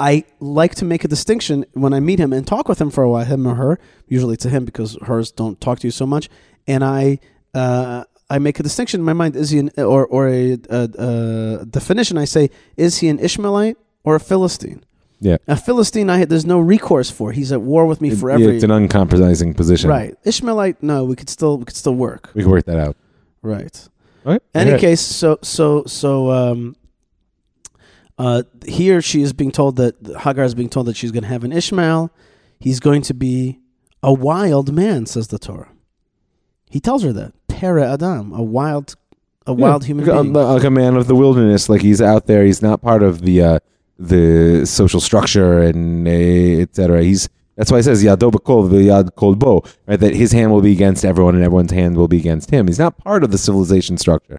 I 0.00 0.24
like 0.40 0.74
to 0.76 0.86
make 0.86 1.04
a 1.04 1.08
distinction 1.08 1.66
when 1.74 1.92
I 1.92 2.00
meet 2.00 2.18
him 2.18 2.32
and 2.32 2.46
talk 2.46 2.66
with 2.66 2.80
him 2.80 2.90
for 2.90 3.04
a 3.04 3.10
while, 3.10 3.26
him 3.26 3.46
or 3.46 3.56
her. 3.56 3.78
Usually 4.08 4.32
it's 4.32 4.46
a 4.46 4.48
him 4.48 4.64
because 4.64 4.96
hers 5.02 5.32
don't 5.32 5.60
talk 5.60 5.80
to 5.80 5.86
you 5.86 5.90
so 5.90 6.06
much. 6.06 6.30
And 6.66 6.82
I 6.82 7.18
uh, 7.52 8.04
I 8.30 8.38
make 8.38 8.58
a 8.58 8.62
distinction 8.62 9.00
in 9.00 9.04
my 9.04 9.12
mind: 9.12 9.36
is 9.36 9.50
he 9.50 9.58
an 9.58 9.70
or 9.76 10.06
or 10.06 10.28
a, 10.28 10.56
a, 10.70 11.60
a 11.60 11.66
definition? 11.66 12.16
I 12.16 12.24
say, 12.24 12.48
is 12.78 12.98
he 12.98 13.08
an 13.08 13.18
Ishmaelite 13.18 13.76
or 14.02 14.14
a 14.14 14.20
Philistine? 14.20 14.85
Yeah. 15.20 15.38
A 15.48 15.56
Philistine, 15.56 16.10
I 16.10 16.24
there's 16.26 16.44
no 16.46 16.58
recourse 16.60 17.10
for. 17.10 17.32
He's 17.32 17.50
at 17.52 17.62
war 17.62 17.86
with 17.86 18.00
me 18.00 18.10
It- 18.10 18.18
forever. 18.18 18.42
yeah, 18.42 18.50
it's 18.50 18.64
an 18.64 18.70
uncompromising 18.70 19.54
position. 19.54 19.88
right. 19.90 20.14
Ishmaelite, 20.24 20.82
no, 20.82 21.04
we 21.04 21.16
could 21.16 21.30
still 21.30 21.58
we 21.58 21.64
could 21.64 21.76
still 21.76 21.94
work. 21.94 22.30
We 22.34 22.42
can 22.42 22.50
work 22.50 22.66
that 22.66 22.78
out. 22.78 22.96
Right. 23.42 23.88
All 24.26 24.32
right. 24.32 24.42
Any 24.54 24.72
Yeah. 24.72 24.78
case, 24.78 25.00
so 25.00 25.38
so 25.42 25.84
so 25.86 26.30
um, 26.30 26.76
uh, 28.18 28.42
here 28.66 29.00
she 29.02 29.22
is 29.22 29.32
being 29.32 29.50
told 29.52 29.76
that 29.76 29.94
Hagar 30.20 30.44
is 30.44 30.54
being 30.54 30.68
told 30.68 30.86
that 30.86 30.96
she's 30.96 31.12
going 31.12 31.22
to 31.22 31.28
have 31.28 31.44
an 31.44 31.52
Ishmael. 31.52 32.10
He's 32.58 32.80
going 32.80 33.02
to 33.02 33.14
be 33.14 33.58
a 34.02 34.12
wild 34.12 34.72
man, 34.72 35.06
says 35.06 35.28
the 35.28 35.38
Torah. 35.38 35.68
He 36.70 36.80
tells 36.80 37.02
her 37.02 37.12
that 37.12 37.32
Pera 37.48 37.92
Adam, 37.92 38.32
a 38.32 38.42
wild, 38.42 38.96
a 39.46 39.52
wild 39.52 39.84
human 39.84 40.06
like 40.06 40.18
a- 40.18 40.22
being. 40.22 40.32
like 40.32 40.64
a 40.64 40.70
man 40.70 40.96
of 40.96 41.06
the 41.06 41.14
wilderness. 41.14 41.68
Like 41.68 41.82
he's 41.82 42.00
out 42.02 42.26
there. 42.26 42.44
He's 42.44 42.62
not 42.62 42.80
part 42.82 43.02
of 43.02 43.20
the 43.22 43.42
uh, 43.42 43.58
the 43.98 44.66
social 44.66 45.00
structure 45.00 45.60
and 45.60 46.06
etc. 46.06 47.02
He's 47.02 47.28
that's 47.56 47.70
why 47.70 47.78
he 47.78 47.82
says 47.82 48.04
Yado 48.04 48.30
B'kol 48.30 48.68
Yad 48.68 49.14
Kol 49.14 49.34
Bo, 49.34 49.64
right? 49.86 49.98
That 49.98 50.14
his 50.14 50.32
hand 50.32 50.52
will 50.52 50.60
be 50.60 50.72
against 50.72 51.04
everyone 51.04 51.34
and 51.34 51.42
everyone's 51.42 51.72
hand 51.72 51.96
will 51.96 52.08
be 52.08 52.18
against 52.18 52.50
him. 52.50 52.66
He's 52.66 52.78
not 52.78 52.98
part 52.98 53.24
of 53.24 53.30
the 53.30 53.38
civilization 53.38 53.96
structure. 53.96 54.38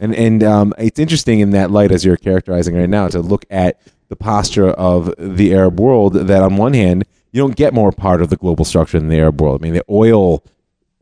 And 0.00 0.14
and 0.14 0.42
um, 0.44 0.74
it's 0.78 0.98
interesting 0.98 1.40
in 1.40 1.50
that 1.50 1.70
light 1.70 1.90
as 1.90 2.04
you're 2.04 2.16
characterizing 2.16 2.76
right 2.76 2.88
now 2.88 3.08
to 3.08 3.20
look 3.20 3.44
at 3.50 3.80
the 4.08 4.16
posture 4.16 4.70
of 4.70 5.12
the 5.18 5.52
Arab 5.54 5.80
world. 5.80 6.14
That 6.14 6.42
on 6.42 6.56
one 6.56 6.74
hand, 6.74 7.04
you 7.32 7.40
don't 7.40 7.56
get 7.56 7.74
more 7.74 7.90
part 7.90 8.22
of 8.22 8.30
the 8.30 8.36
global 8.36 8.64
structure 8.64 8.98
than 8.98 9.08
the 9.08 9.18
Arab 9.18 9.40
world. 9.40 9.60
I 9.60 9.64
mean, 9.64 9.74
the 9.74 9.84
oil 9.90 10.44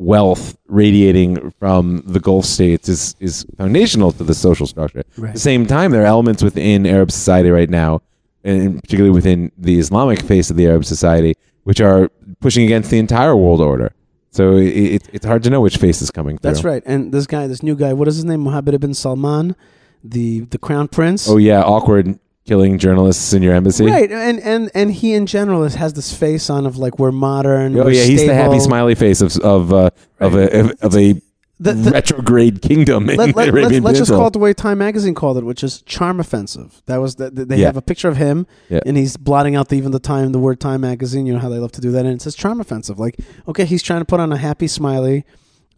wealth 0.02 0.56
radiating 0.66 1.50
from 1.58 2.02
the 2.04 2.20
Gulf 2.20 2.44
states 2.44 2.88
is 2.88 3.14
is 3.20 3.46
foundational 3.56 4.12
to 4.12 4.24
the 4.24 4.34
social 4.34 4.66
structure. 4.66 5.02
Right. 5.16 5.28
At 5.28 5.34
the 5.34 5.40
same 5.40 5.66
time, 5.66 5.92
there 5.92 6.02
are 6.02 6.06
elements 6.06 6.42
within 6.42 6.86
Arab 6.86 7.10
society 7.10 7.50
right 7.50 7.70
now, 7.70 8.02
and 8.44 8.82
particularly 8.82 9.14
within 9.14 9.52
the 9.56 9.78
Islamic 9.78 10.20
face 10.22 10.50
of 10.50 10.56
the 10.56 10.66
Arab 10.66 10.84
society, 10.84 11.34
which 11.64 11.80
are 11.80 12.10
pushing 12.40 12.64
against 12.64 12.90
the 12.90 12.98
entire 12.98 13.36
world 13.36 13.60
order. 13.60 13.92
So 14.30 14.56
it, 14.56 14.68
it, 14.68 15.08
it's 15.12 15.26
hard 15.26 15.42
to 15.44 15.50
know 15.50 15.60
which 15.60 15.76
face 15.76 16.00
is 16.00 16.10
coming 16.10 16.38
through. 16.38 16.50
That's 16.50 16.64
right. 16.64 16.82
And 16.86 17.12
this 17.12 17.26
guy, 17.26 17.46
this 17.46 17.62
new 17.62 17.76
guy, 17.76 17.92
what 17.92 18.08
is 18.08 18.16
his 18.16 18.24
name? 18.24 18.40
Mohammed 18.40 18.74
ibn 18.74 18.94
Salman, 18.94 19.54
the 20.02 20.40
the 20.40 20.58
crown 20.58 20.88
prince. 20.88 21.28
Oh 21.28 21.36
yeah, 21.36 21.62
awkward 21.62 22.18
killing 22.52 22.76
journalists 22.78 23.32
in 23.32 23.42
your 23.42 23.54
embassy. 23.54 23.86
Right, 23.86 24.10
and 24.12 24.38
and 24.40 24.70
and 24.74 24.92
he 24.92 25.14
in 25.14 25.24
general 25.26 25.64
is, 25.64 25.74
has 25.76 25.94
this 25.94 26.12
face 26.14 26.50
on 26.50 26.66
of 26.66 26.76
like 26.76 26.98
we're 26.98 27.10
modern. 27.12 27.74
Oh 27.78 27.84
we're 27.84 27.92
yeah, 27.92 28.04
he's 28.04 28.26
the 28.26 28.34
happy 28.34 28.60
smiley 28.60 28.94
face 28.94 29.22
of 29.22 29.34
of 29.38 29.72
uh, 29.72 29.88
of 30.20 30.34
a 30.34 30.60
of, 30.60 30.70
of 30.82 30.96
a 30.96 31.14
The- 31.58 31.72
the- 31.74 31.90
retrograde 31.92 32.60
kingdom 32.60 33.08
in 33.08 33.16
Let, 33.16 33.34
the 33.36 33.52
let, 33.80 33.92
us 33.94 33.98
just 33.98 34.10
call 34.10 34.26
it 34.26 34.32
the 34.32 34.38
way 34.40 34.52
Time 34.52 34.78
Magazine 34.78 35.14
called 35.14 35.38
it, 35.38 35.44
which 35.44 35.62
is 35.62 35.80
charm 35.82 36.18
offensive. 36.20 36.82
That 36.86 36.96
was 36.98 37.14
the, 37.14 37.30
they 37.30 37.56
Yeah. 37.58 37.66
have 37.66 37.76
a 37.76 37.82
picture 37.90 38.08
of 38.08 38.16
him, 38.16 38.46
Yeah. 38.68 38.80
and 38.84 38.96
he's 38.96 39.16
blotting 39.16 39.54
out 39.56 39.68
the, 39.68 39.76
even 39.76 39.92
the 39.92 40.00
time 40.00 40.32
the 40.32 40.40
word 40.40 40.58
Time 40.60 40.80
Magazine. 40.80 41.24
You 41.26 41.32
know 41.34 41.38
how 41.38 41.48
they 41.48 41.58
love 41.58 41.72
to 41.72 41.80
do 41.80 41.90
that, 41.92 42.04
and 42.04 42.14
it 42.14 42.20
says 42.20 42.34
charm 42.34 42.60
offensive. 42.60 42.98
Like, 42.98 43.14
okay, 43.46 43.64
he's 43.64 43.82
trying 43.82 44.00
to 44.00 44.04
put 44.12 44.18
on 44.20 44.30
a 44.32 44.36
happy 44.36 44.66
smiley 44.66 45.24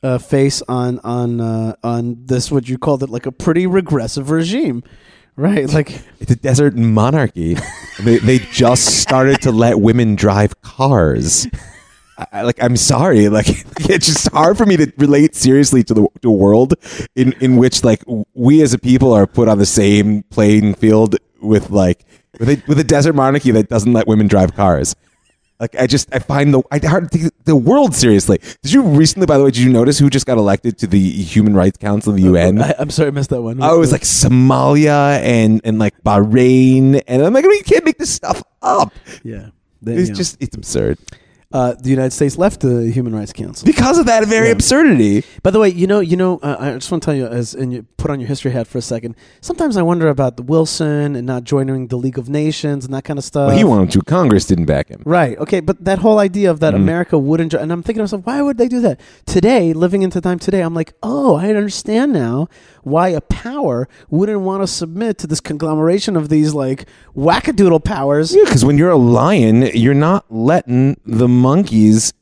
uh, 0.03 0.19
face 0.19 0.63
on 0.69 0.99
on 1.05 1.41
uh, 1.41 1.77
on 1.85 2.17
this 2.33 2.51
what 2.51 2.67
you 2.69 2.79
called 2.79 3.03
it 3.03 3.11
like 3.11 3.27
a 3.27 3.33
pretty 3.33 3.67
regressive 3.67 4.31
regime, 4.31 4.83
right? 5.37 5.69
Like, 5.69 6.03
It's 6.21 6.31
a 6.31 6.37
desert 6.37 6.77
monarchy. 6.77 7.57
they, 8.01 8.19
they 8.19 8.39
just 8.39 9.01
started 9.01 9.43
to 9.43 9.53
let 9.53 9.81
women 9.81 10.15
drive 10.17 10.61
cars. 10.63 11.47
I, 12.33 12.43
like 12.43 12.63
I'm 12.63 12.77
sorry, 12.77 13.29
like 13.29 13.49
it's 13.91 14.07
just 14.07 14.31
hard 14.33 14.57
for 14.57 14.67
me 14.67 14.77
to 14.77 14.93
relate 14.99 15.35
seriously 15.35 15.83
to 15.85 15.95
the 15.95 16.07
to 16.23 16.29
a 16.29 16.33
world 16.33 16.75
in 17.17 17.33
in 17.41 17.57
which 17.57 17.83
like 17.83 18.05
we 18.35 18.63
as 18.63 18.73
a 18.73 18.79
people 18.79 19.13
are 19.13 19.27
put 19.27 19.49
on 19.49 19.59
the 19.59 19.67
same 19.67 20.23
playing 20.25 20.75
field 20.75 21.17
with 21.43 21.71
like 21.71 22.05
with 22.39 22.49
a, 22.49 22.63
with 22.69 22.79
a 22.79 22.85
desert 22.85 23.15
monarchy 23.15 23.51
that 23.51 23.69
doesn't 23.69 23.93
let 23.93 24.07
women 24.07 24.29
drive 24.29 24.55
cars. 24.55 24.95
Like 25.61 25.77
I 25.77 25.87
just 25.87 26.13
I 26.13 26.19
find 26.19 26.53
the 26.53 26.63
I 26.71 26.79
hard 26.85 27.11
to 27.13 27.19
take 27.19 27.33
the 27.45 27.55
world 27.57 27.95
seriously. 27.95 28.39
Did 28.63 28.73
you 28.73 28.83
recently, 28.83 29.27
by 29.27 29.39
the 29.39 29.45
way, 29.45 29.51
did 29.51 29.63
you 29.63 29.71
notice 29.71 29.99
who 29.99 30.11
just 30.11 30.27
got 30.27 30.37
elected 30.37 30.79
to 30.79 30.87
the 30.89 30.99
Human 31.01 31.55
Rights 31.55 31.79
Council 31.79 32.11
of 32.13 32.17
the 32.17 32.25
UN? 32.25 32.61
I, 32.63 32.75
I'm 32.79 32.91
sorry, 32.91 33.09
I 33.09 33.11
missed 33.13 33.31
that 33.31 33.41
one. 33.41 33.63
Oh, 33.63 33.77
it 33.77 33.79
was 33.79 33.93
like 33.93 34.03
Somalia 34.03 35.21
and 35.21 35.61
and 35.65 35.79
like 35.79 35.95
Bahrain, 36.03 37.03
and 37.07 37.23
I'm 37.25 37.33
like, 37.33 37.45
you 37.45 37.63
can't 37.65 37.85
make 37.85 37.99
this 37.99 38.13
stuff 38.13 38.43
up. 38.63 38.93
yeah. 39.23 39.51
They- 39.81 39.95
It's 39.95 40.09
you 40.09 40.15
know. 40.15 40.17
just 40.17 40.37
it's 40.41 40.57
absurd 40.57 40.99
uh, 41.53 41.75
the 41.81 41.91
United 41.91 42.13
States 42.13 42.37
left 42.39 42.61
the 42.61 42.91
Human 42.91 43.15
Rights 43.15 43.33
Council. 43.33 43.65
because 43.67 43.99
of 43.99 44.07
that 44.07 44.25
very 44.27 44.51
absurdity. 44.51 45.25
By 45.43 45.51
the 45.51 45.61
way, 45.61 45.69
you 45.69 45.87
know, 45.87 46.01
you 46.01 46.17
know, 46.17 46.39
uh, 46.43 46.57
I 46.59 46.73
just 46.73 46.91
want 46.91 47.03
to 47.03 47.07
tell 47.07 47.15
you, 47.15 47.27
as 47.27 47.55
and 47.55 47.73
you 47.73 47.87
put 47.97 48.11
on 48.11 48.19
your 48.21 48.29
history 48.29 48.51
hat 48.51 48.67
for 48.67 48.79
a 48.79 48.83
second. 48.83 49.15
Sometimes 49.41 49.77
I 49.77 49.83
wonder 49.83 50.09
about 50.09 50.37
the 50.37 50.43
Wilson 50.43 51.15
and 51.17 51.27
not 51.27 51.45
joining 51.45 51.89
the 51.89 51.97
League 51.97 52.19
of 52.19 52.29
Nations 52.29 52.85
and 52.85 52.93
that 52.95 53.05
kind 53.05 53.19
of 53.19 53.25
stuff. 53.25 53.49
Well, 53.49 53.57
he 53.57 53.65
wanted 53.65 53.91
to. 53.93 54.03
Congress 54.03 54.45
didn't 54.47 54.67
back 54.67 54.89
him. 54.89 55.03
Right. 55.05 55.39
Okay. 55.39 55.61
But 55.61 55.85
that 55.85 56.01
whole 56.01 56.19
idea 56.19 56.51
of 56.51 56.61
that 56.61 56.75
Mhm. 56.75 56.79
America 56.79 57.19
wouldn't, 57.19 57.53
jo- 57.53 57.59
and 57.59 57.73
I'm 57.73 57.83
thinking 57.83 58.01
to 58.01 58.03
myself, 58.05 58.23
why 58.27 58.43
would 58.43 58.59
they 58.59 58.69
do 58.69 58.81
that 58.81 59.01
today? 59.27 59.73
Living 59.73 60.03
into 60.03 60.21
time 60.21 60.39
today, 60.39 60.61
I'm 60.61 60.75
like, 60.75 60.93
oh, 61.03 61.37
I 61.37 61.49
understand 61.51 62.13
now 62.13 62.49
why 62.83 63.09
a 63.09 63.21
power 63.21 63.89
wouldn't 64.11 64.41
want 64.41 64.63
to 64.63 64.67
submit 64.67 65.17
to 65.19 65.27
this 65.27 65.41
conglomeration 65.41 66.17
of 66.17 66.29
these 66.29 66.53
like 66.53 66.87
wackadoodle 67.17 67.83
powers. 67.85 68.35
Yeah, 68.35 68.43
because 68.45 68.65
when 68.65 68.77
you're 68.77 68.91
a 68.91 68.97
lion, 68.97 69.63
you're 69.75 69.95
not 69.95 70.27
letting 70.31 71.01
the 71.07 71.29
monkeys 71.45 72.13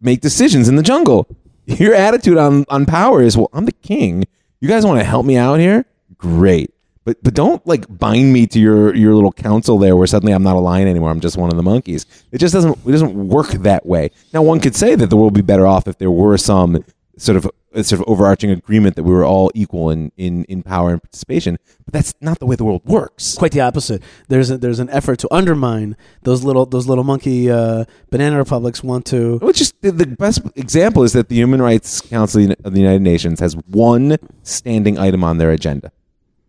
make 0.00 0.20
decisions 0.20 0.68
in 0.68 0.76
the 0.76 0.82
jungle. 0.82 1.26
Your 1.66 1.94
attitude 1.94 2.38
on 2.38 2.64
on 2.68 2.86
power 2.86 3.22
is, 3.22 3.36
well, 3.36 3.50
I'm 3.52 3.66
the 3.66 3.72
king. 3.72 4.24
You 4.60 4.68
guys 4.68 4.86
want 4.86 4.98
to 5.00 5.04
help 5.04 5.26
me 5.26 5.36
out 5.36 5.58
here? 5.60 5.84
Great. 6.16 6.72
But 7.04 7.22
but 7.22 7.34
don't 7.34 7.66
like 7.66 7.86
bind 7.88 8.32
me 8.34 8.46
to 8.48 8.60
your 8.60 8.94
your 8.94 9.14
little 9.14 9.32
council 9.32 9.78
there 9.78 9.96
where 9.96 10.06
suddenly 10.06 10.32
I'm 10.34 10.42
not 10.42 10.56
a 10.56 10.60
lion 10.60 10.88
anymore. 10.88 11.10
I'm 11.10 11.20
just 11.20 11.38
one 11.38 11.50
of 11.50 11.56
the 11.56 11.62
monkeys. 11.62 12.04
It 12.32 12.38
just 12.38 12.52
doesn't 12.52 12.78
it 12.86 12.92
doesn't 12.92 13.28
work 13.28 13.48
that 13.48 13.86
way. 13.86 14.10
Now 14.34 14.42
one 14.42 14.60
could 14.60 14.76
say 14.76 14.94
that 14.94 15.08
the 15.08 15.16
world 15.16 15.32
would 15.32 15.42
be 15.42 15.46
better 15.46 15.66
off 15.66 15.88
if 15.88 15.96
there 15.96 16.10
were 16.10 16.36
some 16.36 16.84
sort 17.16 17.36
of 17.36 17.50
a 17.72 17.84
sort 17.84 18.00
of 18.00 18.08
overarching 18.08 18.50
agreement 18.50 18.96
that 18.96 19.04
we 19.04 19.12
were 19.12 19.24
all 19.24 19.50
equal 19.54 19.90
in, 19.90 20.10
in, 20.16 20.44
in 20.44 20.62
power 20.62 20.90
and 20.90 21.02
participation. 21.02 21.58
But 21.84 21.94
that's 21.94 22.14
not 22.20 22.38
the 22.38 22.46
way 22.46 22.56
the 22.56 22.64
world 22.64 22.82
works. 22.84 23.34
Quite 23.36 23.52
the 23.52 23.60
opposite. 23.60 24.02
There's 24.28 24.50
a, 24.50 24.58
there's 24.58 24.78
an 24.78 24.90
effort 24.90 25.18
to 25.20 25.34
undermine 25.34 25.96
those 26.22 26.44
little 26.44 26.66
those 26.66 26.86
little 26.86 27.04
monkey 27.04 27.50
uh, 27.50 27.84
banana 28.10 28.38
republics. 28.38 28.82
Want 28.82 29.06
to 29.06 29.38
Well, 29.40 29.52
just 29.52 29.80
the, 29.82 29.92
best 29.92 30.40
example 30.56 31.02
is 31.02 31.12
that 31.12 31.28
the 31.28 31.36
Human 31.36 31.60
Rights 31.60 32.00
Council 32.00 32.50
of 32.64 32.72
the 32.72 32.80
United 32.80 33.02
Nations 33.02 33.40
has 33.40 33.54
one 33.54 34.16
standing 34.42 34.98
item 34.98 35.22
on 35.22 35.38
their 35.38 35.50
agenda, 35.50 35.92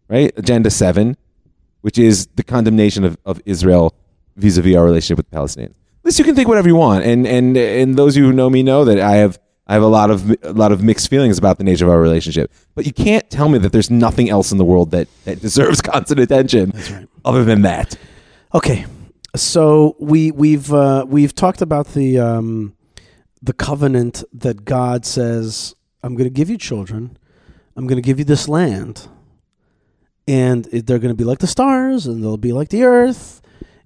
right? 0.08 0.32
Agenda 0.38 0.70
seven, 0.70 1.18
which 1.82 1.98
is 1.98 2.28
the 2.36 2.44
condemnation 2.44 3.04
of, 3.04 3.18
of 3.26 3.42
Israel 3.46 3.94
vis-a-vis 4.38 4.76
our 4.76 4.86
relationship 4.86 5.18
with 5.18 5.30
the 5.30 5.38
Palestinians. 5.38 5.76
At 6.00 6.06
least 6.06 6.20
you 6.20 6.26
can 6.26 6.36
think 6.36 6.48
whatever 6.48 6.68
you 6.68 6.76
want, 6.76 7.04
and 7.04 7.28
and 7.28 7.58
and 7.58 7.96
those 7.96 8.16
of 8.16 8.22
you 8.22 8.28
who 8.28 8.34
know 8.34 8.50
me 8.50 8.64
know 8.64 8.86
that 8.86 9.00
I 9.00 9.18
have 9.18 9.38
I 9.70 9.74
have 9.74 9.84
a 9.84 9.88
lot 9.88 10.10
of 10.10 10.32
a 10.44 10.52
lot 10.52 10.72
of 10.72 10.84
mixed 10.84 11.10
feelings 11.12 11.38
about 11.38 11.60
the 11.60 11.64
nature 11.64 11.86
of 11.86 11.92
our 11.92 12.02
relationship. 12.02 12.52
But 12.74 12.88
you 12.88 12.92
can't 12.92 13.30
tell 13.30 13.50
me 13.50 13.60
that 13.60 13.72
there's 13.72 13.92
nothing 13.92 14.28
else 14.28 14.52
in 14.52 14.58
the 14.58 14.66
world 14.66 14.90
that 14.92 15.08
that 15.26 15.42
deserves 15.42 15.80
constant 15.94 16.20
attention, 16.20 16.72
right. 16.72 17.08
other 17.24 17.46
than 17.46 17.62
that. 17.62 17.96
Okay, 18.56 18.88
so 19.36 19.96
we 20.00 20.32
we've 20.32 20.74
uh, 20.74 21.06
we've 21.08 21.36
talked 21.36 21.62
about 21.62 21.90
the 21.94 22.18
um, 22.18 22.76
the 23.44 23.54
covenant 23.54 24.24
that 24.34 24.66
God 24.66 25.06
says, 25.06 25.76
"I'm 26.02 26.16
going 26.16 26.28
to 26.28 26.34
give 26.34 26.50
you 26.50 26.58
children, 26.58 27.16
I'm 27.76 27.86
going 27.86 28.02
to 28.02 28.06
give 28.06 28.18
you 28.18 28.26
this 28.26 28.50
land, 28.50 29.08
and 30.28 30.68
it, 30.74 30.88
they're 30.88 30.98
going 30.98 31.14
to 31.14 31.18
be 31.18 31.24
like 31.24 31.40
the 31.40 31.48
stars, 31.48 32.08
and 32.08 32.24
they'll 32.24 32.38
be 32.38 32.54
like 32.54 32.70
the 32.70 32.86
earth, 32.86 33.40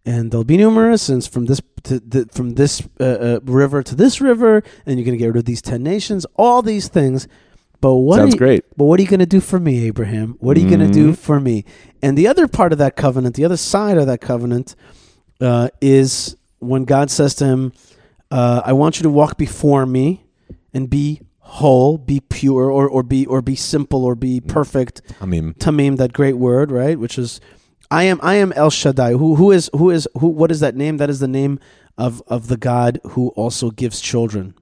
and 0.05 0.31
they'll 0.31 0.43
be 0.43 0.57
numerous, 0.57 1.09
and 1.09 1.23
from 1.25 1.45
this 1.45 1.61
to 1.83 1.99
the, 1.99 2.27
from 2.31 2.55
this 2.55 2.81
uh, 2.99 3.03
uh, 3.03 3.39
river 3.43 3.83
to 3.83 3.95
this 3.95 4.21
river, 4.21 4.63
and 4.85 4.97
you're 4.97 5.05
going 5.05 5.17
to 5.17 5.23
get 5.23 5.27
rid 5.27 5.37
of 5.37 5.45
these 5.45 5.61
ten 5.61 5.83
nations, 5.83 6.25
all 6.35 6.61
these 6.61 6.87
things." 6.87 7.27
But 7.81 7.95
what 7.95 8.15
Sounds 8.15 8.29
are 8.29 8.35
you, 8.35 8.39
great. 8.39 8.65
but 8.77 8.85
what 8.85 8.97
are 8.97 9.03
you 9.03 9.09
going 9.09 9.19
to 9.19 9.25
do 9.25 9.41
for 9.41 9.59
me, 9.59 9.85
Abraham? 9.87 10.37
What 10.39 10.55
are 10.55 10.61
you 10.61 10.69
going 10.69 10.79
to 10.79 10.93
do 10.93 11.11
for 11.13 11.41
me? 11.41 11.65
And 12.01 12.17
the 12.17 12.27
other 12.27 12.47
part 12.47 12.71
of 12.71 12.77
that 12.77 12.95
covenant, 12.95 13.35
the 13.35 13.43
other 13.43 13.57
side 13.57 13.97
of 13.97 14.07
that 14.07 14.21
covenant, 14.21 14.77
uh, 15.41 15.67
is 15.81 16.37
when 16.59 16.85
God 16.85 17.11
says 17.11 17.35
to 17.35 17.45
him, 17.45 17.73
uh, 18.31 18.61
"I 18.63 18.71
want 18.71 18.99
you 18.99 19.03
to 19.03 19.09
walk 19.09 19.37
before 19.37 19.85
me 19.85 20.23
and 20.73 20.89
be 20.89 21.19
whole, 21.39 21.97
be 21.97 22.21
pure, 22.21 22.71
or 22.71 22.87
or 22.87 23.03
be 23.03 23.25
or 23.25 23.41
be 23.41 23.55
simple, 23.57 24.05
or 24.05 24.15
be 24.15 24.39
perfect." 24.39 25.01
Tamim. 25.19 25.53
Tamim, 25.57 25.97
that 25.97 26.13
great 26.13 26.37
word, 26.37 26.71
right? 26.71 26.97
Which 26.97 27.17
is, 27.19 27.41
I 27.93 28.03
am 28.03 28.19
I 28.23 28.35
am 28.35 28.51
El 28.53 28.69
Shaddai. 28.69 29.11
Who 29.13 29.35
who 29.35 29.51
is 29.51 29.69
who 29.75 29.89
is 29.91 30.07
who? 30.19 30.27
What 30.27 30.51
is 30.51 30.59
that 30.61 30.75
name? 30.75 30.97
That 30.97 31.09
is 31.09 31.19
the 31.19 31.27
name 31.27 31.59
of 31.97 32.21
of 32.27 32.47
the 32.47 32.57
God 32.57 32.99
who 33.11 33.29
also 33.29 33.69
gives 33.71 34.01
children. 34.01 34.55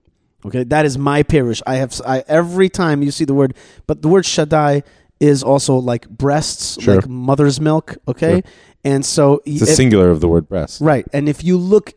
Okay, 0.45 0.63
that 0.65 0.85
is 0.85 0.97
my 0.97 1.23
parish. 1.23 1.61
I 1.65 1.75
have 1.75 1.99
I 2.05 2.23
every 2.27 2.67
time 2.69 3.01
you 3.03 3.11
see 3.11 3.25
the 3.25 3.33
word, 3.33 3.53
but 3.87 4.01
the 4.01 4.09
word 4.09 4.25
Shaddai 4.25 4.83
is 5.19 5.43
also 5.43 5.75
like 5.77 6.09
breasts, 6.09 6.81
Sure. 6.81 6.95
like 6.95 7.07
mother's 7.07 7.61
milk. 7.61 7.97
Okay, 8.07 8.41
Sure. 8.41 8.51
and 8.83 9.05
so 9.05 9.41
it's 9.45 9.61
a 9.61 9.65
singular 9.67 10.09
of 10.09 10.19
the 10.19 10.27
word 10.27 10.49
breast. 10.49 10.81
Right. 10.81 11.05
And 11.13 11.29
if 11.29 11.43
you 11.43 11.57
look 11.57 11.93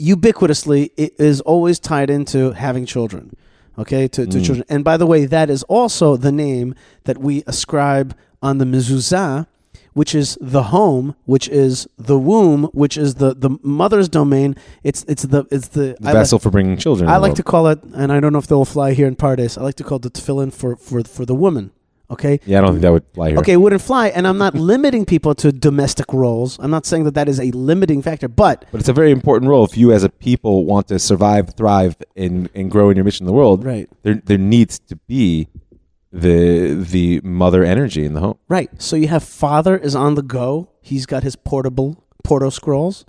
ubiquitously, 0.00 0.90
it 0.96 1.14
is 1.18 1.40
always 1.40 1.78
tied 1.80 2.10
into 2.10 2.52
having 2.52 2.86
children. 2.86 3.32
Okay, 3.78 4.08
to, 4.08 4.26
to 4.26 4.38
Mm. 4.38 4.44
children. 4.44 4.64
And 4.68 4.82
by 4.84 4.96
the 4.96 5.06
way, 5.06 5.24
that 5.24 5.48
is 5.48 5.62
also 5.64 6.16
the 6.16 6.32
name 6.32 6.74
that 7.04 7.18
we 7.18 7.44
ascribe 7.46 8.14
on 8.42 8.58
the 8.58 8.64
mezuzah, 8.64 9.46
which 9.98 10.14
is 10.14 10.38
the 10.40 10.64
home, 10.76 11.16
which 11.24 11.48
is 11.48 11.88
the 12.10 12.18
womb, 12.30 12.64
which 12.72 12.96
is 12.96 13.16
the, 13.16 13.34
the 13.34 13.50
mother's 13.62 14.08
domain. 14.08 14.54
It's 14.84 15.04
it's 15.08 15.24
the 15.24 15.44
it's 15.50 15.68
the, 15.68 15.96
The 15.98 16.12
vessel 16.12 16.38
for 16.38 16.50
bringing 16.50 16.76
children. 16.76 17.10
I 17.10 17.16
like 17.16 17.30
world. 17.30 17.36
to 17.36 17.42
call 17.42 17.66
it, 17.66 17.82
and 18.00 18.12
I 18.12 18.20
don't 18.20 18.32
know 18.32 18.38
if 18.38 18.46
they'll 18.46 18.64
fly 18.64 18.92
here 18.92 19.08
in 19.08 19.16
Paradise. 19.16 19.58
I 19.58 19.62
like 19.62 19.74
to 19.82 19.84
call 19.84 19.96
it 19.96 20.02
the 20.02 20.10
tefillin 20.10 20.52
for 20.52 20.76
for 20.76 21.02
for 21.02 21.24
the 21.26 21.34
woman. 21.34 21.72
Okay, 22.10 22.40
Yeah, 22.46 22.58
I 22.58 22.60
don't 22.62 22.70
think 22.74 22.82
that 22.82 22.92
would 22.92 23.04
fly 23.12 23.28
here. 23.30 23.38
Okay, 23.40 23.52
it 23.52 23.60
wouldn't 23.64 23.82
fly, 23.82 24.08
and 24.08 24.26
I'm 24.26 24.38
not 24.38 24.54
limiting 24.54 25.04
people 25.04 25.34
to 25.42 25.52
domestic 25.52 26.10
roles. 26.24 26.58
I'm 26.58 26.70
not 26.70 26.86
saying 26.86 27.04
that 27.04 27.14
that 27.14 27.28
is 27.28 27.38
a 27.38 27.50
limiting 27.50 28.00
factor, 28.00 28.28
but 28.28 28.64
But 28.72 28.80
it's 28.80 28.88
a 28.88 28.94
very 28.94 29.10
important 29.10 29.50
role 29.50 29.64
if 29.70 29.76
you 29.76 29.92
as 29.92 30.04
a 30.04 30.08
people 30.08 30.64
want 30.64 30.88
to 30.88 30.98
survive, 30.98 31.44
thrive, 31.54 31.96
and, 32.16 32.48
and 32.54 32.70
grow 32.70 32.88
in 32.88 32.96
your 32.96 33.04
mission 33.04 33.24
in 33.24 33.26
the 33.26 33.38
world. 33.40 33.62
right, 33.64 33.86
There 34.04 34.22
there 34.24 34.38
needs 34.38 34.78
to 34.90 34.96
be 35.14 35.48
the 36.12 36.74
the 36.74 37.20
mother 37.22 37.64
energy 37.64 38.04
in 38.04 38.14
the 38.14 38.20
home. 38.20 38.38
right. 38.48 38.70
So 38.80 38.96
you 38.96 39.08
have 39.08 39.22
father 39.24 39.76
is 39.76 39.94
on 39.94 40.14
the 40.14 40.22
go. 40.22 40.70
He's 40.80 41.06
got 41.06 41.22
his 41.22 41.36
portable 41.36 42.02
Porto 42.24 42.50
scrolls. 42.50 43.04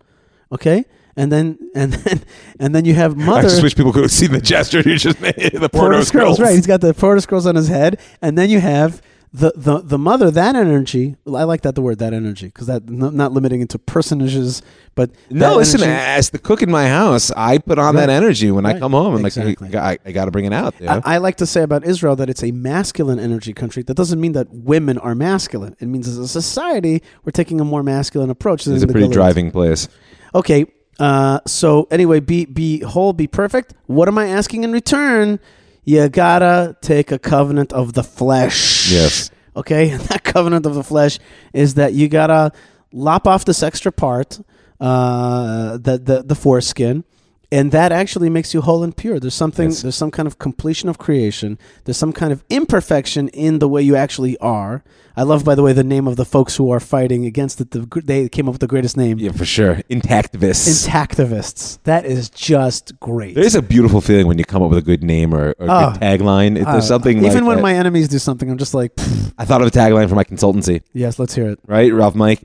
Okay, 0.52 0.86
and 1.16 1.32
then 1.32 1.58
and 1.76 1.94
then 1.94 2.22
and 2.60 2.76
then 2.76 2.86
you 2.86 2.94
have 2.96 3.14
I 3.20 3.24
mother. 3.24 3.42
just 3.50 3.64
wish 3.64 3.76
people 3.76 3.94
could 3.94 4.02
have 4.08 4.12
seen 4.12 4.32
the 4.32 4.42
gesture 4.42 4.82
you 4.82 4.98
just 4.98 5.22
made. 5.22 5.34
The 5.54 5.70
Porto 5.70 5.70
porno 5.70 6.02
scrolls, 6.02 6.08
scrolls. 6.08 6.40
right? 6.40 6.56
He's 6.56 6.68
got 6.68 6.82
the 6.82 6.94
Porto 6.94 7.20
scrolls 7.22 7.46
on 7.46 7.56
his 7.56 7.68
head, 7.70 8.00
and 8.22 8.38
then 8.38 8.50
you 8.50 8.60
have 8.60 9.02
the 9.32 9.54
the 9.56 9.80
the 9.82 9.98
mother. 10.00 10.32
That 10.32 10.56
energy. 10.56 11.16
I 11.28 11.44
like 11.44 11.62
that 11.62 11.76
the 11.76 11.82
word 11.82 12.00
that 12.00 12.14
energy 12.14 12.48
because 12.48 12.68
that 12.68 12.84
n- 12.88 13.16
not 13.16 13.32
limiting 13.32 13.62
it 13.62 13.70
to 13.70 13.80
personages, 13.80 14.62
but 14.96 15.12
No, 15.30 15.58
listen. 15.58 15.82
energy- 15.84 15.96
As 16.18 16.32
the 16.32 16.40
cook 16.40 16.64
in 16.64 16.72
my 16.72 16.88
house, 16.88 17.32
I 17.38 17.60
put 17.60 17.78
on 17.78 17.96
Right. 17.96 18.08
that 18.08 18.10
energy 18.10 18.50
when 18.50 18.66
I 18.66 18.80
come 18.80 18.92
home, 18.94 19.16
and 19.16 19.26
Exactly. 19.26 19.56
like 19.70 19.76
I, 19.76 19.98
I 20.04 20.12
got 20.12 20.26
to 20.26 20.32
bring 20.32 20.46
it 20.46 20.54
out. 20.54 20.74
Yeah? 20.80 21.02
I, 21.06 21.16
I 21.16 21.18
like 21.20 21.38
to 21.38 21.46
say 21.46 21.62
about 21.62 21.86
Israel 21.86 22.16
that 22.16 22.30
it's 22.30 22.44
a 22.44 22.52
masculine 22.52 23.20
energy 23.20 23.54
country. 23.54 23.84
That 23.84 23.96
doesn't 23.96 24.20
mean 24.20 24.32
that 24.32 24.48
women 24.52 24.98
are 24.98 25.14
masculine. 25.14 25.76
It 25.80 25.86
means 25.88 26.08
as 26.08 26.18
a 26.18 26.28
society, 26.28 27.04
we're 27.24 27.32
taking 27.32 27.62
a 27.62 27.66
more 27.66 27.84
masculine 27.84 28.30
approach. 28.32 28.66
it's 28.66 28.84
a 28.84 28.88
pretty 28.88 29.10
driving 29.10 29.52
place. 29.52 29.88
Okay. 30.34 30.66
Uh, 31.00 31.40
so 31.48 31.88
anyway, 31.92 32.20
be 32.20 32.46
be 32.46 32.80
whole, 32.82 33.14
be 33.14 33.28
perfect. 33.28 33.74
What 33.86 34.08
am 34.08 34.18
I 34.18 34.28
asking 34.28 34.64
in 34.66 34.72
return? 34.74 35.40
You 35.84 36.10
gotta 36.10 36.78
take 36.82 37.12
a 37.12 37.20
covenant 37.20 37.74
of 37.74 37.94
the 37.94 38.04
flesh. 38.04 38.92
Yes. 38.92 39.32
Okay, 39.56 39.90
and 39.90 40.02
that 40.10 40.24
covenant 40.24 40.66
of 40.66 40.76
the 40.76 40.84
flesh 40.84 41.20
is 41.54 41.76
that 41.76 41.94
you 41.94 42.08
gotta 42.08 42.52
lop 42.92 43.28
off 43.28 43.46
this 43.46 43.64
extra 43.64 43.92
part, 43.92 44.40
uh, 44.80 45.78
the 45.78 45.98
the 45.98 46.24
the 46.24 46.36
foreskin, 46.36 47.04
and 47.52 47.72
that 47.72 47.92
actually 47.92 48.30
makes 48.30 48.54
you 48.54 48.62
whole 48.62 48.84
and 48.84 48.96
pure. 48.96 49.20
There's 49.20 49.34
something. 49.34 49.70
Yes. 49.70 49.82
There's 49.82 49.96
some 49.96 50.12
kind 50.12 50.28
of 50.28 50.38
completion 50.38 50.88
of 50.90 50.98
creation. 50.98 51.58
There's 51.86 51.98
some 51.98 52.14
kind 52.14 52.32
of 52.32 52.44
imperfection 52.50 53.28
in 53.30 53.60
the 53.60 53.68
way 53.68 53.82
you 53.82 53.96
actually 53.96 54.38
are. 54.38 54.84
I 55.18 55.24
love, 55.24 55.44
by 55.44 55.56
the 55.56 55.64
way, 55.64 55.74
the 55.74 55.84
name 55.84 56.08
of 56.08 56.16
the 56.16 56.24
folks 56.26 56.56
who 56.56 56.70
are 56.72 56.80
fighting 56.80 57.26
against 57.26 57.60
it. 57.60 57.72
The, 57.72 57.80
they 58.06 58.30
came 58.30 58.48
up 58.48 58.54
with 58.54 58.62
the 58.62 58.68
greatest 58.68 58.96
name. 58.96 59.18
Yeah, 59.20 59.32
for 59.34 59.44
sure. 59.46 59.76
Intactivists. 59.90 60.88
Intactivists. 60.88 61.80
That 61.84 62.06
is 62.06 62.30
just 62.30 62.98
great. 63.00 63.36
There's 63.36 63.56
a 63.56 63.62
beautiful 63.62 64.00
feeling 64.00 64.28
when 64.28 64.38
you 64.38 64.46
come 64.46 64.62
up 64.64 64.70
with 64.70 64.78
a 64.80 64.84
good 64.84 65.04
name 65.04 65.34
or, 65.34 65.56
or 65.60 65.66
a 65.66 65.70
Oh. 65.70 65.92
good 65.92 66.02
tagline. 66.02 66.58
If 66.58 66.68
Uh, 66.68 66.74
There's 66.74 66.88
something 66.88 67.18
even 67.18 67.34
like 67.34 67.44
when 67.46 67.56
that. 67.58 67.62
my 67.64 67.74
enemies 67.74 68.08
do 68.08 68.20
something, 68.20 68.50
I'm 68.50 68.58
just 68.58 68.74
like, 68.74 68.96
"Pfft, 68.96 69.34
I 69.38 69.46
thought 69.46 69.62
of 69.62 69.68
a 69.68 69.72
tagline 69.72 70.08
for 70.08 70.16
my 70.16 70.24
consultancy. 70.24 70.82
yes, 70.94 71.20
let's 71.20 71.34
hear 71.36 71.50
it. 71.50 71.60
Right, 71.68 71.94
Rav 71.94 72.16
Mike, 72.16 72.44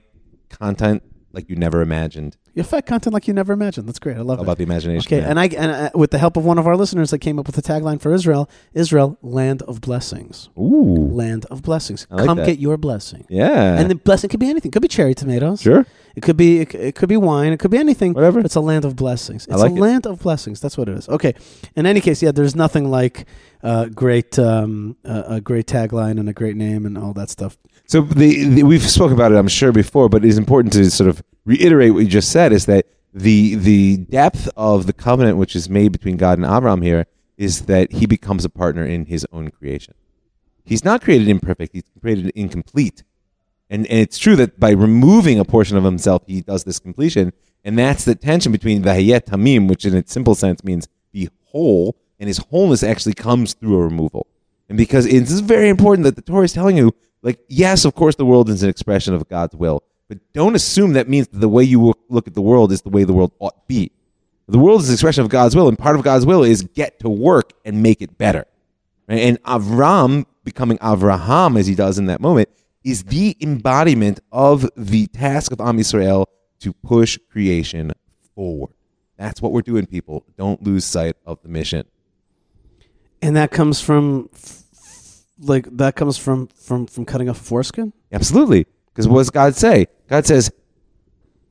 content 0.50 1.02
like 1.34 1.48
you 1.50 1.56
never 1.56 1.82
imagined. 1.82 2.36
You 2.54 2.60
affect 2.62 2.86
content 2.88 3.12
like 3.14 3.26
you 3.28 3.34
never 3.34 3.52
imagined. 3.52 3.88
That's 3.88 3.98
great. 3.98 4.16
I 4.16 4.20
love 4.20 4.38
How 4.38 4.42
it. 4.42 4.46
about 4.46 4.58
the 4.58 4.62
imagination? 4.64 5.06
Okay, 5.12 5.22
and 5.28 5.38
I 5.40 5.46
and 5.46 5.70
uh, 5.72 5.90
with 5.94 6.10
the 6.12 6.18
help 6.18 6.36
of 6.36 6.44
one 6.44 6.58
of 6.58 6.66
our 6.66 6.76
listeners, 6.76 7.12
I 7.12 7.18
came 7.18 7.38
up 7.38 7.46
with 7.46 7.58
a 7.58 7.62
tagline 7.62 8.00
for 8.00 8.12
Israel: 8.14 8.48
Israel, 8.72 9.18
land 9.22 9.62
of 9.62 9.80
blessings, 9.80 10.48
Ooh, 10.58 11.08
land 11.12 11.44
of 11.50 11.62
blessings. 11.62 12.06
I 12.10 12.14
like 12.16 12.26
Come 12.26 12.38
that. 12.38 12.46
get 12.46 12.58
your 12.58 12.76
blessing. 12.76 13.26
yeah. 13.28 13.78
And 13.78 13.90
the 13.90 13.96
blessing 13.96 14.30
could 14.30 14.40
be 14.40 14.48
anything. 14.48 14.70
It 14.70 14.72
could 14.72 14.82
be 14.82 14.88
cherry 14.88 15.14
tomatoes. 15.14 15.60
sure. 15.60 15.84
It 16.16 16.22
could 16.22 16.36
be 16.36 16.60
it, 16.60 16.72
it 16.74 16.94
could 16.94 17.08
be 17.08 17.16
wine. 17.16 17.52
It 17.52 17.58
could 17.58 17.72
be 17.72 17.78
anything. 17.78 18.12
Whatever. 18.12 18.38
It's 18.38 18.54
a 18.54 18.60
land 18.60 18.84
of 18.84 18.94
blessings. 18.94 19.48
I 19.48 19.54
It's 19.54 19.62
like 19.62 19.72
a 19.72 19.74
it. 19.74 19.80
land 19.80 20.06
of 20.06 20.20
blessings. 20.20 20.60
That's 20.60 20.78
what 20.78 20.88
it 20.88 20.96
is. 20.96 21.08
Okay. 21.08 21.34
In 21.74 21.86
any 21.86 22.00
case, 22.00 22.22
yeah, 22.22 22.30
there's 22.30 22.54
nothing 22.54 22.88
like 22.88 23.26
uh, 23.64 23.86
great 23.86 24.38
um, 24.38 24.96
uh, 25.04 25.24
a 25.26 25.40
great 25.40 25.66
tagline 25.66 26.20
and 26.20 26.28
a 26.28 26.32
great 26.32 26.54
name 26.56 26.86
and 26.86 26.96
all 26.96 27.14
that 27.14 27.30
stuff. 27.30 27.58
So 27.86 28.00
the, 28.00 28.44
the 28.44 28.62
we've 28.62 28.82
spoken 28.82 29.14
about 29.14 29.32
it, 29.32 29.36
I'm 29.36 29.48
sure 29.48 29.72
before, 29.72 30.08
but 30.08 30.24
it 30.24 30.28
is 30.28 30.38
important 30.38 30.72
to 30.74 30.90
sort 30.90 31.08
of 31.08 31.22
reiterate 31.44 31.92
what 31.92 32.00
you 32.00 32.08
just 32.08 32.30
said: 32.30 32.52
is 32.52 32.66
that 32.66 32.86
the 33.12 33.54
the 33.54 33.98
depth 33.98 34.48
of 34.56 34.86
the 34.86 34.92
covenant 34.92 35.38
which 35.38 35.54
is 35.54 35.68
made 35.68 35.92
between 35.92 36.16
God 36.16 36.38
and 36.38 36.46
Abraham 36.46 36.82
here 36.82 37.06
is 37.36 37.62
that 37.62 37.92
he 37.92 38.06
becomes 38.06 38.44
a 38.44 38.48
partner 38.48 38.84
in 38.84 39.06
his 39.06 39.26
own 39.32 39.50
creation. 39.50 39.94
He's 40.64 40.84
not 40.84 41.02
created 41.02 41.28
imperfect; 41.28 41.74
he's 41.74 41.84
created 42.00 42.32
incomplete. 42.34 43.04
And, 43.70 43.86
and 43.86 43.98
it's 43.98 44.18
true 44.18 44.36
that 44.36 44.60
by 44.60 44.70
removing 44.70 45.38
a 45.38 45.44
portion 45.44 45.76
of 45.76 45.84
himself, 45.84 46.22
he 46.26 46.42
does 46.42 46.64
this 46.64 46.78
completion. 46.78 47.32
And 47.64 47.78
that's 47.78 48.04
the 48.04 48.14
tension 48.14 48.52
between 48.52 48.82
the 48.82 48.90
hayet 48.90 49.24
tamim, 49.24 49.68
which 49.68 49.86
in 49.86 49.96
its 49.96 50.12
simple 50.12 50.34
sense 50.34 50.62
means 50.62 50.86
be 51.12 51.30
whole, 51.46 51.96
and 52.20 52.28
his 52.28 52.38
wholeness 52.38 52.82
actually 52.82 53.14
comes 53.14 53.54
through 53.54 53.76
a 53.76 53.82
removal. 53.82 54.26
And 54.68 54.76
because 54.76 55.06
it's 55.06 55.40
very 55.40 55.68
important 55.68 56.04
that 56.04 56.16
the 56.16 56.22
Torah 56.22 56.44
is 56.44 56.52
telling 56.52 56.76
you, 56.76 56.94
like, 57.24 57.40
yes, 57.48 57.84
of 57.84 57.94
course, 57.94 58.14
the 58.14 58.24
world 58.24 58.48
is 58.50 58.62
an 58.62 58.68
expression 58.68 59.14
of 59.14 59.28
God's 59.28 59.56
will, 59.56 59.82
but 60.08 60.18
don't 60.32 60.54
assume 60.54 60.92
that 60.92 61.08
means 61.08 61.26
that 61.28 61.40
the 61.40 61.48
way 61.48 61.64
you 61.64 61.94
look- 62.08 62.28
at 62.28 62.34
the 62.34 62.42
world 62.42 62.70
is 62.70 62.82
the 62.82 62.90
way 62.90 63.02
the 63.02 63.14
world 63.14 63.32
ought 63.40 63.56
to 63.56 63.62
be. 63.66 63.90
The 64.46 64.58
world 64.58 64.82
is 64.82 64.88
an 64.90 64.92
expression 64.92 65.24
of 65.24 65.30
God's 65.30 65.56
will, 65.56 65.68
and 65.68 65.78
part 65.78 65.96
of 65.96 66.02
God's 66.02 66.26
will 66.26 66.44
is 66.44 66.62
get 66.62 67.00
to 67.00 67.08
work 67.08 67.54
and 67.64 67.82
make 67.82 68.02
it 68.02 68.18
better. 68.18 68.44
And 69.08 69.42
Avram 69.42 70.26
becoming 70.44 70.76
Avraham, 70.78 71.58
as 71.58 71.66
he 71.66 71.74
does 71.74 71.98
in 71.98 72.06
that 72.06 72.20
moment, 72.20 72.50
is 72.84 73.04
the 73.04 73.36
embodiment 73.40 74.20
of 74.30 74.68
the 74.76 75.06
task 75.06 75.50
of 75.52 75.60
Am 75.60 75.78
Yisrael 75.78 76.26
to 76.60 76.72
push 76.74 77.18
creation 77.30 77.92
forward. 78.34 78.72
That's 79.16 79.40
what 79.40 79.52
we're 79.52 79.62
doing, 79.62 79.86
people. 79.86 80.24
Don't 80.36 80.62
lose 80.62 80.84
sight 80.84 81.16
of 81.24 81.40
the 81.42 81.48
mission. 81.48 81.86
And 83.22 83.36
that 83.36 83.50
comes 83.50 83.80
from 83.80 84.28
like 85.38 85.66
that 85.76 85.96
comes 85.96 86.16
from 86.16 86.48
from 86.48 86.86
from 86.86 87.04
cutting 87.04 87.28
off 87.28 87.40
a 87.40 87.44
foreskin. 87.44 87.92
Absolutely. 88.12 88.66
Because 88.92 89.08
what 89.08 89.18
does 89.18 89.30
God 89.30 89.56
say? 89.56 89.86
God 90.08 90.26
says, 90.26 90.52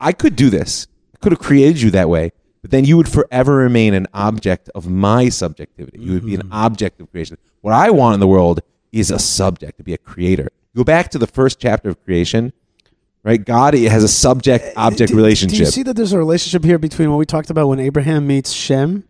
I 0.00 0.12
could 0.12 0.34
do 0.36 0.48
this. 0.48 0.86
I 1.14 1.18
could 1.18 1.32
have 1.32 1.40
created 1.40 1.80
you 1.80 1.90
that 1.90 2.08
way, 2.08 2.32
but 2.62 2.70
then 2.70 2.84
you 2.84 2.96
would 2.96 3.08
forever 3.08 3.56
remain 3.56 3.92
an 3.92 4.06
object 4.14 4.70
of 4.74 4.88
my 4.88 5.28
subjectivity. 5.28 5.98
You 5.98 6.12
would 6.14 6.24
be 6.24 6.34
an 6.34 6.42
mm-hmm. 6.42 6.52
object 6.52 7.00
of 7.00 7.10
creation. 7.10 7.36
What 7.60 7.74
I 7.74 7.90
want 7.90 8.14
in 8.14 8.20
the 8.20 8.26
world 8.26 8.60
is 8.92 9.10
a 9.10 9.18
subject, 9.18 9.78
to 9.78 9.84
be 9.84 9.92
a 9.92 9.98
creator. 9.98 10.50
Go 10.74 10.84
back 10.84 11.10
to 11.10 11.18
the 11.18 11.26
first 11.26 11.60
chapter 11.60 11.90
of 11.90 12.02
creation, 12.04 12.52
right? 13.22 13.44
God 13.44 13.74
has 13.74 14.02
a 14.02 14.08
subject 14.08 14.64
uh, 14.76 14.80
object 14.80 15.10
Do- 15.10 15.16
relationship. 15.16 15.58
Do 15.58 15.64
you 15.64 15.70
see 15.70 15.82
that 15.82 15.94
there's 15.94 16.12
a 16.12 16.18
relationship 16.18 16.64
here 16.64 16.78
between 16.78 17.10
what 17.10 17.18
we 17.18 17.26
talked 17.26 17.50
about 17.50 17.68
when 17.68 17.80
Abraham 17.80 18.26
meets 18.26 18.52
Shem? 18.52 19.06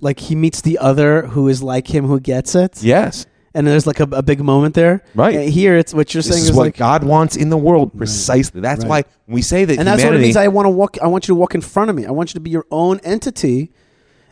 Like 0.00 0.20
he 0.20 0.34
meets 0.34 0.60
the 0.60 0.78
other 0.78 1.26
who 1.28 1.48
is 1.48 1.62
like 1.62 1.88
him 1.88 2.06
who 2.06 2.20
gets 2.20 2.54
it. 2.54 2.82
yes. 2.82 3.26
And 3.56 3.66
there's 3.66 3.86
like 3.86 4.00
a, 4.00 4.08
a 4.12 4.22
big 4.22 4.40
moment 4.40 4.74
there. 4.74 5.02
Right. 5.14 5.36
Uh, 5.36 5.40
Here 5.58 5.76
it's 5.76 5.92
what 5.94 6.12
you're 6.12 6.22
saying 6.22 6.42
is 6.44 6.50
is, 6.50 6.56
what 6.56 6.64
like 6.66 6.76
God 6.76 7.02
wants 7.04 7.34
in 7.36 7.48
the 7.50 7.56
world 7.68 7.96
precisely. 7.96 8.60
That's 8.60 8.84
Right. 8.84 9.04
why 9.06 9.10
when 9.26 9.34
we 9.34 9.42
say 9.42 9.64
that 9.64 9.78
and 9.78 9.86
that's 9.88 10.04
what 10.04 10.14
it 10.14 10.20
means. 10.20 10.36
I 10.36 10.48
want 10.48 10.66
to 10.66 10.70
walk. 10.70 10.98
I 11.02 11.06
want 11.08 11.26
you 11.26 11.32
to 11.34 11.40
walk 11.42 11.54
in 11.54 11.62
front 11.62 11.88
of 11.90 11.96
me. 11.96 12.04
I 12.06 12.10
want 12.12 12.30
you 12.30 12.34
to 12.34 12.40
be 12.48 12.50
your 12.50 12.66
own 12.70 13.00
entity, 13.02 13.70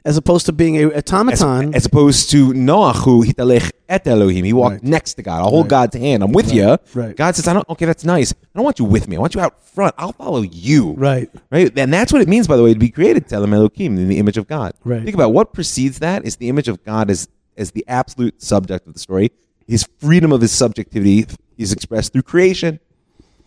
as 0.04 0.18
opposed 0.18 0.44
to 0.46 0.52
being 0.52 0.76
a 0.76 0.84
automaton. 0.98 1.74
as 1.74 1.86
opposed 1.86 2.30
to 2.32 2.52
Noach, 2.52 2.96
who 3.04 3.24
hitalech 3.24 3.70
et 3.88 4.06
Elohim, 4.06 4.44
he 4.44 4.52
walked 4.52 4.74
Right. 4.82 4.84
next 4.96 5.14
to 5.14 5.22
God. 5.22 5.38
I'll 5.42 5.48
hold 5.56 5.64
Right. 5.66 5.70
God's 5.78 5.96
hand. 5.96 6.22
I'm 6.22 6.32
with 6.32 6.52
you. 6.52 6.76
Right. 6.94 7.16
God 7.16 7.34
says, 7.34 7.48
"I 7.48 7.54
don't." 7.54 7.68
Okay, 7.70 7.86
that's 7.86 8.04
nice. 8.04 8.30
I 8.32 8.58
don't 8.58 8.64
want 8.64 8.78
you 8.78 8.84
with 8.84 9.08
me. 9.08 9.16
I 9.16 9.20
want 9.20 9.34
you 9.34 9.40
out 9.40 9.54
front. 9.74 9.94
I'll 9.96 10.12
follow 10.12 10.42
you. 10.42 10.92
right. 10.98 11.30
Right. 11.50 11.72
And 11.78 11.90
that's 11.92 12.12
what 12.12 12.20
it 12.20 12.28
means, 12.28 12.46
by 12.46 12.56
the 12.58 12.62
way, 12.62 12.74
to 12.74 12.78
be 12.78 12.90
created, 12.90 13.26
Tzelem 13.28 13.54
Elohim, 13.54 13.96
in 13.96 14.08
the 14.08 14.18
image 14.18 14.36
of 14.36 14.46
God. 14.46 14.72
Right. 14.84 15.02
Think 15.02 15.14
about 15.14 15.32
what 15.32 15.54
precedes 15.54 15.98
that 16.00 16.26
is 16.26 16.36
the 16.36 16.50
image 16.50 16.68
of 16.68 16.84
God 16.84 17.10
as 17.10 17.26
as 17.56 17.70
the 17.72 17.84
absolute 17.88 18.42
subject 18.42 18.86
of 18.86 18.92
the 18.94 18.98
story. 18.98 19.30
His 19.66 19.86
freedom 19.98 20.32
of 20.32 20.40
his 20.40 20.52
subjectivity 20.52 21.26
is 21.56 21.72
expressed 21.72 22.12
through 22.12 22.22
creation. 22.22 22.80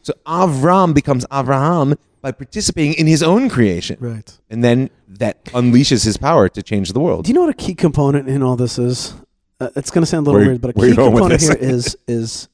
So 0.01 0.13
Avram 0.25 0.93
becomes 0.93 1.25
Avraham 1.27 1.97
by 2.21 2.31
participating 2.31 2.93
in 2.93 3.07
his 3.07 3.21
own 3.21 3.49
creation. 3.49 3.97
Right. 3.99 4.37
And 4.49 4.63
then 4.63 4.89
that 5.07 5.43
unleashes 5.45 6.03
his 6.05 6.17
power 6.17 6.49
to 6.49 6.63
change 6.63 6.93
the 6.93 6.99
world. 6.99 7.25
Do 7.25 7.29
you 7.29 7.35
know 7.35 7.41
what 7.41 7.49
a 7.49 7.53
key 7.53 7.75
component 7.75 8.27
in 8.27 8.41
all 8.41 8.55
this 8.55 8.79
is? 8.79 9.13
Uh, 9.59 9.69
it's 9.75 9.91
going 9.91 10.01
to 10.03 10.05
sound 10.05 10.25
a 10.27 10.29
little 10.31 10.39
Where- 10.41 10.49
weird, 10.51 10.61
but 10.61 10.69
a 10.71 10.73
key 10.73 10.87
you 10.87 10.95
going 10.95 11.13
with 11.13 11.21
component 11.21 11.41
here 11.41 11.55
is 11.75 11.97
is 12.07 12.47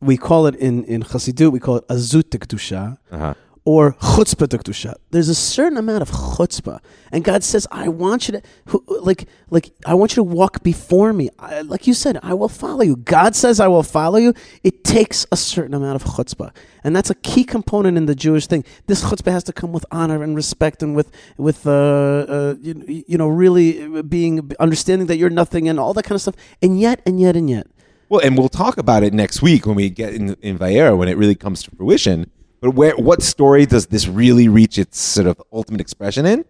we 0.00 0.16
call 0.16 0.46
it 0.46 0.54
in 0.56 0.84
in 0.84 1.02
Chassidut 1.02 1.52
we 1.52 1.60
call 1.60 1.76
it 1.76 1.86
azut 1.88 2.96
Uh-huh. 3.10 3.34
Or 3.64 3.92
chutzpah 3.94 4.48
to 4.48 4.58
kedusha. 4.58 4.94
There's 5.10 5.28
a 5.28 5.34
certain 5.34 5.76
amount 5.76 6.02
of 6.02 6.10
chutzpah, 6.10 6.80
and 7.12 7.22
God 7.22 7.44
says, 7.44 7.66
"I 7.70 7.88
want 7.88 8.28
you 8.28 8.40
to 8.40 8.82
like 9.00 9.28
like 9.50 9.72
I 9.86 9.94
want 9.94 10.12
you 10.12 10.16
to 10.16 10.22
walk 10.24 10.62
before 10.62 11.12
me. 11.12 11.28
I, 11.38 11.60
like 11.60 11.86
you 11.86 11.94
said, 11.94 12.18
I 12.22 12.34
will 12.34 12.48
follow 12.48 12.82
you. 12.82 12.96
God 12.96 13.36
says, 13.36 13.60
I 13.60 13.68
will 13.68 13.82
follow 13.82 14.18
you. 14.18 14.34
It 14.62 14.84
takes 14.84 15.26
a 15.30 15.36
certain 15.36 15.74
amount 15.74 15.96
of 15.96 16.04
chutzpah, 16.04 16.54
and 16.82 16.96
that's 16.96 17.10
a 17.10 17.14
key 17.14 17.44
component 17.44 17.96
in 17.96 18.06
the 18.06 18.14
Jewish 18.14 18.46
thing. 18.46 18.64
This 18.86 19.04
chutzpah 19.04 19.32
has 19.32 19.44
to 19.44 19.52
come 19.52 19.72
with 19.72 19.84
honor 19.90 20.22
and 20.22 20.34
respect, 20.34 20.82
and 20.82 20.96
with 20.96 21.10
with 21.36 21.66
uh, 21.66 21.70
uh 21.70 22.54
you, 22.60 23.04
you 23.06 23.18
know 23.18 23.28
really 23.28 24.02
being 24.02 24.50
understanding 24.58 25.06
that 25.08 25.16
you're 25.16 25.30
nothing 25.30 25.68
and 25.68 25.78
all 25.78 25.92
that 25.94 26.04
kind 26.04 26.16
of 26.16 26.22
stuff. 26.22 26.36
And 26.62 26.80
yet, 26.80 27.02
and 27.06 27.20
yet, 27.20 27.36
and 27.36 27.50
yet, 27.50 27.66
Well, 28.08 28.20
and 28.20 28.38
we'll 28.38 28.48
talk 28.48 28.78
about 28.78 29.02
it 29.02 29.12
next 29.12 29.42
week 29.42 29.66
when 29.66 29.76
we 29.76 29.90
get 29.90 30.14
in, 30.14 30.34
in 30.40 30.58
Vayera 30.58 30.96
when 30.96 31.08
it 31.08 31.16
really 31.16 31.34
comes 31.34 31.62
to 31.64 31.70
fruition. 31.76 32.30
But 32.60 32.74
where, 32.74 32.94
what 32.96 33.22
story 33.22 33.64
does 33.66 33.86
this 33.86 34.06
really 34.06 34.48
reach 34.48 34.78
its 34.78 35.00
sort 35.00 35.26
of 35.26 35.40
ultimate 35.52 35.80
expression 35.80 36.26
in? 36.26 36.44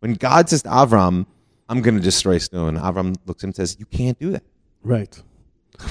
When 0.00 0.14
God 0.14 0.48
says 0.48 0.62
to 0.62 0.68
Avram, 0.68 1.26
"I'm 1.68 1.82
going 1.82 1.96
to 1.96 2.00
destroy 2.00 2.38
Sdom," 2.38 2.80
Avram 2.80 3.16
looks 3.26 3.40
at 3.42 3.44
him 3.44 3.48
and 3.48 3.56
says, 3.56 3.76
"You 3.78 3.86
can't 3.86 4.18
do 4.18 4.30
that." 4.30 4.42
right. 4.82 5.20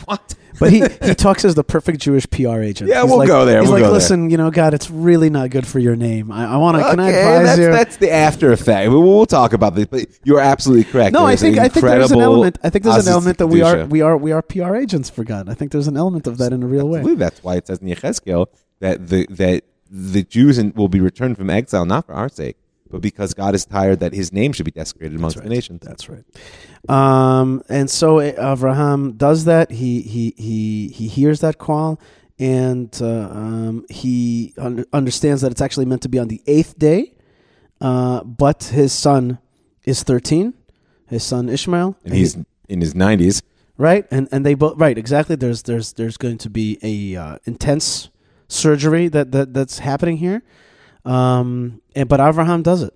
What? 0.04 0.36
But 0.60 0.74
he, 0.74 0.84
he 1.02 1.16
talks 1.16 1.46
as 1.46 1.56
the 1.56 1.64
perfect 1.64 2.00
Jewish 2.00 2.30
PR 2.30 2.60
agent. 2.60 2.90
Yeah, 2.90 3.04
He's 3.04 3.10
we'll 3.10 3.20
like, 3.20 3.28
go 3.30 3.46
there, 3.46 3.62
He's 3.62 3.70
we'll 3.70 3.76
like, 3.80 3.84
go 3.84 3.86
there." 3.88 3.94
listen, 3.94 4.30
you 4.30 4.36
know, 4.36 4.52
God, 4.52 4.74
it's 4.74 4.90
really 4.92 5.30
not 5.30 5.50
good 5.50 5.66
for 5.66 5.80
your 5.80 5.96
name. 5.96 6.30
I, 6.30 6.54
I 6.54 6.58
want 6.58 6.78
to. 6.78 6.84
Can 6.84 7.00
I 7.00 7.08
Okay, 7.10 7.20
advise 7.20 7.46
that's, 7.46 7.60
you? 7.60 7.66
that's 7.68 7.98
the 7.98 8.12
after 8.12 8.52
effect. 8.52 8.90
We'll, 8.90 9.02
we'll 9.02 9.26
talk 9.26 9.54
about 9.54 9.76
this, 9.76 9.86
but 9.86 10.06
you're 10.26 10.42
absolutely 10.42 10.84
correct. 10.86 11.14
no, 11.14 11.26
I 11.26 11.38
think 11.38 11.58
I 11.58 11.70
think 11.70 11.86
there's 11.86 12.12
an 12.12 12.20
element. 12.20 12.58
I 12.64 12.70
think 12.70 12.84
there's 12.84 13.08
an 13.08 13.14
element 13.14 13.38
that 13.38 13.48
we 13.48 13.62
are 13.62 13.86
we 13.86 14.02
are 14.02 14.18
we 14.18 14.34
are 14.34 14.42
PR 14.42 14.76
agents 14.76 15.10
for 15.10 15.24
God. 15.24 15.48
I 15.48 15.54
think 15.54 15.72
there's 15.72 15.88
an 15.88 15.96
element 15.96 16.28
of 16.28 16.38
that 16.40 16.52
in 16.52 16.64
a 16.64 16.68
real 16.68 16.90
way. 16.90 17.02
That's 17.16 17.42
why 17.44 17.56
it 17.56 17.68
says 17.68 17.80
in 17.80 17.88
Yechezkel 17.88 18.48
that 18.80 19.08
the 19.08 19.28
that 19.30 19.64
the 19.90 20.24
Jews 20.24 20.62
will 20.76 20.90
be 20.90 21.00
returned 21.00 21.38
from 21.38 21.50
exile 21.50 21.86
not 21.86 22.06
for 22.06 22.14
our 22.14 22.30
sake, 22.30 22.58
but 22.90 23.02
because 23.02 23.34
God 23.34 23.56
is 23.56 23.66
tired 23.66 24.00
that 24.00 24.14
His 24.14 24.32
name 24.32 24.54
should 24.54 24.66
be 24.66 24.72
desecrated 24.72 25.18
amongst 25.18 25.42
the 25.42 25.50
nations. 25.50 25.82
That's 25.84 26.10
right. 26.10 26.24
Um, 26.90 27.64
and 27.70 27.90
so 27.90 28.20
uh, 28.20 28.56
Avraham 28.56 29.18
does 29.18 29.46
that. 29.46 29.72
He 29.72 30.02
he 30.02 30.34
he 30.38 30.90
he 30.90 31.08
hears 31.08 31.40
that 31.42 31.58
call, 31.58 32.00
and 32.40 32.98
uh, 33.02 33.30
um, 33.32 33.86
he 33.90 34.54
under, 34.58 34.86
understands 34.94 35.42
that 35.42 35.52
it's 35.52 35.62
actually 35.62 35.86
meant 35.86 36.02
to 36.04 36.10
be 36.10 36.20
on 36.20 36.28
the 36.28 36.42
eighth 36.48 36.78
day. 36.78 37.14
Uh, 37.80 38.24
but 38.24 38.64
his 38.66 38.92
son 38.92 39.40
is 39.84 40.04
thirteen. 40.04 40.54
His 41.08 41.24
son 41.24 41.50
Ishmael, 41.50 41.96
and 42.04 42.14
he's 42.14 42.38
in 42.68 42.82
his 42.82 42.94
nineties. 42.94 43.42
right, 43.78 44.06
and 44.12 44.28
and 44.32 44.46
they 44.46 44.56
both 44.56 44.78
right 44.78 44.98
exactly. 44.98 45.36
There's 45.36 45.64
there's 45.64 45.94
there's 45.94 46.18
going 46.18 46.38
to 46.40 46.50
be 46.50 46.78
a 46.82 47.20
uh, 47.20 47.38
intense 47.46 48.10
surgery 48.48 49.08
that 49.10 49.32
that 49.32 49.54
that's 49.54 49.80
happening 49.80 50.18
here. 50.18 50.44
Um, 51.06 51.82
and 51.96 52.10
but 52.10 52.20
Avraham 52.20 52.64
does 52.64 52.82
it. 52.82 52.94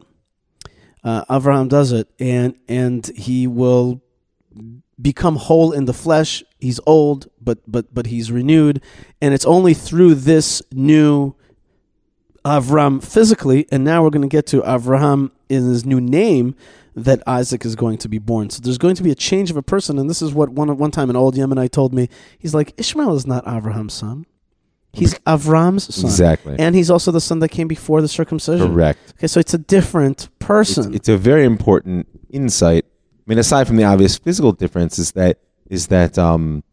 Uh, 1.04 1.26
Avraham 1.26 1.70
does 1.70 1.92
it, 1.92 2.10
and 2.20 2.56
and 2.68 3.06
he 3.16 3.48
will 3.48 4.02
become 5.02 5.36
whole 5.38 5.72
in 5.72 5.86
the 5.86 5.94
flesh. 5.94 6.44
He's 6.60 6.80
old, 6.86 7.28
but 7.42 7.60
but 7.68 7.94
but 7.94 8.08
he's 8.08 8.32
renewed, 8.32 8.82
and 9.22 9.34
it's 9.34 9.46
only 9.46 9.74
through 9.74 10.16
this 10.16 10.62
new 10.72 11.36
Avram 12.46 13.04
physically, 13.04 13.68
and 13.72 13.84
now 13.84 14.04
we're 14.04 14.10
going 14.10 14.22
to 14.24 14.28
get 14.28 14.48
to 14.48 14.62
Avraham 14.62 15.32
in 15.50 15.68
his 15.68 15.86
new 15.86 16.02
name 16.02 16.56
that 16.96 17.22
Isaac 17.26 17.66
is 17.66 17.76
going 17.76 17.98
to 18.00 18.10
be 18.10 18.18
born. 18.18 18.50
So 18.50 18.62
there's 18.62 18.78
going 18.78 18.96
to 18.96 19.04
be 19.04 19.12
a 19.12 19.16
change 19.16 19.52
of 19.52 19.58
a 19.58 19.62
person, 19.62 19.98
and 19.98 20.10
this 20.10 20.22
is 20.22 20.34
what 20.34 20.50
one 20.50 20.76
one 20.78 20.92
time 20.92 21.10
an 21.10 21.16
old 21.16 21.36
Yemenite 21.36 21.72
told 21.72 21.94
me. 21.94 22.10
He's 22.38 22.54
like 22.54 22.74
Ishmael 22.78 23.16
is 23.16 23.28
not 23.28 23.46
Avraham's 23.46 23.94
son; 23.94 24.26
he's 24.94 25.14
Avram's 25.20 25.94
son, 25.94 26.06
Exactly. 26.06 26.56
and 26.60 26.76
he's 26.76 26.90
also 26.90 27.12
the 27.12 27.22
son 27.22 27.40
that 27.40 27.50
came 27.50 27.68
before 27.68 28.02
the 28.02 28.08
circumcision. 28.08 28.68
Correct. 28.72 29.14
Okay, 29.18 29.28
so 29.28 29.40
it's 29.40 29.54
a 29.54 29.58
different 29.58 30.30
person. 30.40 30.94
it's 30.94 31.10
a 31.10 31.18
very 31.18 31.46
important 31.46 32.08
insight. 32.30 32.86
I 32.86 33.24
mean, 33.28 33.38
aside 33.38 33.68
from 33.68 33.78
the 33.78 33.84
obvious 33.84 34.18
physical 34.18 34.52
difference, 34.52 35.00
is 35.00 35.12
that 35.14 35.40
is 35.70 35.88
that 35.88 36.18
um, 36.18 36.64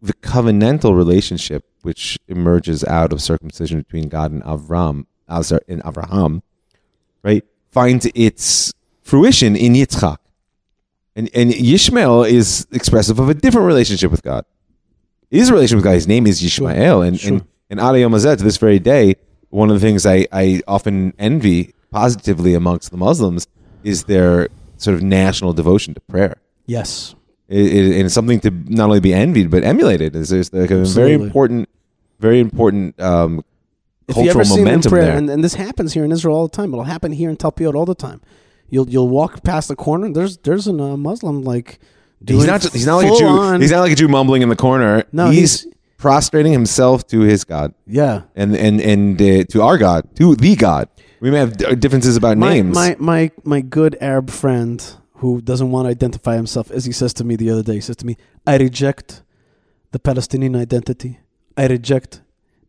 the 0.00 0.14
covenantal 0.14 0.96
relationship 0.96 1.64
which 1.82 2.18
emerges 2.28 2.84
out 2.84 3.12
of 3.12 3.20
circumcision 3.22 3.78
between 3.78 4.08
God 4.08 4.30
and 4.32 4.42
Avram, 4.42 5.06
Azar 5.28 5.60
and 5.68 5.80
Abraham, 5.86 6.42
right, 7.22 7.44
finds 7.70 8.06
its 8.14 8.72
fruition 9.02 9.56
in 9.56 9.72
Yitzchak. 9.74 10.18
And, 11.16 11.30
and 11.34 11.50
Yishmael 11.50 12.28
is 12.30 12.66
expressive 12.72 13.18
of 13.18 13.28
a 13.28 13.34
different 13.34 13.66
relationship 13.66 14.10
with 14.10 14.22
God. 14.22 14.44
His 15.30 15.50
relationship 15.50 15.76
with 15.78 15.84
God, 15.84 15.94
his 15.94 16.08
name 16.08 16.26
is 16.26 16.42
Yishmael. 16.42 17.06
And, 17.06 17.20
Sure. 17.20 17.34
and, 17.34 17.44
and 17.70 17.80
Adayom 17.80 18.36
to 18.38 18.44
this 18.44 18.56
very 18.56 18.78
day, 18.78 19.16
one 19.50 19.70
of 19.70 19.76
the 19.76 19.80
things 19.80 20.06
I, 20.06 20.26
I 20.32 20.62
often 20.66 21.12
envy 21.18 21.74
positively 21.90 22.54
amongst 22.54 22.90
the 22.90 22.96
Muslims 22.96 23.46
is 23.84 24.04
their 24.04 24.48
sort 24.76 24.94
of 24.94 25.02
national 25.02 25.52
devotion 25.52 25.94
to 25.94 26.00
prayer. 26.02 26.36
Yes. 26.66 27.14
It, 27.48 27.66
it, 27.66 27.96
and 27.96 28.04
it's 28.06 28.14
something 28.14 28.40
to 28.40 28.50
not 28.50 28.84
only 28.84 29.00
be 29.00 29.14
envied 29.14 29.50
but 29.50 29.64
emulated. 29.64 30.14
Is 30.14 30.28
there's 30.28 30.52
like 30.52 30.70
a 30.70 30.84
very 30.84 31.14
important, 31.14 31.68
very 32.20 32.40
important 32.40 33.00
um, 33.00 33.42
cultural 34.10 34.44
momentum 34.46 34.90
prayer, 34.90 35.04
there. 35.04 35.16
and, 35.16 35.30
and 35.30 35.42
this 35.42 35.54
happens 35.54 35.94
here 35.94 36.04
in 36.04 36.12
Israel 36.12 36.36
all 36.36 36.48
the 36.48 36.56
time. 36.56 36.72
It'll 36.74 36.84
happen 36.84 37.12
here 37.12 37.30
in 37.30 37.36
Talpiot 37.36 37.74
all 37.74 37.86
the 37.86 37.94
time. 37.94 38.20
You'll 38.68 38.88
you'll 38.88 39.08
walk 39.08 39.42
past 39.42 39.68
the 39.68 39.76
corner. 39.76 40.06
And 40.06 40.14
there's 40.14 40.36
there's 40.38 40.68
a 40.68 40.72
uh, 40.72 40.96
Muslim 40.96 41.42
like 41.42 41.78
he's 42.26 42.46
not. 42.46 42.62
He's 42.72 42.86
not 42.86 42.96
like 42.96 43.12
a 43.12 43.16
Jew. 43.16 43.26
on- 43.26 43.60
He's 43.60 43.70
not 43.70 43.80
like 43.80 43.92
a 43.92 43.96
Jew 43.96 44.08
mumbling 44.08 44.42
in 44.42 44.48
the 44.48 44.56
corner. 44.56 45.04
No, 45.12 45.30
he's, 45.30 45.66
prostrating 45.98 46.52
himself 46.52 47.04
to 47.08 47.20
his 47.20 47.42
God 47.44 47.74
yeah. 47.86 48.22
and 48.36 48.54
and 48.56 48.80
and 48.80 49.20
uh, 49.20 49.44
to 49.52 49.62
our 49.62 49.76
God, 49.78 50.08
to 50.16 50.34
the 50.36 50.54
God. 50.56 50.88
We 51.20 51.30
may 51.32 51.38
have 51.38 51.56
d- 51.56 51.74
differences 51.74 52.16
about 52.16 52.38
My, 52.38 52.54
names. 52.54 52.74
my 52.74 52.96
my 53.00 53.30
my 53.44 53.60
good 53.60 53.96
Arab 54.00 54.30
friend 54.30 54.78
who 55.14 55.40
doesn't 55.40 55.70
want 55.72 55.86
to 55.86 55.90
identify 55.90 56.36
himself, 56.36 56.70
as 56.70 56.84
he 56.84 56.92
says 56.92 57.12
to 57.14 57.24
me 57.24 57.34
the 57.34 57.50
other 57.50 57.64
day, 57.64 57.74
he 57.74 57.80
says 57.80 57.96
to 57.96 58.06
me, 58.06 58.16
"I 58.46 58.56
reject 58.56 59.22
the 59.90 59.98
Palestinian 59.98 60.54
identity. 60.54 61.18
I 61.56 61.66
reject 61.66 62.22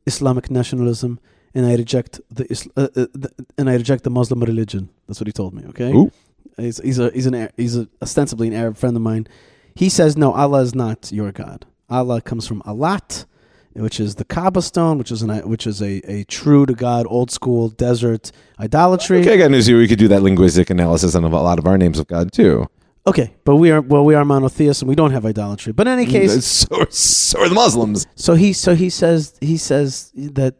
Islamic 0.07 0.49
nationalism, 0.49 1.19
and 1.53 1.67
I 1.67 1.75
reject 1.75 2.19
the, 2.31 2.45
Isl- 2.45 2.71
uh, 2.75 2.87
uh, 3.01 3.05
the 3.13 3.29
and 3.59 3.69
I 3.69 3.75
reject 3.75 4.03
the 4.03 4.09
Muslim 4.09 4.39
religion." 4.41 4.89
That's 5.05 5.19
what 5.21 5.27
he 5.27 5.33
told 5.33 5.53
me. 5.53 5.63
Okay. 5.69 5.91
Ooh. 5.93 6.09
He's, 6.57 6.79
he's 6.79 6.99
a 6.99 7.11
he's 7.11 7.25
an 7.25 7.49
he's 7.57 7.77
a, 7.77 7.87
ostensibly 8.01 8.47
an 8.47 8.53
Arab 8.53 8.77
friend 8.77 8.95
of 8.95 9.01
mine. 9.01 9.27
He 9.75 9.89
says 9.89 10.17
no, 10.17 10.33
Allah 10.33 10.61
is 10.61 10.75
not 10.75 11.11
your 11.11 11.31
God. 11.31 11.65
Allah 11.89 12.21
comes 12.21 12.47
from 12.47 12.61
Allat, 12.65 13.25
which 13.73 13.99
is 13.99 14.15
the 14.15 14.25
Kaaba 14.25 14.61
stone, 14.61 14.97
which 14.97 15.11
is 15.11 15.21
an 15.21 15.29
which 15.47 15.65
is 15.65 15.81
a, 15.81 16.01
a 16.11 16.23
true 16.25 16.65
to 16.65 16.73
God, 16.73 17.05
old 17.09 17.31
school 17.31 17.69
desert 17.69 18.31
idolatry. 18.59 19.21
okay, 19.21 19.33
I 19.33 19.37
got 19.37 19.51
news 19.51 19.65
here. 19.65 19.77
We 19.77 19.87
could 19.87 19.99
do 19.99 20.07
that 20.09 20.21
linguistic 20.21 20.69
analysis 20.69 21.15
on 21.15 21.23
a 21.23 21.29
lot 21.29 21.59
of 21.59 21.65
our 21.65 21.77
names 21.77 21.99
of 21.99 22.07
God 22.07 22.31
too. 22.31 22.67
Okay, 23.07 23.33
but 23.43 23.55
we 23.55 23.71
are 23.71 23.81
well, 23.81 24.05
we 24.05 24.13
are 24.13 24.25
monotheists 24.25 24.81
and 24.81 24.89
we 24.89 24.95
don't 24.95 25.11
have 25.11 25.25
idolatry. 25.25 25.73
But 25.73 25.87
in 25.87 25.93
any 25.93 26.05
mm, 26.05 26.11
case, 26.11 26.37
uh, 26.37 26.41
so, 26.41 26.85
so 26.89 27.41
are 27.41 27.49
the 27.49 27.55
Muslims. 27.55 28.05
so 28.15 28.35
he 28.35 28.53
so 28.53 28.75
he 28.75 28.89
says 28.89 29.37
he 29.41 29.57
says 29.57 30.11
that 30.15 30.55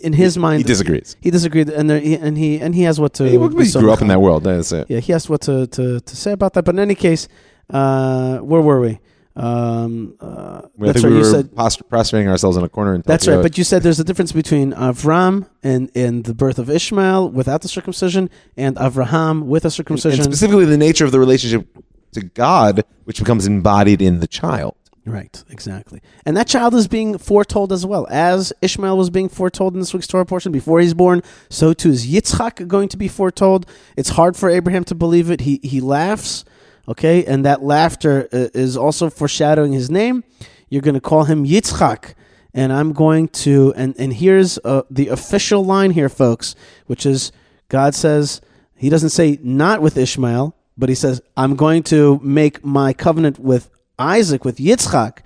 in 0.00 0.12
his 0.12 0.38
mind 0.38 0.58
He 0.58 0.64
disagrees. 0.64 1.16
he 1.20 1.30
disagreed, 1.30 1.68
and 1.68 1.88
there, 1.90 2.00
he, 2.00 2.14
and 2.14 2.36
he 2.38 2.58
and 2.60 2.74
he 2.74 2.82
has 2.82 2.98
what 3.00 3.12
to. 3.14 3.24
He, 3.24 3.38
he 3.58 3.64
so- 3.66 3.80
grew 3.80 3.92
up 3.92 4.00
in 4.00 4.08
that 4.08 4.20
world. 4.20 4.44
That's 4.44 4.72
it. 4.72 4.86
Yeah, 4.88 5.00
he 5.00 5.12
has 5.12 5.28
what 5.28 5.42
to, 5.42 5.66
to, 5.66 6.00
to 6.00 6.16
say 6.16 6.32
about 6.32 6.54
that. 6.54 6.64
But 6.64 6.74
in 6.74 6.78
any 6.80 6.94
case, 6.94 7.28
uh, 7.70 8.38
where 8.38 8.60
were 8.62 8.80
we? 8.80 9.00
Um, 9.34 10.14
uh, 10.20 10.62
that's 10.76 11.02
right. 11.02 11.08
we 11.10 11.16
You 11.16 11.18
were 11.18 11.24
said 11.24 11.56
post- 11.56 11.88
prostrating 11.88 12.28
ourselves 12.28 12.56
in 12.58 12.64
a 12.64 12.68
corner. 12.68 12.92
And 12.94 13.04
that's 13.04 13.26
right. 13.26 13.40
But 13.42 13.56
you 13.56 13.64
said 13.64 13.82
there's 13.82 13.98
a 14.00 14.04
difference 14.04 14.32
between 14.32 14.72
Avram 14.72 15.48
and 15.62 15.90
and 15.94 16.24
the 16.24 16.34
birth 16.34 16.58
of 16.58 16.68
Ishmael 16.68 17.30
without 17.30 17.62
the 17.62 17.68
circumcision, 17.68 18.28
and 18.56 18.76
Avraham 18.76 19.44
with 19.44 19.64
a 19.64 19.70
circumcision, 19.70 20.10
and 20.20 20.24
circumcision. 20.24 20.32
specifically 20.32 20.64
the 20.66 20.76
nature 20.76 21.04
of 21.06 21.12
the 21.12 21.18
relationship 21.18 21.66
to 22.12 22.20
God, 22.22 22.84
which 23.04 23.18
becomes 23.20 23.46
embodied 23.46 24.02
in 24.02 24.20
the 24.20 24.26
child. 24.26 24.74
Right, 25.04 25.42
exactly. 25.50 26.00
And 26.24 26.36
that 26.36 26.46
child 26.46 26.74
is 26.74 26.86
being 26.86 27.18
foretold 27.18 27.72
as 27.72 27.84
well. 27.84 28.06
As 28.08 28.52
Ishmael 28.62 28.96
was 28.96 29.10
being 29.10 29.28
foretold 29.28 29.74
in 29.74 29.80
this 29.80 29.92
week's 29.92 30.06
Torah 30.06 30.24
portion 30.24 30.52
before 30.52 30.78
he's 30.78 30.94
born, 30.94 31.22
so 31.50 31.72
too 31.72 31.90
is 31.90 32.06
Yitzchak 32.06 32.68
going 32.68 32.88
to 32.88 32.96
be 32.96 33.08
foretold. 33.08 33.66
It's 33.96 34.10
hard 34.10 34.36
for 34.36 34.48
Abraham 34.48 34.84
to 34.84 34.94
believe 34.94 35.28
it. 35.28 35.40
He 35.40 35.58
he 35.64 35.80
laughs, 35.80 36.44
okay? 36.86 37.24
And 37.24 37.44
that 37.44 37.64
laughter 37.64 38.28
uh, 38.32 38.48
is 38.54 38.76
also 38.76 39.10
foreshadowing 39.10 39.72
his 39.72 39.90
name. 39.90 40.22
You're 40.68 40.82
going 40.82 40.94
to 40.94 41.00
call 41.00 41.24
him 41.24 41.44
Yitzchak. 41.44 42.14
And 42.54 42.72
I'm 42.72 42.92
going 42.92 43.26
to 43.28 43.74
and 43.76 43.96
and 43.98 44.12
here's 44.12 44.58
uh, 44.64 44.82
the 44.88 45.08
official 45.08 45.64
line 45.64 45.90
here 45.90 46.10
folks, 46.10 46.54
which 46.86 47.06
is 47.06 47.32
God 47.68 47.96
says 47.96 48.40
he 48.76 48.88
doesn't 48.88 49.10
say 49.10 49.40
not 49.42 49.82
with 49.82 49.96
Ishmael, 49.96 50.54
but 50.78 50.88
he 50.88 50.94
says 50.94 51.20
I'm 51.36 51.56
going 51.56 51.82
to 51.84 52.20
make 52.22 52.64
my 52.64 52.92
covenant 52.92 53.40
with 53.40 53.68
Isaac 53.98 54.44
with 54.44 54.56
Yitzchak. 54.56 55.18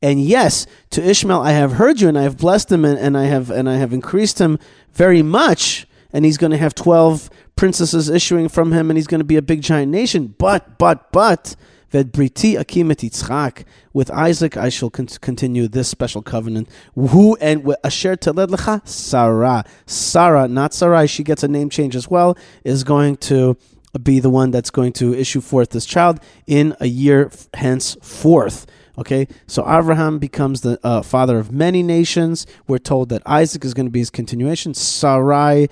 And 0.00 0.20
yes, 0.20 0.66
to 0.90 1.02
Ishmael 1.02 1.40
I 1.40 1.52
have 1.52 1.72
heard 1.72 2.00
you 2.00 2.08
and 2.08 2.18
I 2.18 2.22
have 2.22 2.36
blessed 2.36 2.72
him 2.72 2.84
and, 2.84 2.98
and 2.98 3.16
I 3.16 3.24
have 3.24 3.50
and 3.50 3.68
I 3.68 3.76
have 3.76 3.92
increased 3.92 4.40
him 4.40 4.58
very 4.92 5.22
much 5.22 5.86
and 6.12 6.24
he's 6.24 6.38
going 6.38 6.50
to 6.50 6.58
have 6.58 6.74
12 6.74 7.30
princesses 7.56 8.08
issuing 8.08 8.48
from 8.48 8.72
him 8.72 8.90
and 8.90 8.98
he's 8.98 9.06
going 9.06 9.20
to 9.20 9.24
be 9.24 9.36
a 9.36 9.42
big 9.42 9.62
giant 9.62 9.92
nation. 9.92 10.34
But 10.38 10.78
but 10.78 11.12
but 11.12 11.54
Ved 11.92 12.10
briti 12.10 12.54
akimet 12.54 13.00
Yitzchak. 13.00 13.64
With 13.92 14.10
Isaac, 14.10 14.56
I 14.56 14.70
shall 14.70 14.88
con- 14.88 15.06
continue 15.20 15.68
this 15.68 15.88
special 15.88 16.22
covenant. 16.22 16.70
Who 16.94 17.36
and 17.38 17.76
asher 17.84 18.16
teled 18.16 18.48
lecha 18.48 18.86
Sarah. 18.88 19.64
Sarah, 19.84 20.48
not 20.48 20.72
Sarai. 20.72 21.06
She 21.06 21.22
gets 21.22 21.42
a 21.42 21.48
name 21.48 21.68
change 21.68 21.94
as 21.94 22.08
well. 22.08 22.36
Is 22.64 22.82
going 22.82 23.18
to 23.28 23.58
be 23.98 24.20
the 24.20 24.30
one 24.30 24.50
that's 24.50 24.70
going 24.70 24.92
to 24.94 25.14
issue 25.14 25.40
forth 25.40 25.70
this 25.70 25.84
child 25.84 26.20
in 26.46 26.74
a 26.80 26.86
year 26.86 27.30
henceforth. 27.54 28.66
Okay, 28.98 29.26
so 29.46 29.62
Abraham 29.62 30.18
becomes 30.18 30.60
the 30.60 30.78
uh, 30.84 31.02
father 31.02 31.38
of 31.38 31.50
many 31.50 31.82
nations. 31.82 32.46
We're 32.66 32.78
told 32.78 33.08
that 33.08 33.22
Isaac 33.24 33.64
is 33.64 33.72
going 33.72 33.86
to 33.86 33.90
be 33.90 34.00
his 34.00 34.10
continuation. 34.10 34.74
Sarai, 34.74 35.68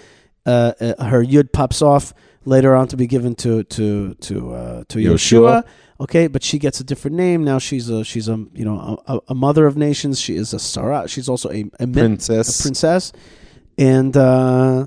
uh, 0.47 0.73
uh, 0.81 1.05
her 1.05 1.23
yud 1.23 1.53
pops 1.53 1.83
off 1.83 2.15
later 2.47 2.75
on 2.75 2.89
to 2.89 2.97
be 2.97 3.07
given 3.07 3.35
to 3.37 3.65
to 3.65 4.15
to 4.15 4.55
uh, 4.55 4.85
to 4.89 4.99
Yoshua. 4.99 5.63
Yoshua. 5.63 5.65
Okay, 6.01 6.29
but 6.29 6.43
she 6.43 6.59
gets 6.59 6.81
a 6.81 6.85
different 6.85 7.17
name 7.17 7.45
now. 7.45 7.59
She's 7.59 7.91
a 7.91 8.05
she's 8.05 8.27
a 8.27 8.43
you 8.55 8.65
know 8.65 9.03
a, 9.07 9.21
a 9.29 9.35
mother 9.35 9.67
of 9.67 9.77
nations. 9.77 10.19
She 10.19 10.35
is 10.35 10.55
a 10.55 10.59
Sarah. 10.59 11.07
She's 11.07 11.29
also 11.29 11.51
a, 11.51 11.71
a, 11.79 11.87
Princess. 11.87 12.59
a 12.59 12.63
princess, 12.63 13.13
and 13.77 14.17
uh, 14.17 14.87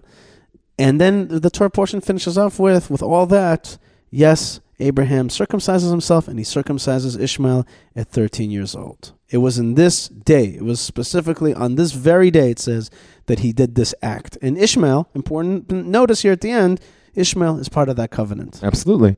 and 0.78 1.00
then 1.00 1.28
the 1.28 1.50
Torah 1.50 1.70
portion 1.70 2.02
finishes 2.02 2.38
off 2.38 2.60
with 2.60 2.90
with 2.90 3.02
all 3.02 3.26
that. 3.28 3.78
Yes, 4.10 4.60
Abraham 4.80 5.30
circumcises 5.30 5.90
himself, 5.90 6.28
and 6.28 6.38
he 6.38 6.46
circumcises 6.46 7.20
Ishmael 7.20 7.66
at 7.96 8.10
13 8.10 8.52
years 8.52 8.76
old. 8.76 9.14
It 9.30 9.38
was 9.38 9.58
in 9.58 9.76
this 9.76 10.08
day. 10.08 10.46
It 10.46 10.64
was 10.64 10.80
specifically 10.80 11.54
on 11.54 11.76
this 11.76 11.94
very 11.94 12.30
day. 12.30 12.52
It 12.52 12.60
says 12.60 12.92
that 13.26 13.40
he 13.40 13.54
did 13.54 13.76
this 13.76 13.96
act. 14.02 14.38
And 14.42 14.58
Ishmael, 14.58 15.10
important 15.16 15.72
notice 15.72 16.22
here 16.22 16.34
at 16.34 16.42
the 16.42 16.52
end, 16.52 16.80
Ishmael 17.16 17.58
is 17.60 17.70
part 17.70 17.90
of 17.90 17.96
that 17.96 18.12
covenant. 18.12 18.60
Absolutely. 18.62 19.18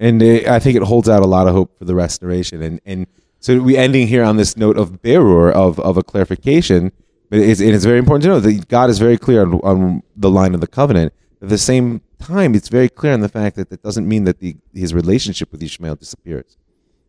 And 0.00 0.22
uh, 0.22 0.52
I 0.52 0.58
think 0.58 0.76
it 0.76 0.82
holds 0.82 1.08
out 1.08 1.22
a 1.22 1.26
lot 1.26 1.46
of 1.46 1.54
hope 1.54 1.78
for 1.78 1.84
the 1.84 1.94
restoration. 1.94 2.62
And 2.62 2.80
and 2.84 3.06
so 3.38 3.60
we 3.60 3.76
ending 3.76 4.06
here 4.06 4.24
on 4.24 4.36
this 4.36 4.56
note 4.56 4.76
of 4.76 5.02
berur 5.02 5.52
of 5.52 5.78
of 5.80 5.96
a 5.96 6.02
clarification. 6.02 6.92
It's, 7.32 7.60
and 7.60 7.70
it's 7.70 7.84
very 7.86 7.98
important 7.98 8.22
to 8.24 8.28
know 8.28 8.40
that 8.40 8.68
God 8.68 8.90
is 8.90 8.98
very 8.98 9.16
clear 9.16 9.42
on, 9.42 9.54
on 9.60 10.02
the 10.16 10.30
line 10.30 10.54
of 10.54 10.60
the 10.60 10.66
covenant. 10.66 11.12
At 11.40 11.48
the 11.48 11.58
same 11.58 12.02
time, 12.18 12.54
it's 12.54 12.68
very 12.68 12.88
clear 12.88 13.12
on 13.14 13.20
the 13.20 13.28
fact 13.28 13.56
that 13.56 13.70
that 13.70 13.82
doesn't 13.82 14.06
mean 14.06 14.24
that 14.24 14.38
the 14.40 14.56
his 14.74 14.92
relationship 14.94 15.50
with 15.50 15.62
Ishmael 15.62 15.96
disappears. 15.96 16.56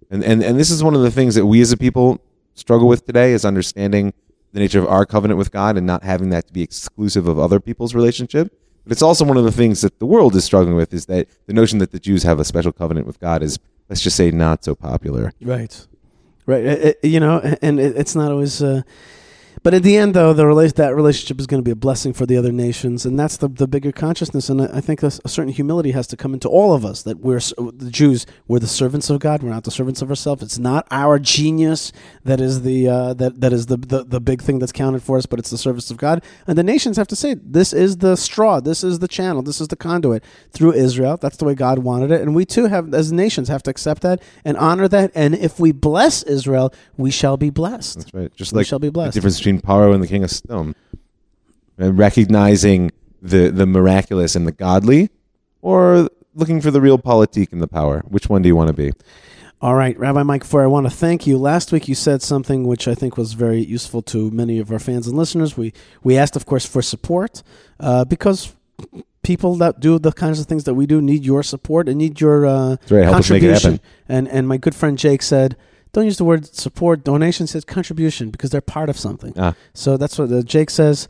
And 0.10 0.24
and 0.24 0.42
and 0.44 0.58
this 0.60 0.72
is 0.72 0.84
one 0.84 0.96
of 0.96 1.02
the 1.02 1.12
things 1.12 1.36
that 1.36 1.46
we 1.46 1.60
as 1.62 1.72
a 1.72 1.78
people 1.78 2.20
struggle 2.56 2.88
with 2.88 3.06
today 3.06 3.34
is 3.34 3.44
understanding 3.46 4.14
the 4.54 4.60
nature 4.60 4.80
of 4.80 4.88
our 4.88 5.06
covenant 5.06 5.38
with 5.38 5.52
God 5.52 5.78
and 5.78 5.86
not 5.86 6.04
having 6.04 6.30
that 6.30 6.48
to 6.48 6.54
be 6.54 6.62
exclusive 6.62 7.28
of 7.28 7.38
other 7.38 7.60
people's 7.60 7.94
relationship. 7.94 8.58
But 8.84 8.92
it's 8.92 9.02
also 9.02 9.26
one 9.26 9.38
of 9.38 9.44
the 9.44 9.52
things 9.52 9.82
that 9.82 10.00
the 10.00 10.06
world 10.06 10.36
is 10.36 10.44
struggling 10.46 10.76
with 10.76 10.94
is 10.94 11.06
that 11.08 11.28
the 11.48 11.54
notion 11.54 11.80
that 11.80 11.92
the 11.92 12.00
Jews 12.00 12.24
have 12.24 12.40
a 12.40 12.46
special 12.46 12.72
covenant 12.72 13.08
with 13.08 13.20
God 13.20 13.42
is, 13.42 13.58
let's 13.90 14.02
just 14.02 14.16
say, 14.18 14.30
not 14.30 14.64
so 14.64 14.76
popular. 14.76 15.32
Right. 15.42 15.88
Right. 16.46 16.64
It- 16.66 16.98
it- 17.02 17.08
you 17.10 17.20
know, 17.20 17.40
and 17.62 17.80
it, 17.80 17.98
it's 17.98 18.16
not 18.16 18.32
always. 18.32 18.62
Uh, 18.64 18.82
but 19.64 19.74
at 19.74 19.82
the 19.84 19.96
end, 19.98 20.14
though, 20.14 20.34
the 20.34 20.44
rela- 20.44 20.74
that 20.76 20.96
relationship 20.96 21.40
is 21.40 21.48
going 21.48 21.60
to 21.60 21.64
be 21.64 21.72
a 21.72 21.76
blessing 21.76 22.14
for 22.14 22.26
the 22.26 22.38
other 22.38 22.52
nations, 22.52 23.06
and 23.06 23.18
that's 23.18 23.38
the 23.38 23.48
the 23.48 23.68
bigger 23.68 23.92
consciousness. 23.92 24.50
And 24.50 24.62
I 24.62 24.66
I 24.78 24.82
think 24.82 25.02
a, 25.04 25.08
a 25.24 25.30
certain 25.30 25.52
humility 25.54 25.92
has 25.92 26.06
to 26.08 26.18
come 26.18 26.34
into 26.34 26.50
all 26.50 26.74
of 26.74 26.86
us 26.86 27.04
that 27.04 27.20
we're 27.20 27.40
the 27.40 27.90
Jews. 27.90 28.26
We're 28.48 28.60
the 28.60 28.68
servants 28.68 29.10
of 29.10 29.20
God. 29.20 29.42
We're 29.42 29.50
not 29.50 29.64
the 29.64 29.72
servants 29.72 30.02
of 30.02 30.10
ourselves. 30.10 30.44
It's 30.44 30.60
not 30.60 30.88
our 30.92 31.18
genius 31.20 31.92
that 32.24 32.40
is 32.42 32.62
the 32.64 32.88
uh, 32.90 33.14
that 33.16 33.42
that 33.42 33.54
is 33.54 33.68
the, 33.68 33.78
the 33.78 34.04
the 34.04 34.20
big 34.20 34.42
thing 34.42 34.60
that's 34.60 34.72
counted 34.72 35.02
for 35.02 35.18
us, 35.18 35.26
but 35.26 35.40
it's 35.40 35.50
the 35.50 35.58
service 35.58 35.90
of 35.92 35.98
God. 35.98 36.24
And 36.48 36.58
the 36.58 36.64
nations 36.64 36.98
have 36.98 37.08
to 37.08 37.16
say, 37.16 37.36
this 37.36 37.72
is 37.74 37.98
the 37.98 38.16
straw. 38.16 38.60
This 38.60 38.84
is 38.84 39.00
the 39.00 39.08
channel. 39.08 39.42
This 39.42 39.62
is 39.62 39.68
the 39.70 39.76
conduit 39.76 40.24
through 40.52 40.74
Israel. 40.74 41.18
That's 41.18 41.38
the 41.38 41.46
way 41.46 41.56
God 41.56 41.80
wanted 41.80 42.12
it, 42.12 42.22
and 42.22 42.36
we 42.36 42.46
too 42.46 42.66
have, 42.66 42.94
as 42.94 43.12
nations, 43.12 43.48
have 43.50 43.64
to 43.64 43.72
accept 43.72 44.02
that 44.02 44.22
and 44.44 44.58
honor 44.58 44.88
that. 44.90 45.12
And 45.16 45.36
if 45.36 45.60
we 45.60 45.72
bless 45.72 46.24
Israel, 46.24 46.74
we 46.98 47.12
shall 47.12 47.38
be 47.38 47.50
blessed. 47.50 47.98
That's 48.00 48.14
right. 48.14 48.34
Just 48.36 48.52
We 48.54 48.58
like 48.58 48.68
shall 48.68 48.80
be 48.80 48.88
the 48.88 48.92
blessed. 48.92 49.14
difference 49.14 49.38
between 49.38 49.53
Paro 49.62 49.94
and 49.94 50.04
the 50.04 50.08
King 50.08 50.24
of 50.24 50.30
Sdom. 50.30 50.76
And 51.78 51.98
recognizing 51.98 52.92
the, 53.22 53.50
the 53.50 53.66
miraculous 53.66 54.36
and 54.36 54.46
the 54.46 54.52
godly, 54.52 55.10
or 55.62 56.10
looking 56.36 56.62
for 56.62 56.72
the 56.72 56.82
real 56.82 56.98
politique 56.98 57.52
and 57.52 57.62
the 57.62 57.68
power. 57.68 58.04
Which 58.08 58.30
one 58.30 58.42
do 58.42 58.48
you 58.48 58.56
want 58.56 58.68
to 58.68 58.74
be? 58.74 58.92
All 59.62 59.76
right, 59.76 59.98
Rabbi 59.98 60.24
Mike 60.24 60.44
Feuer, 60.44 60.64
I 60.64 60.68
want 60.68 60.88
to 60.88 60.92
thank 60.92 61.26
you. 61.26 61.38
Last 61.38 61.72
week 61.72 61.88
you 61.88 61.96
said 61.96 62.22
something 62.22 62.68
which 62.68 62.86
I 62.86 62.96
think 62.96 63.16
was 63.16 63.32
very 63.32 63.64
useful 63.64 64.02
to 64.04 64.30
many 64.30 64.60
of 64.60 64.72
our 64.72 64.80
fans 64.80 65.08
and 65.08 65.18
listeners. 65.18 65.56
We 65.56 65.72
we 66.04 66.18
asked, 66.18 66.36
of 66.36 66.46
course, 66.46 66.66
for 66.66 66.82
support 66.82 67.44
uh, 67.80 68.04
because 68.04 68.54
people 69.24 69.56
that 69.56 69.80
do 69.80 70.00
the 70.00 70.12
kinds 70.12 70.42
of 70.42 70.48
things 70.48 70.66
that 70.66 70.74
we 70.74 70.86
do 70.86 71.02
need 71.02 71.24
your 71.24 71.44
support 71.44 71.88
and 71.88 71.98
need 71.98 72.20
your 72.20 72.46
uh, 72.46 72.76
right. 72.90 73.06
Help 73.06 73.20
us 73.20 73.30
make 73.30 73.42
it 73.42 73.48
contribution. 73.48 73.72
happen. 73.72 73.86
And 74.10 74.28
and 74.28 74.48
my 74.50 74.58
good 74.58 74.76
friend 74.76 74.98
Jake 74.98 75.22
said, 75.22 75.56
don't 75.94 76.06
use 76.06 76.18
the 76.18 76.26
word 76.26 76.54
support. 76.54 77.04
Donation 77.04 77.48
says 77.48 77.64
contribution 77.64 78.30
because 78.30 78.50
they're 78.50 78.62
part 78.62 78.90
of 78.90 78.98
something. 78.98 79.34
Ah. 79.38 79.56
So 79.74 79.96
that's 79.96 80.20
what 80.20 80.32
uh, 80.32 80.42
Jake 80.42 80.70
says. 80.70 81.08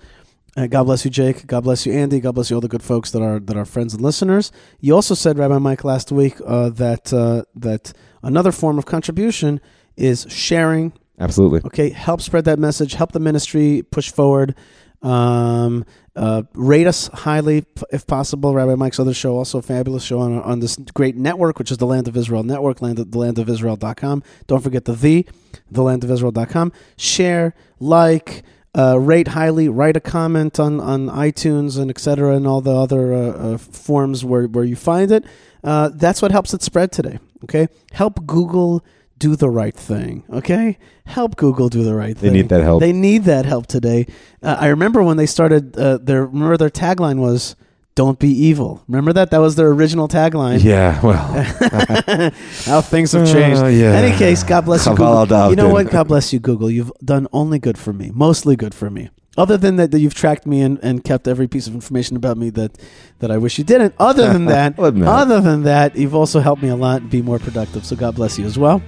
Uh, 0.55 0.67
God 0.67 0.83
bless 0.83 1.03
you, 1.03 1.09
Jake. 1.09 1.47
God 1.47 1.63
bless 1.63 1.85
you, 1.85 1.93
Andy. 1.93 2.19
God 2.19 2.35
bless 2.35 2.51
you, 2.51 2.55
all 2.55 2.61
the 2.61 2.67
good 2.67 2.83
folks 2.83 3.09
that 3.11 3.23
are 3.23 3.39
that 3.39 3.57
are 3.57 3.65
friends 3.65 3.93
and 3.93 4.03
listeners. 4.03 4.51
You 4.79 4.93
also 4.93 5.15
said, 5.15 5.39
Rabbi 5.39 5.57
Mike, 5.57 5.83
last 5.83 6.11
week 6.11 6.35
uh, 6.45 6.69
that 6.69 7.11
uh, 7.11 7.43
that 7.55 7.93
another 8.21 8.51
form 8.51 8.77
of 8.77 8.85
contribution 8.85 9.59
is 9.97 10.27
sharing. 10.29 10.93
Absolutely. 11.19 11.61
Okay, 11.65 11.89
help 11.89 12.21
spread 12.21 12.45
that 12.45 12.59
message. 12.59 12.93
Help 12.93 13.13
the 13.13 13.19
ministry 13.19 13.83
push 13.89 14.11
forward. 14.11 14.55
Um, 15.03 15.85
uh, 16.15 16.43
rate 16.53 16.87
us 16.87 17.07
highly 17.07 17.65
if 17.91 18.07
possible. 18.07 18.53
Rabbi 18.53 18.75
Mike's 18.75 18.99
other 18.99 19.13
show, 19.13 19.37
also 19.37 19.57
a 19.59 19.61
fabulous 19.61 20.03
show 20.03 20.19
on, 20.19 20.41
on 20.41 20.59
this 20.59 20.77
great 20.93 21.15
network, 21.15 21.59
which 21.59 21.71
is 21.71 21.77
the 21.77 21.85
Land 21.85 22.07
of 22.07 22.15
Israel 22.15 22.43
Network, 22.43 22.81
land 22.81 22.99
of, 22.99 23.07
thelandofisrael.com. 23.07 24.23
Don't 24.47 24.61
forget 24.61 24.85
the 24.85 24.93
the, 24.93 25.25
thelandofisrael.com. 25.73 26.71
Share, 26.97 27.53
like, 27.79 28.43
uh, 28.75 28.99
rate 28.99 29.29
highly, 29.29 29.67
write 29.69 29.97
a 29.97 29.99
comment 29.99 30.59
on, 30.59 30.79
on 30.79 31.07
iTunes 31.07 31.79
and 31.79 31.89
et 31.89 31.99
cetera, 31.99 32.35
and 32.35 32.47
all 32.47 32.61
the 32.61 32.75
other 32.75 33.13
uh, 33.13 33.17
uh, 33.17 33.57
forms 33.57 34.23
where, 34.23 34.47
where 34.47 34.63
you 34.63 34.75
find 34.75 35.11
it. 35.11 35.25
Uh, 35.63 35.89
that's 35.93 36.21
what 36.21 36.31
helps 36.31 36.53
it 36.53 36.61
spread 36.61 36.91
today. 36.91 37.19
Okay, 37.43 37.67
help 37.91 38.25
Google 38.25 38.83
do 39.17 39.35
the 39.35 39.49
right 39.49 39.75
thing. 39.75 40.23
Okay, 40.29 40.77
help 41.05 41.35
Google 41.35 41.69
do 41.69 41.83
the 41.83 41.95
right 41.95 42.17
thing. 42.17 42.31
They 42.31 42.37
need 42.41 42.49
that 42.49 42.61
help. 42.61 42.79
They 42.81 42.93
need 42.93 43.23
that 43.25 43.45
help 43.45 43.67
today. 43.67 44.07
Uh, 44.41 44.57
I 44.59 44.67
remember 44.67 45.03
when 45.03 45.17
they 45.17 45.25
started 45.25 45.77
uh, 45.77 45.97
their. 45.97 46.25
Remember 46.25 46.57
their 46.57 46.69
tagline 46.69 47.19
was 47.19 47.55
"Don't 47.95 48.19
be 48.19 48.29
evil." 48.29 48.83
Remember 48.87 49.13
that? 49.13 49.31
That 49.31 49.39
was 49.39 49.55
their 49.55 49.67
original 49.69 50.07
tagline. 50.07 50.63
Yeah. 50.63 50.99
Well. 51.01 51.17
How 52.65 52.81
things 52.81 53.11
have 53.13 53.27
changed. 53.27 53.61
Uh, 53.61 53.67
yeah. 53.67 53.93
Any 53.93 54.17
case, 54.17 54.43
God 54.43 54.65
bless 54.65 54.85
you, 54.85 54.91
Google. 54.95 55.49
You 55.49 55.55
know 55.55 55.69
what? 55.69 55.89
God 55.89 56.07
bless 56.07 56.33
you, 56.33 56.39
Google. 56.39 56.69
You've 56.69 56.91
done 57.03 57.27
only 57.31 57.59
good 57.59 57.77
for 57.77 57.93
me, 57.93 58.11
mostly 58.13 58.55
good 58.55 58.73
for 58.73 58.89
me. 58.89 59.09
Other 59.35 59.57
than 59.57 59.77
that, 59.77 59.89
that 59.89 59.99
you've 59.99 60.13
tracked 60.13 60.45
me 60.45 60.61
and, 60.61 60.77
and 60.83 61.03
kept 61.03 61.27
every 61.27 61.47
piece 61.47 61.65
of 61.65 61.73
information 61.73 62.15
about 62.15 62.37
me 62.37 62.51
that, 62.51 62.77
that 63.17 63.31
I 63.31 63.37
wish 63.37 63.57
you 63.57 63.63
didn't. 63.63 63.95
Other 63.97 64.31
than 64.31 64.45
that, 64.53 64.75
I'll 64.77 64.85
admit 64.85 65.07
it. 65.07 65.09
other 65.09 65.41
than 65.41 65.63
that, 65.63 65.95
you've 65.95 66.13
also 66.13 66.39
helped 66.39 66.61
me 66.61 66.69
a 66.69 66.75
lot 66.75 67.01
and 67.01 67.09
be 67.09 67.23
more 67.23 67.39
productive. 67.39 67.83
So 67.83 67.95
God 67.95 68.13
bless 68.13 68.37
you 68.37 68.45
as 68.45 68.59
well. 68.59 68.79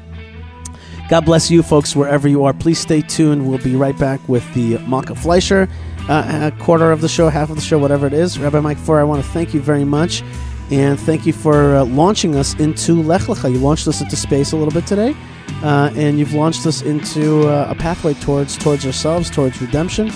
God 1.09 1.25
bless 1.25 1.51
you, 1.51 1.61
folks, 1.61 1.95
wherever 1.95 2.27
you 2.27 2.45
are. 2.45 2.53
Please 2.53 2.79
stay 2.79 3.01
tuned. 3.01 3.47
We'll 3.47 3.59
be 3.59 3.75
right 3.75 3.97
back 3.97 4.19
with 4.27 4.51
the 4.53 4.79
Malka 4.79 5.13
Fleisher 5.13 5.69
uh, 6.09 6.51
a 6.53 6.63
quarter 6.63 6.91
of 6.91 7.01
the 7.01 7.09
show, 7.09 7.29
half 7.29 7.49
of 7.49 7.55
the 7.55 7.61
show, 7.61 7.77
whatever 7.77 8.07
it 8.07 8.13
is. 8.13 8.37
Rabbi 8.39 8.59
Mike 8.59 8.77
Feuer, 8.77 8.99
I 8.99 9.03
want 9.03 9.23
to 9.23 9.29
thank 9.31 9.53
you 9.53 9.61
very 9.61 9.83
much. 9.83 10.23
And 10.71 10.99
thank 10.99 11.25
you 11.25 11.33
for 11.33 11.75
uh, 11.75 11.85
launching 11.85 12.35
us 12.35 12.55
into 12.55 13.01
Lech 13.01 13.21
Lecha. 13.21 13.51
You 13.51 13.59
launched 13.59 13.87
us 13.87 14.01
into 14.01 14.15
space 14.15 14.51
a 14.51 14.57
little 14.57 14.73
bit 14.73 14.87
today. 14.87 15.15
Uh, 15.63 15.91
and 15.95 16.17
you've 16.17 16.33
launched 16.33 16.65
us 16.65 16.81
into 16.81 17.47
uh, 17.47 17.67
a 17.69 17.75
pathway 17.75 18.13
towards 18.15 18.57
towards 18.57 18.85
ourselves, 18.85 19.29
towards 19.29 19.61
redemption, 19.61 20.11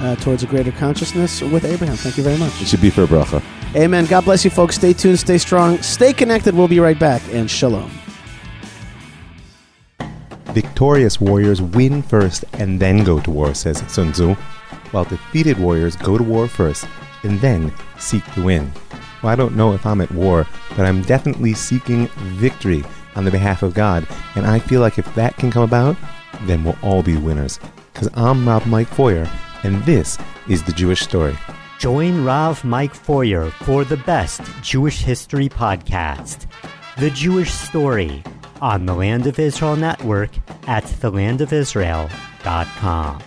uh, 0.00 0.16
towards 0.16 0.42
a 0.42 0.46
greater 0.46 0.72
consciousness 0.72 1.42
with 1.42 1.64
Abraham. 1.64 1.96
Thank 1.96 2.16
you 2.16 2.24
very 2.24 2.38
much. 2.38 2.60
It 2.62 2.68
should 2.68 2.80
be 2.80 2.90
for 2.90 3.04
a 3.04 3.06
bracha. 3.06 3.42
Amen. 3.76 4.06
God 4.06 4.24
bless 4.24 4.42
you, 4.44 4.50
folks. 4.50 4.76
Stay 4.76 4.94
tuned, 4.94 5.20
stay 5.20 5.38
strong, 5.38 5.80
stay 5.82 6.12
connected. 6.12 6.54
We'll 6.54 6.66
be 6.66 6.80
right 6.80 6.98
back. 6.98 7.22
And 7.30 7.50
shalom. 7.50 7.99
Victorious 10.52 11.20
warriors 11.20 11.62
win 11.62 12.02
first 12.02 12.44
and 12.54 12.80
then 12.80 13.04
go 13.04 13.20
to 13.20 13.30
war, 13.30 13.54
says 13.54 13.84
Sun 13.90 14.12
Tzu, 14.12 14.34
while 14.90 15.04
defeated 15.04 15.58
warriors 15.58 15.96
go 15.96 16.18
to 16.18 16.24
war 16.24 16.48
first 16.48 16.86
and 17.22 17.40
then 17.40 17.72
seek 17.98 18.24
to 18.32 18.44
win. 18.44 18.72
Well, 19.22 19.32
I 19.32 19.36
don't 19.36 19.56
know 19.56 19.72
if 19.74 19.84
I'm 19.86 20.00
at 20.00 20.10
war, 20.10 20.46
but 20.70 20.86
I'm 20.86 21.02
definitely 21.02 21.54
seeking 21.54 22.08
victory 22.38 22.82
on 23.14 23.24
the 23.24 23.30
behalf 23.30 23.62
of 23.62 23.74
God, 23.74 24.06
and 24.34 24.46
I 24.46 24.58
feel 24.58 24.80
like 24.80 24.98
if 24.98 25.14
that 25.14 25.36
can 25.36 25.50
come 25.50 25.62
about, 25.62 25.96
then 26.42 26.64
we'll 26.64 26.78
all 26.82 27.02
be 27.02 27.16
winners. 27.16 27.60
Because 27.92 28.08
I'm 28.14 28.48
Rav 28.48 28.66
Mike 28.66 28.88
Feuer, 28.88 29.28
and 29.62 29.82
this 29.84 30.18
is 30.48 30.62
the 30.62 30.72
Jewish 30.72 31.02
story. 31.02 31.36
Join 31.78 32.24
Rav 32.24 32.64
Mike 32.64 32.94
Feuer 32.94 33.50
for 33.50 33.84
the 33.84 33.98
best 33.98 34.42
Jewish 34.62 35.02
history 35.02 35.48
podcast, 35.48 36.46
The 36.98 37.10
Jewish 37.10 37.50
Story, 37.52 38.22
on 38.60 38.86
the 38.86 38.94
Land 38.94 39.26
of 39.26 39.38
Israel 39.38 39.76
Network 39.76 40.30
at 40.68 40.84
thelandofisrael.com. 40.84 43.22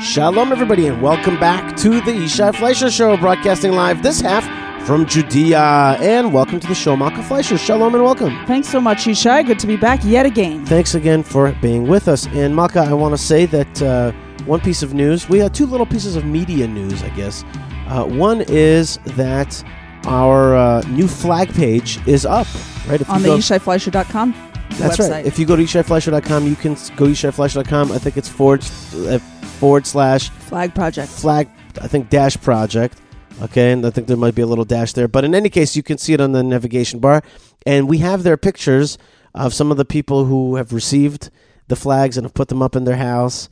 Shalom, 0.00 0.52
everybody, 0.52 0.86
and 0.86 1.02
welcome 1.02 1.38
back 1.38 1.76
to 1.76 2.00
the 2.00 2.12
Yishai 2.12 2.54
Fleisher 2.54 2.90
Show, 2.90 3.16
broadcasting 3.16 3.72
live 3.72 4.02
this 4.02 4.20
half 4.20 4.44
from 4.86 5.04
Judea. 5.04 5.96
And 6.00 6.32
welcome 6.32 6.60
to 6.60 6.66
the 6.66 6.74
show, 6.74 6.96
Malka 6.96 7.22
Fleisher. 7.22 7.58
Shalom 7.58 7.94
and 7.94 8.04
welcome. 8.04 8.34
Thanks 8.46 8.68
so 8.68 8.80
much, 8.80 9.04
Ishai. 9.04 9.46
Good 9.46 9.58
to 9.58 9.66
be 9.66 9.76
back 9.76 10.00
yet 10.04 10.24
again. 10.24 10.64
Thanks 10.64 10.94
again 10.94 11.22
for 11.22 11.52
being 11.60 11.88
with 11.88 12.08
us. 12.08 12.26
And 12.28 12.54
Malka, 12.54 12.80
I 12.80 12.94
want 12.94 13.12
to 13.14 13.18
say 13.18 13.46
that 13.46 13.82
uh, 13.82 14.12
one 14.46 14.60
piece 14.60 14.82
of 14.82 14.94
news, 14.94 15.28
we 15.28 15.38
have 15.40 15.52
two 15.52 15.66
little 15.66 15.86
pieces 15.86 16.16
of 16.16 16.24
media 16.24 16.66
news, 16.68 17.02
I 17.02 17.10
guess. 17.10 17.44
Uh, 17.88 18.06
one 18.06 18.42
is 18.42 18.98
that 19.16 19.62
our 20.06 20.56
uh, 20.56 20.80
new 20.88 21.08
flag 21.08 21.52
page 21.54 21.98
is 22.06 22.24
up, 22.24 22.46
right? 22.88 23.00
If 23.00 23.10
On 23.10 23.16
you 23.18 23.22
the 23.24 23.28
go- 23.28 23.36
YishaiFleisher.com 23.38 24.32
That's 24.78 24.96
website. 24.96 25.10
right. 25.10 25.26
If 25.26 25.38
you 25.38 25.46
go 25.46 25.56
to 25.56 25.62
yishaifleisher.com, 25.62 26.46
you 26.46 26.56
can 26.56 26.72
s- 26.72 26.90
go 26.90 27.06
to 27.06 27.10
yishaifleisher.com. 27.12 27.92
I 27.92 27.98
think 27.98 28.16
it's 28.16 28.28
forward, 28.28 28.62
uh, 28.94 29.18
forward 29.58 29.86
slash 29.86 30.28
Flag 30.30 30.74
Project. 30.74 31.08
flag 31.10 31.48
i 31.82 31.86
think 31.88 32.08
dash 32.08 32.36
project 32.40 32.98
okay 33.42 33.70
and 33.72 33.84
i 33.84 33.90
think 33.90 34.06
there 34.06 34.16
might 34.16 34.34
be 34.34 34.40
a 34.40 34.46
little 34.46 34.64
dash 34.64 34.94
there 34.94 35.06
but 35.08 35.24
in 35.26 35.34
any 35.34 35.50
case 35.50 35.76
you 35.76 35.82
can 35.82 35.98
see 35.98 36.14
it 36.14 36.20
on 36.22 36.32
the 36.32 36.42
navigation 36.42 37.00
bar 37.00 37.20
and 37.66 37.86
we 37.86 37.98
have 37.98 38.22
their 38.22 38.38
pictures 38.38 38.96
of 39.34 39.52
some 39.52 39.70
of 39.70 39.76
the 39.76 39.84
people 39.84 40.24
who 40.24 40.56
have 40.56 40.72
received 40.72 41.28
the 41.68 41.76
flags 41.76 42.16
and 42.16 42.24
have 42.24 42.32
put 42.32 42.48
them 42.48 42.62
up 42.62 42.74
in 42.76 42.84
their 42.84 42.96
house 42.96 43.50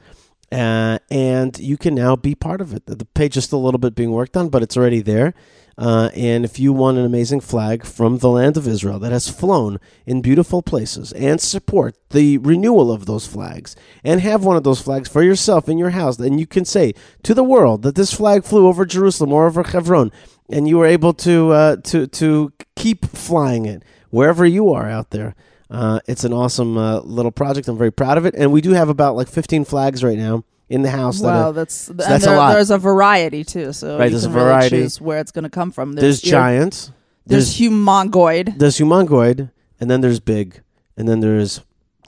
uh, 0.52 0.98
and 1.10 1.59
you 1.59 1.76
can 1.76 1.94
now 1.94 2.16
be 2.16 2.35
part 2.35 2.62
of 2.62 2.72
it 2.72 2.86
the 2.86 3.05
page 3.14 3.36
is 3.36 3.44
still 3.44 3.59
a 3.59 3.64
little 3.66 3.78
bit 3.78 3.94
being 3.94 4.12
worked 4.12 4.36
on 4.39 4.48
but 4.48 4.62
it's 4.62 4.76
already 4.76 5.02
there 5.02 5.35
uh, 5.76 6.10
and 6.14 6.44
if 6.44 6.59
you 6.59 6.72
want 6.72 6.98
an 6.98 7.05
amazing 7.05 7.40
flag 7.40 7.84
from 7.84 8.18
the 8.18 8.28
land 8.28 8.56
of 8.56 8.68
Israel 8.68 8.98
that 9.01 9.12
has 9.12 9.28
flown 9.28 9.80
in 10.06 10.22
beautiful 10.22 10.62
places 10.62 11.12
and 11.12 11.40
support 11.40 11.96
the 12.10 12.38
renewal 12.38 12.92
of 12.92 13.06
those 13.06 13.26
flags 13.26 13.74
and 14.05 14.20
have 14.20 14.44
one 14.44 14.56
of 14.56 14.62
those 14.62 14.80
flags 14.80 15.09
for 15.09 15.22
yourself 15.22 15.68
in 15.68 15.78
your 15.78 15.90
house, 15.90 16.16
then 16.16 16.38
you 16.38 16.46
can 16.46 16.64
say 16.64 16.94
to 17.22 17.34
the 17.34 17.44
world 17.44 17.82
that 17.82 17.96
this 17.96 18.12
flag 18.12 18.44
flew 18.44 18.68
over 18.68 18.84
Jerusalem 18.84 19.32
or 19.32 19.46
over 19.46 19.64
Hebron, 19.64 20.12
and 20.48 20.68
you 20.68 20.78
were 20.78 20.86
able 20.86 21.12
to 21.14 21.51
uh, 21.51 21.76
to 21.76 22.06
to 22.06 22.52
keep 22.76 23.06
flying 23.06 23.66
it 23.66 23.82
wherever 24.10 24.46
you 24.46 24.72
are 24.72 24.88
out 24.88 25.10
there. 25.10 25.34
Uh, 25.70 25.98
it's 26.06 26.22
an 26.22 26.32
awesome 26.32 26.76
uh, 26.76 27.01
little 27.01 27.32
project. 27.32 27.66
I'm 27.66 27.78
very 27.78 27.90
proud 27.90 28.16
of 28.16 28.26
it, 28.26 28.34
and 28.36 28.52
we 28.52 28.60
do 28.60 28.70
have 28.70 28.88
about 28.88 29.16
like 29.16 29.28
15 29.28 29.64
flags 29.64 30.05
right 30.05 30.18
now 30.18 30.44
in 30.69 30.82
the 30.82 30.91
house. 30.91 31.20
that 31.20 31.27
Wow, 31.27 31.49
are- 31.51 31.53
that's 31.53 31.89
and 31.89 31.99
that's 31.99 32.27
a 32.27 32.36
lot. 32.36 32.53
there's 32.55 32.70
a 32.70 32.78
variety 32.78 33.45
too, 33.45 33.73
so 33.73 33.99
Right, 33.99 34.11
there's 34.11 34.24
a 34.24 34.31
really 34.31 34.45
variety. 34.45 34.77
choose 34.82 35.01
where 35.01 35.19
it's 35.19 35.31
going 35.32 35.45
to 35.45 35.51
come 35.51 35.70
from. 35.70 35.93
there's 35.93 36.24
ear- 36.24 36.31
giants. 36.31 36.91
There's, 37.27 37.59
humongoid. 37.59 38.59
there's 38.59 38.77
humongoid 38.78 39.51
and 39.81 39.91
then 39.91 40.01
there's 40.03 40.20
big 40.20 40.61
and 40.97 41.09
then 41.09 41.20
there's 41.20 41.61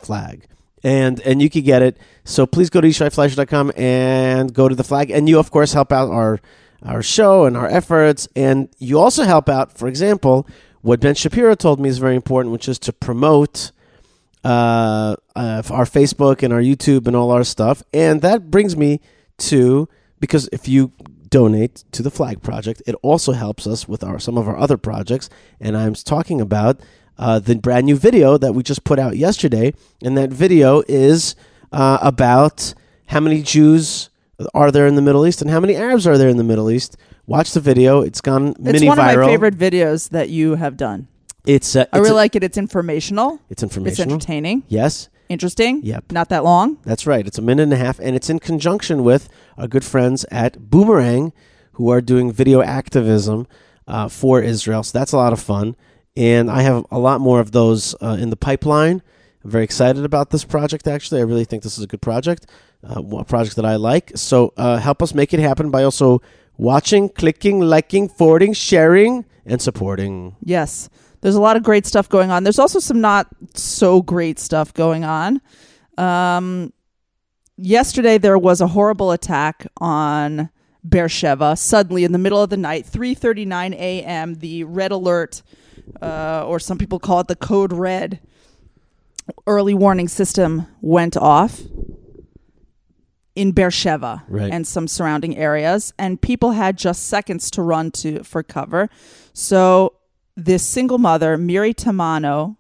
flag 0.03 0.47
and 0.85 1.21
and 1.21 1.41
you 1.41 1.49
can 1.49 1.63
get 1.63 1.81
it 1.83 1.97
so 2.25 2.47
please 2.47 2.69
go 2.69 2.83
to 2.83 2.89
yishaifleisher.com 2.89 3.73
and 3.77 4.53
go 4.53 4.69
to 4.69 4.75
the 4.75 4.85
flag 4.85 5.11
and 5.11 5.27
you 5.27 5.39
of 5.39 5.51
course 5.51 5.73
help 5.73 5.91
out 5.91 6.11
our 6.11 6.39
our 6.83 7.03
show 7.03 7.47
and 7.47 7.57
our 7.57 7.67
efforts 7.67 8.29
and 8.37 8.69
you 8.79 8.99
also 9.01 9.25
help 9.25 9.49
out 9.49 9.77
for 9.77 9.89
example 9.89 10.47
what 10.83 11.01
ben 11.01 11.15
shapiro 11.15 11.55
told 11.55 11.81
me 11.81 11.89
is 11.89 11.97
very 11.97 12.15
important 12.15 12.53
which 12.53 12.69
is 12.69 12.79
to 12.79 12.93
promote 12.93 13.73
uh, 14.47 15.17
uh, 15.35 15.63
our 15.71 15.85
Facebook 15.85 16.43
and 16.45 16.53
our 16.53 16.61
YouTube 16.61 17.09
and 17.09 17.17
all 17.17 17.33
our 17.33 17.43
stuff. 17.43 17.83
And 17.93 18.23
that 18.23 18.51
brings 18.51 18.77
me 18.77 19.01
to 19.39 19.89
because 20.21 20.49
if 20.53 20.69
you 20.69 20.93
donate 21.29 21.85
to 21.91 22.03
the 22.03 22.11
Flag 22.11 22.43
Project, 22.43 22.81
it 22.87 22.95
also 23.03 23.33
helps 23.33 23.67
us 23.67 23.89
with 23.89 24.05
our 24.05 24.21
some 24.21 24.39
of 24.39 24.47
our 24.47 24.57
other 24.57 24.77
projects. 24.77 25.29
And 25.61 25.77
I'm 25.77 25.95
talking 25.95 26.41
about 26.41 26.81
uh, 27.19 27.41
the 27.41 27.57
brand 27.57 27.87
new 27.87 27.97
video 27.97 28.39
that 28.39 28.55
we 28.55 28.63
just 28.63 28.85
put 28.85 29.01
out 29.01 29.17
yesterday, 29.17 29.75
and 30.03 30.17
that 30.17 30.31
video 30.31 30.83
is 30.87 31.35
uh, 31.73 31.99
about 32.01 32.73
how 33.07 33.19
many 33.19 33.43
Jews 33.43 34.11
are 34.55 34.71
there 34.71 34.87
in 34.87 34.95
the 34.95 35.03
Middle 35.03 35.27
East 35.27 35.43
and 35.43 35.51
how 35.51 35.59
many 35.59 35.75
Arabs 35.75 36.07
are 36.07 36.19
there 36.19 36.29
in 36.29 36.37
the 36.37 36.45
Middle 36.45 36.71
East. 36.71 36.97
Watch 37.27 37.51
the 37.51 37.61
video; 37.61 38.01
it's 38.01 38.21
gone 38.21 38.55
It's 38.65 38.85
one 38.85 38.99
of 38.99 39.05
my 39.05 39.17
favorite 39.17 39.59
videos 39.59 40.11
that 40.11 40.29
you 40.29 40.55
have 40.55 40.77
done. 40.77 41.09
It's 41.47 41.77
uh, 41.77 41.87
I 41.93 41.99
it's, 41.99 42.05
really 42.05 42.11
a- 42.11 42.15
like 42.15 42.37
it. 42.37 42.45
It's 42.45 42.59
informational. 42.59 43.41
it's 43.49 43.63
informational. 43.63 43.93
It's 43.93 44.13
entertaining. 44.13 44.65
yes, 44.69 45.09
Interesting. 45.29 45.83
Yep. 45.83 46.13
Not 46.13 46.29
that 46.29 46.45
long. 46.45 46.79
That's 46.85 47.07
right. 47.07 47.27
It's 47.27 47.39
a 47.39 47.43
minute 47.43 47.65
and 47.65 47.73
a 47.73 47.77
half, 47.77 47.99
and 47.99 48.15
it's 48.15 48.31
in 48.31 48.39
conjunction 48.39 49.03
with 49.03 49.29
our 49.59 49.67
good 49.67 49.85
friends 49.85 50.25
at 50.31 50.71
Boomerang, 50.71 51.33
who 51.73 51.91
are 51.91 52.01
doing 52.01 52.33
video 52.33 52.63
activism 52.63 53.47
uh, 53.89 54.09
for 54.09 54.41
Israel. 54.41 54.83
So 54.83 54.97
that's 54.99 55.13
a 55.13 55.17
lot 55.17 55.33
of 55.33 55.41
fun. 55.41 55.77
And 56.17 56.51
I 56.51 56.63
have 56.63 56.87
a 56.91 56.99
lot 56.99 57.21
more 57.21 57.41
of 57.41 57.53
those 57.53 57.95
uh, 58.01 58.17
in 58.21 58.31
the 58.31 58.37
pipeline. 58.37 59.03
I'm 59.45 59.51
very 59.51 59.65
excited 59.65 60.05
about 60.05 60.31
this 60.31 60.45
project, 60.45 60.87
actually. 60.87 61.21
I 61.21 61.25
really 61.25 61.45
think 61.45 61.63
this 61.63 61.77
is 61.77 61.85
a 61.85 61.87
good 61.87 62.01
project, 62.03 62.47
uh, 62.85 63.03
a 63.03 63.25
project 63.25 63.57
that 63.57 63.67
I 63.67 63.77
like. 63.77 64.13
So 64.15 64.53
uh, 64.57 64.79
help 64.79 65.03
us 65.03 65.13
make 65.13 65.35
it 65.35 65.41
happen 65.41 65.71
by 65.71 65.83
also 65.83 66.23
watching, 66.57 67.09
clicking, 67.09 67.61
liking, 67.61 68.09
forwarding, 68.09 68.55
sharing, 68.55 69.25
and 69.45 69.61
supporting. 69.61 70.37
Yes. 70.43 70.89
There's 71.21 71.35
a 71.35 71.41
lot 71.41 71.57
of 71.57 71.63
great 71.63 71.87
stuff 71.87 72.09
going 72.09 72.31
on. 72.31 72.45
There's 72.45 72.59
also 72.59 72.79
some 72.79 73.01
not 73.01 73.29
so 73.55 74.03
great 74.03 74.39
stuff 74.39 74.73
going 74.75 75.05
on. 75.05 75.41
Um, 75.99 76.73
yesterday 77.57 78.19
there 78.19 78.39
was 78.39 78.61
a 78.61 78.69
horrible 78.69 79.13
attack 79.13 79.67
on 79.79 80.51
Beersheba. 80.89 81.57
Suddenly, 81.57 82.05
in 82.05 82.13
the 82.13 82.19
middle 82.19 82.41
of 82.43 82.51
the 82.51 82.57
night, 82.57 82.87
3:39 82.87 83.75
a.m., 83.75 84.35
the 84.37 84.65
red 84.65 84.93
alert, 84.93 85.43
uh, 86.01 86.45
or 86.47 86.61
some 86.61 86.79
people 86.79 86.99
call 86.99 87.21
it 87.21 87.29
the 87.29 87.35
code 87.37 87.73
red, 87.73 88.21
early 89.47 89.75
warning 89.75 90.07
system 90.09 90.67
went 90.81 91.17
off 91.17 91.61
in 93.35 93.53
Beersheba 93.53 94.23
Right. 94.29 94.51
and 94.53 94.67
some 94.67 94.87
surrounding 94.89 95.37
areas, 95.37 95.93
and 95.99 96.21
people 96.21 96.53
had 96.53 96.79
just 96.79 97.09
seconds 97.09 97.51
to 97.53 97.63
run 97.63 97.91
to 97.93 98.23
for 98.23 98.43
cover. 98.43 98.89
So 99.33 99.95
this 100.37 100.65
single 100.65 100.99
mother, 100.99 101.37
Miri 101.39 101.73
Tamano, 101.75 102.57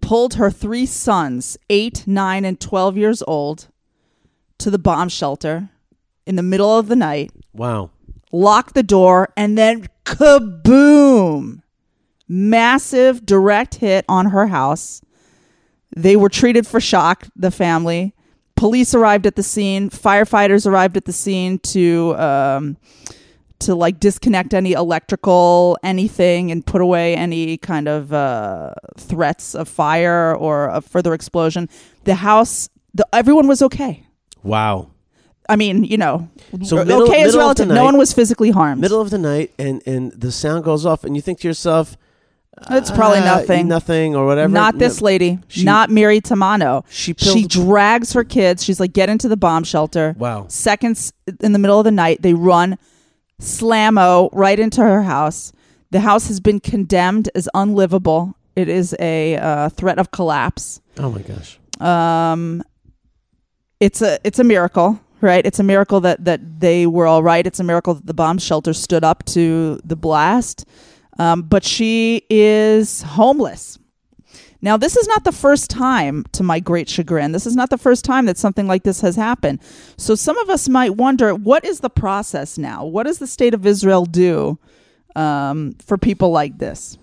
pulled 0.00 0.34
her 0.34 0.50
three 0.50 0.86
sons, 0.86 1.56
eight, 1.70 2.06
nine, 2.06 2.44
and 2.44 2.60
twelve 2.60 2.96
years 2.96 3.22
old, 3.26 3.68
to 4.58 4.70
the 4.70 4.78
bomb 4.78 5.08
shelter 5.08 5.70
in 6.26 6.36
the 6.36 6.42
middle 6.42 6.78
of 6.78 6.88
the 6.88 6.96
night, 6.96 7.32
Wow. 7.52 7.90
locked 8.30 8.74
the 8.74 8.82
door, 8.82 9.30
and 9.36 9.56
then 9.58 9.86
kaboom! 10.04 11.62
Massive 12.28 13.26
direct 13.26 13.76
hit 13.76 14.04
on 14.08 14.26
her 14.26 14.46
house. 14.46 15.02
They 15.94 16.16
were 16.16 16.28
treated 16.28 16.66
for 16.66 16.80
shock, 16.80 17.28
the 17.36 17.50
family. 17.50 18.14
Police 18.56 18.94
arrived 18.94 19.26
at 19.26 19.34
the 19.36 19.42
scene. 19.42 19.90
Firefighters 19.90 20.66
arrived 20.66 20.96
at 20.96 21.04
the 21.04 21.12
scene 21.12 21.58
to 21.58 22.14
um, 22.16 22.76
to 23.62 23.74
like 23.74 23.98
disconnect 24.00 24.54
any 24.54 24.72
electrical 24.72 25.78
anything 25.82 26.50
and 26.50 26.64
put 26.64 26.80
away 26.80 27.14
any 27.16 27.56
kind 27.58 27.88
of 27.88 28.12
uh, 28.12 28.72
threats 28.98 29.54
of 29.54 29.68
fire 29.68 30.34
or 30.36 30.68
a 30.68 30.80
further 30.80 31.14
explosion. 31.14 31.68
The 32.04 32.14
house, 32.16 32.68
the, 32.94 33.06
everyone 33.12 33.48
was 33.48 33.62
okay. 33.62 34.06
Wow. 34.42 34.90
I 35.48 35.56
mean, 35.56 35.84
you 35.84 35.96
know, 35.96 36.28
So 36.62 36.78
okay 36.78 36.88
middle- 36.88 37.12
is 37.12 37.26
of 37.28 37.32
the 37.32 37.38
relative. 37.38 37.68
No 37.68 37.84
one 37.84 37.98
was 37.98 38.12
physically 38.12 38.50
harmed. 38.50 38.80
Middle 38.80 39.00
of 39.00 39.10
the 39.10 39.18
night, 39.18 39.52
and, 39.58 39.82
and 39.86 40.12
the 40.12 40.30
sound 40.32 40.64
goes 40.64 40.86
off, 40.86 41.02
and 41.04 41.16
you 41.16 41.20
think 41.22 41.40
to 41.40 41.48
yourself, 41.48 41.96
It's 42.70 42.90
probably 42.90 43.18
"Ah, 43.20 43.24
nothing. 43.36 43.66
Nothing 43.66 44.14
or 44.14 44.24
whatever. 44.26 44.52
Not 44.52 44.78
this 44.78 45.00
No. 45.00 45.06
lady. 45.06 45.38
She- 45.48 45.64
not 45.64 45.90
Miri 45.90 46.20
Tamano. 46.20 46.84
She 46.90 47.14
She 47.18 47.46
drags 47.46 48.12
her 48.12 48.24
kids. 48.24 48.62
She's 48.62 48.78
like, 48.78 48.92
get 48.92 49.08
into 49.08 49.26
the 49.28 49.36
bomb 49.38 49.64
shelter. 49.64 50.14
Wow. 50.18 50.46
Seconds 50.48 51.12
in 51.40 51.52
the 51.52 51.58
middle 51.58 51.78
of 51.80 51.84
the 51.84 51.90
night, 51.90 52.22
they 52.22 52.34
run 52.34 52.78
slammo 53.42 54.30
right 54.32 54.58
into 54.58 54.80
her 54.80 55.02
house. 55.02 55.52
The 55.90 56.00
house 56.00 56.28
has 56.28 56.40
been 56.40 56.60
condemned 56.60 57.28
as 57.34 57.48
unlivable. 57.54 58.34
It 58.56 58.68
is 58.68 58.94
a 58.98 59.36
uh, 59.36 59.68
threat 59.70 59.98
of 59.98 60.10
collapse. 60.10 60.80
Oh 60.98 61.10
my 61.10 61.22
gosh. 61.22 61.58
Um, 61.80 62.62
it's 63.80 64.00
a 64.00 64.18
it's 64.24 64.38
a 64.38 64.44
miracle, 64.44 65.00
right? 65.20 65.44
It's 65.44 65.58
a 65.58 65.62
miracle 65.62 66.00
that 66.00 66.24
that 66.24 66.60
they 66.60 66.86
were 66.86 67.06
all 67.06 67.22
right. 67.22 67.46
It's 67.46 67.60
a 67.60 67.64
miracle 67.64 67.94
that 67.94 68.06
the 68.06 68.14
bomb 68.14 68.38
shelter 68.38 68.72
stood 68.72 69.04
up 69.04 69.24
to 69.26 69.80
the 69.84 69.96
blast. 69.96 70.64
Um, 71.18 71.42
but 71.42 71.64
she 71.64 72.22
is 72.30 73.02
homeless. 73.02 73.78
Now, 74.64 74.76
this 74.76 74.96
is 74.96 75.08
not 75.08 75.24
the 75.24 75.32
first 75.32 75.68
time, 75.70 76.24
to 76.32 76.42
my 76.44 76.60
great 76.60 76.88
chagrin, 76.88 77.32
this 77.32 77.46
is 77.46 77.56
not 77.56 77.68
the 77.70 77.76
first 77.78 78.04
time 78.04 78.26
that 78.26 78.38
something 78.38 78.68
like 78.68 78.84
this 78.84 79.00
has 79.00 79.16
happened. 79.16 79.60
So, 79.96 80.14
some 80.14 80.38
of 80.38 80.48
us 80.48 80.68
might 80.68 80.96
wonder 80.96 81.34
what 81.34 81.64
is 81.64 81.80
the 81.80 81.90
process 81.90 82.56
now? 82.56 82.84
What 82.84 83.04
does 83.06 83.18
the 83.18 83.26
state 83.26 83.54
of 83.54 83.66
Israel 83.66 84.04
do 84.06 84.58
um, 85.16 85.72
for 85.84 85.98
people 85.98 86.30
like 86.30 86.58
this? 86.58 86.96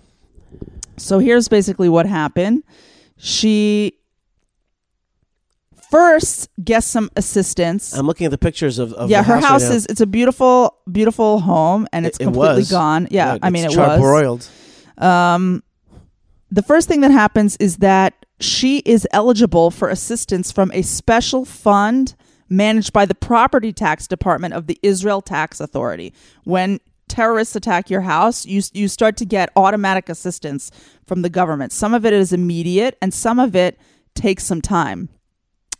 So, 0.95 1.19
here's 1.19 1.49
basically 1.49 1.90
what 1.90 2.06
happened. 2.06 2.64
She 3.18 3.95
first 5.91 6.49
gets 6.64 6.86
some 6.88 7.10
assistance. 7.15 7.94
I'm 7.94 8.06
looking 8.06 8.26
at 8.26 8.31
the 8.31 8.38
pictures 8.38 8.80
of, 8.80 8.94
of 8.94 9.10
yeah, 9.10 9.23
her 9.23 9.36
house, 9.36 9.44
house 9.45 9.64
right 9.64 9.76
is 9.76 9.86
it's 9.88 10.02
a 10.02 10.06
beautiful, 10.06 10.77
beautiful 10.90 11.40
home, 11.40 11.88
and 11.91 12.06
it's 12.06 12.18
It- 12.19 12.23
it 12.23 12.26
completely 12.26 12.57
was. 12.57 12.72
gone. 12.72 13.07
Yeah, 13.11 13.38
I 13.41 13.49
mean 13.49 13.65
it 13.65 13.76
was. 13.76 13.77
charbroiled. 13.77 15.03
Um, 15.03 15.64
the 16.51 16.61
first 16.63 16.88
thing 16.88 17.01
that 17.01 17.11
happens 17.11 17.55
is 17.57 17.77
that 17.77 18.26
she 18.39 18.80
is 18.80 19.07
eligible 19.11 19.71
for 19.71 19.89
assistance 19.89 20.51
from 20.51 20.71
a 20.73 20.81
special 20.81 21.45
fund 21.45 22.15
managed 22.47 22.93
by 22.93 23.05
the 23.05 23.15
property 23.15 23.71
tax 23.71 24.07
department 24.07 24.53
of 24.53 24.67
the 24.67 24.80
Israel 24.81 25.21
Tax 25.21 25.59
Authority. 25.59 26.13
When 26.43 26.80
terrorists 27.07 27.55
attack 27.55 27.89
your 27.89 28.01
house, 28.01 28.45
you 28.45 28.61
you 28.73 28.88
start 28.88 29.17
to 29.17 29.26
get 29.26 29.51
automatic 29.55 30.09
assistance 30.09 30.71
from 31.05 31.21
the 31.21 31.30
government. 31.30 31.71
Some 31.71 31.93
of 31.93 32.05
it 32.05 32.13
is 32.13 32.34
immediate, 32.34 32.97
and 33.01 33.13
some 33.13 33.39
of 33.39 33.55
it 33.55 33.77
takes 34.15 34.45
some 34.45 34.61
time. 34.61 35.09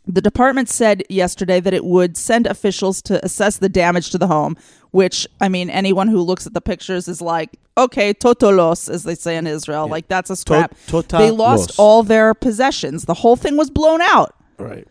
The 0.06 0.20
department 0.20 0.68
said 0.68 1.04
yesterday 1.08 1.60
that 1.60 1.74
it 1.74 1.84
would 1.84 2.16
send 2.16 2.46
officials 2.46 3.02
to 3.02 3.24
assess 3.24 3.58
the 3.58 3.68
damage 3.68 4.10
to 4.10 4.18
the 4.18 4.26
home, 4.26 4.56
which, 4.90 5.26
I 5.40 5.48
mean, 5.48 5.70
anyone 5.70 6.08
who 6.08 6.20
looks 6.20 6.46
at 6.46 6.54
the 6.54 6.60
pictures 6.60 7.06
is 7.06 7.20
like, 7.20 7.58
okay, 7.76 8.12
totolos, 8.14 8.88
as 8.88 9.04
they 9.04 9.14
say 9.14 9.36
in 9.36 9.46
Israel. 9.46 9.88
Like, 9.88 10.08
that's 10.08 10.30
a 10.30 10.36
scrap. 10.36 10.74
they 11.10 11.30
lost 11.30 11.70
los. 11.70 11.78
all 11.78 12.02
their 12.02 12.34
possessions. 12.34 13.04
The 13.04 13.14
whole 13.14 13.36
thing 13.36 13.56
was 13.56 13.70
blown 13.70 14.00
out. 14.00 14.34
Right. 14.58 14.88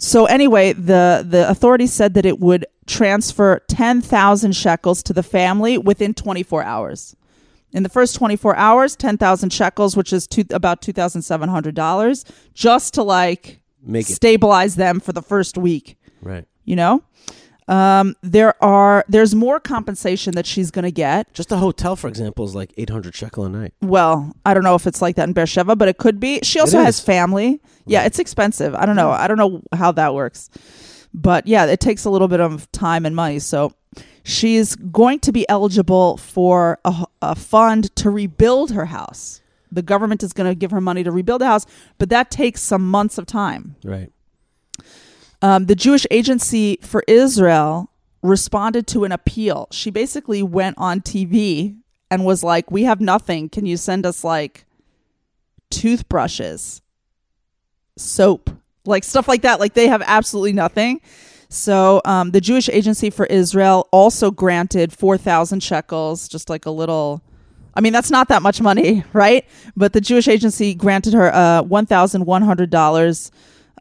So 0.00 0.26
anyway, 0.26 0.72
the 0.74 1.24
the 1.28 1.48
authorities 1.48 1.92
said 1.92 2.14
that 2.14 2.24
it 2.24 2.38
would 2.38 2.66
transfer 2.86 3.60
10,000 3.68 4.54
shekels 4.54 5.02
to 5.02 5.12
the 5.12 5.24
family 5.24 5.76
within 5.76 6.14
24 6.14 6.62
hours. 6.62 7.16
In 7.72 7.82
the 7.82 7.88
first 7.88 8.14
24 8.14 8.56
hours, 8.56 8.96
10,000 8.96 9.52
shekels, 9.52 9.96
which 9.96 10.12
is 10.12 10.26
two, 10.26 10.44
about 10.50 10.80
$2,700, 10.80 12.24
just 12.54 12.94
to 12.94 13.02
like 13.02 13.60
Make 13.88 14.08
it. 14.08 14.14
stabilize 14.14 14.76
them 14.76 15.00
for 15.00 15.12
the 15.12 15.22
first 15.22 15.58
week, 15.58 15.96
Right. 16.22 16.44
you 16.64 16.76
know? 16.76 17.02
Um, 17.66 18.14
there 18.22 18.54
are 18.64 19.04
there's 19.08 19.34
more 19.34 19.60
compensation 19.60 20.34
that 20.36 20.46
she's 20.46 20.70
going 20.70 20.84
to 20.84 20.90
get. 20.90 21.34
Just 21.34 21.52
a 21.52 21.56
hotel, 21.58 21.96
for 21.96 22.08
example, 22.08 22.46
is 22.46 22.54
like 22.54 22.72
800 22.78 23.14
shekel 23.14 23.44
a 23.44 23.48
night. 23.50 23.74
Well, 23.82 24.32
I 24.46 24.54
don't 24.54 24.62
know 24.64 24.74
if 24.74 24.86
it's 24.86 25.02
like 25.02 25.16
that 25.16 25.28
in 25.28 25.34
Beersheba, 25.34 25.76
but 25.76 25.86
it 25.88 25.98
could 25.98 26.18
be. 26.18 26.40
She 26.42 26.60
also 26.60 26.78
has 26.80 26.98
family. 27.00 27.60
Yeah, 27.84 28.04
it's 28.04 28.18
expensive. 28.18 28.74
I 28.74 28.86
don't 28.86 28.96
know. 28.96 29.10
I 29.10 29.26
don't 29.28 29.36
know 29.36 29.60
how 29.74 29.92
that 29.92 30.14
works. 30.14 30.48
But 31.12 31.46
yeah, 31.46 31.66
it 31.66 31.80
takes 31.80 32.04
a 32.06 32.10
little 32.10 32.28
bit 32.28 32.40
of 32.40 32.70
time 32.72 33.04
and 33.04 33.14
money. 33.14 33.38
So 33.38 33.72
she's 34.24 34.74
going 34.74 35.18
to 35.20 35.32
be 35.32 35.46
eligible 35.50 36.16
for 36.16 36.78
a, 36.86 37.04
a 37.20 37.34
fund 37.34 37.94
to 37.96 38.08
rebuild 38.10 38.70
her 38.72 38.86
house. 38.86 39.42
The 39.70 39.82
government 39.82 40.22
is 40.22 40.32
going 40.32 40.50
to 40.50 40.54
give 40.54 40.70
her 40.70 40.80
money 40.80 41.02
to 41.04 41.10
rebuild 41.10 41.40
the 41.40 41.46
house, 41.46 41.66
but 41.98 42.08
that 42.10 42.30
takes 42.30 42.60
some 42.62 42.88
months 42.88 43.18
of 43.18 43.26
time. 43.26 43.76
Right. 43.84 44.12
Um, 45.40 45.66
the 45.66 45.76
Jewish 45.76 46.06
Agency 46.10 46.78
for 46.82 47.04
Israel 47.06 47.90
responded 48.22 48.86
to 48.88 49.04
an 49.04 49.12
appeal. 49.12 49.68
She 49.70 49.90
basically 49.90 50.42
went 50.42 50.76
on 50.78 51.00
TV 51.00 51.76
and 52.10 52.24
was 52.24 52.42
like, 52.42 52.70
"We 52.70 52.84
have 52.84 53.00
nothing. 53.00 53.48
Can 53.48 53.66
you 53.66 53.76
send 53.76 54.04
us 54.04 54.24
like 54.24 54.66
toothbrushes, 55.70 56.82
soap, 57.96 58.50
like 58.84 59.04
stuff 59.04 59.28
like 59.28 59.42
that? 59.42 59.60
Like 59.60 59.74
they 59.74 59.88
have 59.88 60.02
absolutely 60.04 60.52
nothing." 60.52 61.00
So 61.48 62.02
um, 62.04 62.32
the 62.32 62.40
Jewish 62.40 62.68
Agency 62.68 63.08
for 63.08 63.26
Israel 63.26 63.88
also 63.90 64.30
granted 64.30 64.92
four 64.92 65.16
thousand 65.16 65.62
shekels, 65.62 66.28
just 66.28 66.50
like 66.50 66.66
a 66.66 66.70
little. 66.70 67.22
I 67.74 67.80
mean, 67.80 67.92
that's 67.92 68.10
not 68.10 68.28
that 68.28 68.42
much 68.42 68.60
money, 68.60 69.04
right? 69.12 69.44
But 69.76 69.92
the 69.92 70.00
Jewish 70.00 70.28
Agency 70.28 70.74
granted 70.74 71.14
her 71.14 71.34
uh, 71.34 71.62
one 71.62 71.86
thousand 71.86 72.26
one 72.26 72.42
hundred 72.42 72.70
dollars 72.70 73.30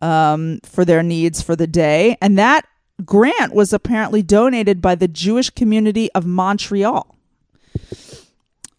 um, 0.01 0.59
for 0.63 0.85
their 0.85 1.03
needs 1.03 1.41
for 1.41 1.55
the 1.55 1.67
day. 1.67 2.17
And 2.21 2.37
that 2.37 2.67
grant 3.05 3.53
was 3.53 3.73
apparently 3.73 4.21
donated 4.21 4.81
by 4.81 4.95
the 4.95 5.07
Jewish 5.07 5.49
community 5.49 6.11
of 6.13 6.25
Montreal. 6.25 7.15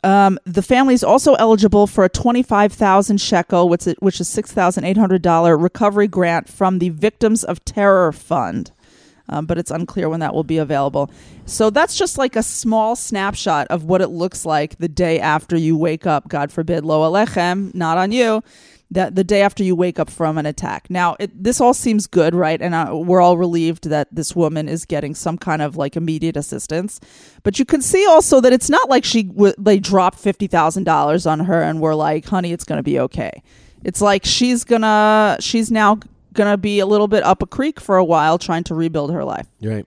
Um, 0.04 0.38
the 0.44 0.62
family 0.62 0.94
is 0.94 1.02
also 1.02 1.34
eligible 1.34 1.88
for 1.88 2.04
a 2.04 2.08
25,000 2.08 3.20
shekel, 3.20 3.68
which 3.68 3.86
is, 3.86 3.94
which 3.98 4.20
is 4.20 4.28
$6,800 4.28 5.60
recovery 5.60 6.06
grant 6.06 6.48
from 6.48 6.78
the 6.78 6.90
Victims 6.90 7.42
of 7.42 7.64
Terror 7.64 8.12
Fund. 8.12 8.70
Um, 9.28 9.46
but 9.46 9.58
it's 9.58 9.70
unclear 9.70 10.08
when 10.08 10.20
that 10.20 10.34
will 10.34 10.44
be 10.44 10.58
available. 10.58 11.10
So 11.46 11.70
that's 11.70 11.96
just 11.96 12.18
like 12.18 12.36
a 12.36 12.42
small 12.42 12.96
snapshot 12.96 13.66
of 13.68 13.84
what 13.84 14.00
it 14.00 14.08
looks 14.08 14.44
like 14.46 14.78
the 14.78 14.88
day 14.88 15.20
after 15.20 15.56
you 15.56 15.76
wake 15.76 16.06
up. 16.06 16.28
God 16.28 16.50
forbid, 16.52 16.84
lo 16.84 17.10
alechem, 17.10 17.74
not 17.74 17.98
on 17.98 18.12
you. 18.12 18.42
that 18.90 19.14
the 19.14 19.24
day 19.24 19.42
after 19.42 19.62
you 19.62 19.76
wake 19.76 19.98
up 19.98 20.08
from 20.08 20.38
an 20.38 20.46
attack. 20.46 20.88
Now, 20.88 21.14
it, 21.20 21.30
this 21.44 21.60
all 21.60 21.74
seems 21.74 22.06
good, 22.06 22.34
right? 22.34 22.60
And 22.60 22.74
uh, 22.74 22.90
we're 22.94 23.20
all 23.20 23.36
relieved 23.36 23.90
that 23.90 24.08
this 24.10 24.34
woman 24.34 24.68
is 24.68 24.86
getting 24.86 25.14
some 25.14 25.36
kind 25.36 25.60
of 25.60 25.76
like 25.76 25.94
immediate 25.96 26.36
assistance. 26.36 26.98
But 27.42 27.58
you 27.58 27.64
can 27.66 27.82
see 27.82 28.06
also 28.06 28.40
that 28.40 28.52
it's 28.52 28.70
not 28.70 28.88
like 28.88 29.04
she 29.04 29.24
w- 29.24 29.52
they 29.58 29.78
dropped 29.78 30.18
fifty 30.18 30.46
thousand 30.46 30.84
dollars 30.84 31.26
on 31.26 31.40
her 31.40 31.60
and 31.62 31.80
were 31.80 31.94
like, 31.94 32.24
"Honey, 32.24 32.52
it's 32.52 32.64
going 32.64 32.78
to 32.78 32.82
be 32.82 32.98
okay." 33.00 33.42
It's 33.84 34.00
like 34.00 34.24
she's 34.24 34.64
gonna 34.64 35.36
she's 35.40 35.70
now 35.70 35.98
gonna 36.38 36.56
be 36.56 36.80
a 36.80 36.86
little 36.86 37.08
bit 37.08 37.22
up 37.24 37.42
a 37.42 37.46
creek 37.46 37.80
for 37.80 37.96
a 37.96 38.04
while 38.12 38.38
trying 38.38 38.64
to 38.64 38.74
rebuild 38.74 39.12
her 39.12 39.24
life. 39.24 39.46
Right. 39.62 39.86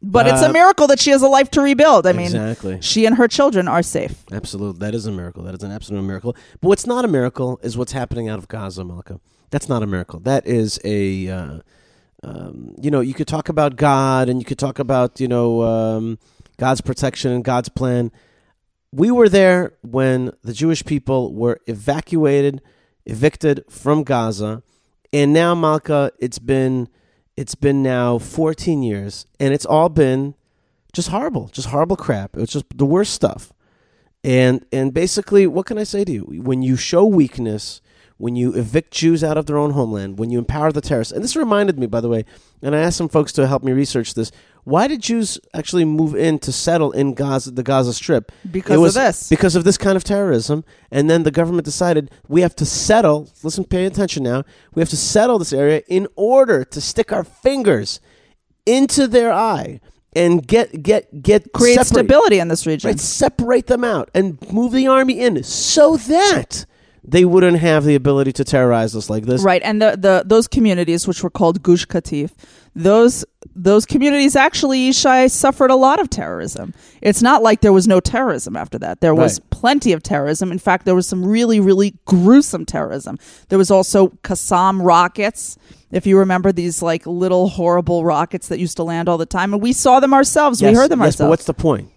But 0.00 0.28
it's 0.28 0.42
Uh, 0.44 0.50
a 0.50 0.52
miracle 0.52 0.86
that 0.86 1.00
she 1.00 1.10
has 1.10 1.22
a 1.22 1.28
life 1.38 1.50
to 1.56 1.60
rebuild. 1.60 2.06
I 2.06 2.12
mean, 2.12 2.26
exactly. 2.26 2.78
she 2.80 3.04
and 3.06 3.16
her 3.16 3.26
children 3.26 3.66
are 3.66 3.82
safe. 3.82 4.14
Absolutely. 4.30 4.78
That 4.78 4.94
is 4.94 5.06
a 5.06 5.10
miracle. 5.10 5.42
That 5.42 5.54
is 5.54 5.62
an 5.64 5.72
absolute 5.72 6.02
miracle. 6.02 6.36
But 6.60 6.68
what's 6.68 6.86
not 6.86 7.04
a 7.04 7.08
miracle 7.08 7.58
is 7.64 7.76
what's 7.76 7.92
happening 7.92 8.28
out 8.28 8.38
of 8.38 8.46
Gaza, 8.46 8.84
Malka. 8.84 9.18
That's 9.50 9.68
not 9.68 9.82
a 9.82 9.86
miracle. 9.88 10.20
That 10.20 10.46
is 10.46 10.78
a, 10.84 11.28
uh, 11.28 11.58
um, 12.22 12.74
you 12.80 12.90
know, 12.92 13.00
you 13.00 13.14
could 13.14 13.26
talk 13.26 13.48
about 13.48 13.74
God 13.74 14.28
and 14.28 14.40
you 14.40 14.44
could 14.44 14.58
talk 14.58 14.78
about, 14.78 15.18
you 15.18 15.26
know, 15.26 15.62
um, 15.62 16.18
God's 16.58 16.80
protection 16.80 17.32
and 17.32 17.42
God's 17.42 17.68
plan. 17.68 18.12
We 18.92 19.10
were 19.10 19.28
there 19.28 19.74
when 19.82 20.32
the 20.44 20.52
Jewish 20.52 20.84
people 20.84 21.34
were 21.34 21.58
evacuated, 21.66 22.62
evicted 23.04 23.64
from 23.68 24.04
Gaza. 24.04 24.62
And 25.12 25.32
now, 25.32 25.54
Malka, 25.54 26.12
it's 26.18 26.38
been 26.38 26.88
it's 27.36 27.54
been 27.54 27.82
now 27.84 28.18
14 28.18 28.82
years 28.82 29.24
and 29.38 29.54
it's 29.54 29.64
all 29.64 29.88
been 29.88 30.34
just 30.92 31.08
horrible, 31.08 31.48
just 31.48 31.68
horrible 31.68 31.96
crap. 31.96 32.36
It 32.36 32.40
was 32.40 32.50
just 32.50 32.64
the 32.76 32.86
worst 32.86 33.14
stuff. 33.14 33.52
And 34.24 34.64
and 34.72 34.92
basically, 34.92 35.46
what 35.46 35.66
can 35.66 35.78
I 35.78 35.84
say 35.84 36.04
to 36.04 36.12
you? 36.12 36.22
When 36.22 36.62
you 36.62 36.76
show 36.76 37.04
weakness, 37.04 37.80
when 38.16 38.34
you 38.34 38.52
evict 38.54 38.92
Jews 38.92 39.22
out 39.22 39.38
of 39.38 39.46
their 39.46 39.56
own 39.56 39.70
homeland, 39.70 40.18
when 40.18 40.30
you 40.30 40.38
empower 40.38 40.72
the 40.72 40.80
terrorists, 40.80 41.12
and 41.12 41.22
this 41.22 41.36
reminded 41.36 41.78
me, 41.78 41.86
by 41.86 42.00
the 42.00 42.08
way, 42.08 42.24
and 42.60 42.74
I 42.74 42.80
asked 42.80 42.96
some 42.98 43.08
folks 43.08 43.32
to 43.34 43.46
help 43.46 43.62
me 43.62 43.72
research 43.72 44.14
this. 44.14 44.32
Why 44.68 44.86
did 44.86 45.00
Jews 45.00 45.38
actually 45.54 45.86
move 45.86 46.14
in 46.14 46.38
to 46.40 46.52
settle 46.52 46.92
in 46.92 47.14
Gaza, 47.14 47.52
the 47.52 47.62
Gaza 47.62 47.94
Strip? 47.94 48.30
Because 48.50 48.78
It 48.78 48.86
of 48.86 48.92
this. 48.94 49.28
Because 49.30 49.56
of 49.56 49.64
this 49.64 49.78
kind 49.78 49.96
of 49.96 50.04
terrorism, 50.04 50.62
and 50.90 51.08
then 51.08 51.22
the 51.22 51.30
government 51.30 51.64
decided 51.64 52.10
we 52.28 52.42
have 52.42 52.54
to 52.56 52.66
settle. 52.66 53.30
Listen, 53.42 53.64
pay 53.64 53.86
attention 53.86 54.24
now. 54.24 54.44
We 54.74 54.80
have 54.82 54.90
to 54.90 54.96
settle 54.96 55.38
this 55.38 55.54
area 55.54 55.80
in 55.88 56.06
order 56.16 56.64
to 56.66 56.80
stick 56.82 57.12
our 57.12 57.24
fingers 57.24 57.98
into 58.66 59.06
their 59.06 59.32
eye 59.32 59.80
and 60.14 60.46
get 60.46 60.82
get 60.82 61.22
get 61.22 61.50
Create 61.54 61.76
separate- 61.76 61.86
stability 62.04 62.38
in 62.38 62.48
this 62.48 62.66
region. 62.66 62.88
Right, 62.88 63.00
separate 63.00 63.68
them 63.68 63.84
out 63.84 64.10
and 64.14 64.36
move 64.52 64.72
the 64.72 64.86
army 64.86 65.18
in 65.18 65.42
so 65.44 65.96
that 65.96 66.66
they 67.10 67.24
wouldn't 67.24 67.58
have 67.58 67.84
the 67.84 67.94
ability 67.94 68.32
to 68.34 68.44
terrorize 68.44 68.94
us 68.96 69.08
like 69.10 69.24
this. 69.24 69.42
Right, 69.42 69.62
and 69.64 69.80
the, 69.80 69.96
the 69.98 70.22
those 70.26 70.46
communities, 70.48 71.06
which 71.08 71.22
were 71.22 71.30
called 71.30 71.62
Gush 71.62 71.86
Katif, 71.86 72.30
those 72.74 73.24
those 73.54 73.86
communities 73.86 74.36
actually, 74.36 74.90
Yishai, 74.90 75.30
suffered 75.30 75.70
a 75.70 75.74
lot 75.76 75.98
of 76.00 76.10
terrorism. 76.10 76.74
It's 77.02 77.22
not 77.22 77.42
like 77.42 77.60
there 77.60 77.72
was 77.72 77.88
no 77.88 77.98
terrorism 78.00 78.56
after 78.56 78.78
that. 78.80 79.00
There 79.00 79.14
was 79.14 79.40
Right. 79.40 79.50
plenty 79.50 79.92
of 79.92 80.02
terrorism. 80.02 80.52
In 80.52 80.58
fact, 80.58 80.84
there 80.84 80.94
was 80.94 81.06
some 81.06 81.24
really, 81.24 81.58
really 81.60 81.94
gruesome 82.04 82.64
terrorism. 82.64 83.18
There 83.48 83.58
was 83.58 83.70
also 83.70 84.08
Qassam 84.22 84.84
rockets. 84.84 85.56
If 85.90 86.06
you 86.06 86.18
remember 86.18 86.52
these 86.52 86.82
like 86.82 87.06
little 87.06 87.48
horrible 87.48 88.04
rockets 88.04 88.48
that 88.48 88.58
used 88.58 88.76
to 88.76 88.82
land 88.84 89.08
all 89.08 89.18
the 89.18 89.26
time, 89.26 89.52
and 89.54 89.62
we 89.62 89.72
saw 89.72 89.98
them 90.00 90.12
ourselves. 90.14 90.60
Yes, 90.60 90.70
we 90.72 90.76
heard 90.76 90.90
them 90.90 91.00
yes, 91.00 91.16
But 91.16 91.24
ourselves. 91.24 91.30
what's 91.30 91.44
the 91.46 91.54
point? 91.54 91.90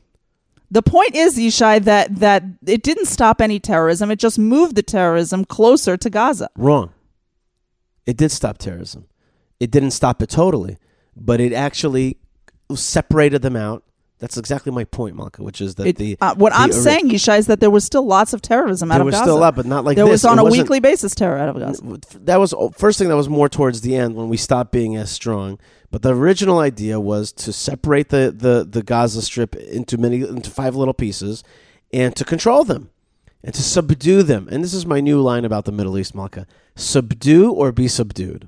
The 0.71 0.81
point 0.81 1.15
is, 1.15 1.37
Yishai, 1.37 1.83
that 1.83 2.15
that 2.15 2.43
it 2.65 2.81
didn't 2.81 3.07
stop 3.07 3.41
any 3.41 3.59
terrorism. 3.59 4.09
It 4.09 4.19
just 4.19 4.39
moved 4.39 4.75
the 4.75 4.81
terrorism 4.81 5.43
closer 5.43 5.97
to 5.97 6.09
Gaza. 6.09 6.49
Wrong. 6.55 6.93
It 8.05 8.15
did 8.15 8.31
stop 8.31 8.57
terrorism. 8.57 9.05
It 9.59 9.69
didn't 9.69 9.91
stop 9.91 10.21
it 10.21 10.29
totally, 10.29 10.77
but 11.15 11.41
it 11.41 11.51
actually 11.53 12.17
separated 12.73 13.41
them 13.41 13.57
out. 13.57 13.83
That's 14.21 14.37
exactly 14.37 14.71
my 14.71 14.83
point, 14.85 15.15
Malka, 15.17 15.41
which 15.43 15.59
is 15.59 15.75
that 15.75 15.87
It- 15.87 15.95
the 15.97 16.15
uh, 16.21 16.35
what 16.35 16.53
the 16.53 16.59
I'm 16.59 16.69
ori- 16.69 16.79
saying, 16.79 17.09
Yishai, 17.09 17.39
is 17.39 17.47
that 17.47 17.59
there 17.59 17.71
was 17.71 17.83
still 17.83 18.05
lots 18.05 18.33
of 18.33 18.41
terrorism 18.41 18.91
out 18.91 18.99
there 18.99 19.07
of 19.07 19.11
Gaza. 19.11 19.17
There 19.17 19.21
was 19.25 19.29
still 19.31 19.37
a 19.37 19.41
lot, 19.41 19.55
but 19.55 19.65
not 19.65 19.83
like 19.83 19.95
there 19.97 20.05
this. 20.05 20.11
was 20.23 20.25
on 20.25 20.37
It 20.37 20.43
a 20.43 20.45
weekly 20.45 20.79
basis 20.79 21.15
terror 21.15 21.37
out 21.39 21.49
of 21.49 21.57
Gaza. 21.59 21.99
that 22.25 22.39
was 22.39 22.53
first 22.77 22.99
thing 22.99 23.09
that 23.09 23.15
was 23.15 23.27
more 23.27 23.49
towards 23.49 23.81
the 23.81 23.95
end 23.95 24.15
when 24.15 24.29
we 24.29 24.37
stopped 24.37 24.71
being 24.71 24.95
as 24.95 25.09
strong. 25.09 25.57
But 25.89 26.03
the 26.03 26.13
original 26.15 26.59
idea 26.59 26.99
was 27.01 27.31
to 27.33 27.51
separate 27.51 28.09
the, 28.09 28.33
the, 28.33 28.65
the 28.69 28.81
Gaza 28.83 29.21
Strip 29.23 29.55
into 29.55 29.97
many 29.97 30.21
into 30.21 30.49
five 30.51 30.75
little 30.75 30.93
pieces, 30.93 31.43
and 31.91 32.15
to 32.15 32.23
control 32.23 32.63
them, 32.63 32.91
and 33.43 33.53
to 33.55 33.61
subdue 33.63 34.21
them. 34.23 34.47
And 34.51 34.63
this 34.63 34.73
is 34.75 34.85
my 34.85 35.01
new 35.01 35.19
line 35.19 35.45
about 35.45 35.65
the 35.65 35.71
Middle 35.73 35.97
East, 35.97 36.13
Malka: 36.13 36.45
subdue 36.75 37.51
or 37.51 37.71
be 37.71 37.87
subdued. 37.87 38.47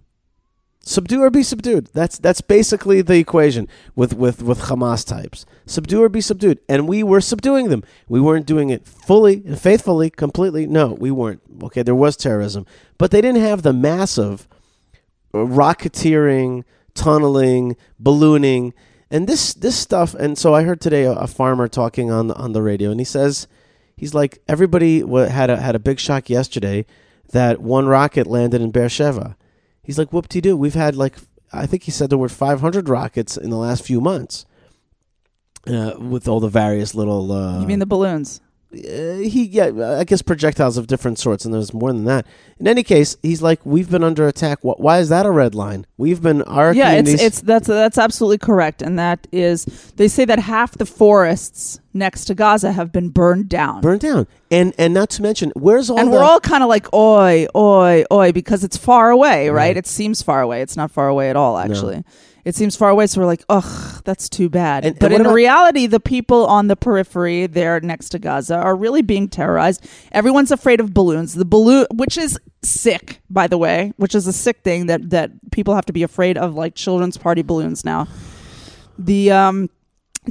Subdue 0.86 1.22
or 1.22 1.30
be 1.30 1.44
subdued. 1.44 1.88
That's 1.94 2.18
that's 2.18 2.42
basically 2.42 3.02
the 3.02 3.18
equation 3.18 3.70
with, 3.96 4.14
with, 4.14 4.44
with 4.44 4.64
Hamas 4.64 5.08
types. 5.08 5.46
Subdue 5.66 6.04
or 6.04 6.10
be 6.10 6.20
subdued. 6.20 6.60
And 6.68 6.90
we 6.90 7.04
were 7.04 7.22
subduing 7.22 7.70
them. 7.70 7.86
We 8.10 8.20
weren't 8.20 8.46
doing 8.46 8.70
it 8.70 8.86
fully 8.86 9.44
and 9.46 9.60
faithfully, 9.60 10.10
completely. 10.10 10.68
No, 10.68 10.88
we 10.94 11.10
weren't. 11.10 11.42
Okay, 11.64 11.84
there 11.84 11.96
was 11.96 12.18
terrorism. 12.18 12.66
But 12.98 13.12
they 13.12 13.22
didn't 13.22 13.42
have 13.42 13.62
the 13.62 13.72
massive 13.72 14.46
uh, 15.34 15.38
rocketeering, 15.38 16.66
tunneling, 16.94 17.78
ballooning, 17.98 18.74
and 19.10 19.26
this 19.26 19.54
this 19.54 19.78
stuff. 19.78 20.14
And 20.14 20.38
so 20.38 20.54
I 20.54 20.64
heard 20.64 20.82
today 20.82 21.04
a, 21.04 21.14
a 21.14 21.28
farmer 21.28 21.70
talking 21.70 22.12
on 22.12 22.30
on 22.32 22.52
the 22.52 22.62
radio, 22.62 22.92
and 22.92 23.00
he 23.00 23.06
says 23.06 23.48
he's 23.96 24.14
like 24.14 24.40
everybody 24.50 25.00
had 25.00 25.50
a 25.50 25.56
had 25.62 25.76
a 25.76 25.80
big 25.80 26.00
shock 26.00 26.30
yesterday 26.30 26.86
that 27.32 27.62
one 27.62 27.88
rocket 27.88 28.28
landed 28.28 28.62
in 28.62 28.72
Beersheba. 28.72 29.38
He's 29.84 29.98
like, 29.98 30.14
whoop 30.14 30.30
de 30.30 30.42
doo. 30.42 30.56
We've 30.58 30.74
had 30.74 30.96
like 30.96 31.16
I 31.52 31.66
think 31.68 31.84
he 31.84 31.92
said 31.92 32.10
there 32.10 32.18
were 32.18 32.30
500 32.30 32.90
rockets 32.90 33.38
in 33.38 33.50
the 33.50 33.58
last 33.58 33.86
few 33.86 34.02
months. 34.02 34.46
Uh, 35.66 35.94
with 35.98 36.28
all 36.28 36.42
the 36.42 36.50
various 36.50 36.94
little, 36.94 37.32
uh, 37.32 37.62
you 37.62 37.68
mean 37.68 37.80
the 37.80 37.86
balloons? 37.86 38.42
Uh, 38.74 39.18
he 39.18 39.46
yeah 39.46 39.98
i 40.00 40.04
guess 40.04 40.22
projectiles 40.22 40.78
of 40.78 40.88
different 40.88 41.20
sorts 41.20 41.46
and 41.46 41.54
there's 41.54 41.74
more 41.74 41.94
than 41.94 42.06
that. 42.06 42.26
In 42.60 42.68
any 42.68 42.84
case 42.84 43.18
he's 43.22 43.42
like 43.42 43.64
we've 43.66 43.90
been 43.90 44.04
under 44.04 44.28
attack. 44.28 44.60
Wh- 44.62 44.80
why 44.80 45.00
is 45.00 45.10
that 45.10 45.26
a 45.26 45.32
red 45.32 45.54
line? 45.54 45.86
We've 45.98 46.22
been 46.22 46.42
our 46.44 46.74
yeah, 46.74 46.94
it's 46.94 47.10
it's 47.10 47.42
that's 47.42 47.68
that's 47.68 47.98
absolutely 47.98 48.40
correct, 48.40 48.82
and 48.82 48.98
that 48.98 49.28
is 49.32 49.66
they 49.98 50.08
say 50.08 50.26
that 50.26 50.40
half 50.40 50.78
the 50.78 50.86
forests 50.86 51.80
next 51.94 52.26
to 52.26 52.36
Gaza 52.36 52.72
have 52.72 52.92
been 52.92 53.10
burned 53.10 53.50
down. 53.50 53.82
burned 53.82 54.02
down. 54.02 54.28
And 54.50 54.74
and 54.78 54.94
not 54.94 55.10
to 55.12 55.22
mention 55.22 55.52
where's 55.56 55.90
all 55.90 56.00
and 56.00 56.08
the 56.08 56.12
we're 56.12 56.24
all 56.24 56.40
kind 56.40 56.64
of 56.64 56.70
like 56.70 56.92
oi 56.94 57.48
oi 57.56 58.04
oi 58.12 58.32
because 58.32 58.64
it's 58.64 58.78
far 58.78 59.12
away 59.12 59.50
right? 59.50 59.56
Right. 59.56 59.78
it 59.78 59.88
seems 59.88 60.22
far 60.22 60.42
away. 60.42 60.62
It's 60.62 60.78
not 60.78 60.90
far 60.92 61.08
away 61.08 61.30
at 61.30 61.36
all 61.36 61.58
actually 61.58 62.04
it 62.46 62.56
seems 62.56 62.76
far 62.76 62.90
away 62.90 63.08
so 63.08 63.22
we're 63.22 63.28
like 63.28 63.44
ugh 63.50 64.02
that's 64.06 64.28
too 64.30 64.50
bad. 64.50 64.86
And- 64.86 65.00
but 65.00 65.06
and 65.08 65.16
in 65.16 65.22
about- 65.22 65.34
reality 65.34 65.88
the 65.88 66.00
people 66.00 66.46
on 66.48 66.68
the 66.68 66.76
periphery 66.76 67.48
there 67.48 67.80
next 67.80 68.10
to 68.10 68.20
gaza 68.20 68.56
are 68.58 68.76
really 68.76 69.02
being 69.02 69.28
terrorized. 69.30 69.86
Everyone's 70.12 70.52
afraid 70.52 70.80
of 70.80 70.94
balloons. 70.94 71.34
The 71.34 71.46
balloon 71.46 71.86
which 71.94 72.18
is 72.18 72.40
sick 72.64 73.22
by 73.30 73.48
the 73.48 73.58
way 73.58 73.94
which 73.98 74.16
is 74.16 74.26
a 74.28 74.34
sick 74.34 74.62
thing 74.64 74.86
that 74.88 75.10
that 75.10 75.32
people 75.52 75.76
have 75.76 75.86
to 75.86 75.94
be 75.94 76.04
afraid 76.04 76.38
of 76.38 76.56
like 76.56 76.76
children's 76.76 77.18
party 77.18 77.42
balloons 77.42 77.84
now. 77.86 78.08
The 79.00 79.32
um 79.32 79.70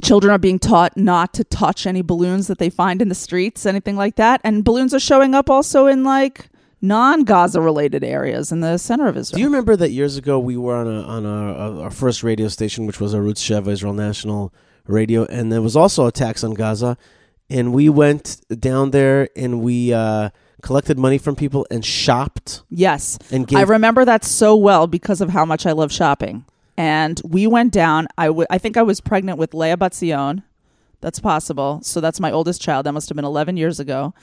children 0.01 0.33
are 0.33 0.39
being 0.39 0.57
taught 0.57 0.97
not 0.97 1.33
to 1.35 1.43
touch 1.43 1.85
any 1.85 2.01
balloons 2.01 2.47
that 2.47 2.57
they 2.57 2.69
find 2.69 3.01
in 3.01 3.09
the 3.09 3.15
streets 3.15 3.65
anything 3.65 3.95
like 3.95 4.15
that. 4.15 4.41
And 4.43 4.63
balloons 4.63 4.93
are 4.93 4.99
showing 4.99 5.35
up 5.35 5.49
also 5.49 5.85
in 5.87 6.03
like 6.03 6.49
non-gaza 6.83 7.61
related 7.61 8.03
areas 8.03 8.51
in 8.51 8.59
the 8.59 8.77
center 8.77 9.07
of 9.07 9.15
israel. 9.15 9.37
Do 9.37 9.41
you 9.41 9.47
remember 9.47 9.77
that 9.77 9.91
years 9.91 10.17
ago 10.17 10.37
we 10.37 10.57
were 10.57 10.75
on 10.75 10.85
a 10.85 11.01
on 11.03 11.25
our, 11.25 11.83
our 11.83 11.89
first 11.89 12.23
radio 12.23 12.49
station 12.49 12.85
which 12.85 12.99
was 12.99 13.15
Arutz 13.15 13.39
Sheva 13.39 13.69
Israel 13.69 13.93
National 13.93 14.53
Radio 14.85 15.23
and 15.25 15.49
there 15.49 15.61
was 15.61 15.77
also 15.77 16.05
attacks 16.07 16.43
on 16.43 16.53
Gaza 16.53 16.97
and 17.49 17.73
we 17.73 17.87
went 17.87 18.41
down 18.59 18.91
there 18.91 19.29
and 19.33 19.61
we 19.61 19.93
uh, 19.93 20.29
collected 20.61 20.99
money 20.99 21.17
from 21.17 21.37
people 21.37 21.65
and 21.71 21.85
shopped 21.85 22.63
yes. 22.69 23.17
and 23.31 23.47
gave 23.47 23.57
i 23.57 23.61
remember 23.61 24.03
that 24.03 24.25
so 24.25 24.53
well 24.53 24.85
because 24.85 25.21
of 25.21 25.29
how 25.29 25.45
much 25.45 25.65
i 25.65 25.71
love 25.71 25.91
shopping. 25.91 26.45
And 26.75 27.21
we 27.23 27.47
went 27.47 27.71
down 27.71 28.07
I 28.17 28.27
w- 28.27 28.47
I 28.49 28.57
think 28.57 28.75
i 28.75 28.83
was 28.83 28.99
pregnant 28.99 29.39
with 29.39 29.53
leah 29.53 29.77
batzion. 29.77 30.43
That's 30.99 31.19
possible. 31.19 31.79
So 31.83 31.99
that's 31.99 32.21
my 32.21 32.31
oldest 32.31 32.61
child. 32.61 32.85
That 32.85 32.93
must 32.93 33.09
have 33.09 33.17
been 33.17 33.25
11 33.25 33.57
years 33.57 33.79
ago. 33.79 34.13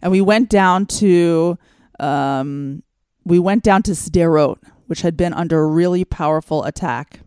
And 0.00 0.12
we 0.12 0.20
went 0.20 0.48
down 0.48 0.86
to 0.86 1.58
um, 2.00 2.82
we 3.24 3.38
went 3.38 3.62
down 3.62 3.82
to 3.84 3.92
Sderot, 3.92 4.58
which 4.86 5.02
had 5.02 5.16
been 5.16 5.32
under 5.32 5.60
a 5.60 5.66
really 5.66 6.04
powerful 6.04 6.64
attack, 6.64 7.20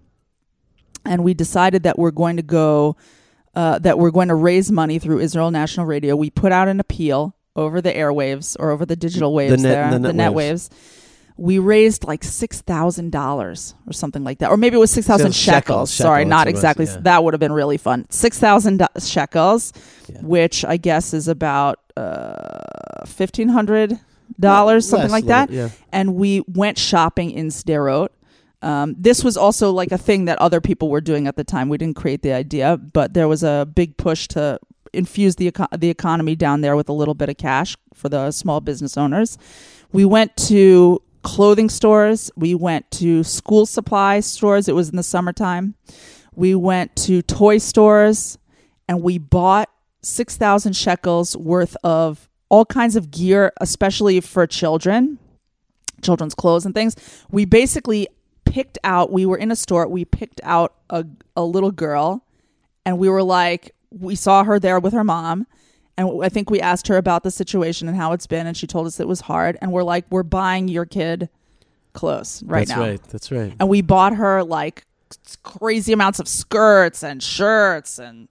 and 1.06 1.24
we 1.24 1.34
decided 1.34 1.84
that 1.84 1.98
we're 2.00 2.12
going 2.12 2.38
to 2.38 2.44
go, 2.44 2.96
uh, 3.56 3.80
that 3.80 3.98
we're 4.00 4.12
going 4.12 4.28
to 4.30 4.36
raise 4.36 4.72
money 4.72 5.00
through 5.00 5.20
Israel 5.20 5.52
National 5.52 5.86
Radio. 5.86 6.16
We 6.16 6.30
put 6.30 6.52
out 6.52 6.68
an 6.68 6.80
appeal 6.80 7.36
over 7.56 7.82
the 7.82 7.92
airwaves 7.92 8.56
or 8.60 8.72
over 8.72 8.86
the 8.86 8.96
digital 8.96 9.34
waves 9.34 9.62
net- 9.62 9.72
there, 9.72 9.92
the 9.92 10.00
the 10.00 10.08
net 10.14 10.16
net 10.16 10.34
waves. 10.34 10.70
waves. 10.72 10.98
We 11.38 11.58
raised 11.60 12.04
like 12.04 12.24
six 12.24 12.62
thousand 12.62 13.12
dollars 13.12 13.74
or 13.88 13.94
something 13.94 14.24
like 14.24 14.40
that, 14.40 14.52
or 14.52 14.58
maybe 14.58 14.76
it 14.76 14.80
was 14.80 14.92
six 14.92 15.08
thousand 15.08 15.34
Shekels, 15.34 15.90
shekels. 15.90 15.92
Sorry, 15.92 16.24
that's 16.24 16.30
not 16.30 16.48
it 16.48 16.52
was, 16.52 16.60
exactly. 16.60 16.86
yeah. 16.86 16.98
That 17.02 17.24
would 17.24 17.34
have 17.34 17.40
been 17.40 17.52
really 17.54 17.78
fun. 17.78 18.06
Six 18.10 18.38
thousand 18.38 18.86
shekels, 19.00 19.74
Yeah. 20.08 20.22
which 20.22 20.64
I 20.66 20.78
guess 20.78 21.14
is 21.16 21.28
about 21.28 21.80
uh, 21.98 23.06
fifteen 23.08 23.48
hundred 23.50 24.00
dollars, 24.40 24.88
something 24.88 25.12
Less, 25.12 25.12
like 25.12 25.26
little- 25.26 25.48
that. 25.48 25.52
yeah. 25.52 25.70
And 25.92 26.16
we 26.16 26.42
went 26.48 26.78
shopping 26.78 27.32
in 27.32 27.48
Sderot. 27.48 28.10
Um, 28.62 28.96
this 28.98 29.24
was 29.24 29.38
also 29.38 29.72
like 29.72 29.92
a 29.92 29.98
thing 29.98 30.26
that 30.26 30.38
other 30.40 30.62
people 30.62 30.90
were 30.90 31.02
doing 31.02 31.28
at 31.28 31.36
the 31.36 31.44
time. 31.44 31.68
We 31.70 31.78
didn't 31.80 31.96
create 31.96 32.22
the 32.22 32.34
idea, 32.34 32.78
but 32.78 33.14
there 33.14 33.28
was 33.28 33.42
a 33.44 33.68
big 33.74 33.98
push 33.98 34.28
to 34.30 34.60
infuse 34.94 35.38
the 35.38 35.48
eco- 35.48 35.68
the 35.76 35.90
economy 35.90 36.36
down 36.36 36.62
there 36.62 36.76
with 36.76 36.88
a 36.90 36.94
little 36.94 37.14
bit 37.16 37.30
of 37.30 37.38
cash 37.38 37.76
for 37.96 38.08
the 38.10 38.30
small 38.32 38.62
business 38.62 38.98
owners. 38.98 39.38
We 39.92 40.06
went 40.06 40.36
to 40.48 41.02
clothing 41.24 41.70
stores. 41.70 42.30
We 42.36 42.54
went 42.56 42.90
to 42.92 43.24
school 43.24 43.66
supply 43.66 44.20
stores. 44.20 44.68
It 44.68 44.76
was 44.76 44.90
in 44.90 44.96
the 44.96 45.04
summertime. 45.04 45.76
We 46.36 46.54
went 46.56 46.96
to 47.08 47.22
toy 47.24 47.58
stores 47.58 48.38
and 48.88 49.02
we 49.02 49.18
bought 49.18 49.70
6,000 50.02 50.74
shekels 50.76 51.36
worth 51.38 51.76
of 51.84 52.28
all 52.52 52.66
kinds 52.66 52.98
of 52.98 53.10
gear, 53.10 53.54
especially 53.62 54.20
for 54.20 54.46
children, 54.46 55.18
children's 56.02 56.36
clothes 56.36 56.66
and 56.66 56.76
things. 56.76 56.98
We 57.32 57.46
basically 57.46 58.10
picked 58.44 58.78
out, 58.84 59.10
we 59.10 59.26
were 59.26 59.38
in 59.38 59.52
a 59.52 59.56
store, 59.56 59.88
we 59.88 60.04
picked 60.04 60.42
out 60.44 60.76
a, 60.90 61.06
a 61.38 61.46
little 61.46 61.72
girl 61.72 62.26
and 62.86 63.00
we 63.00 63.08
were 63.08 63.24
like, 63.24 63.74
we 63.90 64.16
saw 64.16 64.44
her 64.44 64.60
there 64.60 64.82
with 64.82 64.92
her 64.92 65.04
mom. 65.06 65.48
And 65.98 66.22
I 66.22 66.28
think 66.28 66.50
we 66.50 66.60
asked 66.60 66.90
her 66.90 66.98
about 66.98 67.24
the 67.24 67.32
situation 67.32 67.88
and 67.88 67.96
how 67.96 68.12
it's 68.12 68.28
been. 68.28 68.46
And 68.48 68.58
she 68.58 68.68
told 68.68 68.86
us 68.86 69.00
it 69.00 69.08
was 69.08 69.22
hard. 69.22 69.58
And 69.62 69.72
we're 69.72 69.84
like, 69.84 70.06
we're 70.10 70.24
buying 70.24 70.68
your 70.68 70.86
kid 70.86 71.30
clothes 71.94 72.44
right 72.46 72.68
That's 72.68 72.78
now 72.78 72.86
right. 72.86 73.04
That's 73.04 73.32
right. 73.32 73.54
and 73.62 73.70
we 73.70 73.82
bought 73.82 74.16
her 74.16 74.44
like 74.44 74.86
crazy 75.44 75.94
amounts 75.94 76.20
of 76.20 76.28
skirts 76.28 77.02
and 77.02 77.24
shirts 77.24 77.98
and 77.98 78.28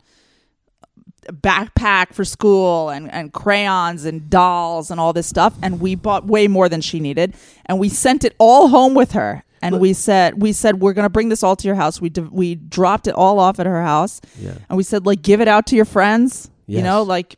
backpack 1.28 2.14
for 2.14 2.24
school 2.24 2.88
and, 2.88 3.10
and 3.12 3.32
crayons 3.32 4.04
and 4.04 4.28
dolls 4.30 4.90
and 4.90 4.98
all 5.00 5.12
this 5.12 5.26
stuff. 5.26 5.54
And 5.62 5.80
we 5.80 5.94
bought 5.94 6.26
way 6.26 6.48
more 6.48 6.68
than 6.68 6.80
she 6.80 7.00
needed. 7.00 7.34
And 7.66 7.78
we 7.78 7.88
sent 7.88 8.24
it 8.24 8.34
all 8.38 8.68
home 8.68 8.94
with 8.94 9.12
her. 9.12 9.44
And 9.62 9.78
we 9.78 9.92
said 9.92 10.40
we 10.40 10.52
said 10.52 10.80
we're 10.80 10.94
going 10.94 11.04
to 11.04 11.10
bring 11.10 11.28
this 11.28 11.42
all 11.42 11.54
to 11.56 11.66
your 11.68 11.74
house. 11.76 12.00
We 12.00 12.08
d- 12.08 12.22
we 12.22 12.54
dropped 12.54 13.06
it 13.06 13.14
all 13.14 13.38
off 13.38 13.60
at 13.60 13.66
her 13.66 13.82
house. 13.82 14.20
Yeah. 14.38 14.54
and 14.68 14.76
we 14.78 14.82
said 14.82 15.04
like 15.04 15.20
give 15.20 15.40
it 15.42 15.48
out 15.48 15.66
to 15.66 15.76
your 15.76 15.84
friends 15.84 16.50
you 16.66 16.82
know 16.82 17.02
like 17.02 17.36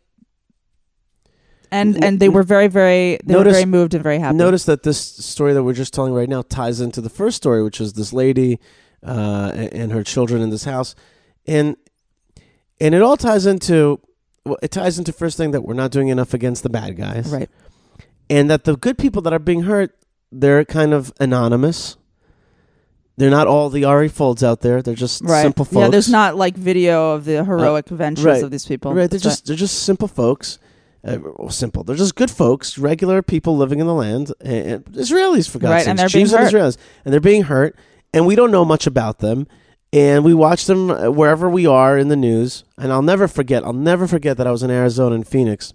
and 1.70 2.04
and 2.04 2.20
they 2.20 2.28
were 2.28 2.42
very 2.42 2.68
very 2.68 3.18
they 3.24 3.32
Notice- 3.32 3.52
were 3.52 3.54
very 3.54 3.64
moved 3.64 3.94
and 3.94 4.02
very 4.02 4.18
happy. 4.18 4.36
Notice 4.36 4.64
that 4.66 4.82
this 4.82 4.98
story 5.00 5.52
that 5.54 5.62
we're 5.64 5.72
just 5.72 5.94
telling 5.94 6.12
right 6.12 6.28
now 6.28 6.42
ties 6.42 6.80
into 6.80 7.00
the 7.00 7.08
first 7.10 7.36
story, 7.38 7.62
which 7.62 7.80
is 7.80 7.94
this 7.94 8.12
lady 8.12 8.58
uh, 9.04 9.52
and, 9.54 9.72
and 9.72 9.92
her 9.92 10.04
children 10.04 10.42
in 10.42 10.50
this 10.50 10.64
house, 10.64 10.94
and 11.46 11.76
and 12.82 12.94
it 12.94 13.00
all 13.00 13.16
ties 13.16 13.46
into 13.46 14.00
well, 14.44 14.58
it 14.62 14.72
ties 14.72 14.98
into 14.98 15.12
first 15.12 15.36
thing 15.38 15.52
that 15.52 15.62
we're 15.62 15.74
not 15.74 15.90
doing 15.90 16.08
enough 16.08 16.34
against 16.34 16.62
the 16.62 16.68
bad 16.68 16.96
guys, 16.96 17.28
right 17.30 17.48
and 18.28 18.50
that 18.50 18.64
the 18.64 18.76
good 18.76 18.98
people 18.98 19.20
that 19.22 19.32
are 19.32 19.38
being 19.38 19.62
hurt, 19.62 19.96
they're 20.30 20.64
kind 20.64 20.92
of 20.92 21.12
anonymous. 21.20 21.96
They're 23.18 23.30
not 23.30 23.46
all 23.46 23.68
the 23.68 23.84
Ari 23.84 24.08
Fulds 24.08 24.42
out 24.42 24.62
there. 24.62 24.80
They're 24.80 24.94
just 24.94 25.22
right 25.22 25.42
simple 25.42 25.66
folks. 25.66 25.76
yeah 25.76 25.88
there's 25.88 26.08
not 26.08 26.36
like 26.36 26.56
video 26.56 27.12
of 27.12 27.26
the 27.26 27.44
heroic 27.44 27.90
adventures 27.90 28.24
right. 28.24 28.42
of 28.42 28.50
these 28.50 28.64
people 28.66 28.92
Right, 28.92 29.10
they're 29.10 29.20
That's 29.20 29.22
just 29.22 29.46
they're 29.46 29.56
just 29.56 29.82
simple 29.82 30.08
folks. 30.08 30.58
Uh, 31.04 31.18
well, 31.36 31.50
simple. 31.50 31.82
They're 31.82 31.96
just 31.96 32.14
good 32.14 32.30
folks, 32.30 32.78
regular 32.78 33.22
people 33.22 33.56
living 33.56 33.80
in 33.80 33.88
the 33.88 33.94
land, 33.94 34.32
and, 34.40 34.84
Israelis 34.84 35.50
for 35.50 35.58
God's 35.58 35.86
Right, 35.88 35.98
sake, 35.98 36.08
Jews 36.08 36.32
and. 36.32 36.46
Israelis, 36.46 36.76
and 37.04 37.12
they're 37.12 37.20
being 37.20 37.42
hurt, 37.42 37.76
and 38.14 38.24
we 38.24 38.36
don't 38.36 38.52
know 38.52 38.64
much 38.64 38.86
about 38.86 39.18
them, 39.18 39.48
and 39.92 40.24
we 40.24 40.32
watch 40.34 40.64
them 40.66 40.90
uh, 40.90 41.10
wherever 41.10 41.48
we 41.50 41.66
are 41.66 41.98
in 41.98 42.08
the 42.08 42.16
news. 42.16 42.64
And 42.78 42.92
I'll 42.92 43.02
never 43.02 43.28
forget. 43.28 43.64
I'll 43.64 43.72
never 43.72 44.06
forget 44.06 44.36
that 44.38 44.46
I 44.46 44.50
was 44.50 44.62
in 44.62 44.70
Arizona 44.70 45.14
in 45.14 45.24
Phoenix, 45.24 45.72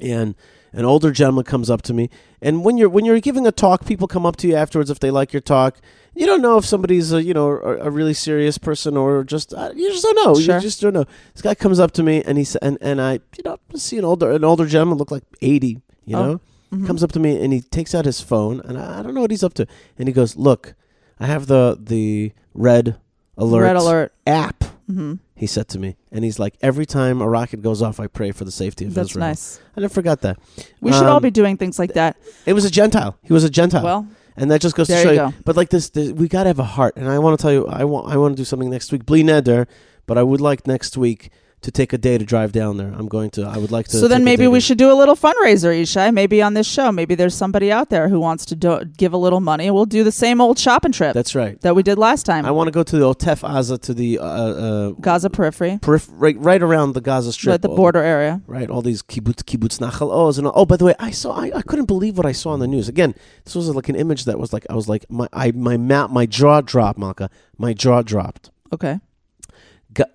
and 0.00 0.34
an 0.72 0.84
older 0.84 1.10
gentleman 1.10 1.44
comes 1.44 1.68
up 1.68 1.82
to 1.82 1.94
me, 1.94 2.10
and 2.40 2.64
when 2.64 2.78
you're 2.78 2.88
when 2.88 3.04
you're 3.04 3.20
giving 3.20 3.46
a 3.46 3.52
talk, 3.52 3.84
people 3.84 4.06
come 4.06 4.24
up 4.24 4.36
to 4.36 4.48
you 4.48 4.54
afterwards 4.54 4.90
if 4.90 5.00
they 5.00 5.10
like 5.10 5.32
your 5.32 5.40
talk. 5.42 5.78
You 6.14 6.26
don't 6.26 6.42
know 6.42 6.58
if 6.58 6.64
somebody's 6.64 7.12
a 7.12 7.22
you 7.22 7.34
know 7.34 7.48
a, 7.50 7.86
a 7.86 7.90
really 7.90 8.14
serious 8.14 8.58
person 8.58 8.96
or 8.96 9.22
just 9.24 9.52
uh, 9.54 9.72
you 9.74 9.90
just 9.90 10.02
don't 10.02 10.16
know. 10.24 10.34
Sure. 10.40 10.56
You 10.56 10.60
just 10.60 10.80
don't 10.80 10.92
know. 10.94 11.04
This 11.34 11.42
guy 11.42 11.54
comes 11.54 11.78
up 11.80 11.92
to 11.92 12.02
me 12.02 12.22
and 12.24 12.36
he 12.38 12.44
sa- 12.44 12.58
and 12.62 12.78
and 12.80 13.00
I 13.00 13.14
you 13.36 13.44
know 13.44 13.58
see 13.74 13.96
an 13.98 14.04
older 14.04 14.30
an 14.32 14.44
older 14.44 14.66
gentleman 14.66 14.98
look 14.98 15.10
like 15.10 15.22
eighty. 15.40 15.80
You 16.04 16.16
Oh. 16.16 16.26
know, 16.26 16.40
Mhm. 16.72 16.86
comes 16.86 17.02
up 17.04 17.12
to 17.12 17.20
me 17.20 17.42
and 17.42 17.52
he 17.52 17.60
takes 17.60 17.94
out 17.94 18.04
his 18.04 18.20
phone 18.20 18.60
and 18.60 18.76
I, 18.78 18.98
I 19.00 19.02
don't 19.02 19.14
know 19.14 19.20
what 19.20 19.30
he's 19.32 19.44
up 19.44 19.54
to 19.54 19.66
and 19.98 20.08
he 20.08 20.12
goes, 20.12 20.36
"Look, 20.36 20.74
I 21.20 21.26
have 21.26 21.46
the 21.46 21.76
the 21.80 22.32
red 22.54 22.96
alert 23.40 23.62
red 23.62 23.76
alert 23.76 24.12
app." 24.26 24.64
hmm 24.86 25.14
He 25.34 25.46
said 25.46 25.68
to 25.68 25.78
me, 25.78 25.96
and 26.12 26.24
he's 26.24 26.38
like, 26.38 26.54
"Every 26.62 26.86
time 26.86 27.20
a 27.20 27.28
rocket 27.28 27.62
goes 27.62 27.80
off, 27.82 27.98
I 28.00 28.06
pray 28.06 28.30
for 28.32 28.44
the 28.44 28.50
safety 28.52 28.84
of 28.84 28.94
that's 28.94 29.10
Israel." 29.10 29.26
nice 29.28 29.60
I 29.76 29.80
never 29.80 29.92
forgot 29.92 30.20
that. 30.22 30.38
we 30.80 30.92
should 30.92 31.06
all 31.06 31.16
Um, 31.16 31.22
be 31.22 31.30
doing 31.30 31.56
things 31.56 31.78
like 31.78 31.94
that 31.94 32.16
It 32.46 32.52
was 32.52 32.64
a 32.64 32.70
Gentile. 32.70 33.16
He 33.22 33.32
was 33.32 33.44
a 33.44 33.50
Gentile. 33.50 33.82
well 33.84 34.06
and 34.36 34.50
that 34.50 34.60
just 34.60 34.74
goes 34.76 34.86
to 34.86 34.92
there 34.94 35.02
show 35.02 35.10
you 35.12 35.20
you. 35.20 35.30
go. 35.30 35.34
But 35.44 35.56
like 35.56 35.70
this, 35.70 35.90
this 35.90 36.12
we 36.12 36.26
got 36.28 36.44
to 36.44 36.48
have 36.48 36.58
a 36.60 36.64
heart. 36.78 36.94
And 36.96 37.08
I 37.08 37.18
want 37.18 37.38
to 37.38 37.42
tell 37.42 37.52
you, 37.52 37.66
I 37.66 37.84
want 37.84 38.08
I 38.12 38.16
want 38.16 38.32
to 38.36 38.40
do 38.40 38.44
something 38.44 38.70
next 38.70 38.90
week, 38.92 39.04
Bli 39.04 39.22
Neder. 39.22 39.66
But 40.06 40.16
I 40.18 40.22
would 40.22 40.40
like 40.40 40.66
next 40.66 40.96
week 40.96 41.30
to 41.62 41.70
take 41.70 41.92
a 41.92 41.98
day 41.98 42.16
to 42.16 42.24
drive 42.24 42.52
down 42.52 42.78
there. 42.78 42.88
I'm 42.96 43.06
going 43.06 43.30
to. 43.30 43.42
I 43.44 43.58
would 43.58 43.70
like 43.70 43.86
to. 43.88 43.98
so 43.98 44.08
then 44.08 44.24
maybe 44.24 44.46
we 44.48 44.58
to- 44.58 44.60
should 44.64 44.78
do 44.78 44.90
a 44.90 44.94
little 44.94 45.14
fundraiser, 45.16 45.78
Yishai. 45.78 46.12
Maybe 46.14 46.40
on 46.40 46.54
this 46.54 46.66
show, 46.66 46.90
maybe 46.90 47.14
there's 47.14 47.34
somebody 47.34 47.70
out 47.70 47.90
there 47.90 48.08
who 48.08 48.18
wants 48.18 48.46
to 48.46 48.56
do, 48.56 48.84
give 48.96 49.12
a 49.12 49.16
little 49.18 49.40
money. 49.40 49.70
We'll 49.70 49.84
do 49.84 50.02
the 50.02 50.12
same 50.12 50.40
old 50.40 50.58
shopping 50.58 50.92
trip 50.92 51.12
That's 51.12 51.34
right. 51.34 51.60
that 51.60 51.74
we 51.76 51.82
did 51.82 51.98
last 51.98 52.24
time. 52.24 52.46
I 52.46 52.50
want 52.50 52.68
to 52.68 52.72
go 52.72 52.82
to 52.82 52.96
the 52.98 53.04
Otef 53.14 53.46
Aza 53.48 53.80
to 53.82 53.92
the 53.92 54.18
uh, 54.18 54.24
uh, 54.24 54.90
Gaza 55.00 55.28
periphery, 55.28 55.78
periph- 55.82 56.08
right 56.12 56.38
right 56.38 56.62
around 56.62 56.94
the 56.94 57.00
Gaza 57.02 57.32
Strip, 57.32 57.52
right, 57.52 57.62
the 57.62 57.68
border 57.68 58.02
area. 58.02 58.40
Right, 58.46 58.70
all 58.70 58.80
these 58.82 59.02
kibbutz 59.02 59.42
kibbutz 59.44 59.78
nachal 59.80 60.10
oz 60.10 60.38
and 60.38 60.46
all. 60.46 60.54
oh, 60.56 60.64
by 60.64 60.76
the 60.76 60.86
way, 60.86 60.94
I 60.98 61.10
saw 61.10 61.32
I, 61.32 61.52
I 61.54 61.62
couldn't 61.62 61.86
believe 61.86 62.16
what 62.16 62.26
I 62.26 62.32
saw 62.32 62.50
on 62.50 62.60
the 62.60 62.68
news. 62.68 62.88
Again, 62.88 63.14
this 63.44 63.54
was 63.54 63.68
like 63.74 63.88
an 63.90 63.96
image 63.96 64.24
that 64.24 64.38
was 64.38 64.52
like 64.54 64.64
I 64.70 64.74
was 64.74 64.88
like 64.88 65.04
my 65.10 65.28
I 65.32 65.50
my 65.52 65.76
mouth 65.76 66.10
my 66.10 66.24
jaw 66.26 66.60
dropped, 66.62 66.98
Malka. 66.98 67.28
My 67.58 67.74
jaw 67.74 68.00
dropped. 68.02 68.50
Okay, 68.72 68.98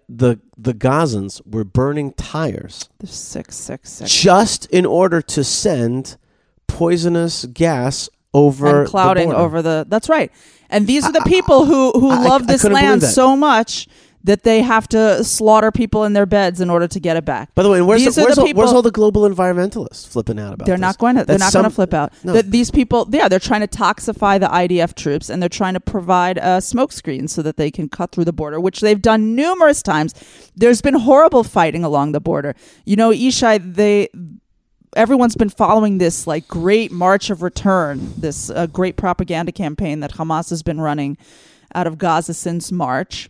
the 0.07 0.39
the 0.57 0.73
Gazans 0.73 1.41
were 1.45 1.63
burning 1.63 2.13
tires 2.13 2.89
there's 2.99 3.13
six, 3.13 3.55
six, 3.55 3.91
six, 3.91 4.11
just 4.11 4.65
in 4.67 4.85
order 4.85 5.21
to 5.21 5.43
send 5.43 6.17
poisonous 6.67 7.45
gas 7.45 8.09
over 8.33 8.81
and 8.81 8.87
clouding 8.89 9.29
the 9.29 9.35
over 9.35 9.61
the. 9.61 9.85
That's 9.87 10.09
right. 10.09 10.31
And 10.69 10.87
these 10.87 11.05
are 11.05 11.11
the 11.11 11.23
people 11.25 11.65
who 11.65 11.91
who 11.91 12.09
I- 12.11 12.23
love 12.23 12.43
I 12.43 12.45
this 12.53 12.63
land 12.63 13.03
so 13.03 13.35
much 13.35 13.87
that 14.25 14.41
they 14.41 14.63
have 14.63 14.87
to 14.87 15.23
slaughter 15.23 15.71
people 15.71 16.03
in 16.03 16.13
their 16.13 16.25
beds 16.25 16.59
in 16.59 16.71
order 16.71 16.87
to 16.87 16.99
get 16.99 17.15
it 17.15 17.25
back. 17.25 17.53
By 17.53 17.61
the 17.61 17.69
way, 17.69 17.81
where's, 17.81 18.03
the, 18.03 18.21
where's, 18.21 18.35
the 18.35 18.41
all, 18.41 18.53
where's 18.53 18.71
all 18.71 18.81
the 18.81 18.89
global 18.89 19.21
environmentalists 19.29 20.07
flipping 20.07 20.39
out 20.39 20.53
about 20.53 20.65
they're 20.65 20.75
this? 20.75 20.81
not 20.81 20.97
going 20.97 21.15
to. 21.15 21.25
They're 21.25 21.37
That's 21.37 21.53
not 21.53 21.59
going 21.59 21.69
to 21.69 21.75
flip 21.75 21.93
out. 21.93 22.11
No. 22.23 22.33
That 22.33 22.49
these 22.49 22.71
people, 22.71 23.07
yeah, 23.11 23.29
they're 23.29 23.39
trying 23.39 23.61
to 23.61 23.67
toxify 23.67 24.39
the 24.39 24.47
IDF 24.47 24.95
troops 24.95 25.29
and 25.29 25.41
they're 25.41 25.47
trying 25.47 25.75
to 25.75 25.79
provide 25.79 26.39
a 26.39 26.59
smoke 26.59 26.91
screen 26.91 27.27
so 27.27 27.43
that 27.43 27.57
they 27.57 27.69
can 27.69 27.87
cut 27.87 28.11
through 28.11 28.25
the 28.25 28.33
border, 28.33 28.59
which 28.59 28.81
they've 28.81 29.01
done 29.01 29.35
numerous 29.35 29.83
times. 29.83 30.15
There's 30.55 30.81
been 30.81 30.95
horrible 30.95 31.43
fighting 31.43 31.83
along 31.83 32.13
the 32.13 32.21
border. 32.21 32.55
You 32.85 32.95
know, 32.95 33.11
Yishai, 33.11 33.75
they. 33.75 34.09
Everyone's 34.95 35.35
been 35.35 35.49
following 35.49 35.97
this 35.97 36.25
like 36.25 36.47
great 36.47 36.89
march 36.89 37.29
of 37.29 37.41
return, 37.41 38.13
this 38.17 38.49
uh, 38.49 38.65
great 38.67 38.95
propaganda 38.95 39.51
campaign 39.51 39.99
that 39.99 40.13
Hamas 40.13 40.49
has 40.49 40.63
been 40.63 40.79
running 40.79 41.17
out 41.75 41.85
of 41.85 41.97
Gaza 41.97 42.33
since 42.33 42.71
March 42.71 43.29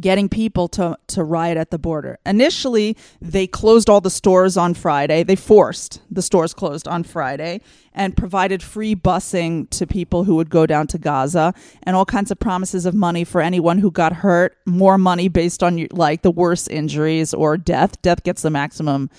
getting 0.00 0.28
people 0.28 0.68
to 0.68 0.96
to 1.08 1.22
riot 1.22 1.56
at 1.58 1.70
the 1.70 1.78
border. 1.78 2.18
Initially, 2.24 2.96
they 3.20 3.46
closed 3.46 3.90
all 3.90 4.00
the 4.00 4.10
stores 4.10 4.56
on 4.56 4.74
Friday. 4.74 5.22
They 5.22 5.36
forced 5.36 6.00
the 6.10 6.22
stores 6.22 6.54
closed 6.54 6.88
on 6.88 7.04
Friday 7.04 7.60
and 7.94 8.16
provided 8.16 8.62
free 8.62 8.94
busing 8.94 9.68
to 9.70 9.86
people 9.86 10.24
who 10.24 10.36
would 10.36 10.48
go 10.48 10.66
down 10.66 10.86
to 10.88 10.98
Gaza 10.98 11.52
and 11.82 11.94
all 11.94 12.06
kinds 12.06 12.30
of 12.30 12.38
promises 12.38 12.86
of 12.86 12.94
money 12.94 13.24
for 13.24 13.40
anyone 13.40 13.78
who 13.78 13.90
got 13.90 14.12
hurt, 14.12 14.56
more 14.66 14.96
money 14.96 15.28
based 15.28 15.62
on 15.62 15.86
like 15.92 16.22
the 16.22 16.30
worst 16.30 16.70
injuries 16.70 17.34
or 17.34 17.56
death. 17.56 18.00
Death 18.02 18.22
gets 18.22 18.42
the 18.42 18.50
maximum 18.50 19.10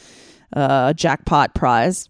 uh, 0.53 0.93
jackpot 0.93 1.53
prize. 1.53 2.09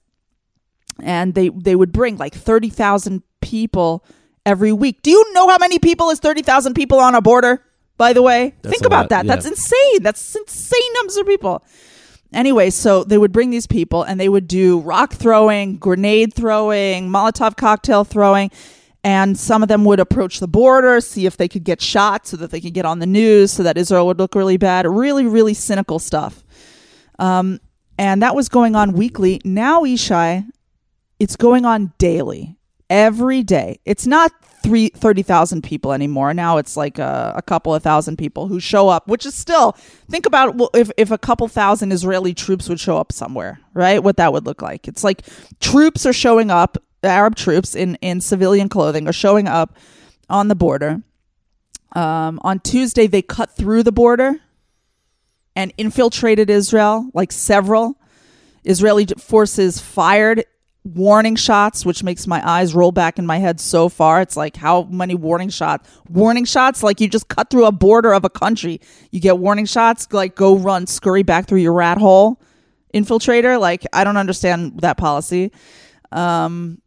And 1.00 1.34
they 1.34 1.50
they 1.50 1.76
would 1.76 1.92
bring 1.92 2.18
like 2.18 2.36
30,000 2.36 3.24
people 3.42 4.06
every 4.46 4.72
week. 4.72 5.02
Do 5.02 5.10
you 5.10 5.34
know 5.34 5.48
how 5.50 5.58
many 5.58 5.80
people 5.80 6.12
is 6.12 6.20
30,000 6.20 6.76
people 6.76 7.00
on 7.00 7.16
a 7.16 7.22
border? 7.22 7.64
By 7.98 8.14
the 8.14 8.22
way, 8.22 8.54
That's 8.62 8.74
think 8.74 8.86
about 8.86 9.04
lot, 9.04 9.10
that. 9.10 9.26
yeah. 9.26 9.36
That's 9.36 9.46
insane. 9.46 10.02
That's 10.04 10.36
insane 10.36 10.94
numbers 10.96 11.18
of 11.18 11.28
people. 11.28 11.64
Anyway, 12.34 12.72
so 12.72 13.04
they 13.04 13.18
would 13.18 13.32
bring 13.32 13.52
these 13.52 13.68
people 13.68 14.02
and 14.04 14.20
they 14.20 14.30
would 14.30 14.48
do 14.48 14.80
rock 14.80 15.14
throwing, 15.14 15.78
grenade 15.78 16.34
throwing, 16.34 17.10
Molotov 17.10 17.56
cocktail 17.56 18.04
throwing, 18.04 18.50
and 19.04 19.38
some 19.38 19.62
of 19.62 19.70
them 19.70 19.86
would 19.86 20.00
approach 20.00 20.40
the 20.40 20.48
border, 20.48 21.00
see 21.00 21.28
if 21.28 21.38
they 21.38 21.48
could 21.48 21.64
get 21.64 21.80
shot 21.82 22.26
so 22.26 22.38
that 22.38 22.50
they 22.50 22.60
could 22.60 22.74
get 22.74 22.86
on 22.86 23.00
the 23.00 23.06
news, 23.06 23.52
so 23.52 23.62
that 23.62 23.78
Israel 23.78 24.08
would 24.08 24.18
look 24.18 24.34
really 24.34 24.58
bad. 24.58 24.88
Really, 24.88 25.26
really 25.28 25.54
cynical 25.54 26.00
stuff. 26.00 26.44
Um, 27.20 27.60
and 28.00 28.24
that 28.24 28.36
was 28.36 28.50
going 28.50 28.76
on 28.76 28.94
weekly. 28.94 29.40
Now, 29.46 29.84
Yishai, 29.84 30.48
it's 31.20 31.36
going 31.36 31.66
on 31.66 31.94
daily, 32.00 32.58
every 32.90 33.44
day. 33.44 33.80
It's 33.86 34.08
not 34.08 34.32
three 34.64 34.90
thirty 34.90 35.22
thousand 35.22 35.62
people 35.62 35.92
anymore. 35.92 36.34
Now 36.34 36.58
it's 36.58 36.76
like 36.76 36.98
a, 36.98 37.34
a 37.36 37.42
couple 37.42 37.76
of 37.76 37.84
thousand 37.84 38.18
people 38.18 38.48
who 38.48 38.60
show 38.60 38.90
up, 38.90 39.08
which 39.08 39.26
is 39.26 39.36
still 39.36 39.74
think 40.10 40.26
about 40.26 40.60
if 40.74 40.90
if 40.98 41.12
a 41.12 41.18
couple 41.18 41.48
thousand 41.48 41.92
Israeli 41.92 42.34
troops 42.34 42.70
would 42.70 42.80
show 42.80 42.98
up 42.98 43.12
somewhere, 43.12 43.60
right? 43.74 44.02
What 44.02 44.18
that 44.18 44.32
would 44.34 44.46
look 44.46 44.62
like. 44.62 44.88
It's 44.88 45.04
like 45.04 45.24
troops 45.60 46.06
are 46.06 46.14
showing 46.14 46.50
up, 46.50 46.78
Arab 47.04 47.36
troops 47.36 47.76
in 47.76 47.96
in 47.96 48.22
civilian 48.22 48.70
clothing 48.70 49.08
are 49.08 49.14
showing 49.14 49.48
up 49.48 49.78
on 50.30 50.48
the 50.48 50.56
border. 50.56 51.04
Um, 51.96 52.40
on 52.44 52.60
Tuesday, 52.60 53.06
they 53.06 53.22
cut 53.22 53.56
through 53.56 53.84
the 53.84 53.92
border 53.92 54.40
and 55.56 55.72
infiltrated 55.78 56.50
Israel, 56.50 57.12
like 57.14 57.32
several. 57.32 58.00
Israeli 58.64 59.06
forces 59.18 59.80
fired 59.80 60.46
warning 60.84 61.36
shots, 61.36 61.86
which 61.86 62.04
makes 62.04 62.28
my 62.28 62.48
eyes 62.48 62.74
roll 62.76 62.92
back 62.92 63.18
in 63.18 63.26
my 63.26 63.38
head 63.38 63.60
so 63.60 63.90
far. 63.90 64.22
It's 64.22 64.36
like 64.36 64.56
how 64.56 64.84
many 64.84 65.16
warning 65.16 65.50
shots? 65.50 65.90
Warning 66.10 66.46
shots, 66.46 66.84
like 66.84 67.00
you 67.00 67.08
just 67.08 67.28
cut 67.30 67.50
through 67.50 67.66
a 67.66 67.72
border 67.72 68.14
of 68.14 68.26
a 68.26 68.30
country. 68.30 68.82
You 69.12 69.20
get 69.20 69.38
warning 69.38 69.66
shots, 69.66 70.08
like 70.12 70.36
go 70.36 70.58
run, 70.58 70.88
scurry 70.88 71.24
back 71.24 71.48
through 71.48 71.60
your 71.60 71.74
rat 71.74 71.98
hole, 71.98 72.42
infiltrator. 72.94 73.60
Like 73.60 73.86
I 73.94 74.04
don't 74.04 74.18
understand 74.18 74.82
that 74.82 74.98
policy. 74.98 75.52
Um, 76.12 76.82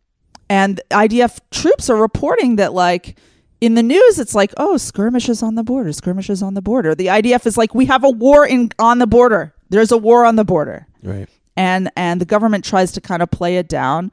and 0.48 0.80
IDF 0.90 1.40
troops 1.50 1.90
are 1.90 1.96
reporting 1.96 2.56
that 2.56 2.72
like 2.72 3.18
in 3.60 3.74
the 3.74 3.82
news 3.82 4.18
it's 4.18 4.34
like 4.34 4.52
oh 4.58 4.76
skirmishes 4.76 5.42
on 5.42 5.54
the 5.54 5.64
border 5.64 5.92
skirmishes 5.92 6.42
on 6.42 6.52
the 6.54 6.60
border 6.60 6.94
the 6.94 7.06
idf 7.06 7.46
is 7.46 7.56
like 7.56 7.74
we 7.74 7.86
have 7.86 8.04
a 8.04 8.10
war 8.10 8.46
in 8.46 8.70
on 8.78 8.98
the 8.98 9.06
border 9.06 9.54
there's 9.70 9.90
a 9.90 9.96
war 9.96 10.24
on 10.26 10.36
the 10.36 10.44
border 10.44 10.86
Right. 11.02 11.28
And 11.56 11.90
and 11.96 12.20
the 12.20 12.24
government 12.24 12.64
tries 12.64 12.92
to 12.92 13.00
kind 13.00 13.22
of 13.22 13.30
play 13.30 13.56
it 13.56 13.68
down 13.68 14.10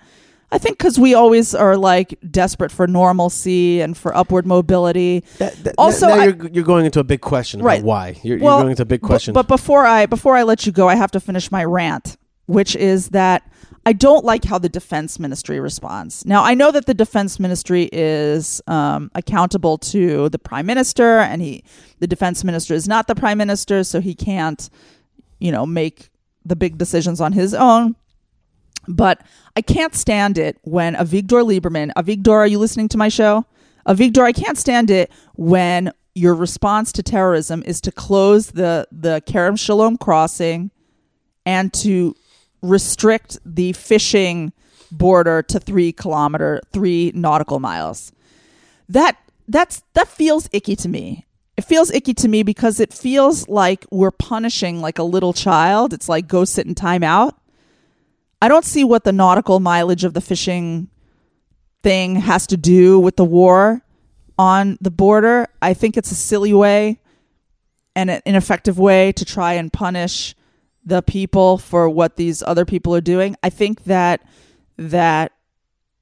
i 0.51 0.57
think 0.57 0.77
because 0.77 0.99
we 0.99 1.13
always 1.13 1.53
are 1.55 1.75
like 1.77 2.17
desperate 2.31 2.71
for 2.71 2.87
normalcy 2.87 3.81
and 3.81 3.97
for 3.97 4.15
upward 4.15 4.45
mobility 4.45 5.23
That, 5.39 5.63
that, 5.63 5.75
Also, 5.77 6.07
I- 6.07 6.25
you're, 6.25 6.47
you're 6.49 6.63
going 6.63 6.85
into 6.85 6.99
a 6.99 7.03
big 7.03 7.21
question 7.21 7.59
about 7.59 7.67
Right. 7.67 7.83
why. 7.83 8.19
You're, 8.23 8.39
Well, 8.39 8.55
you're 8.57 8.63
going 8.63 8.71
into 8.71 8.83
a 8.83 8.85
big 8.85 9.01
question. 9.01 9.33
But, 9.33 9.47
before 9.47 9.85
I 9.85 10.05
before 10.05 10.35
I 10.37 10.43
let 10.43 10.65
you 10.65 10.71
go, 10.71 10.87
I 10.87 10.95
have 10.95 11.11
to 11.11 11.19
finish 11.19 11.51
my 11.51 11.63
rant, 11.65 12.17
which 12.45 12.75
is 12.75 13.09
that 13.09 13.43
I 13.85 13.91
don't 13.91 14.23
like 14.23 14.45
how 14.45 14.59
the 14.59 14.69
defense 14.69 15.19
ministry 15.19 15.59
responds. 15.59 16.25
Now 16.25 16.41
I 16.43 16.53
know 16.53 16.71
that 16.71 16.85
the 16.85 16.93
defense 16.93 17.37
ministry 17.39 17.89
is 17.91 18.61
um, 18.67 19.11
accountable 19.15 19.77
to 19.93 20.29
the 20.29 20.39
prime 20.39 20.65
minister, 20.65 21.17
and 21.19 21.41
he 21.41 21.63
the 21.99 22.07
defense 22.07 22.43
minister 22.43 22.73
is 22.75 22.87
not 22.87 23.07
the 23.07 23.15
prime 23.15 23.37
minister, 23.37 23.83
so 23.83 23.99
he 23.99 24.13
can't, 24.15 24.69
you 25.39 25.51
know, 25.51 25.65
make 25.65 26.09
the 26.45 26.55
big 26.55 26.77
decisions 26.77 27.21
on 27.21 27.33
his 27.33 27.53
own. 27.53 27.95
But 28.87 29.21
I 29.55 29.61
can't 29.61 29.95
stand 29.95 30.37
it 30.37 30.57
when 30.63 30.95
Avigdor 30.95 31.43
Lieberman, 31.43 31.91
Avigdor, 31.95 32.33
are 32.33 32.47
you 32.47 32.59
listening 32.59 32.89
to 32.89 32.97
my 32.97 33.07
show? 33.07 33.45
Avigdor, 33.87 34.23
I 34.23 34.33
can't 34.33 34.57
stand 34.57 34.89
it 34.89 35.11
when 35.35 35.91
your 36.15 36.35
response 36.35 36.91
to 36.93 37.03
terrorism 37.03 37.63
is 37.65 37.81
to 37.81 37.91
close 37.91 38.51
the 38.51 38.87
the 38.91 39.21
Kerem 39.25 39.57
Shalom 39.57 39.97
crossing 39.97 40.71
and 41.45 41.73
to 41.73 42.15
restrict 42.61 43.37
the 43.45 43.73
fishing 43.73 44.53
border 44.91 45.41
to 45.43 45.59
three 45.59 45.91
kilometer, 45.91 46.61
three 46.71 47.11
nautical 47.15 47.59
miles. 47.59 48.11
That 48.89 49.17
that's 49.47 49.83
that 49.93 50.07
feels 50.07 50.49
icky 50.51 50.75
to 50.77 50.89
me. 50.89 51.25
It 51.55 51.65
feels 51.65 51.91
icky 51.91 52.13
to 52.15 52.27
me 52.27 52.43
because 52.43 52.79
it 52.79 52.93
feels 52.93 53.47
like 53.47 53.85
we're 53.91 54.11
punishing 54.11 54.81
like 54.81 54.97
a 54.97 55.03
little 55.03 55.33
child. 55.33 55.93
It's 55.93 56.09
like 56.09 56.27
go 56.27 56.45
sit 56.45 56.65
in 56.65 56.75
timeout. 56.75 57.33
I 58.41 58.47
don't 58.47 58.65
see 58.65 58.83
what 58.83 59.03
the 59.03 59.11
nautical 59.11 59.59
mileage 59.59 60.03
of 60.03 60.13
the 60.13 60.21
fishing 60.21 60.89
thing 61.83 62.15
has 62.15 62.47
to 62.47 62.57
do 62.57 62.99
with 62.99 63.15
the 63.15 63.25
war 63.25 63.81
on 64.37 64.77
the 64.81 64.91
border. 64.91 65.47
I 65.61 65.73
think 65.73 65.95
it's 65.95 66.11
a 66.11 66.15
silly 66.15 66.53
way 66.53 66.99
and 67.95 68.09
an 68.09 68.21
ineffective 68.25 68.79
way 68.79 69.11
to 69.13 69.23
try 69.23 69.53
and 69.53 69.71
punish 69.71 70.35
the 70.83 71.01
people 71.01 71.57
for 71.57 71.89
what 71.89 72.15
these 72.15 72.43
other 72.43 72.65
people 72.65 72.95
are 72.95 73.01
doing. 73.01 73.35
I 73.43 73.49
think 73.49 73.83
that 73.85 74.25
that 74.77 75.31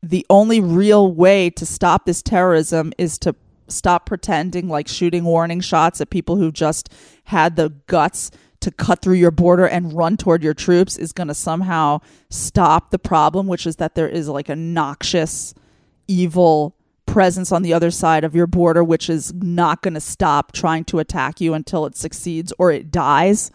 the 0.02 0.26
only 0.30 0.60
real 0.60 1.12
way 1.12 1.50
to 1.52 1.66
stop 1.66 2.06
this 2.06 2.22
terrorism 2.22 2.94
is 2.98 3.20
to 3.20 3.36
stop 3.72 4.06
pretending 4.06 4.68
like 4.68 4.88
shooting 4.88 5.24
warning 5.24 5.62
shots 5.62 6.02
at 6.02 6.10
people 6.10 6.36
who 6.36 6.52
just 6.52 6.90
had 7.26 7.56
the 7.56 7.70
guts 7.88 8.32
to 8.60 8.72
cut 8.72 9.02
through 9.02 9.16
your 9.16 9.32
border 9.32 9.66
and 9.66 9.94
run 9.94 10.18
toward 10.18 10.44
your 10.44 10.54
troops 10.54 10.98
is 10.98 11.12
going 11.14 11.28
to 11.28 11.34
somehow 11.34 12.00
stop 12.30 12.92
the 12.92 13.00
problem 13.00 13.48
which 13.48 13.66
is 13.66 13.78
that 13.78 13.96
there 13.96 14.10
is 14.10 14.30
like 14.30 14.50
a 14.50 14.56
noxious 14.56 15.54
evil 16.08 16.76
presence 17.12 17.52
on 17.52 17.62
the 17.62 17.74
other 17.74 17.92
side 17.92 18.24
of 18.24 18.34
your 18.34 18.48
border 18.48 18.84
which 18.84 19.10
is 19.10 19.34
not 19.34 19.82
going 19.82 19.94
to 19.94 20.02
stop 20.02 20.52
trying 20.52 20.86
to 20.86 21.00
attack 21.00 21.42
you 21.42 21.54
until 21.54 21.86
it 21.86 21.96
succeeds 21.96 22.54
or 22.58 22.72
it 22.72 22.90
dies. 22.90 23.52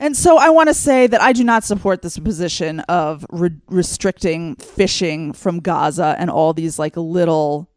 And 0.00 0.16
so 0.16 0.36
I 0.36 0.50
want 0.50 0.68
to 0.68 0.74
say 0.74 1.06
that 1.06 1.20
I 1.20 1.32
do 1.32 1.44
not 1.44 1.62
support 1.62 2.02
this 2.02 2.18
position 2.18 2.80
of 2.80 3.24
re- 3.30 3.56
restricting 3.68 4.56
fishing 4.56 5.32
from 5.32 5.60
Gaza 5.60 6.16
and 6.18 6.28
all 6.28 6.52
these 6.52 6.76
like 6.76 6.96
little 6.96 7.68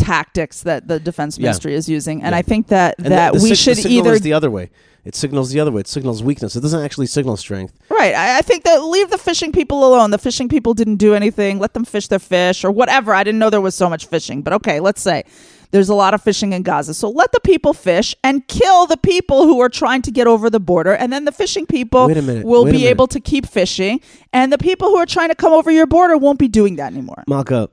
tactics 0.00 0.62
that 0.62 0.88
the 0.88 0.98
defense 0.98 1.38
Yeah. 1.38 1.44
ministry 1.44 1.74
is 1.74 1.88
using. 1.88 2.22
And 2.22 2.32
Yeah. 2.32 2.38
I 2.38 2.42
think 2.42 2.68
that 2.68 2.94
And 2.98 3.06
that 3.12 3.32
the, 3.32 3.38
the 3.38 3.42
we 3.44 3.48
sig- 3.50 3.58
should 3.58 3.76
the 3.78 3.82
signal 3.82 4.06
either 4.06 4.18
the 4.18 4.32
other 4.32 4.50
way. 4.50 4.70
It 5.02 5.14
signals 5.14 5.50
the 5.50 5.60
other 5.60 5.72
way. 5.72 5.80
It 5.80 5.88
signals 5.88 6.22
weakness. 6.22 6.56
It 6.56 6.60
doesn't 6.60 6.82
actually 6.84 7.06
signal 7.06 7.36
strength. 7.38 7.72
Right. 7.88 8.14
I, 8.14 8.38
I 8.38 8.42
think 8.42 8.64
that 8.64 8.82
leave 8.84 9.08
the 9.08 9.16
fishing 9.18 9.50
people 9.50 9.78
alone. 9.88 10.10
The 10.10 10.18
fishing 10.18 10.48
people 10.48 10.74
didn't 10.74 10.96
do 10.96 11.14
anything. 11.14 11.58
Let 11.58 11.72
them 11.72 11.86
fish 11.86 12.08
their 12.08 12.18
fish 12.18 12.64
or 12.64 12.70
whatever. 12.70 13.14
I 13.14 13.24
didn't 13.24 13.38
know 13.38 13.48
there 13.50 13.62
was 13.62 13.74
so 13.74 13.88
much 13.88 14.04
fishing, 14.06 14.42
but 14.42 14.52
okay, 14.52 14.78
let's 14.78 15.00
say 15.00 15.24
there's 15.70 15.88
a 15.88 15.94
lot 15.94 16.12
of 16.12 16.20
fishing 16.22 16.52
in 16.52 16.62
Gaza. 16.62 16.92
So 16.92 17.08
let 17.08 17.32
the 17.32 17.40
people 17.40 17.72
fish 17.72 18.14
and 18.22 18.46
kill 18.48 18.86
the 18.86 18.98
people 18.98 19.44
who 19.44 19.58
are 19.60 19.70
trying 19.70 20.02
to 20.02 20.10
get 20.10 20.26
over 20.26 20.50
the 20.50 20.60
border. 20.60 20.92
And 20.94 21.10
then 21.10 21.24
the 21.24 21.32
fishing 21.32 21.64
people 21.64 22.06
minute, 22.08 22.44
will 22.44 22.66
be 22.66 22.86
able 22.86 23.06
to 23.06 23.20
keep 23.20 23.46
fishing. 23.46 24.00
And 24.34 24.52
the 24.52 24.58
people 24.58 24.88
who 24.88 24.96
are 24.96 25.06
trying 25.06 25.30
to 25.30 25.34
come 25.34 25.52
over 25.54 25.70
your 25.70 25.86
border 25.86 26.18
won't 26.18 26.38
be 26.38 26.48
doing 26.48 26.76
that 26.76 26.92
anymore. 26.92 27.24
Malka, 27.26 27.70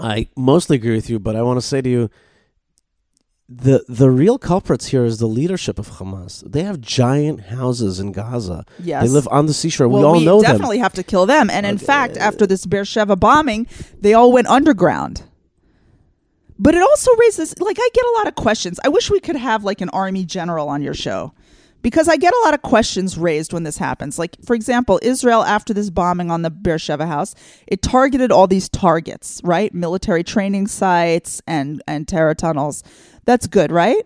I 0.00 0.28
mostly 0.36 0.76
agree 0.76 0.94
with 0.94 1.10
you, 1.10 1.18
but 1.18 1.36
I 1.36 1.42
want 1.42 1.58
to 1.58 1.66
say 1.66 1.80
to 1.80 1.88
you, 1.88 2.10
the 3.48 3.84
the 3.88 4.10
real 4.10 4.38
culprits 4.38 4.86
here 4.86 5.04
is 5.04 5.18
the 5.18 5.26
leadership 5.26 5.78
of 5.78 5.90
Hamas. 5.90 6.48
They 6.50 6.62
have 6.62 6.80
giant 6.80 7.40
houses 7.40 7.98
in 7.98 8.12
Gaza. 8.12 8.64
Yes. 8.78 9.02
They 9.02 9.08
live 9.08 9.26
on 9.30 9.46
the 9.46 9.52
seashore. 9.52 9.88
well, 9.88 10.02
we 10.02 10.06
all 10.06 10.20
know 10.20 10.40
them. 10.40 10.52
definitely 10.52 10.78
have 10.78 10.94
to 10.94 11.02
kill 11.02 11.26
them. 11.26 11.50
And 11.50 11.66
in 11.66 11.76
fact, 11.76 12.16
after 12.16 12.46
this 12.46 12.64
Beersheba 12.64 13.16
bombing, 13.16 13.66
they 14.00 14.14
all 14.14 14.30
went 14.30 14.46
underground. 14.46 15.24
But 16.60 16.74
it 16.74 16.82
also 16.82 17.10
raises, 17.16 17.58
like, 17.58 17.78
I 17.80 17.88
get 17.94 18.04
a 18.04 18.12
lot 18.18 18.28
of 18.28 18.34
questions. 18.34 18.78
I 18.84 18.88
wish 18.90 19.10
we 19.10 19.18
could 19.18 19.34
have, 19.36 19.64
like, 19.64 19.80
an 19.80 19.88
army 19.88 20.26
general 20.26 20.68
on 20.68 20.82
your 20.82 20.92
show 20.92 21.32
because 21.82 22.08
I 22.08 22.16
get 22.16 22.32
a 22.34 22.40
lot 22.44 22.54
of 22.54 22.62
questions 22.62 23.16
raised 23.16 23.52
when 23.52 23.62
this 23.62 23.78
happens. 23.78 24.18
Like, 24.18 24.36
for 24.44 24.54
example, 24.54 24.98
Israel, 25.02 25.42
after 25.42 25.72
this 25.72 25.90
bombing 25.90 26.30
on 26.30 26.42
the 26.42 26.50
Beersheba 26.50 27.06
house, 27.06 27.34
it 27.66 27.82
targeted 27.82 28.30
all 28.30 28.46
these 28.46 28.68
targets, 28.68 29.40
right? 29.44 29.72
Military 29.72 30.22
training 30.22 30.66
sites 30.66 31.40
and, 31.46 31.82
and 31.86 32.06
terror 32.06 32.34
tunnels. 32.34 32.82
That's 33.24 33.46
good, 33.46 33.70
right? 33.72 34.04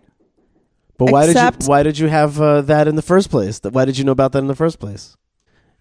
But 0.97 1.11
why 1.11 1.25
Except- 1.25 1.59
did 1.59 1.65
you 1.65 1.69
why 1.69 1.83
did 1.83 1.97
you 1.99 2.07
have 2.07 2.39
uh, 2.39 2.61
that 2.61 2.87
in 2.87 2.95
the 2.95 3.01
first 3.01 3.29
place? 3.29 3.59
Why 3.63 3.85
did 3.85 3.97
you 3.97 4.03
know 4.03 4.13
about 4.13 4.31
that 4.31 4.39
in 4.39 4.47
the 4.47 4.55
first 4.55 4.79
place? 4.79 5.17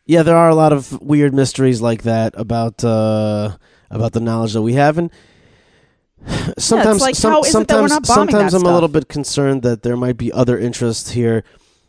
Yeah, 0.06 0.22
there 0.22 0.36
are 0.36 0.48
a 0.48 0.54
lot 0.54 0.72
of 0.72 1.00
weird 1.00 1.32
mysteries 1.32 1.80
like 1.80 2.02
that 2.02 2.34
about 2.36 2.84
uh, 2.84 3.56
about 3.90 4.12
the 4.12 4.20
knowledge 4.20 4.52
that 4.52 4.62
we 4.62 4.74
have, 4.74 4.98
and 4.98 5.10
sometimes 6.58 7.00
like, 7.00 7.14
some- 7.14 7.32
how 7.32 7.42
is 7.42 7.54
it 7.54 7.68
that 7.68 7.80
we're 7.80 7.88
sometimes 7.88 8.08
sometimes 8.08 8.54
I'm 8.54 8.66
a 8.66 8.74
little 8.74 8.88
bit 8.88 9.08
concerned 9.08 9.62
that 9.62 9.82
there 9.82 9.96
might 9.96 10.16
be 10.16 10.32
other 10.32 10.58
interests 10.58 11.10
here. 11.10 11.44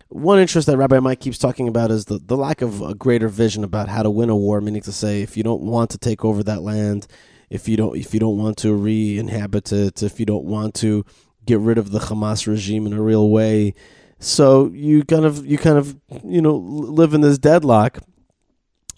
One 0.09 0.39
interest 0.39 0.67
that 0.67 0.77
Rabbi 0.77 0.99
Mike 0.99 1.19
keeps 1.19 1.37
talking 1.37 1.67
about 1.67 1.91
is 1.91 2.05
the, 2.05 2.19
the 2.19 2.37
lack 2.37 2.61
of 2.61 2.81
a 2.81 2.93
greater 2.93 3.27
vision 3.27 3.63
about 3.63 3.89
how 3.89 4.03
to 4.03 4.09
win 4.09 4.29
a 4.29 4.35
war. 4.35 4.61
Meaning 4.61 4.83
to 4.83 4.91
say, 4.91 5.21
if 5.21 5.35
you 5.35 5.43
don't 5.43 5.63
want 5.63 5.89
to 5.91 5.97
take 5.97 6.23
over 6.23 6.43
that 6.43 6.61
land, 6.61 7.07
if 7.49 7.67
you 7.67 7.75
don't 7.75 7.97
if 7.97 8.13
you 8.13 8.19
don't 8.19 8.37
want 8.37 8.57
to 8.57 8.73
re-inhabit 8.73 9.71
it, 9.71 10.03
if 10.03 10.19
you 10.19 10.25
don't 10.25 10.45
want 10.45 10.75
to 10.75 11.05
get 11.45 11.59
rid 11.59 11.77
of 11.77 11.91
the 11.91 11.99
Hamas 11.99 12.47
regime 12.47 12.85
in 12.85 12.93
a 12.93 13.01
real 13.01 13.29
way, 13.29 13.73
so 14.19 14.67
you 14.73 15.03
kind 15.03 15.25
of 15.25 15.45
you 15.45 15.57
kind 15.57 15.77
of 15.77 15.99
you 16.23 16.41
know 16.41 16.55
live 16.55 17.13
in 17.13 17.21
this 17.21 17.37
deadlock. 17.37 17.99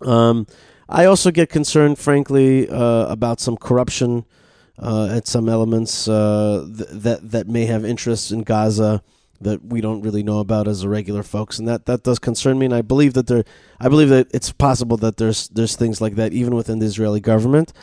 Um, 0.01 0.45
I 0.89 1.05
also 1.05 1.31
get 1.31 1.49
concerned, 1.49 1.99
frankly, 1.99 2.69
uh, 2.69 3.07
about 3.07 3.39
some 3.39 3.57
corruption 3.57 4.25
uh, 4.77 5.07
at 5.11 5.27
some 5.27 5.49
elements 5.49 6.07
uh, 6.07 6.65
th- 6.65 6.89
that 6.91 7.31
that 7.31 7.47
may 7.47 7.65
have 7.65 7.84
interests 7.84 8.31
in 8.31 8.43
Gaza 8.43 9.01
that 9.41 9.64
we 9.64 9.81
don't 9.81 10.01
really 10.01 10.23
know 10.23 10.39
about 10.39 10.68
as 10.68 10.85
regular 10.85 11.23
folks, 11.23 11.59
and 11.59 11.68
that, 11.68 11.85
that 11.85 12.03
does 12.03 12.19
concern 12.19 12.57
me. 12.57 12.65
And 12.65 12.76
I 12.76 12.81
believe 12.81 13.14
that 13.14 13.27
there, 13.27 13.43
I 13.80 13.89
believe 13.89 14.09
that 14.09 14.27
it's 14.34 14.51
possible 14.51 14.97
that 14.97 15.18
there's 15.18 15.47
there's 15.49 15.76
things 15.76 16.01
like 16.01 16.15
that 16.15 16.34
even 16.34 16.55
within 16.55 16.80
the 16.80 16.85
Israeli 16.85 17.19
government. 17.19 17.73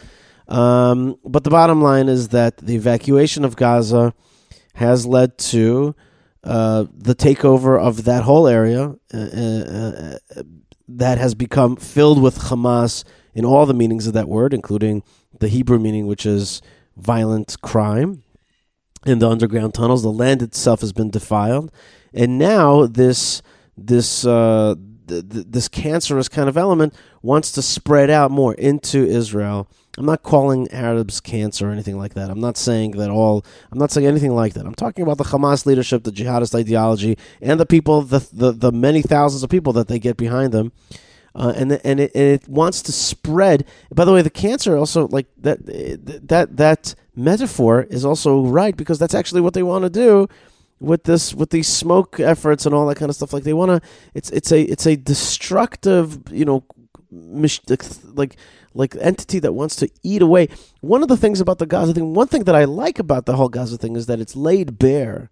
Um, 0.49 1.17
but 1.25 1.45
the 1.45 1.51
bottom 1.51 1.81
line 1.81 2.09
is 2.09 2.29
that 2.29 2.59
the 2.59 2.75
evacuation 2.75 3.45
of 3.45 3.57
Gaza 3.57 4.15
has 4.75 5.07
led 5.07 5.39
to 5.39 5.95
uh, 6.43 6.85
the 6.95 7.15
takeover 7.15 7.81
of 7.81 8.05
that 8.05 8.25
whole 8.25 8.47
area 8.47 8.95
uh, 9.15 9.17
uh, 9.17 10.19
uh, 10.37 10.43
that 10.89 11.19
has 11.19 11.35
become 11.35 11.77
filled 11.77 12.21
with 12.21 12.39
Hamas 12.39 13.05
in 13.33 13.45
all 13.45 13.65
the 13.65 13.75
meanings 13.75 14.07
of 14.07 14.13
that 14.13 14.29
word, 14.29 14.53
including 14.53 15.03
the 15.41 15.49
Hebrew 15.49 15.79
meaning, 15.79 16.07
which 16.07 16.27
is 16.27 16.61
violent 16.97 17.61
crime 17.63 18.23
in 19.07 19.19
the 19.19 19.29
underground 19.29 19.75
tunnels. 19.75 20.03
The 20.03 20.11
land 20.11 20.43
itself 20.43 20.81
has 20.81 20.93
been 20.93 21.11
defiled, 21.11 21.71
and 22.13 22.39
now 22.39 22.87
this 22.87 23.43
this 23.77 24.25
uh, 24.25 24.75
th- 25.09 25.29
th- 25.29 25.47
this 25.49 25.69
cancerous 25.69 26.29
kind 26.29 26.49
of 26.49 26.57
element 26.57 26.95
wants 27.23 27.53
to 27.53 27.63
spread 27.63 28.11
out 28.11 28.31
more 28.31 28.55
into 28.55 29.05
Israel. 29.05 29.69
I'm 29.97 30.07
not 30.07 30.25
calling 30.25 30.69
Arabs 30.73 31.21
cancer 31.21 31.69
or 31.69 31.73
anything 31.73 31.97
like 31.97 32.15
that. 32.15 32.29
I'm 32.31 32.41
not 32.41 32.57
saying 32.57 32.93
that 32.93 33.11
all. 33.11 33.45
I'm 33.71 33.79
not 33.79 33.93
saying 33.93 34.07
anything 34.07 34.35
like 34.35 34.55
that. 34.55 34.67
I'm 34.67 34.75
talking 34.75 35.03
about 35.03 35.19
the 35.19 35.25
Hamas 35.25 35.67
leadership, 35.67 36.03
the 36.03 36.11
jihadist 36.11 36.59
ideology, 36.59 37.17
and 37.41 37.61
the 37.61 37.67
people, 37.67 38.03
the 38.03 38.27
the, 38.33 38.53
the 38.53 38.73
many 38.73 39.03
thousands 39.03 39.43
of 39.43 39.51
people 39.51 39.73
that 39.75 39.89
they 39.89 39.99
get 39.99 40.17
behind 40.17 40.53
them. 40.53 40.73
Uh, 41.37 41.53
and 41.57 41.73
and, 41.85 42.01
it, 42.01 42.13
and 42.15 42.25
it 42.25 42.49
wants 42.49 42.81
to 42.83 42.93
spread. 42.93 43.65
By 43.93 44.05
the 44.05 44.13
way, 44.13 44.23
the 44.23 44.31
cancer 44.31 44.77
also 44.77 45.09
like 45.09 45.27
that 45.39 45.65
that 45.67 46.57
that 46.57 46.95
metaphor 47.17 47.83
is 47.83 48.05
also 48.05 48.45
right 48.45 48.77
because 48.77 48.99
that's 48.99 49.15
actually 49.15 49.41
what 49.41 49.55
they 49.55 49.63
want 49.63 49.85
to 49.85 49.91
do 49.91 50.29
with 50.81 51.05
this 51.05 51.35
with 51.35 51.51
these 51.51 51.69
smoke 51.69 52.21
efforts 52.21 52.67
and 52.67 52.75
all 52.75 52.87
that 52.87 52.97
kind 52.97 53.09
of 53.09 53.17
stuff. 53.17 53.33
Like 53.33 53.45
they 53.45 53.53
want 53.53 53.71
to. 53.71 53.89
It's 54.15 54.31
it's 54.31 54.53
a 54.53 54.63
it's 54.63 54.87
a 54.87 54.97
destructive 54.97 56.21
you 56.31 56.45
know 56.45 56.65
like 57.11 58.37
like 58.75 58.97
entity 59.01 59.39
that 59.39 59.53
wants 59.53 59.77
to 59.77 59.89
eat 60.03 60.23
away. 60.23 60.49
One 60.81 61.03
of 61.03 61.09
the 61.09 61.17
things 61.17 61.41
about 61.41 61.59
the 61.59 61.67
Gaza 61.67 61.95
thing, 61.95 62.15
one 62.15 62.27
thing 62.27 62.45
that 62.45 62.55
I 62.55 62.65
like 62.65 62.99
about 62.99 63.27
the 63.27 63.37
whole 63.37 63.49
Gaza 63.49 63.79
thing 63.79 63.97
is 63.97 64.07
that 64.07 64.21
it's 64.21 64.37
laid 64.37 64.79
bare 64.79 65.31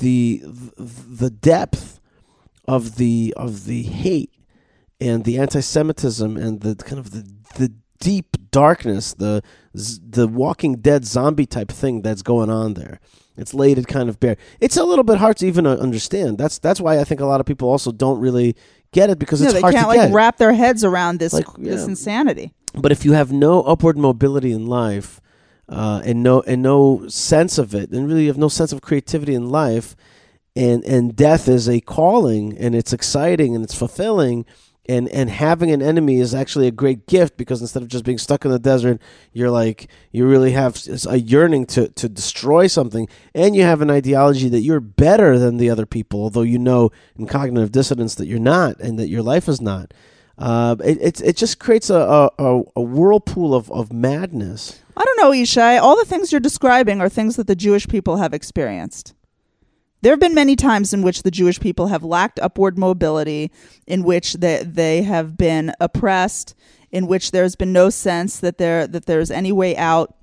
the 0.00 0.42
the 0.44 1.30
depth 1.30 2.00
of 2.66 2.96
the 2.96 3.32
of 3.36 3.64
the 3.64 3.82
hate 3.82 4.34
and 5.00 5.24
the 5.24 5.38
anti-Semitism 5.38 6.36
and 6.36 6.60
the 6.60 6.74
kind 6.74 6.98
of 6.98 7.12
the 7.12 7.22
the 7.56 7.72
deep 8.00 8.36
darkness, 8.50 9.14
the 9.14 9.42
the 9.74 10.26
Walking 10.26 10.76
Dead 10.76 11.04
zombie 11.04 11.46
type 11.46 11.70
thing 11.70 12.02
that's 12.02 12.22
going 12.22 12.50
on 12.50 12.74
there. 12.74 13.00
It's 13.36 13.54
laid 13.54 13.78
it 13.78 13.86
kind 13.86 14.08
of 14.08 14.18
bare. 14.18 14.36
It's 14.60 14.76
a 14.76 14.84
little 14.84 15.04
bit 15.04 15.18
hard 15.18 15.36
to 15.38 15.46
even 15.46 15.66
uh, 15.66 15.76
understand. 15.76 16.38
That's 16.38 16.58
that's 16.58 16.80
why 16.80 16.98
I 16.98 17.04
think 17.04 17.20
a 17.20 17.26
lot 17.26 17.40
of 17.40 17.46
people 17.46 17.68
also 17.68 17.92
don't 17.92 18.20
really 18.20 18.56
get 18.92 19.10
it 19.10 19.18
because 19.18 19.40
No, 19.40 19.46
it's 19.46 19.54
they 19.54 19.60
hard 19.60 19.74
can't 19.74 19.90
to 19.90 19.96
like 19.96 20.12
wrap 20.12 20.38
their 20.38 20.52
heads 20.52 20.82
around 20.84 21.18
this 21.18 21.32
Like, 21.32 21.46
this 21.56 21.82
yeah. 21.82 21.86
insanity. 21.86 22.52
But 22.74 22.92
if 22.92 23.04
you 23.04 23.12
have 23.12 23.32
no 23.32 23.62
upward 23.62 23.96
mobility 23.96 24.52
in 24.52 24.66
life, 24.66 25.20
uh, 25.68 26.02
and 26.04 26.22
no 26.22 26.40
and 26.42 26.62
no 26.62 27.06
sense 27.08 27.58
of 27.58 27.74
it, 27.74 27.90
and 27.90 28.08
really 28.08 28.22
you 28.22 28.28
have 28.28 28.38
no 28.38 28.48
sense 28.48 28.72
of 28.72 28.80
creativity 28.80 29.34
in 29.34 29.48
life, 29.50 29.94
and 30.56 30.84
and 30.84 31.14
death 31.14 31.48
is 31.48 31.68
a 31.68 31.80
calling, 31.80 32.56
and 32.58 32.74
it's 32.74 32.92
exciting 32.92 33.54
and 33.54 33.64
it's 33.64 33.74
fulfilling, 33.74 34.46
and 34.88 35.08
and 35.10 35.30
having 35.30 35.70
an 35.70 35.82
enemy 35.82 36.18
is 36.18 36.34
actually 36.34 36.66
a 36.66 36.70
great 36.70 37.06
gift 37.06 37.36
because 37.36 37.60
instead 37.60 37.82
of 37.82 37.88
just 37.88 38.04
being 38.04 38.18
stuck 38.18 38.44
in 38.44 38.50
the 38.50 38.58
desert, 38.58 39.00
you're 39.32 39.50
like 39.50 39.88
you 40.10 40.26
really 40.26 40.52
have 40.52 40.80
a 41.08 41.18
yearning 41.18 41.66
to 41.66 41.88
to 41.88 42.08
destroy 42.08 42.66
something, 42.66 43.08
and 43.34 43.54
you 43.54 43.62
have 43.62 43.82
an 43.82 43.90
ideology 43.90 44.48
that 44.48 44.60
you're 44.60 44.80
better 44.80 45.38
than 45.38 45.56
the 45.58 45.70
other 45.70 45.86
people, 45.86 46.22
although 46.22 46.42
you 46.42 46.58
know 46.58 46.90
in 47.18 47.26
cognitive 47.26 47.72
dissonance 47.72 48.14
that 48.16 48.26
you're 48.26 48.38
not, 48.38 48.78
and 48.80 48.98
that 48.98 49.08
your 49.08 49.22
life 49.22 49.48
is 49.48 49.60
not. 49.60 49.92
Uh, 50.38 50.76
it, 50.84 50.98
it 51.00 51.20
it 51.20 51.36
just 51.36 51.58
creates 51.58 51.90
a, 51.90 52.30
a, 52.38 52.62
a- 52.76 52.80
whirlpool 52.80 53.54
of, 53.54 53.70
of 53.72 53.92
madness. 53.92 54.80
I 54.96 55.04
don't 55.04 55.16
know, 55.18 55.30
Yishai. 55.32 55.80
All 55.80 55.96
the 55.96 56.04
things 56.04 56.30
you're 56.30 56.40
describing 56.40 57.00
are 57.00 57.08
things 57.08 57.36
that 57.36 57.48
the 57.48 57.56
Jewish 57.56 57.88
people 57.88 58.18
have 58.18 58.32
experienced. 58.32 59.14
There 60.00 60.12
have 60.12 60.20
been 60.20 60.34
many 60.34 60.54
times 60.54 60.92
in 60.92 61.02
which 61.02 61.22
the 61.22 61.30
Jewish 61.30 61.58
people 61.58 61.88
have 61.88 62.04
lacked 62.04 62.38
upward 62.38 62.78
mobility, 62.78 63.50
in 63.86 64.04
which 64.04 64.34
they, 64.34 64.62
they 64.62 65.02
have 65.02 65.36
been 65.36 65.72
oppressed, 65.80 66.54
in 66.92 67.06
which 67.06 67.32
there's 67.32 67.56
been 67.56 67.72
no 67.72 67.90
sense 67.90 68.38
that 68.40 68.58
there 68.58 68.86
that 68.86 69.06
there's 69.06 69.30
any 69.30 69.52
way 69.52 69.76
out 69.76 70.14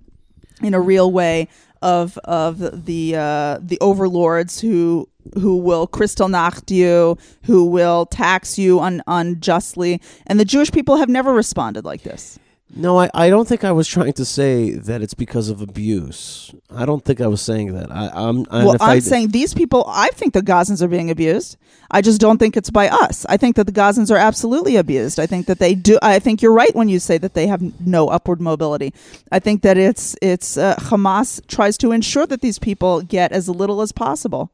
in 0.61 0.73
a 0.73 0.79
real 0.79 1.11
way 1.11 1.47
of 1.81 2.17
of 2.19 2.85
the 2.85 3.15
uh, 3.15 3.59
the 3.61 3.77
overlords 3.81 4.61
who 4.61 5.09
who 5.35 5.57
will 5.57 5.87
kristallnacht 5.87 6.71
you, 6.71 7.17
who 7.43 7.65
will 7.65 8.05
tax 8.05 8.57
you 8.57 8.79
un, 8.79 9.03
unjustly, 9.07 10.01
and 10.25 10.39
the 10.39 10.45
Jewish 10.45 10.71
people 10.71 10.97
have 10.97 11.09
never 11.09 11.33
responded 11.33 11.83
like 11.83 12.03
this. 12.03 12.39
No, 12.73 12.99
I, 12.99 13.09
I 13.13 13.29
don't 13.29 13.47
think 13.47 13.63
I 13.63 13.71
was 13.71 13.87
trying 13.87 14.13
to 14.13 14.25
say 14.25 14.71
that 14.71 15.01
it's 15.01 15.13
because 15.13 15.49
of 15.49 15.61
abuse. 15.61 16.53
I 16.71 16.85
don't 16.85 17.05
think 17.05 17.21
I 17.21 17.27
was 17.27 17.41
saying 17.41 17.73
that. 17.73 17.91
I, 17.91 18.07
I'm 18.07 18.37
and 18.37 18.47
well, 18.49 18.77
I'm 18.79 18.97
I, 18.97 18.99
saying 18.99 19.29
these 19.29 19.53
people. 19.53 19.85
I 19.87 20.09
think 20.09 20.33
the 20.33 20.41
Gazans 20.41 20.81
are 20.81 20.87
being 20.87 21.11
abused. 21.11 21.57
I 21.91 22.01
just 22.01 22.19
don't 22.19 22.39
think 22.39 22.57
it's 22.57 22.71
by 22.71 22.89
us. 22.89 23.25
I 23.29 23.37
think 23.37 23.55
that 23.57 23.65
the 23.65 23.71
Gazans 23.71 24.09
are 24.09 24.17
absolutely 24.17 24.75
abused. 24.77 25.19
I 25.19 25.27
think 25.27 25.45
that 25.45 25.59
they 25.59 25.75
do. 25.75 25.99
I 26.01 26.17
think 26.17 26.41
you're 26.41 26.53
right 26.53 26.73
when 26.75 26.89
you 26.89 26.97
say 26.97 27.19
that 27.19 27.35
they 27.35 27.45
have 27.45 27.61
no 27.85 28.07
upward 28.07 28.41
mobility. 28.41 28.93
I 29.31 29.37
think 29.39 29.61
that 29.61 29.77
it's 29.77 30.15
it's 30.21 30.57
uh, 30.57 30.75
Hamas 30.77 31.45
tries 31.47 31.77
to 31.77 31.91
ensure 31.91 32.25
that 32.25 32.41
these 32.41 32.57
people 32.57 33.01
get 33.01 33.31
as 33.31 33.47
little 33.47 33.81
as 33.81 33.91
possible. 33.91 34.51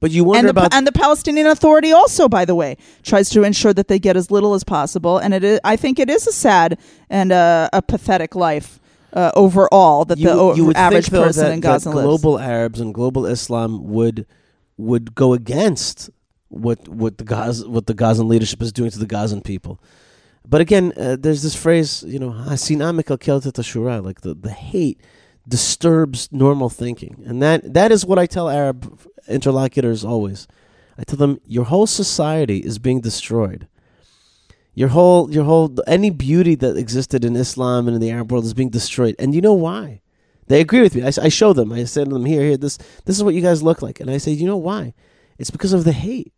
But 0.00 0.10
you 0.10 0.24
wonder 0.24 0.38
and 0.38 0.48
the, 0.48 0.50
about 0.50 0.74
and 0.74 0.86
the 0.86 0.92
Palestinian 0.92 1.46
Authority 1.46 1.92
also, 1.92 2.28
by 2.28 2.44
the 2.44 2.54
way, 2.54 2.76
tries 3.02 3.28
to 3.30 3.42
ensure 3.42 3.72
that 3.74 3.88
they 3.88 3.98
get 3.98 4.16
as 4.16 4.30
little 4.30 4.54
as 4.54 4.64
possible. 4.64 5.18
And 5.18 5.34
it 5.34 5.44
is, 5.44 5.60
I 5.64 5.76
think 5.76 5.98
it 5.98 6.08
is 6.08 6.26
a 6.26 6.32
sad 6.32 6.78
and 7.10 7.32
uh, 7.32 7.68
a 7.72 7.82
pathetic 7.82 8.34
life 8.34 8.80
uh, 9.12 9.32
overall 9.34 10.04
that 10.04 10.18
the 10.18 10.30
o- 10.30 10.54
you 10.54 10.66
would 10.66 10.76
average 10.76 11.06
think, 11.06 11.12
though, 11.12 11.24
person 11.24 11.44
that, 11.44 11.52
in 11.54 11.60
that 11.60 11.66
Gaza 11.66 11.90
lives. 11.90 12.06
global 12.06 12.38
Arabs 12.38 12.80
and 12.80 12.94
global 12.94 13.26
Islam 13.26 13.88
would 13.88 14.26
would 14.76 15.14
go 15.14 15.32
against 15.32 16.10
what 16.48 16.88
what 16.88 17.18
the 17.18 17.24
Gaza 17.24 17.68
what 17.68 17.86
the 17.86 17.94
Gazan 17.94 18.28
leadership 18.28 18.62
is 18.62 18.72
doing 18.72 18.90
to 18.90 18.98
the 18.98 19.06
Gazan 19.06 19.40
people. 19.40 19.80
But 20.46 20.60
again, 20.62 20.92
uh, 20.96 21.16
there's 21.18 21.42
this 21.42 21.54
phrase, 21.54 22.04
you 22.06 22.18
know, 22.18 22.30
"Hasinam 22.30 23.04
kel 23.04 23.18
tashura," 23.18 24.02
like 24.02 24.22
the, 24.22 24.34
the 24.34 24.50
hate 24.50 25.00
disturbs 25.46 26.28
normal 26.30 26.68
thinking, 26.68 27.22
and 27.26 27.42
that 27.42 27.74
that 27.74 27.92
is 27.92 28.06
what 28.06 28.18
I 28.18 28.26
tell 28.26 28.48
Arab 28.48 28.98
interlocutors 29.28 30.04
always. 30.04 30.46
I 30.98 31.04
tell 31.04 31.16
them 31.16 31.40
your 31.46 31.64
whole 31.64 31.86
society 31.86 32.58
is 32.58 32.78
being 32.78 33.00
destroyed. 33.00 33.68
Your 34.74 34.88
whole 34.88 35.32
your 35.32 35.44
whole 35.44 35.74
any 35.86 36.10
beauty 36.10 36.54
that 36.56 36.76
existed 36.76 37.24
in 37.24 37.34
Islam 37.36 37.88
and 37.88 37.96
in 37.96 38.00
the 38.00 38.10
Arab 38.10 38.30
world 38.30 38.44
is 38.44 38.54
being 38.54 38.70
destroyed, 38.70 39.16
and 39.18 39.34
you 39.34 39.40
know 39.40 39.54
why? 39.54 40.02
They 40.46 40.60
agree 40.60 40.80
with 40.80 40.94
me. 40.94 41.02
I 41.02 41.28
show 41.28 41.52
them. 41.52 41.72
I 41.72 41.84
say 41.84 42.04
to 42.04 42.10
them, 42.10 42.24
"Here, 42.24 42.42
here. 42.42 42.56
This 42.56 42.78
this 43.04 43.16
is 43.16 43.24
what 43.24 43.34
you 43.34 43.40
guys 43.40 43.62
look 43.62 43.82
like," 43.82 44.00
and 44.00 44.10
I 44.10 44.18
say, 44.18 44.32
"You 44.32 44.46
know 44.46 44.56
why? 44.56 44.94
It's 45.38 45.50
because 45.50 45.72
of 45.72 45.84
the 45.84 45.92
hate. 45.92 46.32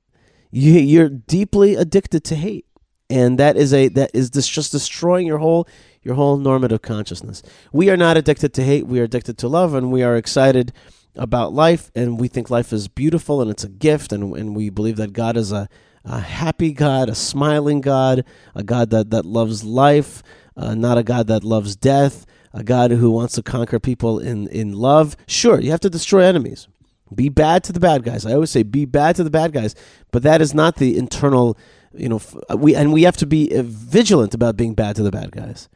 You 0.51 0.73
you're 0.73 1.09
deeply 1.09 1.77
addicted 1.77 2.25
to 2.25 2.35
hate, 2.35 2.67
and 3.09 3.39
that 3.39 3.57
is 3.57 3.73
a 3.73 3.89
that 3.89 4.11
is 4.15 4.31
this 4.31 4.49
just 4.49 4.73
destroying 4.73 5.27
your 5.27 5.39
whole 5.39 5.69
your 6.03 6.15
whole 6.15 6.37
normative 6.39 6.83
consciousness. 6.83 7.43
We 7.73 7.89
are 7.91 7.97
not 7.97 8.17
addicted 8.17 8.53
to 8.55 8.65
hate. 8.65 8.87
We 8.87 9.01
are 9.01 9.05
addicted 9.05 9.39
to 9.39 9.49
love, 9.49 9.75
and 9.75 9.93
we 9.93 10.03
are 10.03 10.17
excited 10.17 10.73
about 11.17 11.53
life, 11.53 11.91
and 11.95 12.19
we 12.21 12.29
think 12.29 12.51
life 12.51 12.73
is 12.73 12.89
beautiful 12.89 13.41
and 13.41 13.51
it's 13.51 13.65
a 13.65 13.69
gift, 13.69 14.13
and 14.13 14.37
and 14.37 14.57
we 14.57 14.71
believe 14.71 14.97
that 14.97 15.13
God 15.13 15.37
is 15.37 15.53
a 15.53 15.69
a 16.05 16.21
happy 16.21 16.73
God, 16.73 17.09
a 17.09 17.15
smiling 17.15 17.81
God, 17.81 18.25
a 18.55 18.63
God 18.63 18.91
that 18.91 19.11
that 19.11 19.25
loves 19.25 19.65
life, 19.65 20.23
uh, 20.57 20.75
not 20.75 20.99
a 20.99 21.03
God 21.03 21.27
that 21.29 21.45
loves 21.45 21.77
death." 21.77 22.27
A 22.53 22.65
God 22.65 22.91
who 22.91 23.13
wants 23.13 23.35
to 23.35 23.45
conquer 23.45 23.79
people 23.79 24.19
in, 24.19 24.49
in 24.49 24.73
love. 24.73 25.17
Sure, 25.29 25.61
you 25.61 25.71
have 25.71 25.79
to 25.81 25.89
destroy 25.89 26.25
enemies. 26.25 26.67
Be 27.15 27.29
bad 27.29 27.65
to 27.65 27.73
the 27.73 27.81
bad 27.81 28.03
guys. 28.03 28.25
I 28.27 28.33
always 28.33 28.51
say 28.51 28.63
be 28.63 28.85
bad 28.85 29.17
to 29.17 29.25
the 29.25 29.31
bad 29.31 29.53
guys, 29.53 29.75
but 30.11 30.23
that 30.23 30.41
is 30.41 30.55
not 30.55 30.77
the 30.77 30.97
internal, 30.97 31.57
you 31.93 32.09
know, 32.09 32.21
we 32.57 32.75
and 32.75 32.93
we 32.93 33.03
have 33.03 33.17
to 33.19 33.27
be 33.27 33.57
uh, 33.57 33.63
vigilant 33.63 34.35
about 34.35 34.57
being 34.57 34.75
bad 34.75 34.97
to 34.97 35.03
the 35.03 35.11
bad 35.11 35.33
guys. 35.33 35.69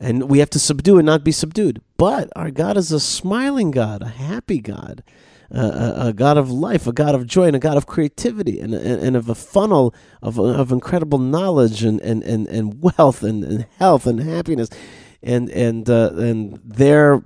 And 0.00 0.28
we 0.28 0.40
have 0.40 0.50
to 0.50 0.58
subdue 0.58 0.98
and 0.98 1.06
not 1.06 1.24
be 1.24 1.32
subdued. 1.32 1.80
But 1.96 2.28
our 2.36 2.50
God 2.50 2.76
is 2.76 2.92
a 2.92 3.00
smiling 3.00 3.70
God, 3.70 4.02
a 4.02 4.08
happy 4.08 4.60
God, 4.60 5.02
a, 5.50 6.08
a 6.08 6.12
God 6.12 6.36
of 6.36 6.50
life, 6.50 6.86
a 6.86 6.92
God 6.92 7.14
of 7.14 7.26
joy, 7.26 7.44
and 7.46 7.56
a 7.56 7.60
God 7.60 7.76
of 7.76 7.86
creativity, 7.86 8.60
and, 8.60 8.74
and, 8.74 9.02
and 9.02 9.16
of 9.16 9.28
a 9.28 9.34
funnel 9.34 9.94
of, 10.20 10.38
of 10.38 10.72
incredible 10.72 11.18
knowledge 11.18 11.84
and, 11.84 12.00
and, 12.00 12.22
and, 12.24 12.48
and 12.48 12.82
wealth 12.82 13.22
and, 13.22 13.44
and 13.44 13.66
health 13.78 14.06
and 14.06 14.20
happiness. 14.20 14.68
And, 15.22 15.48
and, 15.50 15.88
uh, 15.88 16.10
and 16.14 16.60
their 16.64 17.22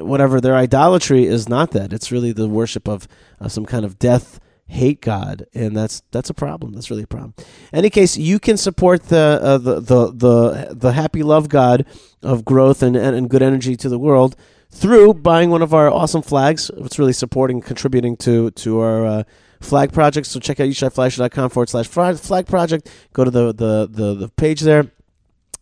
whatever 0.00 0.40
their 0.40 0.56
idolatry 0.56 1.26
is 1.26 1.48
not 1.48 1.72
that 1.72 1.92
it's 1.92 2.10
really 2.10 2.32
the 2.32 2.48
worship 2.48 2.88
of 2.88 3.06
uh, 3.40 3.48
some 3.48 3.66
kind 3.66 3.84
of 3.84 3.98
death 3.98 4.40
hate 4.72 5.02
god 5.02 5.46
and 5.54 5.76
that's 5.76 6.02
that's 6.10 6.30
a 6.30 6.34
problem. 6.34 6.72
That's 6.72 6.90
really 6.90 7.02
a 7.02 7.06
problem. 7.06 7.34
Any 7.72 7.90
case 7.90 8.16
you 8.16 8.38
can 8.38 8.56
support 8.56 9.04
the 9.04 9.38
uh, 9.42 9.58
the, 9.58 9.80
the 9.80 10.12
the 10.12 10.74
the 10.74 10.92
happy 10.92 11.22
love 11.22 11.48
god 11.48 11.84
of 12.22 12.44
growth 12.44 12.82
and, 12.82 12.96
and, 12.96 13.14
and 13.14 13.28
good 13.28 13.42
energy 13.42 13.76
to 13.76 13.88
the 13.88 13.98
world 13.98 14.34
through 14.70 15.14
buying 15.14 15.50
one 15.50 15.60
of 15.62 15.74
our 15.74 15.90
awesome 15.90 16.22
flags. 16.22 16.70
It's 16.78 16.98
really 16.98 17.12
supporting 17.12 17.60
contributing 17.60 18.16
to 18.18 18.50
to 18.50 18.80
our 18.80 19.06
uh, 19.06 19.22
flag 19.60 19.92
project. 19.92 20.26
So 20.26 20.40
check 20.40 20.58
out 20.58 20.68
yishaifleisher.com 20.68 21.50
forward 21.50 21.68
slash 21.68 21.86
flag 21.86 22.46
project. 22.46 22.90
Go 23.12 23.24
to 23.24 23.30
the 23.30 23.52
the 23.52 23.88
the, 23.90 24.14
the 24.14 24.28
page 24.28 24.62
there 24.62 24.90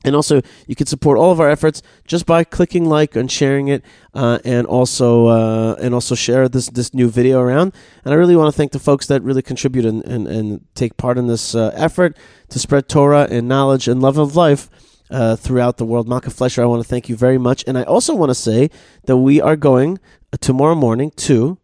and 0.02 0.16
also, 0.16 0.40
you 0.66 0.74
can 0.74 0.86
support 0.86 1.18
all 1.18 1.30
of 1.30 1.40
our 1.40 1.50
efforts 1.50 1.82
just 2.06 2.24
by 2.24 2.42
clicking 2.42 2.86
like 2.86 3.16
and 3.16 3.30
sharing 3.30 3.68
it, 3.68 3.84
uh, 4.14 4.38
and 4.44 4.66
also 4.66 5.26
uh, 5.26 5.76
and 5.78 5.94
also 5.94 6.14
share 6.14 6.48
this 6.48 6.68
this 6.70 6.94
new 6.94 7.10
video 7.10 7.40
around. 7.40 7.74
And 8.04 8.14
I 8.14 8.16
really 8.16 8.34
want 8.34 8.52
to 8.52 8.56
thank 8.56 8.72
the 8.72 8.78
folks 8.78 9.06
that 9.08 9.22
really 9.22 9.42
contribute 9.42 9.84
and, 9.84 10.02
and, 10.04 10.26
and 10.26 10.64
take 10.74 10.96
part 10.96 11.18
in 11.18 11.26
this 11.26 11.54
uh, 11.54 11.70
effort 11.74 12.16
to 12.48 12.58
spread 12.58 12.88
Torah 12.88 13.28
and 13.30 13.46
knowledge 13.46 13.88
and 13.88 14.00
love 14.00 14.16
of 14.16 14.36
life 14.36 14.70
uh, 15.10 15.36
throughout 15.36 15.76
the 15.76 15.84
world. 15.84 16.08
Malka 16.08 16.30
Fleisher, 16.30 16.62
I 16.62 16.66
want 16.66 16.82
to 16.82 16.88
thank 16.88 17.10
you 17.10 17.16
very 17.16 17.38
much. 17.38 17.62
And 17.66 17.76
I 17.76 17.82
also 17.82 18.14
want 18.14 18.30
to 18.30 18.34
say 18.34 18.70
that 19.04 19.18
we 19.18 19.40
are 19.40 19.56
going 19.56 19.98
tomorrow 20.40 20.74
morning 20.74 21.10
to 21.16 21.58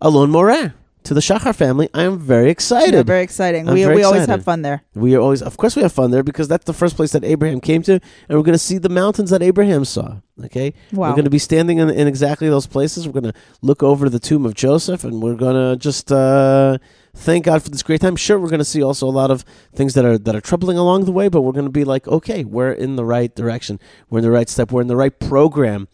Alon 0.00 0.30
Moreh, 0.30 0.74
to 1.04 1.14
the 1.14 1.20
Shachar 1.20 1.54
family. 1.54 1.88
I 1.94 2.02
am 2.02 2.18
very 2.18 2.50
excited. 2.50 2.94
Yeah, 2.94 3.02
very 3.02 3.22
exciting. 3.22 3.66
I'm 3.68 3.74
we 3.74 3.82
very 3.84 3.96
we 3.96 4.02
always 4.04 4.26
have 4.26 4.44
fun 4.44 4.62
there. 4.62 4.82
we 4.94 5.14
are 5.16 5.20
always, 5.20 5.42
of 5.42 5.56
course, 5.56 5.74
we 5.76 5.82
have 5.82 5.92
fun 5.92 6.10
there 6.10 6.22
because 6.22 6.46
that's 6.48 6.64
the 6.66 6.72
first 6.74 6.96
place 6.96 7.12
that 7.12 7.24
Abraham 7.24 7.60
came 7.60 7.82
to, 7.84 7.92
and 7.94 8.38
we're 8.38 8.42
going 8.44 8.52
to 8.54 8.58
see 8.58 8.78
the 8.78 8.88
mountains 8.88 9.30
that 9.30 9.42
Abraham 9.42 9.84
saw. 9.84 10.16
Okay, 10.44 10.72
Wow. 10.92 11.08
we're 11.10 11.16
going 11.16 11.24
to 11.24 11.30
be 11.30 11.38
standing 11.38 11.78
in, 11.78 11.90
in 11.90 12.06
exactly 12.08 12.48
those 12.48 12.66
places. 12.66 13.06
We're 13.06 13.20
going 13.20 13.32
to 13.32 13.38
look 13.60 13.82
over 13.82 14.08
the 14.08 14.18
tomb 14.18 14.46
of 14.46 14.54
Joseph, 14.54 15.04
and 15.04 15.22
we're 15.22 15.34
going 15.34 15.54
to 15.54 15.76
just 15.76 16.10
uh, 16.10 16.78
thank 17.14 17.44
God 17.44 17.62
for 17.62 17.68
this 17.68 17.82
great 17.82 18.00
time. 18.00 18.16
Sure, 18.16 18.38
we're 18.38 18.48
going 18.48 18.58
to 18.58 18.64
see 18.64 18.82
also 18.82 19.06
a 19.06 19.10
lot 19.10 19.30
of 19.30 19.44
things 19.74 19.92
that 19.94 20.04
are 20.06 20.16
that 20.16 20.34
are 20.34 20.40
troubling 20.40 20.78
along 20.78 21.04
the 21.04 21.12
way, 21.12 21.28
but 21.28 21.42
we're 21.42 21.52
going 21.52 21.66
to 21.66 21.70
be 21.70 21.84
like, 21.84 22.08
okay, 22.08 22.44
we're 22.44 22.72
in 22.72 22.96
the 22.96 23.04
right 23.04 23.34
direction. 23.34 23.78
We're 24.08 24.20
in 24.20 24.24
the 24.24 24.30
right 24.30 24.48
step. 24.48 24.72
We're 24.72 24.80
in 24.82 24.88
the 24.88 24.96
right 24.96 25.18
program. 25.18 25.88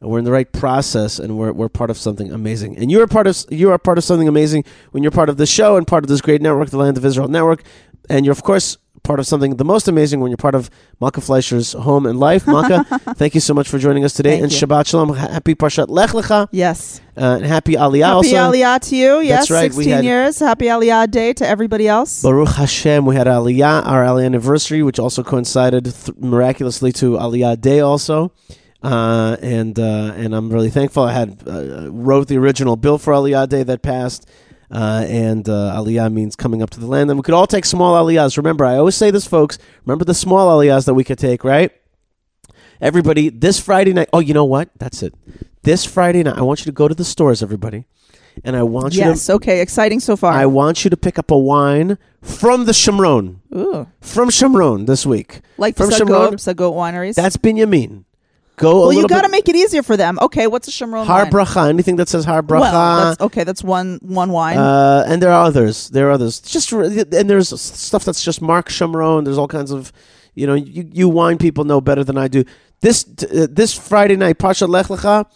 And 0.00 0.10
We're 0.10 0.18
in 0.18 0.24
the 0.26 0.32
right 0.32 0.50
process, 0.52 1.18
and 1.18 1.38
we're, 1.38 1.52
we're 1.52 1.70
part 1.70 1.88
of 1.88 1.96
something 1.96 2.30
amazing. 2.30 2.76
And 2.76 2.90
you 2.90 3.00
are 3.00 3.06
part 3.06 3.26
of 3.26 3.36
you 3.50 3.70
are 3.70 3.78
part 3.78 3.96
of 3.96 4.04
something 4.04 4.28
amazing 4.28 4.64
when 4.92 5.02
you're 5.02 5.10
part 5.10 5.30
of 5.30 5.38
the 5.38 5.46
show 5.46 5.76
and 5.76 5.86
part 5.86 6.04
of 6.04 6.08
this 6.08 6.20
great 6.20 6.42
network, 6.42 6.68
the 6.68 6.76
Land 6.76 6.98
of 6.98 7.04
Israel 7.04 7.28
Network, 7.28 7.62
and 8.10 8.26
you're 8.26 8.32
of 8.32 8.42
course 8.42 8.76
part 9.04 9.20
of 9.20 9.26
something 9.26 9.54
the 9.56 9.64
most 9.64 9.86
amazing 9.88 10.18
when 10.20 10.30
you're 10.30 10.36
part 10.36 10.54
of 10.56 10.68
Malka 11.00 11.20
Fleisher's 11.22 11.72
home 11.72 12.04
and 12.06 12.20
life. 12.20 12.46
Malka, 12.46 12.84
thank 13.14 13.34
you 13.34 13.40
so 13.40 13.54
much 13.54 13.68
for 13.70 13.78
joining 13.78 14.04
us 14.04 14.12
today, 14.12 14.32
Thank 14.40 14.42
and 14.44 14.52
you. 14.52 14.58
Shabbat 14.66 14.86
Shalom, 14.86 15.14
happy 15.14 15.54
Parshat 15.54 15.86
Lech 15.88 16.10
Lecha, 16.10 16.48
Yes. 16.50 17.00
uh, 17.16 17.36
and 17.38 17.46
happy 17.46 17.72
Aliyah. 17.74 18.16
Happy 18.22 18.36
also. 18.36 18.52
Aliyah 18.52 18.80
to 18.90 18.96
you. 18.96 19.20
Yes, 19.20 19.50
right, 19.50 19.70
we 19.70 19.84
16 19.84 19.92
had- 19.94 20.04
years. 20.04 20.38
Happy 20.40 20.66
Aliyah 20.66 21.10
Day 21.10 21.32
to 21.34 21.46
everybody 21.48 21.88
else. 21.88 22.20
Baruch 22.22 22.48
Hashem, 22.48 23.06
we 23.06 23.14
had 23.16 23.26
Aliyah, 23.28 23.86
our 23.86 24.04
Aliyah 24.04 24.26
anniversary, 24.26 24.82
which 24.82 24.98
also 24.98 25.22
coincided 25.22 25.84
th- 25.86 26.18
miraculously 26.18 26.92
to 26.92 27.12
Aliyah 27.12 27.58
Day 27.60 27.80
also. 27.80 28.32
Uh, 28.86 29.36
and 29.42 29.76
uh, 29.80 30.12
and 30.14 30.32
I'm 30.32 30.48
really 30.48 30.70
thankful. 30.70 31.02
I 31.02 31.12
had 31.12 31.42
uh, 31.44 31.90
wrote 31.90 32.28
the 32.28 32.36
original 32.36 32.76
bill 32.76 32.98
for 32.98 33.12
Aliyah 33.12 33.48
Day 33.48 33.64
that 33.64 33.82
passed, 33.82 34.30
uh, 34.70 35.04
and 35.08 35.48
uh, 35.48 35.74
Aliyah 35.76 36.12
means 36.12 36.36
coming 36.36 36.62
up 36.62 36.70
to 36.70 36.78
the 36.78 36.86
land. 36.86 37.10
And 37.10 37.18
we 37.18 37.24
could 37.24 37.34
all 37.34 37.48
take 37.48 37.64
small 37.64 37.94
Aliyahs. 38.00 38.36
Remember, 38.36 38.64
I 38.64 38.76
always 38.76 38.94
say 38.94 39.10
this, 39.10 39.26
folks. 39.26 39.58
Remember 39.84 40.04
the 40.04 40.14
small 40.14 40.56
Aliyahs 40.56 40.86
that 40.86 40.94
we 40.94 41.02
could 41.02 41.18
take, 41.18 41.42
right? 41.42 41.72
Everybody, 42.80 43.28
this 43.28 43.58
Friday 43.58 43.92
night. 43.92 44.08
Oh, 44.12 44.20
you 44.20 44.34
know 44.34 44.44
what? 44.44 44.70
That's 44.78 45.02
it. 45.02 45.14
This 45.64 45.84
Friday 45.84 46.22
night, 46.22 46.38
I 46.38 46.42
want 46.42 46.60
you 46.60 46.66
to 46.66 46.72
go 46.72 46.86
to 46.86 46.94
the 46.94 47.04
stores, 47.04 47.42
everybody, 47.42 47.86
and 48.44 48.54
I 48.54 48.62
want 48.62 48.94
you 48.94 49.02
to 49.02 49.08
Yes. 49.08 49.28
Okay. 49.28 49.62
Exciting 49.62 49.98
so 49.98 50.16
far. 50.16 50.32
I 50.32 50.46
want 50.46 50.84
you 50.84 50.90
to 50.90 50.96
pick 50.96 51.18
up 51.18 51.32
a 51.32 51.36
wine 51.36 51.98
from 52.22 52.66
the 52.66 52.72
Shomron. 52.72 53.40
Ooh. 53.52 53.88
From 54.00 54.28
Shomron 54.28 54.86
this 54.86 55.04
week. 55.04 55.40
Like 55.58 55.74
From 55.76 55.90
Psagot, 55.90 56.06
Shomron. 56.06 56.32
Psagot 56.34 56.72
wineries. 56.72 57.16
That's 57.16 57.36
Binyamin. 57.36 58.04
Go 58.56 58.80
well, 58.88 58.92
you 58.92 59.06
got 59.06 59.22
to 59.22 59.28
make 59.28 59.48
it 59.50 59.54
easier 59.56 59.82
for 59.82 59.96
them. 59.98 60.18
Okay. 60.22 60.46
What's 60.46 60.66
a 60.66 60.70
Shomron 60.70 61.04
Har 61.04 61.24
wine? 61.24 61.32
bracha. 61.32 61.68
Anything 61.68 61.96
that 61.96 62.08
says 62.08 62.24
har 62.24 62.42
bracha. 62.42 62.60
Well, 62.60 63.04
that's, 63.04 63.20
okay. 63.20 63.44
That's 63.44 63.62
one 63.62 63.98
one 64.02 64.30
wine. 64.32 64.56
uh, 64.56 65.04
and 65.06 65.20
there 65.22 65.30
are 65.30 65.44
others. 65.44 65.90
There 65.90 66.08
are 66.08 66.12
others. 66.12 66.40
Just 66.40 66.72
and 66.72 67.28
there's 67.30 67.60
stuff 67.60 68.04
that's 68.04 68.24
just 68.24 68.40
Mark 68.40 68.68
Shomron. 68.70 69.24
There's 69.24 69.36
all 69.36 69.48
kinds 69.48 69.70
of, 69.70 69.92
you 70.34 70.46
know, 70.46 70.54
you, 70.54 70.88
you 70.90 71.08
wine 71.08 71.36
people 71.36 71.64
know 71.64 71.80
better 71.82 72.02
than 72.02 72.16
I 72.16 72.28
do. 72.28 72.44
This 72.80 73.04
uh, 73.06 73.46
this 73.50 73.76
Friday 73.76 74.16
night, 74.16 74.38
Parsha 74.38 74.66
Lech 74.68 74.86
Lecha. 74.86 75.26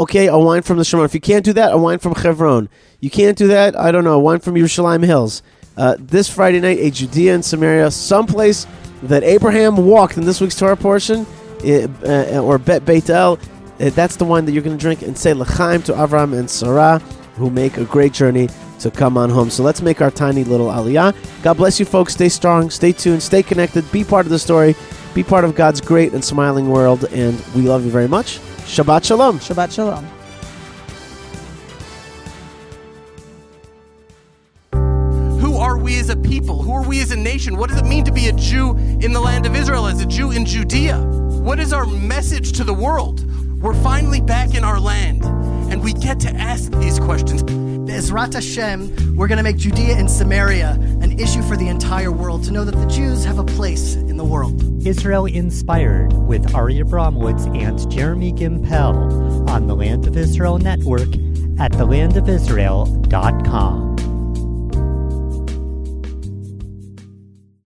Okay, 0.00 0.28
a 0.28 0.38
wine 0.38 0.62
from 0.62 0.76
the 0.76 0.84
Shomron. 0.84 1.06
If 1.06 1.14
you 1.14 1.20
can't 1.20 1.44
do 1.44 1.52
that, 1.54 1.72
a 1.72 1.76
wine 1.76 1.98
from 1.98 2.14
Chevron. 2.14 2.68
You 3.00 3.10
can't 3.10 3.36
do 3.36 3.48
that. 3.48 3.76
I 3.76 3.90
don't 3.90 4.04
know. 4.04 4.12
A 4.14 4.18
wine 4.20 4.38
from 4.38 4.54
Yerushalayim 4.54 5.04
Hills. 5.04 5.42
Uh, 5.76 5.96
this 5.98 6.28
Friday 6.28 6.60
night, 6.60 6.78
a 6.78 6.90
Judea 6.90 7.34
and 7.34 7.44
Samaria, 7.44 7.90
someplace 7.90 8.66
that 9.02 9.24
Abraham 9.24 9.76
walked 9.76 10.16
in 10.16 10.24
this 10.24 10.40
week's 10.40 10.56
Torah 10.56 10.76
portion, 10.76 11.26
or 11.64 12.58
Bet 12.58 12.84
Beit 12.84 13.10
El. 13.10 13.38
Uh, 13.80 13.90
that's 13.90 14.16
the 14.16 14.24
wine 14.24 14.44
that 14.44 14.50
you're 14.50 14.62
going 14.62 14.76
to 14.76 14.80
drink 14.80 15.02
and 15.02 15.16
say 15.16 15.32
L'chaim 15.32 15.82
to 15.84 15.92
Avram 15.92 16.36
and 16.36 16.50
Sarah, 16.50 16.98
who 17.36 17.48
make 17.48 17.76
a 17.76 17.84
great 17.84 18.12
journey 18.12 18.48
to 18.80 18.90
come 18.90 19.16
on 19.16 19.30
home. 19.30 19.50
So 19.50 19.62
let's 19.62 19.82
make 19.82 20.00
our 20.00 20.10
tiny 20.10 20.42
little 20.42 20.66
aliyah. 20.66 21.14
God 21.42 21.56
bless 21.56 21.78
you, 21.78 21.86
folks. 21.86 22.14
Stay 22.14 22.28
strong, 22.28 22.70
stay 22.70 22.92
tuned, 22.92 23.22
stay 23.22 23.42
connected, 23.42 23.90
be 23.92 24.02
part 24.02 24.26
of 24.26 24.30
the 24.30 24.38
story, 24.38 24.74
be 25.14 25.22
part 25.22 25.44
of 25.44 25.54
God's 25.54 25.80
great 25.80 26.12
and 26.12 26.24
smiling 26.24 26.70
world. 26.70 27.04
And 27.12 27.40
we 27.54 27.62
love 27.62 27.84
you 27.84 27.90
very 27.92 28.08
much. 28.08 28.38
Shabbat 28.66 29.04
Shalom. 29.04 29.38
Shabbat 29.38 29.72
Shalom. 29.72 30.04
Who 35.40 35.56
are 35.56 35.78
we 35.78 35.98
as 36.00 36.08
a 36.08 36.16
people? 36.16 36.62
Who 36.62 36.72
are 36.72 36.86
we 36.86 37.00
as 37.00 37.12
a 37.12 37.16
nation? 37.16 37.56
What 37.56 37.70
does 37.70 37.78
it 37.78 37.86
mean 37.86 38.04
to 38.04 38.12
be 38.12 38.28
a 38.28 38.32
Jew 38.32 38.76
in 38.76 39.12
the 39.12 39.20
land 39.20 39.46
of 39.46 39.54
Israel, 39.54 39.86
as 39.86 40.00
a 40.00 40.06
Jew 40.06 40.32
in 40.32 40.44
Judea? 40.44 41.27
What 41.48 41.60
is 41.60 41.72
our 41.72 41.86
message 41.86 42.52
to 42.58 42.62
the 42.62 42.74
world? 42.74 43.24
We're 43.62 43.72
finally 43.82 44.20
back 44.20 44.54
in 44.54 44.64
our 44.64 44.78
land, 44.78 45.24
and 45.72 45.82
we 45.82 45.94
get 45.94 46.20
to 46.20 46.28
ask 46.28 46.70
these 46.72 46.98
questions. 46.98 47.42
Bezrat 47.42 48.34
Hashem, 48.34 49.16
we're 49.16 49.28
going 49.28 49.38
to 49.38 49.42
make 49.42 49.56
Judea 49.56 49.96
and 49.96 50.10
Samaria 50.10 50.72
an 51.00 51.18
issue 51.18 51.40
for 51.40 51.56
the 51.56 51.68
entire 51.68 52.12
world 52.12 52.44
to 52.44 52.50
know 52.50 52.66
that 52.66 52.76
the 52.76 52.84
Jews 52.84 53.24
have 53.24 53.38
a 53.38 53.44
place 53.44 53.94
in 53.94 54.18
the 54.18 54.26
world. 54.26 54.86
Israel 54.86 55.24
Inspired 55.24 56.12
with 56.12 56.54
Ari 56.54 56.82
Abramowitz 56.82 57.46
and 57.58 57.90
Jeremy 57.90 58.34
Gimpel 58.34 59.48
on 59.48 59.68
the 59.68 59.74
Land 59.74 60.06
of 60.06 60.18
Israel 60.18 60.58
Network 60.58 61.08
at 61.58 61.72
thelandofisrael.com. 61.72 64.07